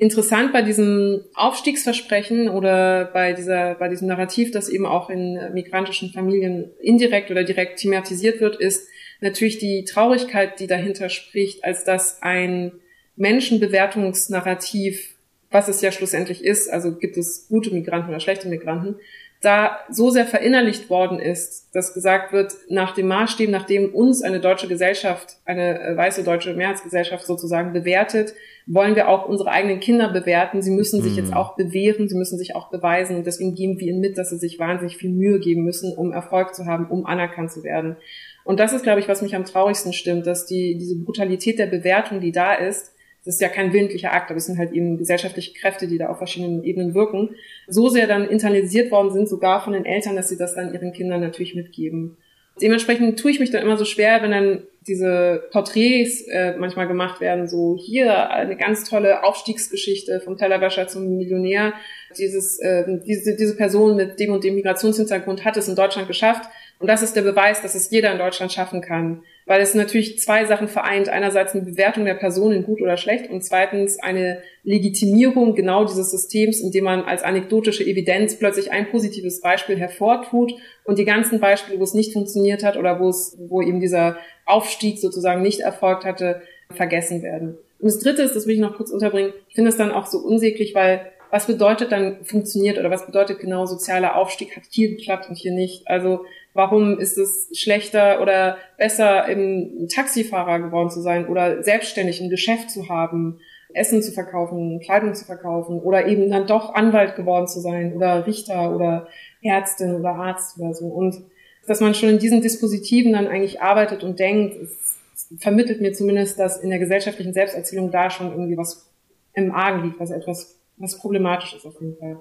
Interessant 0.04 0.51
bei 0.51 0.62
diesem 0.62 1.22
Aufstiegsversprechen 1.34 2.49
oder 2.49 3.06
bei 3.06 3.32
dieser, 3.32 3.76
bei 3.76 3.88
diesem 3.88 4.10
Narrativ, 4.10 4.51
das 4.51 4.68
eben 4.68 4.86
auch 4.86 5.10
in 5.10 5.39
migrantischen 5.54 6.12
Familien 6.12 6.72
indirekt 6.82 7.32
oder 7.32 7.45
direkt 7.45 7.80
thematisiert 7.80 8.41
wird, 8.41 8.58
ist 8.58 8.89
natürlich 9.22 9.60
die 9.60 9.86
Traurigkeit, 9.86 10.60
die 10.60 10.68
dahinter 10.68 11.08
spricht, 11.08 11.64
als 11.64 11.86
dass 11.86 12.22
ein 12.22 12.74
Menschenbewertungsnarrativ, 13.16 15.16
was 15.49 15.70
es 15.70 15.80
ja 15.80 15.93
schlussendlich 15.93 16.43
ist, 16.43 16.70
also 16.70 16.97
gibt 16.97 17.16
es 17.16 17.47
gute 17.47 17.74
Migranten 17.74 18.10
oder 18.10 18.20
schlechte 18.20 18.49
Migranten, 18.49 18.97
da 19.44 19.80
so 19.89 20.10
sehr 20.10 20.26
verinnerlicht 20.26 20.89
worden 20.89 21.20
ist, 21.20 21.76
dass 21.76 21.94
gesagt 21.94 22.32
wird, 22.32 22.54
nach 22.70 22.94
dem 22.94 23.08
Maßstab, 23.08 23.50
nachdem 23.50 23.94
uns 23.94 24.24
eine 24.24 24.39
deutsche 24.39 24.70
Gesellschaft, 24.70 25.36
eine 25.44 25.82
äh, 25.82 25.98
weiße 25.98 26.24
deutsche 26.24 26.54
Mehrheitsgesellschaft 26.54 27.26
sozusagen 27.26 27.74
bewertet, 27.74 28.34
wollen 28.66 28.96
wir 28.96 29.10
auch 29.10 29.28
unsere 29.28 29.52
eigenen 29.52 29.82
Kinder 29.82 30.14
bewerten. 30.14 30.62
Sie 30.62 30.72
müssen 30.72 31.02
sich 31.02 31.14
mhm. 31.14 31.18
jetzt 31.18 31.34
auch 31.34 31.58
bewähren, 31.58 32.08
sie 32.08 32.16
müssen 32.16 32.38
sich 32.38 32.56
auch 32.56 32.70
beweisen. 32.70 33.18
Und 33.18 33.28
deswegen 33.28 33.54
geben 33.54 33.78
wir 33.80 33.88
ihnen 33.88 34.00
mit, 34.00 34.18
dass 34.18 34.30
sie 34.30 34.38
sich 34.38 34.60
wahnsinnig 34.60 34.96
viel 34.96 35.12
Mühe 35.12 35.39
geben 35.39 35.64
müssen, 35.64 35.94
um 35.94 36.14
Erfolg 36.14 36.56
zu 36.56 36.66
haben, 36.66 36.89
um 36.89 37.06
anerkannt 37.06 37.52
zu 37.52 37.64
werden. 37.66 37.98
Und 38.46 38.62
das 38.62 38.72
ist, 38.72 38.84
glaube 38.84 39.02
ich, 39.02 39.10
was 39.10 39.22
mich 39.22 39.36
am 39.36 39.44
traurigsten 39.44 39.91
stimmt, 39.91 40.26
dass 40.26 40.46
die, 40.46 40.78
diese 40.78 40.98
Brutalität 40.98 41.60
der 41.60 41.68
Bewertung, 41.68 42.22
die 42.22 42.32
da 42.32 42.54
ist, 42.54 42.93
das 43.26 43.36
ist 43.36 43.41
ja 43.41 43.49
kein 43.49 43.71
willentlicher 43.71 44.11
Akt, 44.11 44.30
aber 44.30 44.38
es 44.38 44.45
sind 44.45 44.57
halt 44.57 44.74
eben 44.74 44.97
gesellschaftliche 44.97 45.53
Kräfte, 45.53 45.88
die 45.88 45.97
da 45.97 46.09
auf 46.09 46.17
verschiedenen 46.17 46.63
Ebenen 46.63 46.93
wirken, 46.93 47.30
so 47.67 47.88
sehr 47.88 48.07
dann 48.07 48.28
internalisiert 48.28 48.91
worden 48.91 49.11
sind, 49.13 49.30
sogar 49.30 49.63
von 49.63 49.74
den 49.74 49.86
Eltern, 49.86 50.15
dass 50.15 50.30
sie 50.30 50.38
das 50.38 50.55
dann 50.55 50.74
ihren 50.74 50.91
Kindern 50.91 51.21
natürlich 51.21 51.55
mitgeben. 51.55 52.17
Dementsprechend 52.61 53.17
tue 53.17 53.32
ich 53.32 53.39
mich 53.39 53.49
dann 53.49 53.63
immer 53.63 53.78
so 53.78 53.86
schwer, 53.86 54.21
wenn 54.21 54.32
dann 54.32 54.63
diese 54.86 55.43
Porträts 55.51 56.28
äh, 56.28 56.55
manchmal 56.57 56.88
gemacht 56.88 57.21
werden, 57.21 57.47
so 57.47 57.78
hier 57.80 58.30
eine 58.30 58.57
ganz 58.57 58.88
tolle 58.88 59.24
Aufstiegsgeschichte 59.24 60.19
vom 60.19 60.38
Tellerwäscher 60.38 60.88
zum 60.88 61.17
Millionär. 61.17 61.74
Dieses, 62.17 62.59
äh, 62.59 62.99
diese, 63.07 63.36
diese 63.36 63.55
Person 63.55 63.95
mit 63.95 64.19
dem 64.19 64.34
und 64.34 64.43
dem 64.43 64.55
Migrationshintergrund 64.55 65.45
hat 65.45 65.57
es 65.57 65.67
in 65.67 65.76
Deutschland 65.76 66.07
geschafft 66.07 66.43
und 66.80 66.88
das 66.88 67.01
ist 67.01 67.15
der 67.15 67.21
Beweis, 67.21 67.61
dass 67.61 67.76
es 67.76 67.89
jeder 67.89 68.11
in 68.11 68.17
Deutschland 68.17 68.51
schaffen 68.51 68.82
kann. 68.82 69.24
Weil 69.46 69.62
es 69.62 69.74
natürlich 69.74 70.20
zwei 70.20 70.46
Sachen 70.46 70.68
vereint. 70.68 71.10
Einerseits 71.10 71.54
eine 71.54 71.64
Bewertung 71.64 72.06
der 72.06 72.14
Person 72.14 72.52
in 72.52 72.64
gut 72.64 72.82
oder 72.82 72.98
schlecht 72.98 73.30
und 73.30 73.44
zweitens 73.44 74.00
eine 74.00 74.41
Legitimierung 74.64 75.56
genau 75.56 75.86
dieses 75.86 76.12
Systems, 76.12 76.62
indem 76.62 76.86
man 76.86 77.04
als 77.04 77.24
anekdotische 77.24 77.84
Evidenz 77.84 78.38
plötzlich 78.38 78.72
ein 78.72 78.89
positives 78.89 79.41
Beispiel 79.41 79.78
hervortut 79.78 80.54
und 80.86 80.98
die 80.98 81.06
ganzen 81.06 81.39
Beispiele, 81.39 81.80
wo 81.80 81.84
es 81.84 81.94
nicht 81.94 82.14
funktioniert 82.14 82.64
hat 82.64 82.78
oder 82.78 83.00
wo 83.00 83.10
es, 83.10 83.38
wo 83.48 83.62
eben 83.62 83.80
dieser 83.80 84.18
Aufstieg 84.46 85.00
sozusagen 85.00 85.41
nicht 85.41 85.60
erfolgt 85.60 86.06
hatte, 86.06 86.41
vergessen 86.72 87.22
werden. 87.22 87.58
Und 87.80 87.88
das 87.88 88.00
Dritte 88.00 88.22
ist, 88.22 88.36
das 88.36 88.48
will 88.48 88.56
ich 88.56 88.62
noch 88.62 88.78
kurz 88.78 88.91
unterbringen, 88.91 89.34
ich 89.50 89.56
finde 89.56 89.70
es 89.70 89.78
dann 89.78 89.91
auch 89.91 90.06
so 90.06 90.20
unsäglich, 90.20 90.74
weil 90.74 91.12
was 91.34 91.48
bedeutet 91.48 91.91
dann 91.91 92.24
funktioniert 92.24 92.78
oder 92.78 92.91
was 92.91 93.08
bedeutet 93.08 93.39
genau 93.39 93.66
sozialer 93.66 94.16
Aufstieg 94.16 94.56
hat 94.56 94.64
hier 94.70 94.89
geklappt 94.89 95.28
und 95.30 95.36
hier 95.36 95.52
nicht? 95.52 95.88
Also 95.88 96.26
warum 96.54 96.99
ist 96.99 97.18
es 97.18 97.49
schlechter 97.54 98.22
oder 98.22 98.58
besser, 98.78 99.28
im 99.28 99.88
Taxifahrer 99.93 100.60
geworden 100.60 100.89
zu 100.89 101.01
sein 101.01 101.28
oder 101.28 101.64
selbstständig 101.64 102.22
ein 102.22 102.30
Geschäft 102.30 102.72
zu 102.72 102.89
haben, 102.89 103.39
Essen 103.74 104.04
zu 104.04 104.12
verkaufen, 104.12 104.80
Kleidung 104.80 105.16
zu 105.16 105.26
verkaufen 105.26 105.80
oder 105.80 106.06
eben 106.08 106.30
dann 106.30 106.47
doch 106.47 106.74
Anwalt 106.76 107.16
geworden 107.16 107.47
zu 107.47 107.60
sein 107.60 107.93
oder 107.93 108.28
Richter 108.28 108.76
oder 108.76 109.08
Ärztin 109.41 109.95
oder 109.95 110.10
Arzt 110.10 110.60
oder 110.60 110.74
so. 110.74 110.86
Und 110.86 111.24
dass 111.66 111.80
man 111.80 111.95
schon 111.95 112.10
in 112.10 112.20
diesen 112.20 112.41
Dispositiven 112.41 113.14
dann 113.14 113.28
eigentlich 113.28 113.62
arbeitet 113.62 114.04
und 114.04 114.20
denkt, 114.20 114.56
es 114.62 114.93
vermittelt 115.39 115.82
mir 115.82 115.93
zumindest, 115.93 116.38
dass 116.39 116.60
in 116.60 116.70
der 116.70 116.80
gesellschaftlichen 116.80 117.34
Selbsterzählung 117.34 117.91
da 117.91 118.10
schon 118.10 118.32
irgendwie 118.32 118.58
was 118.58 118.89
im 119.34 119.51
Argen 119.51 119.84
liegt, 119.84 119.99
was 119.99 120.12
etwas, 120.12 120.60
was 120.78 120.97
problematisch 120.97 121.56
ist 121.56 121.66
auf 121.66 121.80
jeden 121.82 121.97
Fall. 121.97 122.20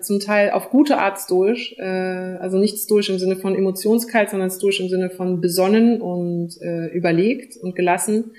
zum 0.00 0.20
Teil 0.20 0.50
auf 0.50 0.70
gute 0.70 0.98
Art 0.98 1.18
stoisch, 1.18 1.74
äh, 1.78 1.84
also 1.84 2.58
nicht 2.58 2.78
stoisch 2.78 3.08
im 3.10 3.18
Sinne 3.18 3.36
von 3.36 3.54
emotionskalt, 3.54 4.30
sondern 4.30 4.50
stoisch 4.50 4.80
im 4.80 4.88
Sinne 4.88 5.10
von 5.10 5.40
besonnen 5.40 6.00
und 6.00 6.60
äh, 6.60 6.86
überlegt 6.88 7.56
und 7.56 7.76
gelassen. 7.76 8.32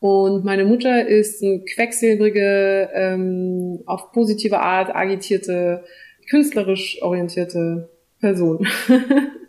Und 0.00 0.44
meine 0.44 0.64
Mutter 0.64 1.06
ist 1.06 1.42
eine 1.42 1.60
quecksilbrige, 1.60 2.90
ähm, 2.94 3.80
auf 3.86 4.12
positive 4.12 4.60
Art 4.60 4.94
agitierte, 4.94 5.84
künstlerisch 6.30 7.02
orientierte 7.02 7.88
Person. 8.20 8.66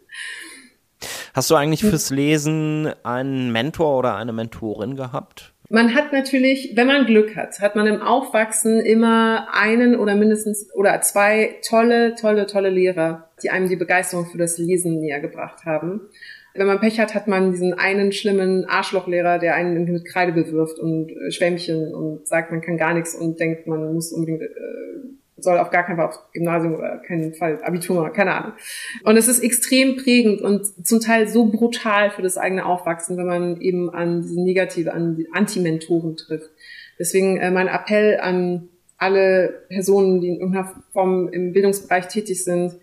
Hast 1.40 1.50
du 1.50 1.56
eigentlich 1.56 1.86
fürs 1.86 2.10
Lesen 2.10 2.92
einen 3.04 3.54
Mentor 3.54 4.00
oder 4.00 4.18
eine 4.18 4.34
Mentorin 4.34 4.98
gehabt? 4.98 5.54
Man 5.70 5.96
hat 5.96 6.12
natürlich, 6.12 6.74
wenn 6.76 6.88
man 6.88 7.06
Glück 7.06 7.38
hat, 7.38 7.62
hat 7.62 7.78
man 7.78 7.88
im 7.88 8.02
Aufwachsen 8.02 8.82
immer 8.82 9.48
einen 9.54 9.96
oder 9.96 10.16
mindestens 10.16 10.68
oder 10.76 11.00
zwei 11.00 11.56
tolle, 11.66 12.16
tolle, 12.16 12.46
tolle 12.46 12.70
Lehrer, 12.70 13.30
die 13.42 13.52
einem 13.52 13.70
die 13.70 13.78
Begeisterung 13.78 14.26
für 14.26 14.38
das 14.38 14.58
Lesen 14.58 15.00
näher 15.00 15.22
gebracht 15.22 15.64
haben. 15.64 16.02
Wenn 16.56 16.68
man 16.68 16.82
Pech 16.82 17.00
hat, 17.00 17.16
hat 17.16 17.30
man 17.30 17.52
diesen 17.52 17.74
einen 17.74 18.12
schlimmen 18.12 18.66
Arschlochlehrer, 18.66 19.40
der 19.40 19.56
einen 19.56 19.76
irgendwie 19.76 19.94
mit 19.94 20.06
Kreide 20.06 20.34
bewirft 20.34 20.78
und 20.78 21.10
äh, 21.10 21.32
Schwämmchen 21.32 21.94
und 21.96 22.28
sagt, 22.28 22.52
man 22.52 22.60
kann 22.60 22.76
gar 22.76 22.94
nichts 22.94 23.16
und 23.16 23.40
denkt, 23.40 23.66
man 23.66 23.94
muss 23.94 24.12
unbedingt 24.12 24.42
äh, 24.42 24.46
soll 25.42 25.58
auf 25.58 25.70
gar 25.70 25.84
keinen 25.84 25.98
Fall 25.98 26.08
aufs 26.08 26.20
Gymnasium 26.34 26.76
oder 26.76 26.98
keinen 27.00 27.34
Fall 27.34 27.62
Abitur, 27.64 28.10
keine 28.12 28.34
Ahnung. 28.34 28.54
Und 29.04 29.18
es 29.18 29.28
ist 29.28 29.44
extrem 29.44 29.98
prägend 29.98 30.42
und 30.42 30.66
zum 30.86 31.00
Teil 31.00 31.28
so 31.28 31.46
brutal 31.46 32.12
für 32.12 32.22
das 32.22 32.38
eigene 32.38 32.66
Aufwachsen, 32.66 33.18
wenn 33.18 33.26
man 33.26 33.62
eben 33.62 33.90
an 33.90 34.22
diese 34.22 34.42
negative, 34.42 34.94
an 34.94 35.16
die 35.16 35.28
Anti-Mentoren 35.32 36.18
trifft. 36.18 36.50
Deswegen 36.98 37.38
äh, 37.38 37.52
mein 37.52 37.68
Appell 37.68 38.20
an 38.20 38.70
alle 38.98 39.64
Personen, 39.70 40.20
die 40.20 40.28
in 40.28 40.40
irgendeiner 40.40 40.74
Form 40.92 41.30
im 41.30 41.54
Bildungsbereich 41.54 42.08
tätig 42.08 42.44
sind, 42.44 42.74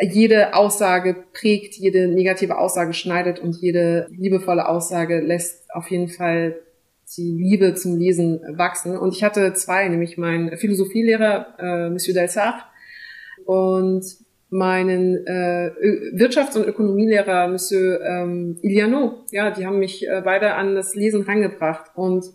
jede 0.00 0.54
Aussage 0.54 1.16
prägt, 1.32 1.74
jede 1.74 2.08
negative 2.08 2.58
Aussage 2.58 2.92
schneidet 2.92 3.38
und 3.38 3.56
jede 3.56 4.08
liebevolle 4.10 4.68
Aussage 4.68 5.20
lässt 5.20 5.72
auf 5.74 5.90
jeden 5.90 6.08
Fall 6.08 6.56
die 7.16 7.32
Liebe 7.32 7.74
zum 7.74 7.96
Lesen 7.96 8.40
wachsen. 8.56 8.96
Und 8.96 9.14
ich 9.14 9.22
hatte 9.22 9.52
zwei, 9.54 9.88
nämlich 9.88 10.18
meinen 10.18 10.56
Philosophielehrer, 10.56 11.54
äh, 11.58 11.90
Monsieur 11.90 12.14
Delsart, 12.14 12.64
und 13.44 14.04
meinen 14.50 15.26
äh, 15.26 15.72
Wirtschafts- 16.14 16.56
und 16.56 16.66
Ökonomielehrer, 16.66 17.48
Monsieur 17.48 18.00
ähm, 18.00 18.58
Iliano. 18.62 19.24
Ja, 19.30 19.50
die 19.50 19.66
haben 19.66 19.80
mich 19.80 20.06
äh, 20.06 20.22
beide 20.24 20.54
an 20.54 20.74
das 20.74 20.94
Lesen 20.94 21.22
rangebracht 21.22 21.90
und 21.94 22.26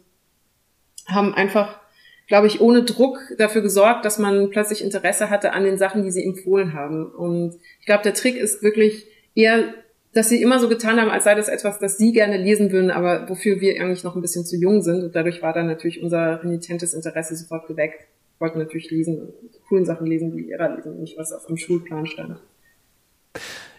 haben 1.08 1.34
einfach, 1.34 1.80
glaube 2.28 2.48
ich, 2.48 2.60
ohne 2.60 2.84
Druck 2.84 3.20
dafür 3.38 3.62
gesorgt, 3.62 4.06
dass 4.06 4.20
man 4.20 4.50
plötzlich 4.50 4.84
Interesse 4.84 5.30
hatte 5.30 5.54
an 5.54 5.64
den 5.64 5.78
Sachen, 5.78 6.04
die 6.04 6.12
sie 6.12 6.26
empfohlen 6.26 6.74
haben. 6.74 7.06
Und 7.06 7.56
ich 7.80 7.86
glaube, 7.86 8.04
der 8.04 8.14
Trick 8.14 8.36
ist 8.36 8.62
wirklich 8.62 9.08
eher 9.34 9.74
dass 10.14 10.30
sie 10.30 10.42
immer 10.42 10.60
so 10.60 10.68
getan 10.70 11.00
haben, 11.00 11.10
als 11.10 11.24
sei 11.24 11.36
das 11.36 11.48
etwas, 11.48 11.80
das 11.80 11.98
sie 11.98 12.12
gerne 12.12 12.38
lesen 12.38 12.72
würden, 12.72 12.90
aber 12.90 13.30
wofür 13.30 13.62
wir 13.62 13.80
eigentlich 13.80 14.04
noch 14.04 14.16
ein 14.16 14.22
bisschen 14.22 14.46
zu 14.46 14.56
jung 14.56 14.82
sind. 14.82 15.04
Und 15.04 15.16
dadurch 15.16 15.42
war 15.42 15.54
dann 15.54 15.68
natürlich 15.68 16.02
unser 16.02 16.44
renitentes 16.44 16.94
Interesse 16.94 17.36
sofort 17.36 17.68
geweckt. 17.68 18.08
Wir 18.38 18.48
wollten 18.48 18.60
natürlich 18.60 18.90
lesen, 18.90 19.34
coolen 19.68 19.86
Sachen 19.86 20.08
lesen, 20.08 20.36
die 20.36 20.44
Lehrer 20.44 20.76
lesen, 20.76 21.00
nicht 21.00 21.18
was 21.18 21.32
auf 21.32 21.46
dem 21.46 21.58
Schulplan 21.58 22.08
stand. 22.08 22.38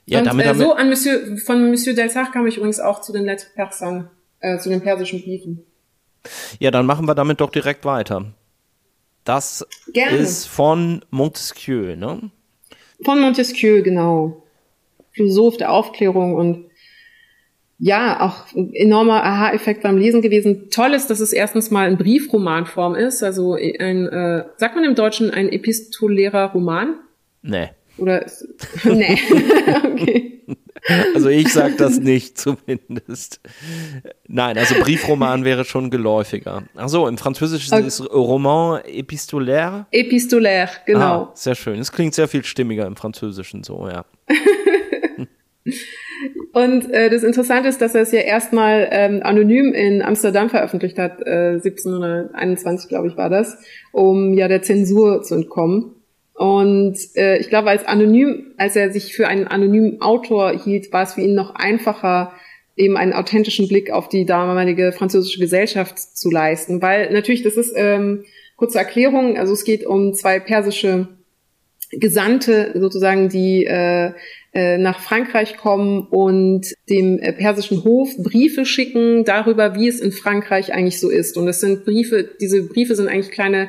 Ja, 0.07 0.21
und, 0.21 0.27
damit, 0.27 0.47
äh, 0.47 0.55
so 0.55 0.73
an 0.73 0.89
Monsieur, 0.89 1.37
von 1.39 1.69
Monsieur 1.71 1.95
Delsach 1.95 2.33
kam 2.33 2.47
ich 2.47 2.57
übrigens 2.57 2.81
auch 2.81 3.01
zu 3.01 3.13
den 3.13 3.25
Lettres 3.25 3.53
Persans, 3.55 4.07
äh, 4.41 4.59
zu 4.59 4.69
den 4.69 4.81
persischen 4.81 5.23
Briefen. 5.23 5.65
Ja, 6.59 6.71
dann 6.71 6.87
machen 6.87 7.07
wir 7.07 7.15
damit 7.15 7.41
doch 7.41 7.51
direkt 7.51 7.85
weiter. 7.85 8.33
Das 9.25 9.67
Gerne. 9.93 10.17
ist 10.17 10.47
von 10.47 11.05
Montesquieu, 11.11 11.97
ne? 11.97 12.31
Von 13.05 13.21
Montesquieu, 13.21 13.83
genau. 13.83 14.43
Philosoph 15.13 15.57
der 15.57 15.73
Aufklärung 15.73 16.35
und 16.35 16.71
ja, 17.83 18.21
auch 18.21 18.55
enormer 18.75 19.25
Aha-Effekt 19.25 19.83
beim 19.83 19.97
Lesen 19.97 20.21
gewesen. 20.21 20.69
Toll 20.71 20.93
ist, 20.93 21.09
dass 21.09 21.21
es 21.21 21.33
erstens 21.33 21.71
mal 21.71 21.89
in 21.91 21.97
Briefromanform 21.97 22.95
ist, 22.95 23.23
also 23.23 23.55
ein, 23.55 24.07
äh, 24.07 24.45
sagt 24.57 24.75
man 24.75 24.85
im 24.85 24.95
Deutschen 24.95 25.31
ein 25.31 25.49
epistolärer 25.49 26.53
Roman? 26.53 26.97
Nee. 27.43 27.71
Oder, 27.97 28.27
nee. 28.85 29.19
okay. 29.85 30.41
Also 31.15 31.29
ich 31.29 31.49
sag 31.49 31.77
das 31.79 31.99
nicht 31.99 32.39
zumindest. 32.39 33.41
Nein, 34.27 34.59
also 34.59 34.75
Briefroman 34.81 35.45
wäre 35.45 35.65
schon 35.65 35.91
geläufiger. 35.91 36.65
Ach 36.75 36.89
so, 36.89 37.07
im 37.07 37.19
Französischen 37.19 37.75
okay. 37.75 37.87
ist 37.87 38.01
Roman 38.13 38.83
epistolaire. 38.85 39.87
Epistolaire, 39.91 40.71
genau. 40.87 41.23
Ah, 41.25 41.31
sehr 41.35 41.55
schön. 41.55 41.79
Es 41.79 41.93
klingt 41.93 42.15
sehr 42.15 42.29
viel 42.29 42.45
stimmiger 42.45 42.87
im 42.87 42.97
Französischen 42.97 43.63
so, 43.63 43.89
ja. 43.89 44.05
Und 46.53 46.91
äh, 46.93 47.11
das 47.11 47.23
Interessante 47.23 47.69
ist, 47.69 47.81
dass 47.81 47.95
er 47.95 48.03
es 48.03 48.13
ja 48.13 48.21
erstmal 48.21 48.89
ähm, 48.91 49.21
anonym 49.23 49.73
in 49.73 50.03
Amsterdam 50.03 50.51
veröffentlicht 50.51 50.99
hat, 50.99 51.21
äh, 51.25 51.55
1721, 51.55 52.89
glaube 52.89 53.09
ich, 53.09 53.17
war 53.17 53.31
das, 53.31 53.59
um 53.93 54.35
ja 54.35 54.49
der 54.49 54.63
Zensur 54.63 55.23
zu 55.23 55.35
entkommen. 55.35 55.95
Und 56.35 56.97
äh, 57.17 57.39
ich 57.39 57.51
glaube, 57.51 57.69
als 57.69 57.85
anonym, 57.85 58.55
als 58.57 58.75
er 58.75 58.91
sich 58.91 59.15
für 59.15 59.29
einen 59.29 59.47
anonymen 59.47 60.01
Autor 60.01 60.53
hielt, 60.53 60.93
war 60.93 61.03
es 61.03 61.15
für 61.15 61.21
ihn 61.21 61.35
noch 61.35 61.55
einfacher, 61.55 62.33
eben 62.77 62.97
einen 62.97 63.13
authentischen 63.13 63.69
Blick 63.69 63.91
auf 63.91 64.09
die 64.09 64.25
damalige 64.25 64.93
französische 64.93 65.39
Gesellschaft 65.39 65.99
zu 65.99 66.31
leisten. 66.31 66.81
Weil 66.81 67.13
natürlich, 67.13 67.43
das 67.43 67.57
ist 67.57 67.75
ähm, 67.77 68.25
kurze 68.57 68.79
Erklärung, 68.79 69.37
also 69.37 69.53
es 69.53 69.65
geht 69.65 69.85
um 69.85 70.15
zwei 70.15 70.41
persische 70.41 71.09
Gesandte 71.91 72.73
sozusagen, 72.75 73.29
die 73.29 73.65
äh, 73.65 74.13
äh, 74.53 74.79
nach 74.79 75.01
Frankreich 75.01 75.57
kommen 75.57 76.07
und 76.09 76.75
dem 76.89 77.19
äh, 77.19 77.33
persischen 77.33 77.85
Hof 77.85 78.17
Briefe 78.17 78.65
schicken 78.65 79.25
darüber, 79.25 79.75
wie 79.77 79.89
es 79.89 80.01
in 80.01 80.13
Frankreich 80.13 80.73
eigentlich 80.73 80.99
so 81.01 81.09
ist. 81.09 81.37
Und 81.37 81.47
das 81.47 81.61
sind 81.61 81.85
Briefe, 81.85 82.29
diese 82.41 82.63
Briefe 82.63 82.95
sind 82.95 83.09
eigentlich 83.09 83.31
kleine 83.31 83.69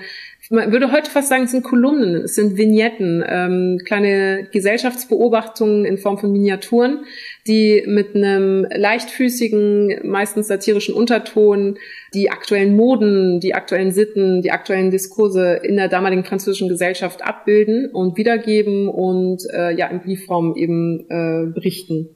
man 0.51 0.71
würde 0.73 0.91
heute 0.91 1.09
fast 1.09 1.29
sagen, 1.29 1.45
es 1.45 1.51
sind 1.51 1.63
Kolumnen, 1.63 2.23
es 2.23 2.35
sind 2.35 2.57
Vignetten, 2.57 3.23
ähm, 3.25 3.79
kleine 3.85 4.47
Gesellschaftsbeobachtungen 4.51 5.85
in 5.85 5.97
Form 5.97 6.17
von 6.17 6.31
Miniaturen, 6.31 7.05
die 7.47 7.83
mit 7.87 8.15
einem 8.15 8.67
leichtfüßigen, 8.69 10.01
meistens 10.03 10.47
satirischen 10.47 10.93
Unterton 10.93 11.77
die 12.13 12.29
aktuellen 12.29 12.75
Moden, 12.75 13.39
die 13.39 13.55
aktuellen 13.55 13.91
Sitten, 13.91 14.41
die 14.41 14.51
aktuellen 14.51 14.91
Diskurse 14.91 15.53
in 15.63 15.77
der 15.77 15.87
damaligen 15.87 16.25
französischen 16.25 16.67
Gesellschaft 16.67 17.23
abbilden 17.23 17.89
und 17.89 18.17
wiedergeben 18.17 18.89
und 18.89 19.43
äh, 19.53 19.73
ja 19.73 19.87
in 19.87 20.01
Briefform 20.01 20.55
eben 20.57 21.05
äh, 21.09 21.45
berichten. 21.49 22.09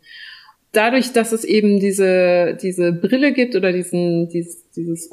Dadurch, 0.74 1.14
dass 1.14 1.32
es 1.32 1.46
eben 1.46 1.80
diese, 1.80 2.58
diese 2.62 2.92
Brille 2.92 3.32
gibt 3.32 3.56
oder 3.56 3.72
diesen, 3.72 4.28
dieses, 4.28 4.70
dieses 4.72 5.08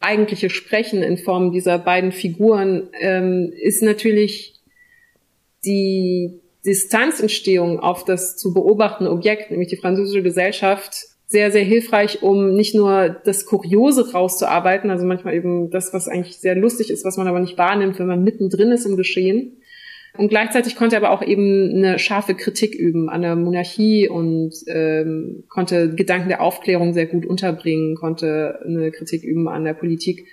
uneigentliche 0.00 0.50
Sprechen 0.50 1.02
in 1.02 1.18
Form 1.18 1.52
dieser 1.52 1.78
beiden 1.78 2.12
Figuren, 2.12 2.88
ähm, 3.00 3.52
ist 3.54 3.82
natürlich 3.82 4.60
die 5.64 6.40
Distanzentstehung 6.64 7.80
auf 7.80 8.04
das 8.04 8.36
zu 8.36 8.52
beobachtende 8.52 9.10
Objekt, 9.10 9.50
nämlich 9.50 9.68
die 9.68 9.76
französische 9.76 10.22
Gesellschaft, 10.22 11.06
sehr, 11.26 11.52
sehr 11.52 11.62
hilfreich, 11.62 12.22
um 12.22 12.54
nicht 12.54 12.74
nur 12.74 13.08
das 13.08 13.46
Kuriose 13.46 14.12
rauszuarbeiten, 14.12 14.90
also 14.90 15.06
manchmal 15.06 15.34
eben 15.34 15.70
das, 15.70 15.94
was 15.94 16.08
eigentlich 16.08 16.38
sehr 16.38 16.56
lustig 16.56 16.90
ist, 16.90 17.04
was 17.04 17.16
man 17.16 17.28
aber 17.28 17.38
nicht 17.38 17.56
wahrnimmt, 17.56 17.98
wenn 17.98 18.08
man 18.08 18.24
mittendrin 18.24 18.72
ist 18.72 18.84
im 18.84 18.96
Geschehen, 18.96 19.59
und 20.16 20.28
gleichzeitig 20.28 20.76
konnte 20.76 20.96
er 20.96 21.02
aber 21.02 21.10
auch 21.10 21.22
eben 21.22 21.72
eine 21.74 21.98
scharfe 21.98 22.34
Kritik 22.34 22.74
üben 22.74 23.08
an 23.08 23.22
der 23.22 23.36
Monarchie 23.36 24.08
und 24.08 24.52
ähm, 24.66 25.44
konnte 25.48 25.94
Gedanken 25.94 26.28
der 26.28 26.42
Aufklärung 26.42 26.92
sehr 26.92 27.06
gut 27.06 27.24
unterbringen, 27.24 27.94
konnte 27.94 28.60
eine 28.64 28.90
Kritik 28.90 29.22
üben 29.22 29.48
an 29.48 29.64
der 29.64 29.74
Politik. 29.74 30.26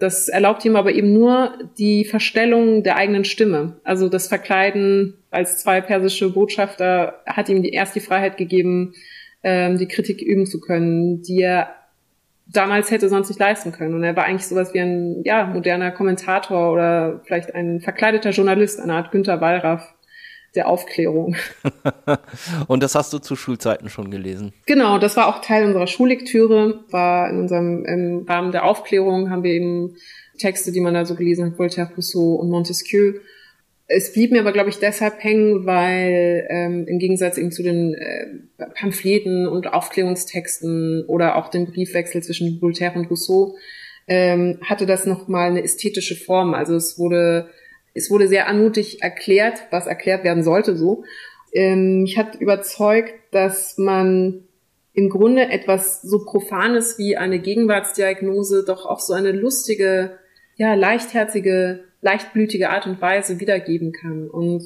Das 0.00 0.28
erlaubt 0.28 0.64
ihm 0.64 0.74
aber 0.74 0.92
eben 0.92 1.12
nur 1.12 1.52
die 1.78 2.04
Verstellung 2.04 2.82
der 2.82 2.96
eigenen 2.96 3.24
Stimme. 3.24 3.80
Also 3.84 4.08
das 4.08 4.26
Verkleiden 4.26 5.14
als 5.30 5.58
zwei 5.58 5.80
persische 5.80 6.30
Botschafter 6.30 7.22
hat 7.24 7.48
ihm 7.48 7.62
erst 7.62 7.94
die 7.94 8.00
Freiheit 8.00 8.36
gegeben, 8.36 8.94
ähm, 9.44 9.78
die 9.78 9.86
Kritik 9.86 10.20
üben 10.20 10.46
zu 10.46 10.60
können, 10.60 11.22
die 11.22 11.42
er 11.42 11.68
damals 12.46 12.90
hätte 12.90 13.08
sonst 13.08 13.28
nicht 13.28 13.40
leisten 13.40 13.72
können. 13.72 13.94
Und 13.94 14.04
er 14.04 14.16
war 14.16 14.24
eigentlich 14.24 14.46
sowas 14.46 14.74
wie 14.74 14.80
ein 14.80 15.22
ja, 15.24 15.46
moderner 15.46 15.90
Kommentator 15.90 16.72
oder 16.72 17.20
vielleicht 17.24 17.54
ein 17.54 17.80
verkleideter 17.80 18.30
Journalist, 18.30 18.80
eine 18.80 18.94
Art 18.94 19.10
Günter 19.10 19.40
Wallraff 19.40 19.94
der 20.54 20.68
Aufklärung. 20.68 21.36
Und 22.66 22.82
das 22.82 22.94
hast 22.94 23.12
du 23.12 23.18
zu 23.18 23.36
Schulzeiten 23.36 23.88
schon 23.88 24.10
gelesen? 24.10 24.52
Genau, 24.66 24.98
das 24.98 25.16
war 25.16 25.28
auch 25.28 25.40
Teil 25.40 25.64
unserer 25.64 25.86
Schullektüre, 25.86 26.84
war 26.90 27.30
in 27.30 27.40
unserem 27.40 27.84
im 27.86 28.26
Rahmen 28.28 28.52
der 28.52 28.64
Aufklärung 28.64 29.30
haben 29.30 29.44
wir 29.44 29.52
eben 29.52 29.96
Texte, 30.38 30.72
die 30.72 30.80
man 30.80 30.94
da 30.94 31.04
so 31.04 31.14
gelesen 31.14 31.46
hat, 31.46 31.58
Voltaire, 31.58 31.90
Rousseau 31.96 32.34
und 32.34 32.50
Montesquieu 32.50 33.14
es 33.94 34.12
blieb 34.12 34.32
mir 34.32 34.40
aber, 34.40 34.52
glaube 34.52 34.70
ich, 34.70 34.78
deshalb 34.78 35.22
hängen, 35.22 35.66
weil 35.66 36.46
ähm, 36.48 36.86
im 36.86 36.98
Gegensatz 36.98 37.36
eben 37.36 37.52
zu 37.52 37.62
den 37.62 37.94
äh, 37.94 38.26
Pamphleten 38.74 39.46
und 39.46 39.72
Aufklärungstexten 39.72 41.04
oder 41.06 41.36
auch 41.36 41.48
dem 41.48 41.66
Briefwechsel 41.66 42.22
zwischen 42.22 42.60
Voltaire 42.60 42.96
und 42.96 43.10
Rousseau 43.10 43.56
ähm, 44.08 44.58
hatte 44.62 44.86
das 44.86 45.04
nochmal 45.06 45.50
eine 45.50 45.62
ästhetische 45.62 46.16
Form. 46.16 46.54
Also 46.54 46.74
es 46.74 46.98
wurde, 46.98 47.50
es 47.92 48.10
wurde 48.10 48.28
sehr 48.28 48.48
anmutig 48.48 49.02
erklärt, 49.02 49.58
was 49.70 49.86
erklärt 49.86 50.24
werden 50.24 50.42
sollte 50.42 50.76
so. 50.76 51.04
Ähm, 51.52 52.02
mich 52.02 52.16
hat 52.16 52.36
überzeugt, 52.40 53.12
dass 53.30 53.76
man 53.76 54.44
im 54.94 55.10
Grunde 55.10 55.50
etwas 55.50 56.00
so 56.00 56.24
Profanes 56.24 56.98
wie 56.98 57.16
eine 57.16 57.40
Gegenwartsdiagnose 57.40 58.64
doch 58.66 58.86
auch 58.86 59.00
so 59.00 59.12
eine 59.12 59.32
lustige, 59.32 60.18
ja, 60.56 60.74
leichtherzige 60.74 61.84
leichtblütige 62.02 62.70
Art 62.70 62.86
und 62.86 63.00
Weise 63.00 63.40
wiedergeben 63.40 63.92
kann. 63.92 64.28
Und, 64.28 64.62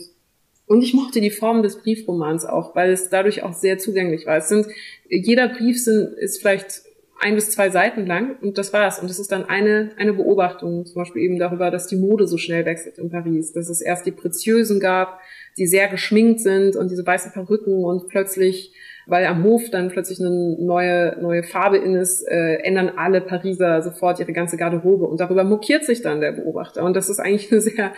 und 0.67 0.83
ich 0.83 0.95
mochte 0.95 1.21
die 1.21 1.31
Form 1.31 1.63
des 1.63 1.81
Briefromans 1.81 2.45
auch, 2.45 2.75
weil 2.75 2.91
es 2.91 3.09
dadurch 3.09 3.45
auch 3.45 3.53
sehr 3.53 3.79
zugänglich 3.79 4.27
war. 4.27 4.39
Es 4.39 4.49
sind, 4.49 4.67
jeder 5.09 5.49
Brief 5.49 5.83
sind, 5.83 6.15
ist 6.19 6.41
vielleicht 6.41 6.83
ein 7.19 7.35
bis 7.35 7.51
zwei 7.51 7.71
Seiten 7.71 8.07
lang 8.07 8.37
und 8.41 8.59
das 8.59 8.73
war's. 8.73 8.99
Und 8.99 9.11
es 9.11 9.19
ist 9.19 9.33
dann 9.33 9.45
eine, 9.45 9.91
eine 9.97 10.13
Beobachtung, 10.13 10.85
zum 10.85 10.97
Beispiel 10.97 11.23
eben 11.23 11.39
darüber, 11.39 11.71
dass 11.71 11.87
die 11.87 11.97
Mode 11.97 12.27
so 12.27 12.37
schnell 12.37 12.65
wechselt 12.67 12.99
in 12.99 13.11
Paris, 13.11 13.53
dass 13.53 13.69
es 13.69 13.81
erst 13.81 14.07
die 14.07 14.13
Preziösen 14.13 14.81
gab, 14.81 15.21
die 15.57 15.67
sehr 15.67 15.89
geschminkt 15.89 16.41
sind 16.41 16.77
und 16.77 16.91
diese 16.91 17.07
weißen 17.07 17.33
Perücken 17.33 17.85
und 17.85 18.09
plötzlich 18.09 18.73
weil 19.07 19.25
am 19.27 19.45
Hof 19.45 19.71
dann 19.71 19.89
plötzlich 19.89 20.21
eine 20.21 20.31
neue, 20.31 21.17
neue 21.21 21.43
Farbe 21.45 21.79
in 21.79 21.95
ist, 21.95 22.23
äh, 22.23 22.57
ändern 22.57 22.93
alle 22.97 23.21
Pariser 23.21 23.81
sofort 23.83 24.19
ihre 24.21 24.33
ganze 24.33 24.57
Garderobe 24.57 25.07
und 25.07 25.21
darüber 25.21 25.45
mokiert 25.45 25.85
sich 25.85 26.03
dann 26.03 26.21
der 26.21 26.33
Beobachter. 26.33 26.85
Und 26.85 26.95
das 26.97 27.09
ist 27.09 27.21
eigentlich 27.21 27.51
eine 27.53 27.61
sehr, 27.61 27.93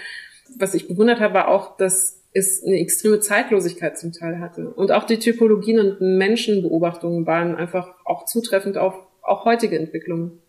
was 0.58 0.74
ich 0.74 0.86
bewundert 0.86 1.20
habe, 1.20 1.34
war 1.34 1.48
auch, 1.48 1.76
dass 1.76 2.22
es 2.34 2.62
eine 2.64 2.78
extreme 2.78 3.20
Zeitlosigkeit 3.20 3.98
zum 3.98 4.12
Teil 4.12 4.38
hatte. 4.38 4.68
Und 4.68 4.92
auch 4.92 5.04
die 5.04 5.18
Typologien 5.18 5.80
und 5.80 6.00
Menschenbeobachtungen 6.00 7.26
waren 7.26 7.56
einfach 7.56 7.94
auch 8.04 8.26
zutreffend 8.26 8.76
auf 8.76 8.94
auch 9.22 9.44
heutige 9.44 9.78
Entwicklungen. 9.78 10.40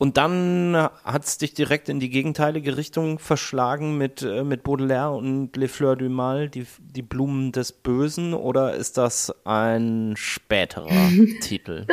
Und 0.00 0.16
dann 0.16 0.74
hat 1.04 1.24
es 1.26 1.36
dich 1.36 1.52
direkt 1.52 1.90
in 1.90 2.00
die 2.00 2.08
gegenteilige 2.08 2.78
Richtung 2.78 3.18
verschlagen 3.18 3.98
mit, 3.98 4.22
äh, 4.22 4.44
mit 4.44 4.62
Baudelaire 4.62 5.12
und 5.12 5.54
Les 5.58 5.70
Fleurs 5.70 5.98
du 5.98 6.08
Mal, 6.08 6.48
die, 6.48 6.64
die 6.78 7.02
Blumen 7.02 7.52
des 7.52 7.72
Bösen, 7.72 8.32
oder 8.32 8.74
ist 8.74 8.96
das 8.96 9.30
ein 9.44 10.14
späterer 10.16 10.88
Titel? 11.42 11.84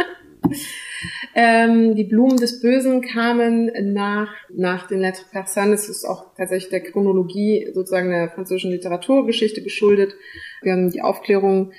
Ähm, 1.35 1.95
die 1.95 2.05
Blumen 2.05 2.37
des 2.37 2.61
Bösen 2.61 3.01
kamen 3.01 3.73
nach, 3.93 4.31
nach 4.55 4.87
den 4.87 5.01
Lettres 5.01 5.25
Persanes. 5.29 5.87
Das 5.87 5.97
ist 5.97 6.05
auch 6.05 6.33
tatsächlich 6.37 6.69
der 6.69 6.89
Chronologie 6.89 7.67
sozusagen 7.73 8.09
der 8.09 8.29
französischen 8.29 8.71
Literaturgeschichte 8.71 9.61
geschuldet. 9.61 10.15
Wir 10.61 10.71
haben 10.71 10.91
die 10.91 11.01
Aufklärung 11.01 11.73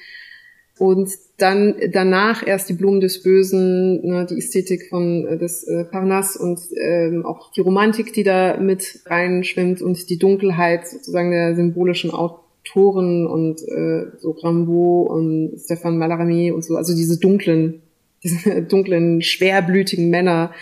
und 0.79 1.11
dann 1.39 1.77
danach 1.93 2.47
erst 2.47 2.69
die 2.69 2.75
Blumen 2.75 3.01
des 3.01 3.23
Bösen, 3.23 4.05
ne, 4.07 4.27
die 4.29 4.39
Ästhetik 4.39 4.89
von 4.89 5.27
äh, 5.27 5.39
des 5.39 5.65
äh, 5.65 5.85
Parnasse 5.85 6.39
und 6.39 6.61
ähm, 6.77 7.25
auch 7.25 7.53
die 7.53 7.61
Romantik, 7.61 8.13
die 8.13 8.25
da 8.25 8.59
mit 8.59 9.01
reinschwimmt 9.07 9.83
und 9.83 10.11
die 10.11 10.19
Dunkelheit 10.19 10.89
sozusagen 10.89 11.31
der 11.31 11.55
symbolischen 11.55 12.11
Autoren 12.11 13.27
und 13.27 13.61
äh, 13.63 14.07
so 14.19 14.33
Rambaud 14.33 15.11
und 15.11 15.57
Stéphane 15.59 15.97
Mallarmé 15.97 16.53
und 16.53 16.65
so, 16.65 16.77
also 16.77 16.95
diese 16.95 17.19
dunklen, 17.19 17.83
diese 18.23 18.63
dunklen, 18.63 19.23
schwerblütigen 19.23 20.11
Männer, 20.11 20.53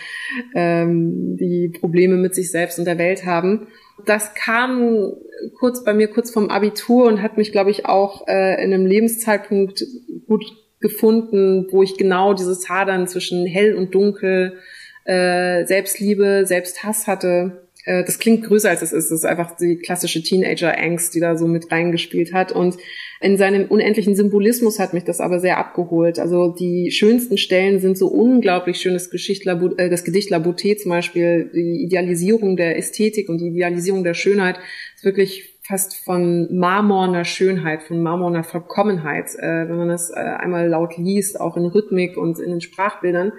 ähm, 0.55 1.37
die 1.37 1.69
Probleme 1.69 2.15
mit 2.15 2.35
sich 2.35 2.51
selbst 2.51 2.79
und 2.79 2.85
der 2.85 2.97
Welt 2.97 3.25
haben. 3.25 3.67
Das 4.05 4.33
kam 4.35 5.13
kurz 5.57 5.83
bei 5.83 5.93
mir 5.93 6.07
kurz 6.07 6.31
vom 6.31 6.49
Abitur 6.49 7.07
und 7.07 7.21
hat 7.21 7.37
mich, 7.37 7.51
glaube 7.51 7.71
ich, 7.71 7.85
auch 7.85 8.27
äh, 8.27 8.63
in 8.63 8.73
einem 8.73 8.85
Lebenszeitpunkt 8.85 9.83
gut 10.27 10.45
gefunden, 10.79 11.67
wo 11.71 11.81
ich 11.81 11.97
genau 11.97 12.33
dieses 12.33 12.69
Hadern 12.69 13.07
zwischen 13.07 13.45
hell 13.45 13.75
und 13.75 13.95
dunkel, 13.95 14.59
äh, 15.05 15.65
Selbstliebe, 15.65 16.45
Selbsthass 16.45 17.07
hatte. 17.07 17.66
Äh, 17.87 18.03
das 18.03 18.19
klingt 18.19 18.43
größer 18.43 18.69
als 18.69 18.81
es 18.81 18.91
ist. 18.91 19.09
Das 19.11 19.19
ist 19.19 19.25
einfach 19.25 19.55
die 19.55 19.77
klassische 19.77 20.21
Teenager-Angst, 20.21 21.15
die 21.15 21.21
da 21.21 21.37
so 21.37 21.47
mit 21.47 21.71
reingespielt 21.71 22.33
hat. 22.33 22.51
Und 22.51 22.75
in 23.21 23.37
seinem 23.37 23.65
unendlichen 23.67 24.15
Symbolismus 24.15 24.77
hat 24.77 24.93
mich 24.93 25.05
das 25.05 25.21
aber 25.21 25.39
sehr 25.39 25.57
abgeholt. 25.57 26.19
Also 26.19 26.49
die 26.49 26.91
schönsten 26.91 27.37
Stellen 27.37 27.79
sind 27.79 27.97
so 27.97 28.07
unglaublich 28.07 28.77
schön. 28.77 28.93
Das, 28.93 29.07
äh, 29.07 29.89
das 29.89 30.03
Gedicht 30.03 30.29
La 30.29 30.37
Beauté 30.37 30.77
zum 30.77 30.89
Beispiel, 30.89 31.49
die 31.53 31.83
Idealisierung 31.83 32.57
der 32.57 32.77
Ästhetik 32.77 33.29
und 33.29 33.39
die 33.39 33.47
Idealisierung 33.47 34.03
der 34.03 34.13
Schönheit 34.13 34.59
ist 34.95 35.05
wirklich 35.05 35.57
fast 35.61 35.97
von 35.97 36.47
marmorner 36.55 37.25
Schönheit, 37.25 37.83
von 37.83 38.01
marmorner 38.01 38.43
Vollkommenheit, 38.43 39.35
äh, 39.37 39.67
wenn 39.67 39.77
man 39.77 39.89
das 39.89 40.09
äh, 40.09 40.15
einmal 40.15 40.67
laut 40.67 40.97
liest, 40.97 41.39
auch 41.39 41.57
in 41.57 41.65
Rhythmik 41.65 42.17
und 42.17 42.39
in 42.39 42.51
den 42.51 42.61
Sprachbildern. 42.61 43.31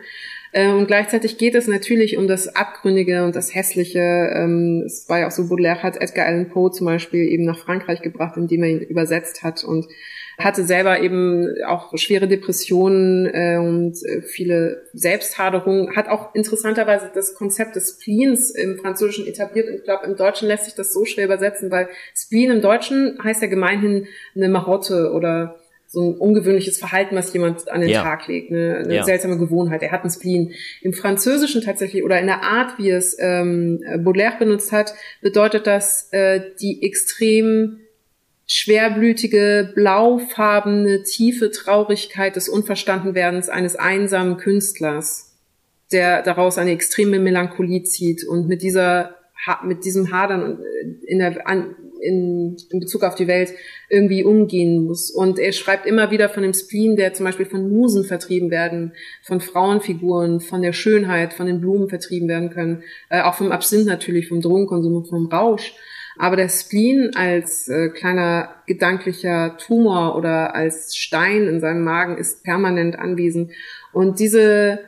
Äh, 0.52 0.70
und 0.72 0.86
gleichzeitig 0.86 1.38
geht 1.38 1.54
es 1.54 1.66
natürlich 1.66 2.16
um 2.16 2.26
das 2.26 2.54
Abgründige 2.54 3.24
und 3.24 3.36
das 3.36 3.54
Hässliche. 3.54 3.98
Ähm, 3.98 4.82
es 4.86 5.08
war 5.08 5.20
ja 5.20 5.26
auch 5.26 5.32
so, 5.32 5.48
Baudelaire 5.48 5.82
hat 5.82 6.00
Edgar 6.00 6.26
Allan 6.26 6.48
Poe 6.48 6.70
zum 6.70 6.86
Beispiel 6.86 7.30
eben 7.30 7.44
nach 7.44 7.58
Frankreich 7.58 8.02
gebracht, 8.02 8.36
indem 8.36 8.62
er 8.62 8.70
ihn 8.70 8.80
übersetzt 8.80 9.42
hat 9.42 9.64
und 9.64 9.86
hatte 10.38 10.62
selber 10.62 11.00
eben 11.00 11.62
auch 11.66 11.98
schwere 11.98 12.28
Depressionen 12.28 13.26
äh, 13.26 13.58
und 13.58 13.96
äh, 14.04 14.22
viele 14.22 14.84
Selbsthaderungen, 14.92 15.96
hat 15.96 16.08
auch 16.08 16.32
interessanterweise 16.34 17.10
das 17.12 17.34
Konzept 17.34 17.74
des 17.74 17.98
Spleens 18.00 18.50
im 18.50 18.78
Französischen 18.78 19.26
etabliert. 19.26 19.68
Und 19.68 19.74
ich 19.74 19.84
glaube, 19.84 20.06
im 20.06 20.16
Deutschen 20.16 20.46
lässt 20.46 20.66
sich 20.66 20.74
das 20.74 20.92
so 20.92 21.04
schwer 21.04 21.24
übersetzen, 21.24 21.72
weil 21.72 21.88
Spleen 22.14 22.52
im 22.52 22.60
Deutschen 22.60 23.18
heißt 23.22 23.42
ja 23.42 23.48
gemeinhin 23.48 24.06
eine 24.36 24.48
Marotte 24.48 25.10
oder 25.12 25.56
so 25.90 26.02
ein 26.02 26.18
ungewöhnliches 26.18 26.78
Verhalten, 26.78 27.16
was 27.16 27.32
jemand 27.32 27.70
an 27.70 27.80
den 27.80 27.88
ja. 27.88 28.02
Tag 28.02 28.28
legt, 28.28 28.50
eine, 28.50 28.76
eine 28.76 28.96
ja. 28.96 29.04
seltsame 29.04 29.38
Gewohnheit. 29.38 29.82
Er 29.82 29.90
hat 29.90 30.02
einen 30.02 30.10
Spleen. 30.10 30.52
Im 30.82 30.92
Französischen 30.92 31.62
tatsächlich 31.62 32.04
oder 32.04 32.20
in 32.20 32.26
der 32.26 32.42
Art, 32.42 32.78
wie 32.78 32.90
es 32.90 33.16
ähm, 33.18 33.82
Baudelaire 34.04 34.38
benutzt 34.38 34.70
hat, 34.70 34.92
bedeutet 35.22 35.66
das 35.66 36.12
äh, 36.12 36.42
die 36.60 36.82
extrem 36.82 37.80
schwerblütige, 38.46 39.72
blaufarbene, 39.74 41.04
tiefe 41.04 41.50
Traurigkeit 41.50 42.36
des 42.36 42.50
Unverstandenwerdens 42.50 43.48
eines 43.48 43.76
einsamen 43.76 44.36
Künstlers, 44.36 45.38
der 45.90 46.22
daraus 46.22 46.58
eine 46.58 46.72
extreme 46.72 47.18
Melancholie 47.18 47.82
zieht 47.82 48.24
und 48.24 48.46
mit 48.46 48.60
dieser 48.60 49.14
mit 49.64 49.84
diesem 49.84 50.12
Hadern 50.12 50.58
äh, 50.60 51.06
in 51.06 51.20
der 51.20 51.46
an, 51.46 51.76
in, 52.00 52.56
in 52.70 52.80
Bezug 52.80 53.02
auf 53.02 53.14
die 53.14 53.26
Welt 53.26 53.52
irgendwie 53.88 54.24
umgehen 54.24 54.84
muss. 54.84 55.10
Und 55.10 55.38
er 55.38 55.52
schreibt 55.52 55.86
immer 55.86 56.10
wieder 56.10 56.28
von 56.28 56.42
dem 56.42 56.54
Spleen, 56.54 56.96
der 56.96 57.14
zum 57.14 57.24
Beispiel 57.24 57.46
von 57.46 57.70
Musen 57.70 58.04
vertrieben 58.04 58.50
werden, 58.50 58.92
von 59.22 59.40
Frauenfiguren, 59.40 60.40
von 60.40 60.62
der 60.62 60.72
Schönheit, 60.72 61.32
von 61.32 61.46
den 61.46 61.60
Blumen 61.60 61.88
vertrieben 61.88 62.28
werden 62.28 62.50
können, 62.50 62.82
äh, 63.10 63.22
auch 63.22 63.34
vom 63.34 63.52
Absinth 63.52 63.86
natürlich, 63.86 64.28
vom 64.28 64.40
Drogenkonsum 64.40 64.96
und 64.96 65.08
vom 65.08 65.26
Rausch. 65.26 65.74
Aber 66.18 66.34
der 66.34 66.48
Spleen 66.48 67.12
als 67.14 67.68
äh, 67.68 67.90
kleiner 67.90 68.50
gedanklicher 68.66 69.56
Tumor 69.56 70.16
oder 70.16 70.54
als 70.54 70.96
Stein 70.96 71.46
in 71.46 71.60
seinem 71.60 71.84
Magen 71.84 72.18
ist 72.18 72.42
permanent 72.42 72.98
anwesend. 72.98 73.52
Und 73.92 74.18
diese 74.18 74.80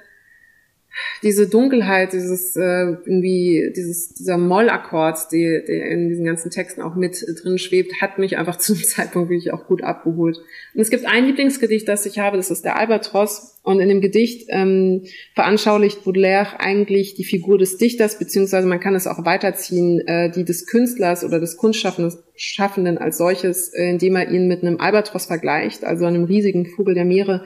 diese 1.23 1.49
Dunkelheit, 1.49 2.13
dieses 2.13 2.57
äh, 2.57 2.61
irgendwie 3.05 3.73
dieses 3.75 4.15
dieser 4.15 4.39
Mollakkord, 4.39 5.33
der, 5.33 5.63
der 5.63 5.87
in 5.87 6.09
diesen 6.09 6.25
ganzen 6.25 6.51
Texten 6.51 6.83
auch 6.83 6.95
mit 6.95 7.25
drin 7.43 7.59
schwebt, 7.59 8.01
hat 8.01 8.19
mich 8.19 8.39
einfach 8.39 8.57
zum 8.59 8.77
Zeitpunkt 8.77 9.31
wirklich 9.31 9.53
auch 9.53 9.67
gut 9.67 9.83
abgeholt. 9.83 10.39
Und 10.75 10.81
es 10.81 10.91
gibt 10.91 11.07
ein 11.07 11.27
Lieblingsgedicht, 11.27 11.89
das 11.89 12.07
ich 12.07 12.19
habe, 12.19 12.37
das 12.37 12.51
ist 12.51 12.65
der 12.65 12.77
Albatros. 12.77 13.59
Und 13.63 13.79
in 13.79 13.91
dem 13.91 14.01
Gedicht 14.01 14.49
ähm, 14.49 15.05
veranschaulicht 15.35 16.05
Baudelaire 16.05 16.61
eigentlich 16.61 17.15
die 17.15 17.25
Figur 17.25 17.59
des 17.59 17.77
Dichters, 17.77 18.19
beziehungsweise 18.19 18.67
man 18.67 18.81
kann 18.81 18.95
es 18.95 19.07
auch 19.07 19.27
weiterziehen, 19.27 20.01
äh, 20.07 20.31
die 20.31 20.45
des 20.45 20.67
Künstlers 20.67 21.25
oder 21.25 21.41
des 21.41 21.59
Kunstschaffenden 21.59 22.97
als 22.97 23.19
solches, 23.19 23.75
äh, 23.75 23.91
indem 23.91 24.17
er 24.17 24.31
ihn 24.31 24.49
mit 24.49 24.63
einem 24.63 24.81
Albatros 24.81 25.27
vergleicht, 25.27 25.85
also 25.85 26.07
einem 26.07 26.25
riesigen 26.25 26.67
Vogel 26.67 26.95
der 26.95 27.05
Meere, 27.05 27.45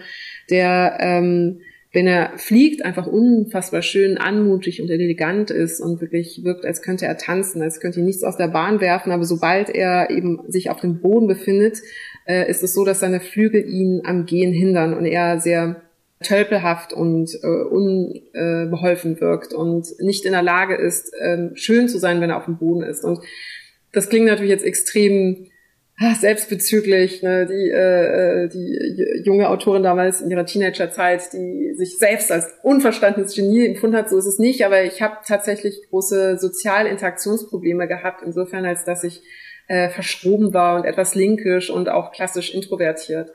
der 0.50 0.98
ähm, 1.00 1.60
wenn 1.94 2.08
er 2.08 2.32
fliegt, 2.36 2.84
einfach 2.84 3.06
unfassbar 3.06 3.80
schön, 3.80 4.18
anmutig 4.18 4.82
und 4.82 4.90
elegant 4.90 5.52
ist 5.52 5.80
und 5.80 6.00
wirklich 6.00 6.42
wirkt, 6.42 6.66
als 6.66 6.82
könnte 6.82 7.06
er 7.06 7.16
tanzen, 7.16 7.62
als 7.62 7.78
könnte 7.78 8.00
ihn 8.00 8.06
nichts 8.06 8.24
aus 8.24 8.36
der 8.36 8.48
Bahn 8.48 8.80
werfen. 8.80 9.12
Aber 9.12 9.24
sobald 9.24 9.70
er 9.70 10.10
eben 10.10 10.40
sich 10.48 10.70
auf 10.70 10.80
dem 10.80 11.00
Boden 11.00 11.28
befindet, 11.28 11.78
äh, 12.26 12.50
ist 12.50 12.64
es 12.64 12.74
so, 12.74 12.84
dass 12.84 12.98
seine 12.98 13.20
Flügel 13.20 13.64
ihn 13.68 14.02
am 14.04 14.26
Gehen 14.26 14.52
hindern 14.52 14.92
und 14.92 15.06
er 15.06 15.38
sehr 15.38 15.82
tölpelhaft 16.20 16.92
und 16.92 17.30
äh, 17.42 17.46
unbeholfen 17.46 19.20
wirkt 19.20 19.52
und 19.52 19.86
nicht 20.00 20.24
in 20.24 20.32
der 20.32 20.42
Lage 20.42 20.74
ist, 20.74 21.12
äh, 21.14 21.50
schön 21.54 21.88
zu 21.88 21.98
sein, 21.98 22.20
wenn 22.20 22.30
er 22.30 22.38
auf 22.38 22.46
dem 22.46 22.58
Boden 22.58 22.82
ist. 22.82 23.04
Und 23.04 23.20
das 23.92 24.08
klingt 24.08 24.26
natürlich 24.26 24.50
jetzt 24.50 24.64
extrem 24.64 25.46
Ah, 25.96 26.14
selbstbezüglich, 26.16 27.22
ne, 27.22 27.46
die, 27.46 27.70
äh, 27.70 28.44
äh 28.44 28.48
die 28.48 29.22
junge 29.24 29.48
Autorin 29.48 29.84
damals 29.84 30.20
in 30.20 30.30
ihrer 30.30 30.44
Teenagerzeit, 30.44 31.32
die 31.32 31.72
sich 31.76 31.98
selbst 31.98 32.32
als 32.32 32.52
unverstandenes 32.64 33.36
Genie 33.36 33.66
empfunden 33.66 33.96
hat, 33.96 34.10
so 34.10 34.18
ist 34.18 34.26
es 34.26 34.40
nicht, 34.40 34.66
aber 34.66 34.82
ich 34.82 35.02
habe 35.02 35.18
tatsächlich 35.24 35.80
große 35.90 36.38
Sozialinteraktionsprobleme 36.38 37.86
gehabt, 37.86 38.22
insofern 38.24 38.64
als 38.64 38.84
dass 38.84 39.04
ich 39.04 39.22
äh, 39.68 39.88
verschroben 39.88 40.52
war 40.52 40.76
und 40.76 40.84
etwas 40.84 41.14
linkisch 41.14 41.70
und 41.70 41.88
auch 41.88 42.10
klassisch 42.10 42.52
introvertiert. 42.52 43.30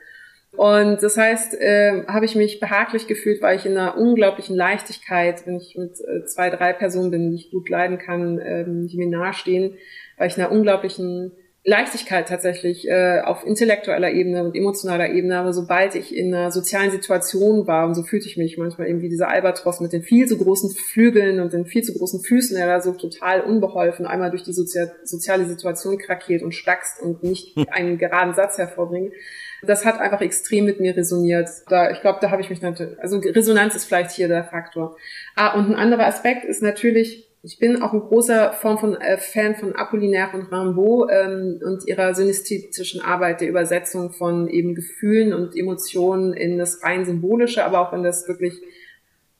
Und 0.52 1.02
das 1.02 1.16
heißt, 1.16 1.54
äh, 1.62 2.06
habe 2.08 2.26
ich 2.26 2.36
mich 2.36 2.60
behaglich 2.60 3.08
gefühlt, 3.08 3.42
weil 3.42 3.56
ich 3.56 3.66
in 3.66 3.78
einer 3.78 3.98
unglaublichen 3.98 4.56
Leichtigkeit, 4.56 5.48
wenn 5.48 5.56
ich 5.56 5.78
mit 5.78 5.92
äh, 6.02 6.26
zwei, 6.26 6.50
drei 6.50 6.74
Personen 6.74 7.12
bin, 7.12 7.30
die 7.30 7.38
ich 7.38 7.52
gut 7.52 7.70
leiden 7.70 8.00
kann, 8.00 8.40
äh, 8.40 8.66
die 8.68 8.98
mir 8.98 9.08
nahestehen, 9.08 9.78
weil 10.18 10.28
ich 10.28 10.36
in 10.36 10.44
einer 10.44 10.52
unglaublichen 10.52 11.32
Leichtigkeit 11.66 12.30
tatsächlich 12.30 12.88
äh, 12.88 13.20
auf 13.20 13.46
intellektueller 13.46 14.12
Ebene 14.12 14.44
und 14.46 14.56
emotionaler 14.56 15.10
Ebene, 15.10 15.38
aber 15.38 15.52
sobald 15.52 15.94
ich 15.94 16.16
in 16.16 16.34
einer 16.34 16.52
sozialen 16.52 16.90
Situation 16.90 17.68
war, 17.68 17.86
und 17.86 17.96
so 17.96 18.04
fühlte 18.04 18.28
ich 18.28 18.38
mich 18.38 18.58
manchmal 18.58 18.88
eben 18.88 19.02
wie 19.02 19.10
dieser 19.10 19.28
Albatros 19.28 19.82
mit 19.82 19.92
den 19.92 20.02
viel 20.02 20.26
zu 20.26 20.38
großen 20.38 20.72
Flügeln 20.72 21.42
und 21.42 21.52
den 21.52 21.66
viel 21.66 21.84
zu 21.84 21.94
großen 21.94 22.22
Füßen, 22.22 22.56
der 22.56 22.66
da 22.66 22.80
so 22.80 22.94
total 22.94 23.42
unbeholfen 23.42 24.06
einmal 24.06 24.30
durch 24.30 24.44
die 24.44 24.54
Sozi 24.54 24.88
soziale 25.04 25.46
Situation 25.48 25.98
krakeelt 25.98 26.44
und 26.44 26.54
stackst 26.54 27.02
und 27.02 27.24
nicht 27.24 27.58
einen 27.72 27.98
geraden 27.98 28.34
Satz 28.34 28.58
hervorbringt. 28.58 29.14
Das 29.62 29.84
hat 29.84 30.00
einfach 30.00 30.22
extrem 30.22 30.64
mit 30.64 30.80
mir 30.80 30.96
resoniert. 30.96 31.50
Da, 31.68 31.92
ich 31.92 32.00
glaube, 32.00 32.20
da 32.22 32.32
habe 32.32 32.42
ich 32.42 32.50
mich 32.50 32.62
natürlich, 32.62 32.98
also 33.00 33.18
Resonanz 33.18 33.76
ist 33.76 33.84
vielleicht 33.84 34.12
hier 34.12 34.30
der 34.30 34.46
Faktor. 34.46 34.96
Ah, 35.36 35.60
und 35.60 35.70
ein 35.70 35.76
anderer 35.76 36.06
Aspekt 36.06 36.46
ist 36.46 36.62
natürlich, 36.62 37.29
ich 37.42 37.58
bin 37.58 37.82
auch 37.82 37.94
ein 37.94 38.02
großer 38.02 38.52
Form 38.54 38.78
von 38.78 38.96
äh, 38.96 39.18
Fan 39.18 39.56
von 39.56 39.74
Apollinaire 39.76 40.36
und 40.36 40.52
Rimbaud 40.52 41.10
ähm, 41.12 41.62
und 41.64 41.88
ihrer 41.88 42.14
synästhetischen 42.14 43.02
Arbeit 43.02 43.40
der 43.42 43.48
Übersetzung 43.48 44.12
von 44.12 44.50
eben 44.50 44.76
Gefühlen 44.76 45.34
und 45.34 45.56
Emotionen 45.56 46.34
in 46.34 46.58
das 46.58 46.84
rein 46.84 47.06
symbolische, 47.06 47.64
aber 47.64 47.80
auch 47.80 47.94
in 47.94 48.04
das 48.04 48.28
wirklich 48.28 48.62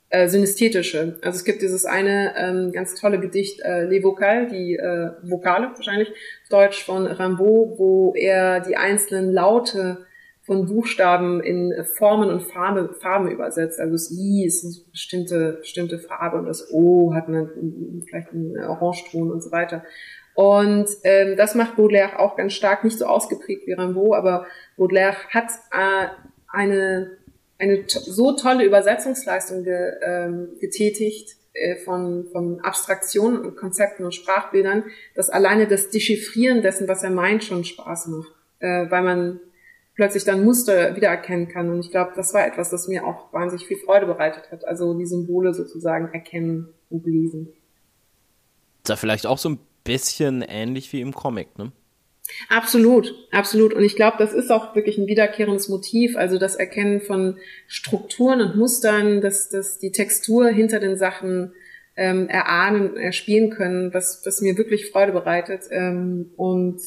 äh, 0.10 0.30
synästhetische. 0.30 1.20
Also 1.22 1.38
es 1.38 1.44
gibt 1.44 1.62
dieses 1.62 1.86
eine 1.86 2.34
ähm, 2.38 2.72
ganz 2.72 2.96
tolle 2.96 3.20
Gedicht 3.20 3.60
äh, 3.62 3.84
Les 3.84 4.02
Vocales, 4.02 4.50
die 4.50 4.76
äh, 4.76 5.12
Vokale 5.24 5.72
wahrscheinlich, 5.76 6.12
Deutsch 6.50 6.84
von 6.84 7.06
Rimbaud, 7.06 7.78
wo 7.78 8.14
er 8.16 8.62
die 8.62 8.78
einzelnen 8.78 9.34
Laute 9.34 10.06
von 10.50 10.66
Buchstaben 10.66 11.42
in 11.42 11.72
Formen 11.96 12.32
und 12.32 12.42
Farbe, 12.42 12.96
Farben 13.00 13.30
übersetzt. 13.30 13.80
Also 13.80 13.92
das 13.94 14.10
I 14.10 14.46
ist 14.48 14.66
eine 14.66 14.74
bestimmte, 14.92 15.58
bestimmte 15.60 16.00
Farbe 16.00 16.40
und 16.40 16.48
das 16.48 16.72
O 16.74 17.14
hat 17.14 17.28
eine, 17.28 17.52
vielleicht 18.08 18.32
einen 18.32 18.58
Orangeton 18.58 19.32
und 19.32 19.44
so 19.44 19.52
weiter. 19.52 19.84
Und 20.34 20.88
ähm, 21.04 21.38
das 21.38 21.54
macht 21.54 21.76
Baudelaire 21.76 22.18
auch 22.18 22.36
ganz 22.36 22.54
stark, 22.54 22.84
nicht 22.84 22.98
so 22.98 23.06
ausgeprägt 23.06 23.68
wie 23.68 23.74
Rimbaud, 23.74 24.16
aber 24.16 24.48
Baudelaire 24.76 25.18
hat 25.30 25.52
äh, 25.72 26.08
eine, 26.48 27.12
eine 27.60 27.84
so 27.88 28.32
tolle 28.32 28.66
Übersetzungsleistung 28.66 29.64
ge, 29.64 29.92
ähm, 30.04 30.56
getätigt 30.60 31.36
äh, 31.54 31.76
von, 31.76 32.26
von 32.32 32.60
Abstraktionen 32.62 33.46
und 33.46 33.56
Konzepten 33.56 34.04
und 34.04 34.16
Sprachbildern, 34.16 34.86
dass 35.14 35.30
alleine 35.30 35.68
das 35.68 35.92
Dechiffrieren 35.92 36.64
dessen, 36.64 36.88
was 36.88 37.04
er 37.04 37.12
meint, 37.12 37.44
schon 37.44 37.64
Spaß 37.66 38.08
macht. 38.08 38.34
Äh, 38.58 38.90
weil 38.90 39.04
man 39.04 39.40
plötzlich 40.00 40.24
dann 40.24 40.46
Muster 40.46 40.96
wiedererkennen 40.96 41.50
kann. 41.50 41.70
Und 41.70 41.82
ich 41.82 41.92
glaube, 41.92 42.14
das 42.16 42.34
war 42.34 42.48
etwas, 42.48 42.70
das 42.70 42.88
mir 42.88 43.06
auch 43.06 43.34
wahnsinnig 43.34 43.68
viel 43.68 43.76
Freude 43.76 44.06
bereitet 44.06 44.50
hat. 44.50 44.66
Also 44.66 44.98
die 44.98 45.06
Symbole 45.06 45.54
sozusagen 45.54 46.14
erkennen 46.14 46.70
und 46.90 47.06
lesen. 47.06 47.50
Ist 48.82 48.88
ja 48.88 48.96
vielleicht 48.96 49.28
auch 49.28 49.38
so 49.38 49.50
ein 49.50 49.60
bisschen 49.84 50.42
ähnlich 50.42 50.94
wie 50.94 51.02
im 51.02 51.14
Comic, 51.14 51.58
ne? 51.58 51.74
Absolut, 52.48 53.14
absolut. 53.34 53.74
Und 53.74 53.84
ich 53.84 53.98
glaube, 53.98 54.16
das 54.20 54.32
ist 54.32 54.52
auch 54.52 54.74
wirklich 54.74 54.98
ein 54.98 55.08
wiederkehrendes 55.08 55.68
Motiv. 55.68 56.16
Also 56.16 56.38
das 56.38 56.56
Erkennen 56.56 57.02
von 57.02 57.36
Strukturen 57.68 58.40
und 58.40 58.56
Mustern, 58.56 59.20
dass, 59.20 59.50
dass 59.50 59.80
die 59.80 59.92
Textur 59.92 60.48
hinter 60.48 60.80
den 60.80 60.96
Sachen 60.96 61.52
ähm, 61.98 62.30
erahnen, 62.30 62.96
erspielen 62.96 63.50
können, 63.50 63.94
was, 63.94 64.22
was 64.26 64.40
mir 64.40 64.58
wirklich 64.58 64.92
Freude 64.92 65.12
bereitet. 65.12 65.64
Ähm, 65.72 66.32
und 66.38 66.80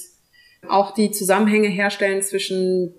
auch 0.67 0.95
die 0.95 1.11
Zusammenhänge 1.11 1.69
herstellen 1.69 2.23
zwischen 2.23 2.95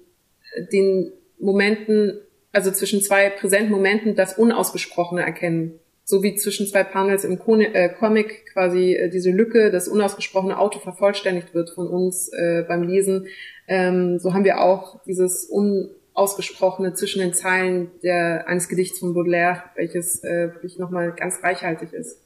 den 0.72 1.12
Momenten, 1.40 2.20
also 2.52 2.72
zwischen 2.72 3.02
zwei 3.02 3.30
präsenten 3.30 3.72
Momenten 3.72 4.16
das 4.16 4.38
Unausgesprochene 4.38 5.22
erkennen. 5.22 5.80
So 6.06 6.22
wie 6.22 6.36
zwischen 6.36 6.68
zwei 6.68 6.84
Panels 6.84 7.24
im 7.24 7.40
äh, 7.62 7.90
Comic 7.90 8.46
quasi 8.52 8.94
äh, 8.94 9.10
diese 9.10 9.32
Lücke, 9.32 9.72
das 9.72 9.88
unausgesprochene 9.88 10.60
Auto 10.60 10.80
vervollständigt 10.80 11.54
wird 11.54 11.70
von 11.70 11.88
uns 11.88 12.30
äh, 12.34 12.66
beim 12.68 12.84
Lesen. 12.84 13.28
Ähm, 13.68 14.20
so 14.20 14.34
haben 14.34 14.44
wir 14.44 14.62
auch 14.62 15.02
dieses 15.06 15.46
unausgesprochene 15.46 16.94
zwischen 16.94 17.22
den 17.22 17.34
Zeilen 17.34 17.90
der, 18.04 18.48
eines 18.50 18.68
Gedichts 18.68 19.00
von 19.00 19.14
Baudelaire, 19.14 19.64
welches 19.76 20.22
äh, 20.26 20.54
wirklich 20.54 20.78
nochmal 20.78 21.14
ganz 21.14 21.42
reichhaltig 21.42 21.94
ist. 21.94 22.20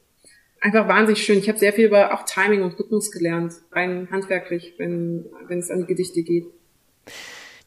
Einfach 0.60 0.88
wahnsinnig 0.88 1.24
schön. 1.24 1.38
Ich 1.38 1.48
habe 1.48 1.60
sehr 1.60 1.74
viel 1.74 1.86
über 1.86 2.14
auch 2.14 2.24
Timing 2.26 2.64
und 2.64 2.80
Rhythmus 2.80 3.12
gelernt, 3.12 3.54
rein 3.72 4.08
handwerklich, 4.10 4.74
wenn, 4.78 5.26
wenn 5.48 5.60
es 5.60 5.70
an 5.70 5.86
Gedichte 5.86 6.24
geht. 6.24 6.48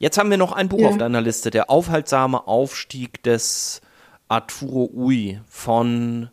Jetzt 0.00 0.16
haben 0.16 0.30
wir 0.30 0.38
noch 0.38 0.52
ein 0.52 0.70
Buch 0.70 0.80
ja. 0.80 0.88
auf 0.88 0.96
deiner 0.96 1.20
Liste, 1.20 1.50
der 1.50 1.68
aufhaltsame 1.68 2.48
Aufstieg 2.48 3.22
des 3.22 3.82
Arturo 4.28 4.90
Ui 4.94 5.38
von 5.46 6.30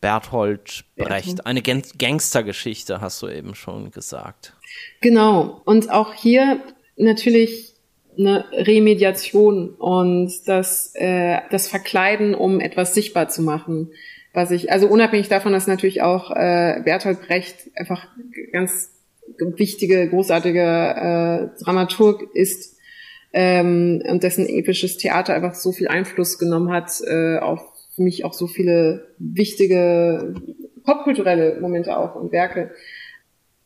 Berthold 0.00 0.84
Brecht. 0.96 1.46
Eine 1.46 1.62
Gangstergeschichte, 1.62 3.00
hast 3.00 3.22
du 3.22 3.28
eben 3.28 3.54
schon 3.54 3.92
gesagt. 3.92 4.54
Genau. 5.00 5.62
Und 5.64 5.92
auch 5.92 6.12
hier 6.12 6.60
natürlich 6.96 7.74
eine 8.18 8.46
Remediation 8.50 9.70
und 9.70 10.32
das, 10.48 10.90
äh, 10.96 11.38
das 11.52 11.68
Verkleiden, 11.68 12.34
um 12.34 12.58
etwas 12.58 12.94
sichtbar 12.94 13.28
zu 13.28 13.42
machen. 13.42 13.92
Was 14.32 14.50
ich, 14.50 14.72
also 14.72 14.88
unabhängig 14.88 15.28
davon, 15.28 15.52
dass 15.52 15.68
natürlich 15.68 16.02
auch 16.02 16.32
äh, 16.32 16.82
Bertolt 16.84 17.22
Brecht 17.22 17.70
einfach 17.76 18.08
ganz 18.50 18.90
wichtige, 19.38 20.10
großartige 20.10 21.52
äh, 21.54 21.62
Dramaturg 21.62 22.34
ist, 22.34 22.73
ähm, 23.34 24.00
und 24.08 24.22
dessen 24.22 24.48
episches 24.48 24.96
Theater 24.96 25.34
einfach 25.34 25.54
so 25.54 25.72
viel 25.72 25.88
Einfluss 25.88 26.38
genommen 26.38 26.70
hat 26.70 26.92
äh, 27.04 27.38
auf 27.38 27.60
für 27.94 28.02
mich 28.02 28.24
auch 28.24 28.32
so 28.32 28.46
viele 28.46 29.08
wichtige 29.18 30.34
popkulturelle 30.84 31.60
Momente 31.60 31.96
auch 31.96 32.14
und 32.14 32.32
Werke. 32.32 32.70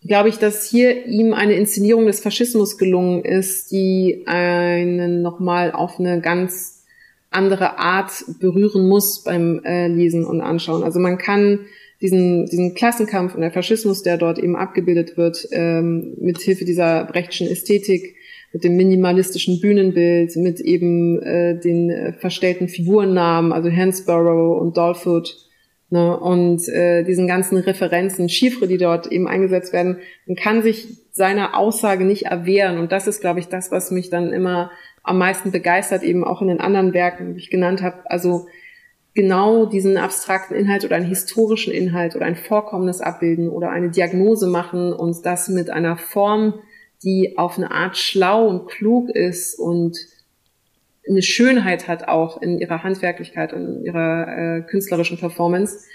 Glaube 0.07 0.29
ich, 0.29 0.39
dass 0.39 0.69
hier 0.69 1.07
ihm 1.07 1.35
eine 1.35 1.55
Inszenierung 1.55 2.07
des 2.07 2.21
Faschismus 2.21 2.79
gelungen 2.79 3.25
ist, 3.25 3.71
die 3.73 4.25
einen 4.27 5.23
nochmal 5.23 5.73
auf 5.73 5.99
eine 5.99 6.21
ganz 6.21 6.85
andere 7.31 7.79
Art 7.79 8.25
berühren 8.41 8.89
muss 8.89 9.23
beim 9.23 9.61
äh, 9.65 9.89
Lesen 9.89 10.25
und 10.25 10.41
Anschauen. 10.41 10.83
Also 10.83 11.01
man 11.01 11.19
kann 11.19 11.67
diesen, 12.01 12.47
diesen 12.47 12.75
Klassenkampf 12.75 13.35
und 13.35 13.41
der 13.41 13.51
Faschismus, 13.51 14.03
der 14.03 14.17
dort 14.17 14.39
eben 14.39 14.57
abgebildet 14.57 15.17
wird, 15.17 15.49
ähm, 15.51 16.15
mit 16.21 16.39
Hilfe 16.39 16.65
dieser 16.65 17.05
brechtschen 17.05 17.49
Ästhetik, 17.49 18.15
mit 18.53 18.65
dem 18.65 18.77
minimalistischen 18.77 19.61
Bühnenbild, 19.61 20.35
mit 20.37 20.61
eben 20.61 21.23
äh, 21.23 21.59
den 21.59 21.91
äh, 21.91 22.13
verstellten 22.15 22.69
Figurennamen, 22.69 23.53
also 23.53 23.71
Hansborough 23.71 24.61
und 24.61 24.77
Dolfoot, 24.77 25.37
ne, 25.91 26.19
und 26.19 26.67
äh, 26.69 27.05
diesen 27.05 27.27
ganzen 27.27 27.59
Referenzen, 27.59 28.29
Chiffre, 28.29 28.67
die 28.67 28.79
dort 28.79 29.07
eben 29.07 29.29
eingesetzt 29.29 29.73
werden, 29.73 29.99
man 30.27 30.37
kann 30.37 30.63
sich 30.63 30.87
seiner 31.13 31.57
Aussage 31.57 32.05
nicht 32.05 32.27
erwehren. 32.27 32.79
Und 32.79 32.93
das 32.93 33.07
ist, 33.07 33.21
glaube 33.21 33.41
ich, 33.41 33.49
das, 33.49 33.71
was 33.71 33.91
mich 33.91 34.09
dann 34.09 34.33
immer 34.33 34.71
am 35.03 35.19
meisten 35.19 35.51
begeistert, 35.51 36.03
eben 36.03 36.25
auch 36.25 36.43
in 36.43 36.49
den 36.49 36.61
anderen 36.61 36.95
Werken, 36.95 37.35
die 37.35 37.41
ich 37.41 37.51
genannt 37.51 37.83
habe. 37.83 38.09
Also 38.11 38.47
genau 39.15 39.67
diesen 39.67 39.97
abstrakten 39.97 40.55
Inhalt 40.55 40.85
oder 40.85 40.97
einen 40.97 41.09
historischen 41.09 41.73
Inhalt 41.73 42.15
oder 42.15 42.25
ein 42.25 42.37
Vorkommnis 42.37 43.01
abbilden 43.01 43.49
oder 43.49 43.71
eine 43.71 43.91
Diagnose 43.91 44.47
machen 44.47 44.93
und 44.93 45.27
das 45.27 45.49
mit 45.49 45.71
einer 45.71 45.97
Form, 45.97 46.55
die 47.03 47.39
auf 47.39 47.57
eine 47.57 47.71
Art 47.71 47.97
schlau 47.97 48.47
und 48.49 48.69
klug 48.69 49.11
ist 49.11 49.59
und 49.59 49.97
eine 51.09 51.23
Schönheit 51.23 51.89
hat 51.89 52.09
auch 52.09 52.43
in 52.43 52.59
ihrer 52.59 52.83
Handwerklichkeit 52.83 53.53
und 53.53 53.67
in 53.67 53.85
ihrer 53.85 54.59
äh, 54.59 54.63
künstlerischen 54.63 55.19
Performance, 55.19 55.87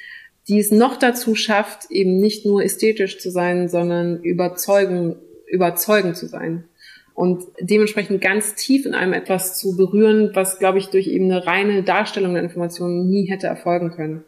die 0.47 0.59
es 0.59 0.71
noch 0.71 0.97
dazu 0.97 1.35
schafft, 1.35 1.91
eben 1.91 2.17
nicht 2.19 2.45
nur 2.45 2.63
ästhetisch 2.63 3.19
zu 3.19 3.29
sein, 3.29 3.69
sondern 3.69 4.21
überzeugen, 4.23 5.15
überzeugend 5.47 6.17
zu 6.17 6.27
sein 6.27 6.65
und 7.13 7.43
dementsprechend 7.59 8.21
ganz 8.21 8.55
tief 8.55 8.85
in 8.85 8.93
einem 8.93 9.13
etwas 9.13 9.57
zu 9.57 9.77
berühren, 9.77 10.31
was, 10.33 10.57
glaube 10.57 10.79
ich, 10.79 10.87
durch 10.87 11.07
eben 11.07 11.25
eine 11.25 11.45
reine 11.45 11.83
Darstellung 11.83 12.33
der 12.33 12.43
Informationen 12.43 13.09
nie 13.09 13.29
hätte 13.29 13.47
erfolgen 13.47 13.91
können. 13.91 14.23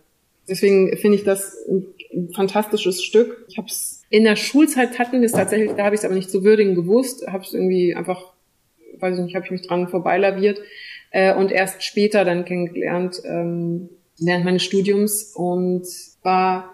Deswegen 0.48 0.96
finde 0.98 1.18
ich 1.18 1.24
das 1.24 1.58
ein 2.14 2.32
fantastisches 2.34 3.04
Stück. 3.04 3.46
Ich 3.48 3.58
habe 3.58 3.68
es 3.68 3.95
in 4.16 4.24
der 4.24 4.38
Schulzeit 4.38 4.98
hatten 4.98 5.20
wir 5.20 5.26
es 5.26 5.34
tatsächlich, 5.34 5.74
da 5.76 5.84
habe 5.84 5.94
ich 5.94 6.00
es 6.00 6.06
aber 6.06 6.16
nicht 6.16 6.32
zu 6.32 6.46
würdigen 6.46 6.74
gewusst, 6.74 7.28
habe 7.28 7.44
es 7.44 7.54
irgendwie 7.54 7.96
einfach, 7.96 8.32
weiß 8.98 9.18
ich 9.18 9.26
nicht, 9.26 9.36
habe 9.36 9.44
ich 9.44 9.52
mich 9.52 9.68
dran 9.68 9.90
vorbeilaviert 9.90 10.62
äh, 11.12 11.34
und 11.34 11.52
erst 11.52 11.84
später 11.84 12.24
dann 12.24 12.46
kennengelernt 12.46 13.22
ähm, 13.26 13.90
während 14.18 14.46
meines 14.46 14.64
Studiums 14.64 15.34
und 15.36 15.86
war 16.24 16.72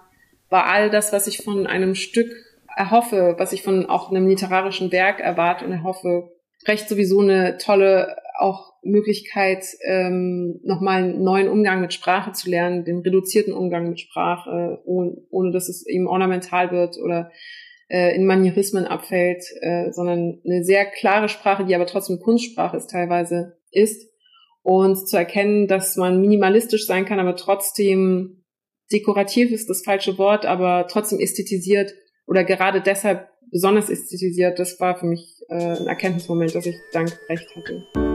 war 0.51 0.65
all 0.67 0.91
das, 0.91 1.13
was 1.13 1.25
ich 1.25 1.43
von 1.43 1.65
einem 1.65 1.95
Stück 1.95 2.31
erhoffe, 2.75 3.35
was 3.39 3.53
ich 3.53 3.63
von 3.63 3.87
auch 3.87 4.11
einem 4.11 4.27
literarischen 4.27 4.91
Werk 4.91 5.19
erwarte 5.19 5.65
und 5.65 5.71
erhoffe, 5.71 6.29
recht 6.67 6.87
sowieso 6.87 7.21
eine 7.21 7.57
tolle 7.57 8.17
auch 8.41 8.73
Möglichkeit, 8.83 9.65
ähm, 9.85 10.59
nochmal 10.63 11.03
einen 11.03 11.23
neuen 11.23 11.47
Umgang 11.47 11.81
mit 11.81 11.93
Sprache 11.93 12.31
zu 12.31 12.49
lernen, 12.49 12.83
den 12.83 12.99
reduzierten 12.99 13.53
Umgang 13.53 13.89
mit 13.89 13.99
Sprache, 13.99 14.81
ohne, 14.85 15.17
ohne 15.29 15.51
dass 15.51 15.69
es 15.69 15.85
eben 15.87 16.07
ornamental 16.07 16.71
wird 16.71 16.97
oder 16.97 17.31
äh, 17.89 18.15
in 18.15 18.25
Manierismen 18.25 18.85
abfällt, 18.85 19.43
äh, 19.61 19.91
sondern 19.91 20.41
eine 20.45 20.63
sehr 20.63 20.85
klare 20.85 21.29
Sprache, 21.29 21.65
die 21.65 21.75
aber 21.75 21.85
trotzdem 21.85 22.19
Kunstsprache 22.19 22.77
ist 22.77 22.89
teilweise 22.89 23.57
ist. 23.71 24.09
Und 24.63 25.07
zu 25.07 25.17
erkennen, 25.17 25.67
dass 25.67 25.95
man 25.95 26.21
minimalistisch 26.21 26.85
sein 26.85 27.05
kann, 27.05 27.19
aber 27.19 27.35
trotzdem 27.35 28.43
dekorativ 28.91 29.51
ist 29.51 29.69
das 29.69 29.83
falsche 29.83 30.17
Wort, 30.17 30.45
aber 30.45 30.87
trotzdem 30.87 31.19
ästhetisiert 31.19 31.93
oder 32.27 32.43
gerade 32.43 32.81
deshalb 32.81 33.27
besonders 33.51 33.89
ästhetisiert, 33.89 34.59
das 34.59 34.79
war 34.79 34.97
für 34.97 35.07
mich 35.07 35.41
äh, 35.49 35.55
ein 35.55 35.87
Erkenntnismoment, 35.87 36.55
dass 36.55 36.65
ich 36.65 36.75
dank 36.93 37.11
Recht 37.27 37.55
hatte. 37.55 38.10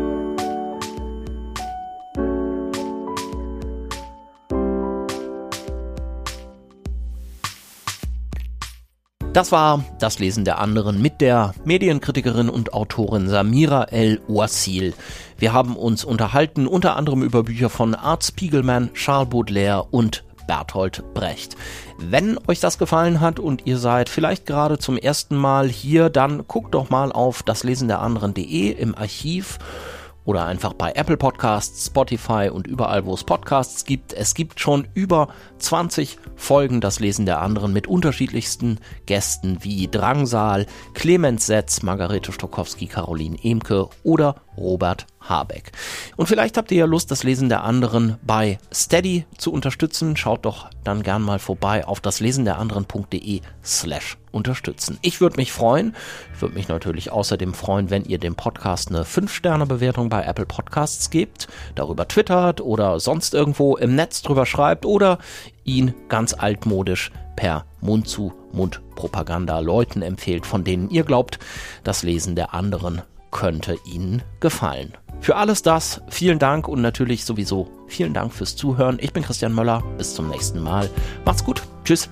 Das 9.36 9.52
war 9.52 9.84
das 9.98 10.18
Lesen 10.18 10.46
der 10.46 10.60
anderen 10.60 11.02
mit 11.02 11.20
der 11.20 11.52
Medienkritikerin 11.66 12.48
und 12.48 12.72
Autorin 12.72 13.28
Samira 13.28 13.84
El 13.90 14.18
Ouassil. 14.30 14.94
Wir 15.36 15.52
haben 15.52 15.76
uns 15.76 16.06
unterhalten 16.06 16.66
unter 16.66 16.96
anderem 16.96 17.22
über 17.22 17.42
Bücher 17.42 17.68
von 17.68 17.94
Art 17.94 18.24
Spiegelman, 18.24 18.94
Charles 18.94 19.28
Baudelaire 19.28 19.88
und 19.90 20.24
Bertolt 20.46 21.04
Brecht. 21.12 21.54
Wenn 21.98 22.38
euch 22.46 22.60
das 22.60 22.78
gefallen 22.78 23.20
hat 23.20 23.38
und 23.38 23.66
ihr 23.66 23.76
seid 23.76 24.08
vielleicht 24.08 24.46
gerade 24.46 24.78
zum 24.78 24.96
ersten 24.96 25.36
Mal 25.36 25.68
hier, 25.68 26.08
dann 26.08 26.48
guckt 26.48 26.72
doch 26.74 26.88
mal 26.88 27.12
auf 27.12 27.42
das 27.42 27.62
Lesen 27.62 27.88
der 27.88 28.00
anderen.de 28.00 28.70
im 28.70 28.94
Archiv 28.94 29.58
oder 30.26 30.44
einfach 30.44 30.74
bei 30.74 30.92
Apple 30.92 31.16
Podcasts, 31.16 31.86
Spotify 31.86 32.50
und 32.52 32.66
überall, 32.66 33.06
wo 33.06 33.14
es 33.14 33.24
Podcasts 33.24 33.84
gibt. 33.84 34.12
Es 34.12 34.34
gibt 34.34 34.60
schon 34.60 34.86
über 34.92 35.28
20 35.58 36.18
Folgen 36.34 36.80
das 36.80 37.00
Lesen 37.00 37.24
der 37.24 37.40
anderen 37.40 37.72
mit 37.72 37.86
unterschiedlichsten 37.86 38.78
Gästen 39.06 39.58
wie 39.62 39.88
Drangsal, 39.88 40.66
Clemens 40.94 41.46
Setz, 41.46 41.82
Margarete 41.82 42.32
Stokowski, 42.32 42.88
Caroline 42.88 43.38
Emke 43.42 43.88
oder 44.02 44.42
Robert 44.56 45.06
Habeck. 45.20 45.72
Und 46.16 46.26
vielleicht 46.26 46.56
habt 46.56 46.70
ihr 46.70 46.78
ja 46.78 46.84
Lust, 46.86 47.10
das 47.10 47.24
Lesen 47.24 47.48
der 47.48 47.64
anderen 47.64 48.16
bei 48.22 48.58
Steady 48.72 49.26
zu 49.38 49.52
unterstützen. 49.52 50.16
Schaut 50.16 50.44
doch 50.44 50.70
dann 50.84 51.02
gern 51.02 51.22
mal 51.22 51.38
vorbei 51.38 51.86
auf 51.86 52.00
das 52.00 52.20
anderen.de 52.20 53.40
slash 53.64 54.18
unterstützen. 54.30 54.98
Ich 55.02 55.20
würde 55.20 55.36
mich 55.36 55.52
freuen. 55.52 55.96
Ich 56.34 56.42
würde 56.42 56.54
mich 56.54 56.68
natürlich 56.68 57.10
außerdem 57.10 57.54
freuen, 57.54 57.90
wenn 57.90 58.04
ihr 58.04 58.18
dem 58.18 58.34
Podcast 58.34 58.90
eine 58.90 59.04
5-Sterne-Bewertung 59.04 60.08
bei 60.08 60.22
Apple 60.24 60.46
Podcasts 60.46 61.10
gebt, 61.10 61.48
darüber 61.74 62.06
twittert 62.06 62.60
oder 62.60 63.00
sonst 63.00 63.34
irgendwo 63.34 63.76
im 63.76 63.94
Netz 63.94 64.22
drüber 64.22 64.46
schreibt 64.46 64.84
oder 64.84 65.18
ihn 65.64 65.94
ganz 66.08 66.34
altmodisch 66.34 67.10
per 67.34 67.64
Mund 67.80 68.08
zu 68.08 68.32
Mund 68.52 68.80
Propaganda 68.94 69.58
Leuten 69.60 70.02
empfehlt, 70.02 70.46
von 70.46 70.64
denen 70.64 70.90
ihr 70.90 71.04
glaubt, 71.04 71.38
das 71.84 72.02
Lesen 72.02 72.34
der 72.34 72.54
anderen 72.54 73.02
könnte 73.36 73.76
Ihnen 73.84 74.22
gefallen. 74.40 74.96
Für 75.20 75.36
alles 75.36 75.62
das 75.62 76.00
vielen 76.08 76.38
Dank 76.38 76.68
und 76.68 76.80
natürlich 76.80 77.24
sowieso 77.24 77.68
vielen 77.86 78.14
Dank 78.14 78.32
fürs 78.32 78.56
Zuhören. 78.56 78.98
Ich 79.00 79.12
bin 79.12 79.22
Christian 79.22 79.52
Möller. 79.52 79.82
Bis 79.98 80.14
zum 80.14 80.28
nächsten 80.28 80.60
Mal. 80.60 80.88
Macht's 81.24 81.44
gut. 81.44 81.62
Tschüss. 81.84 82.08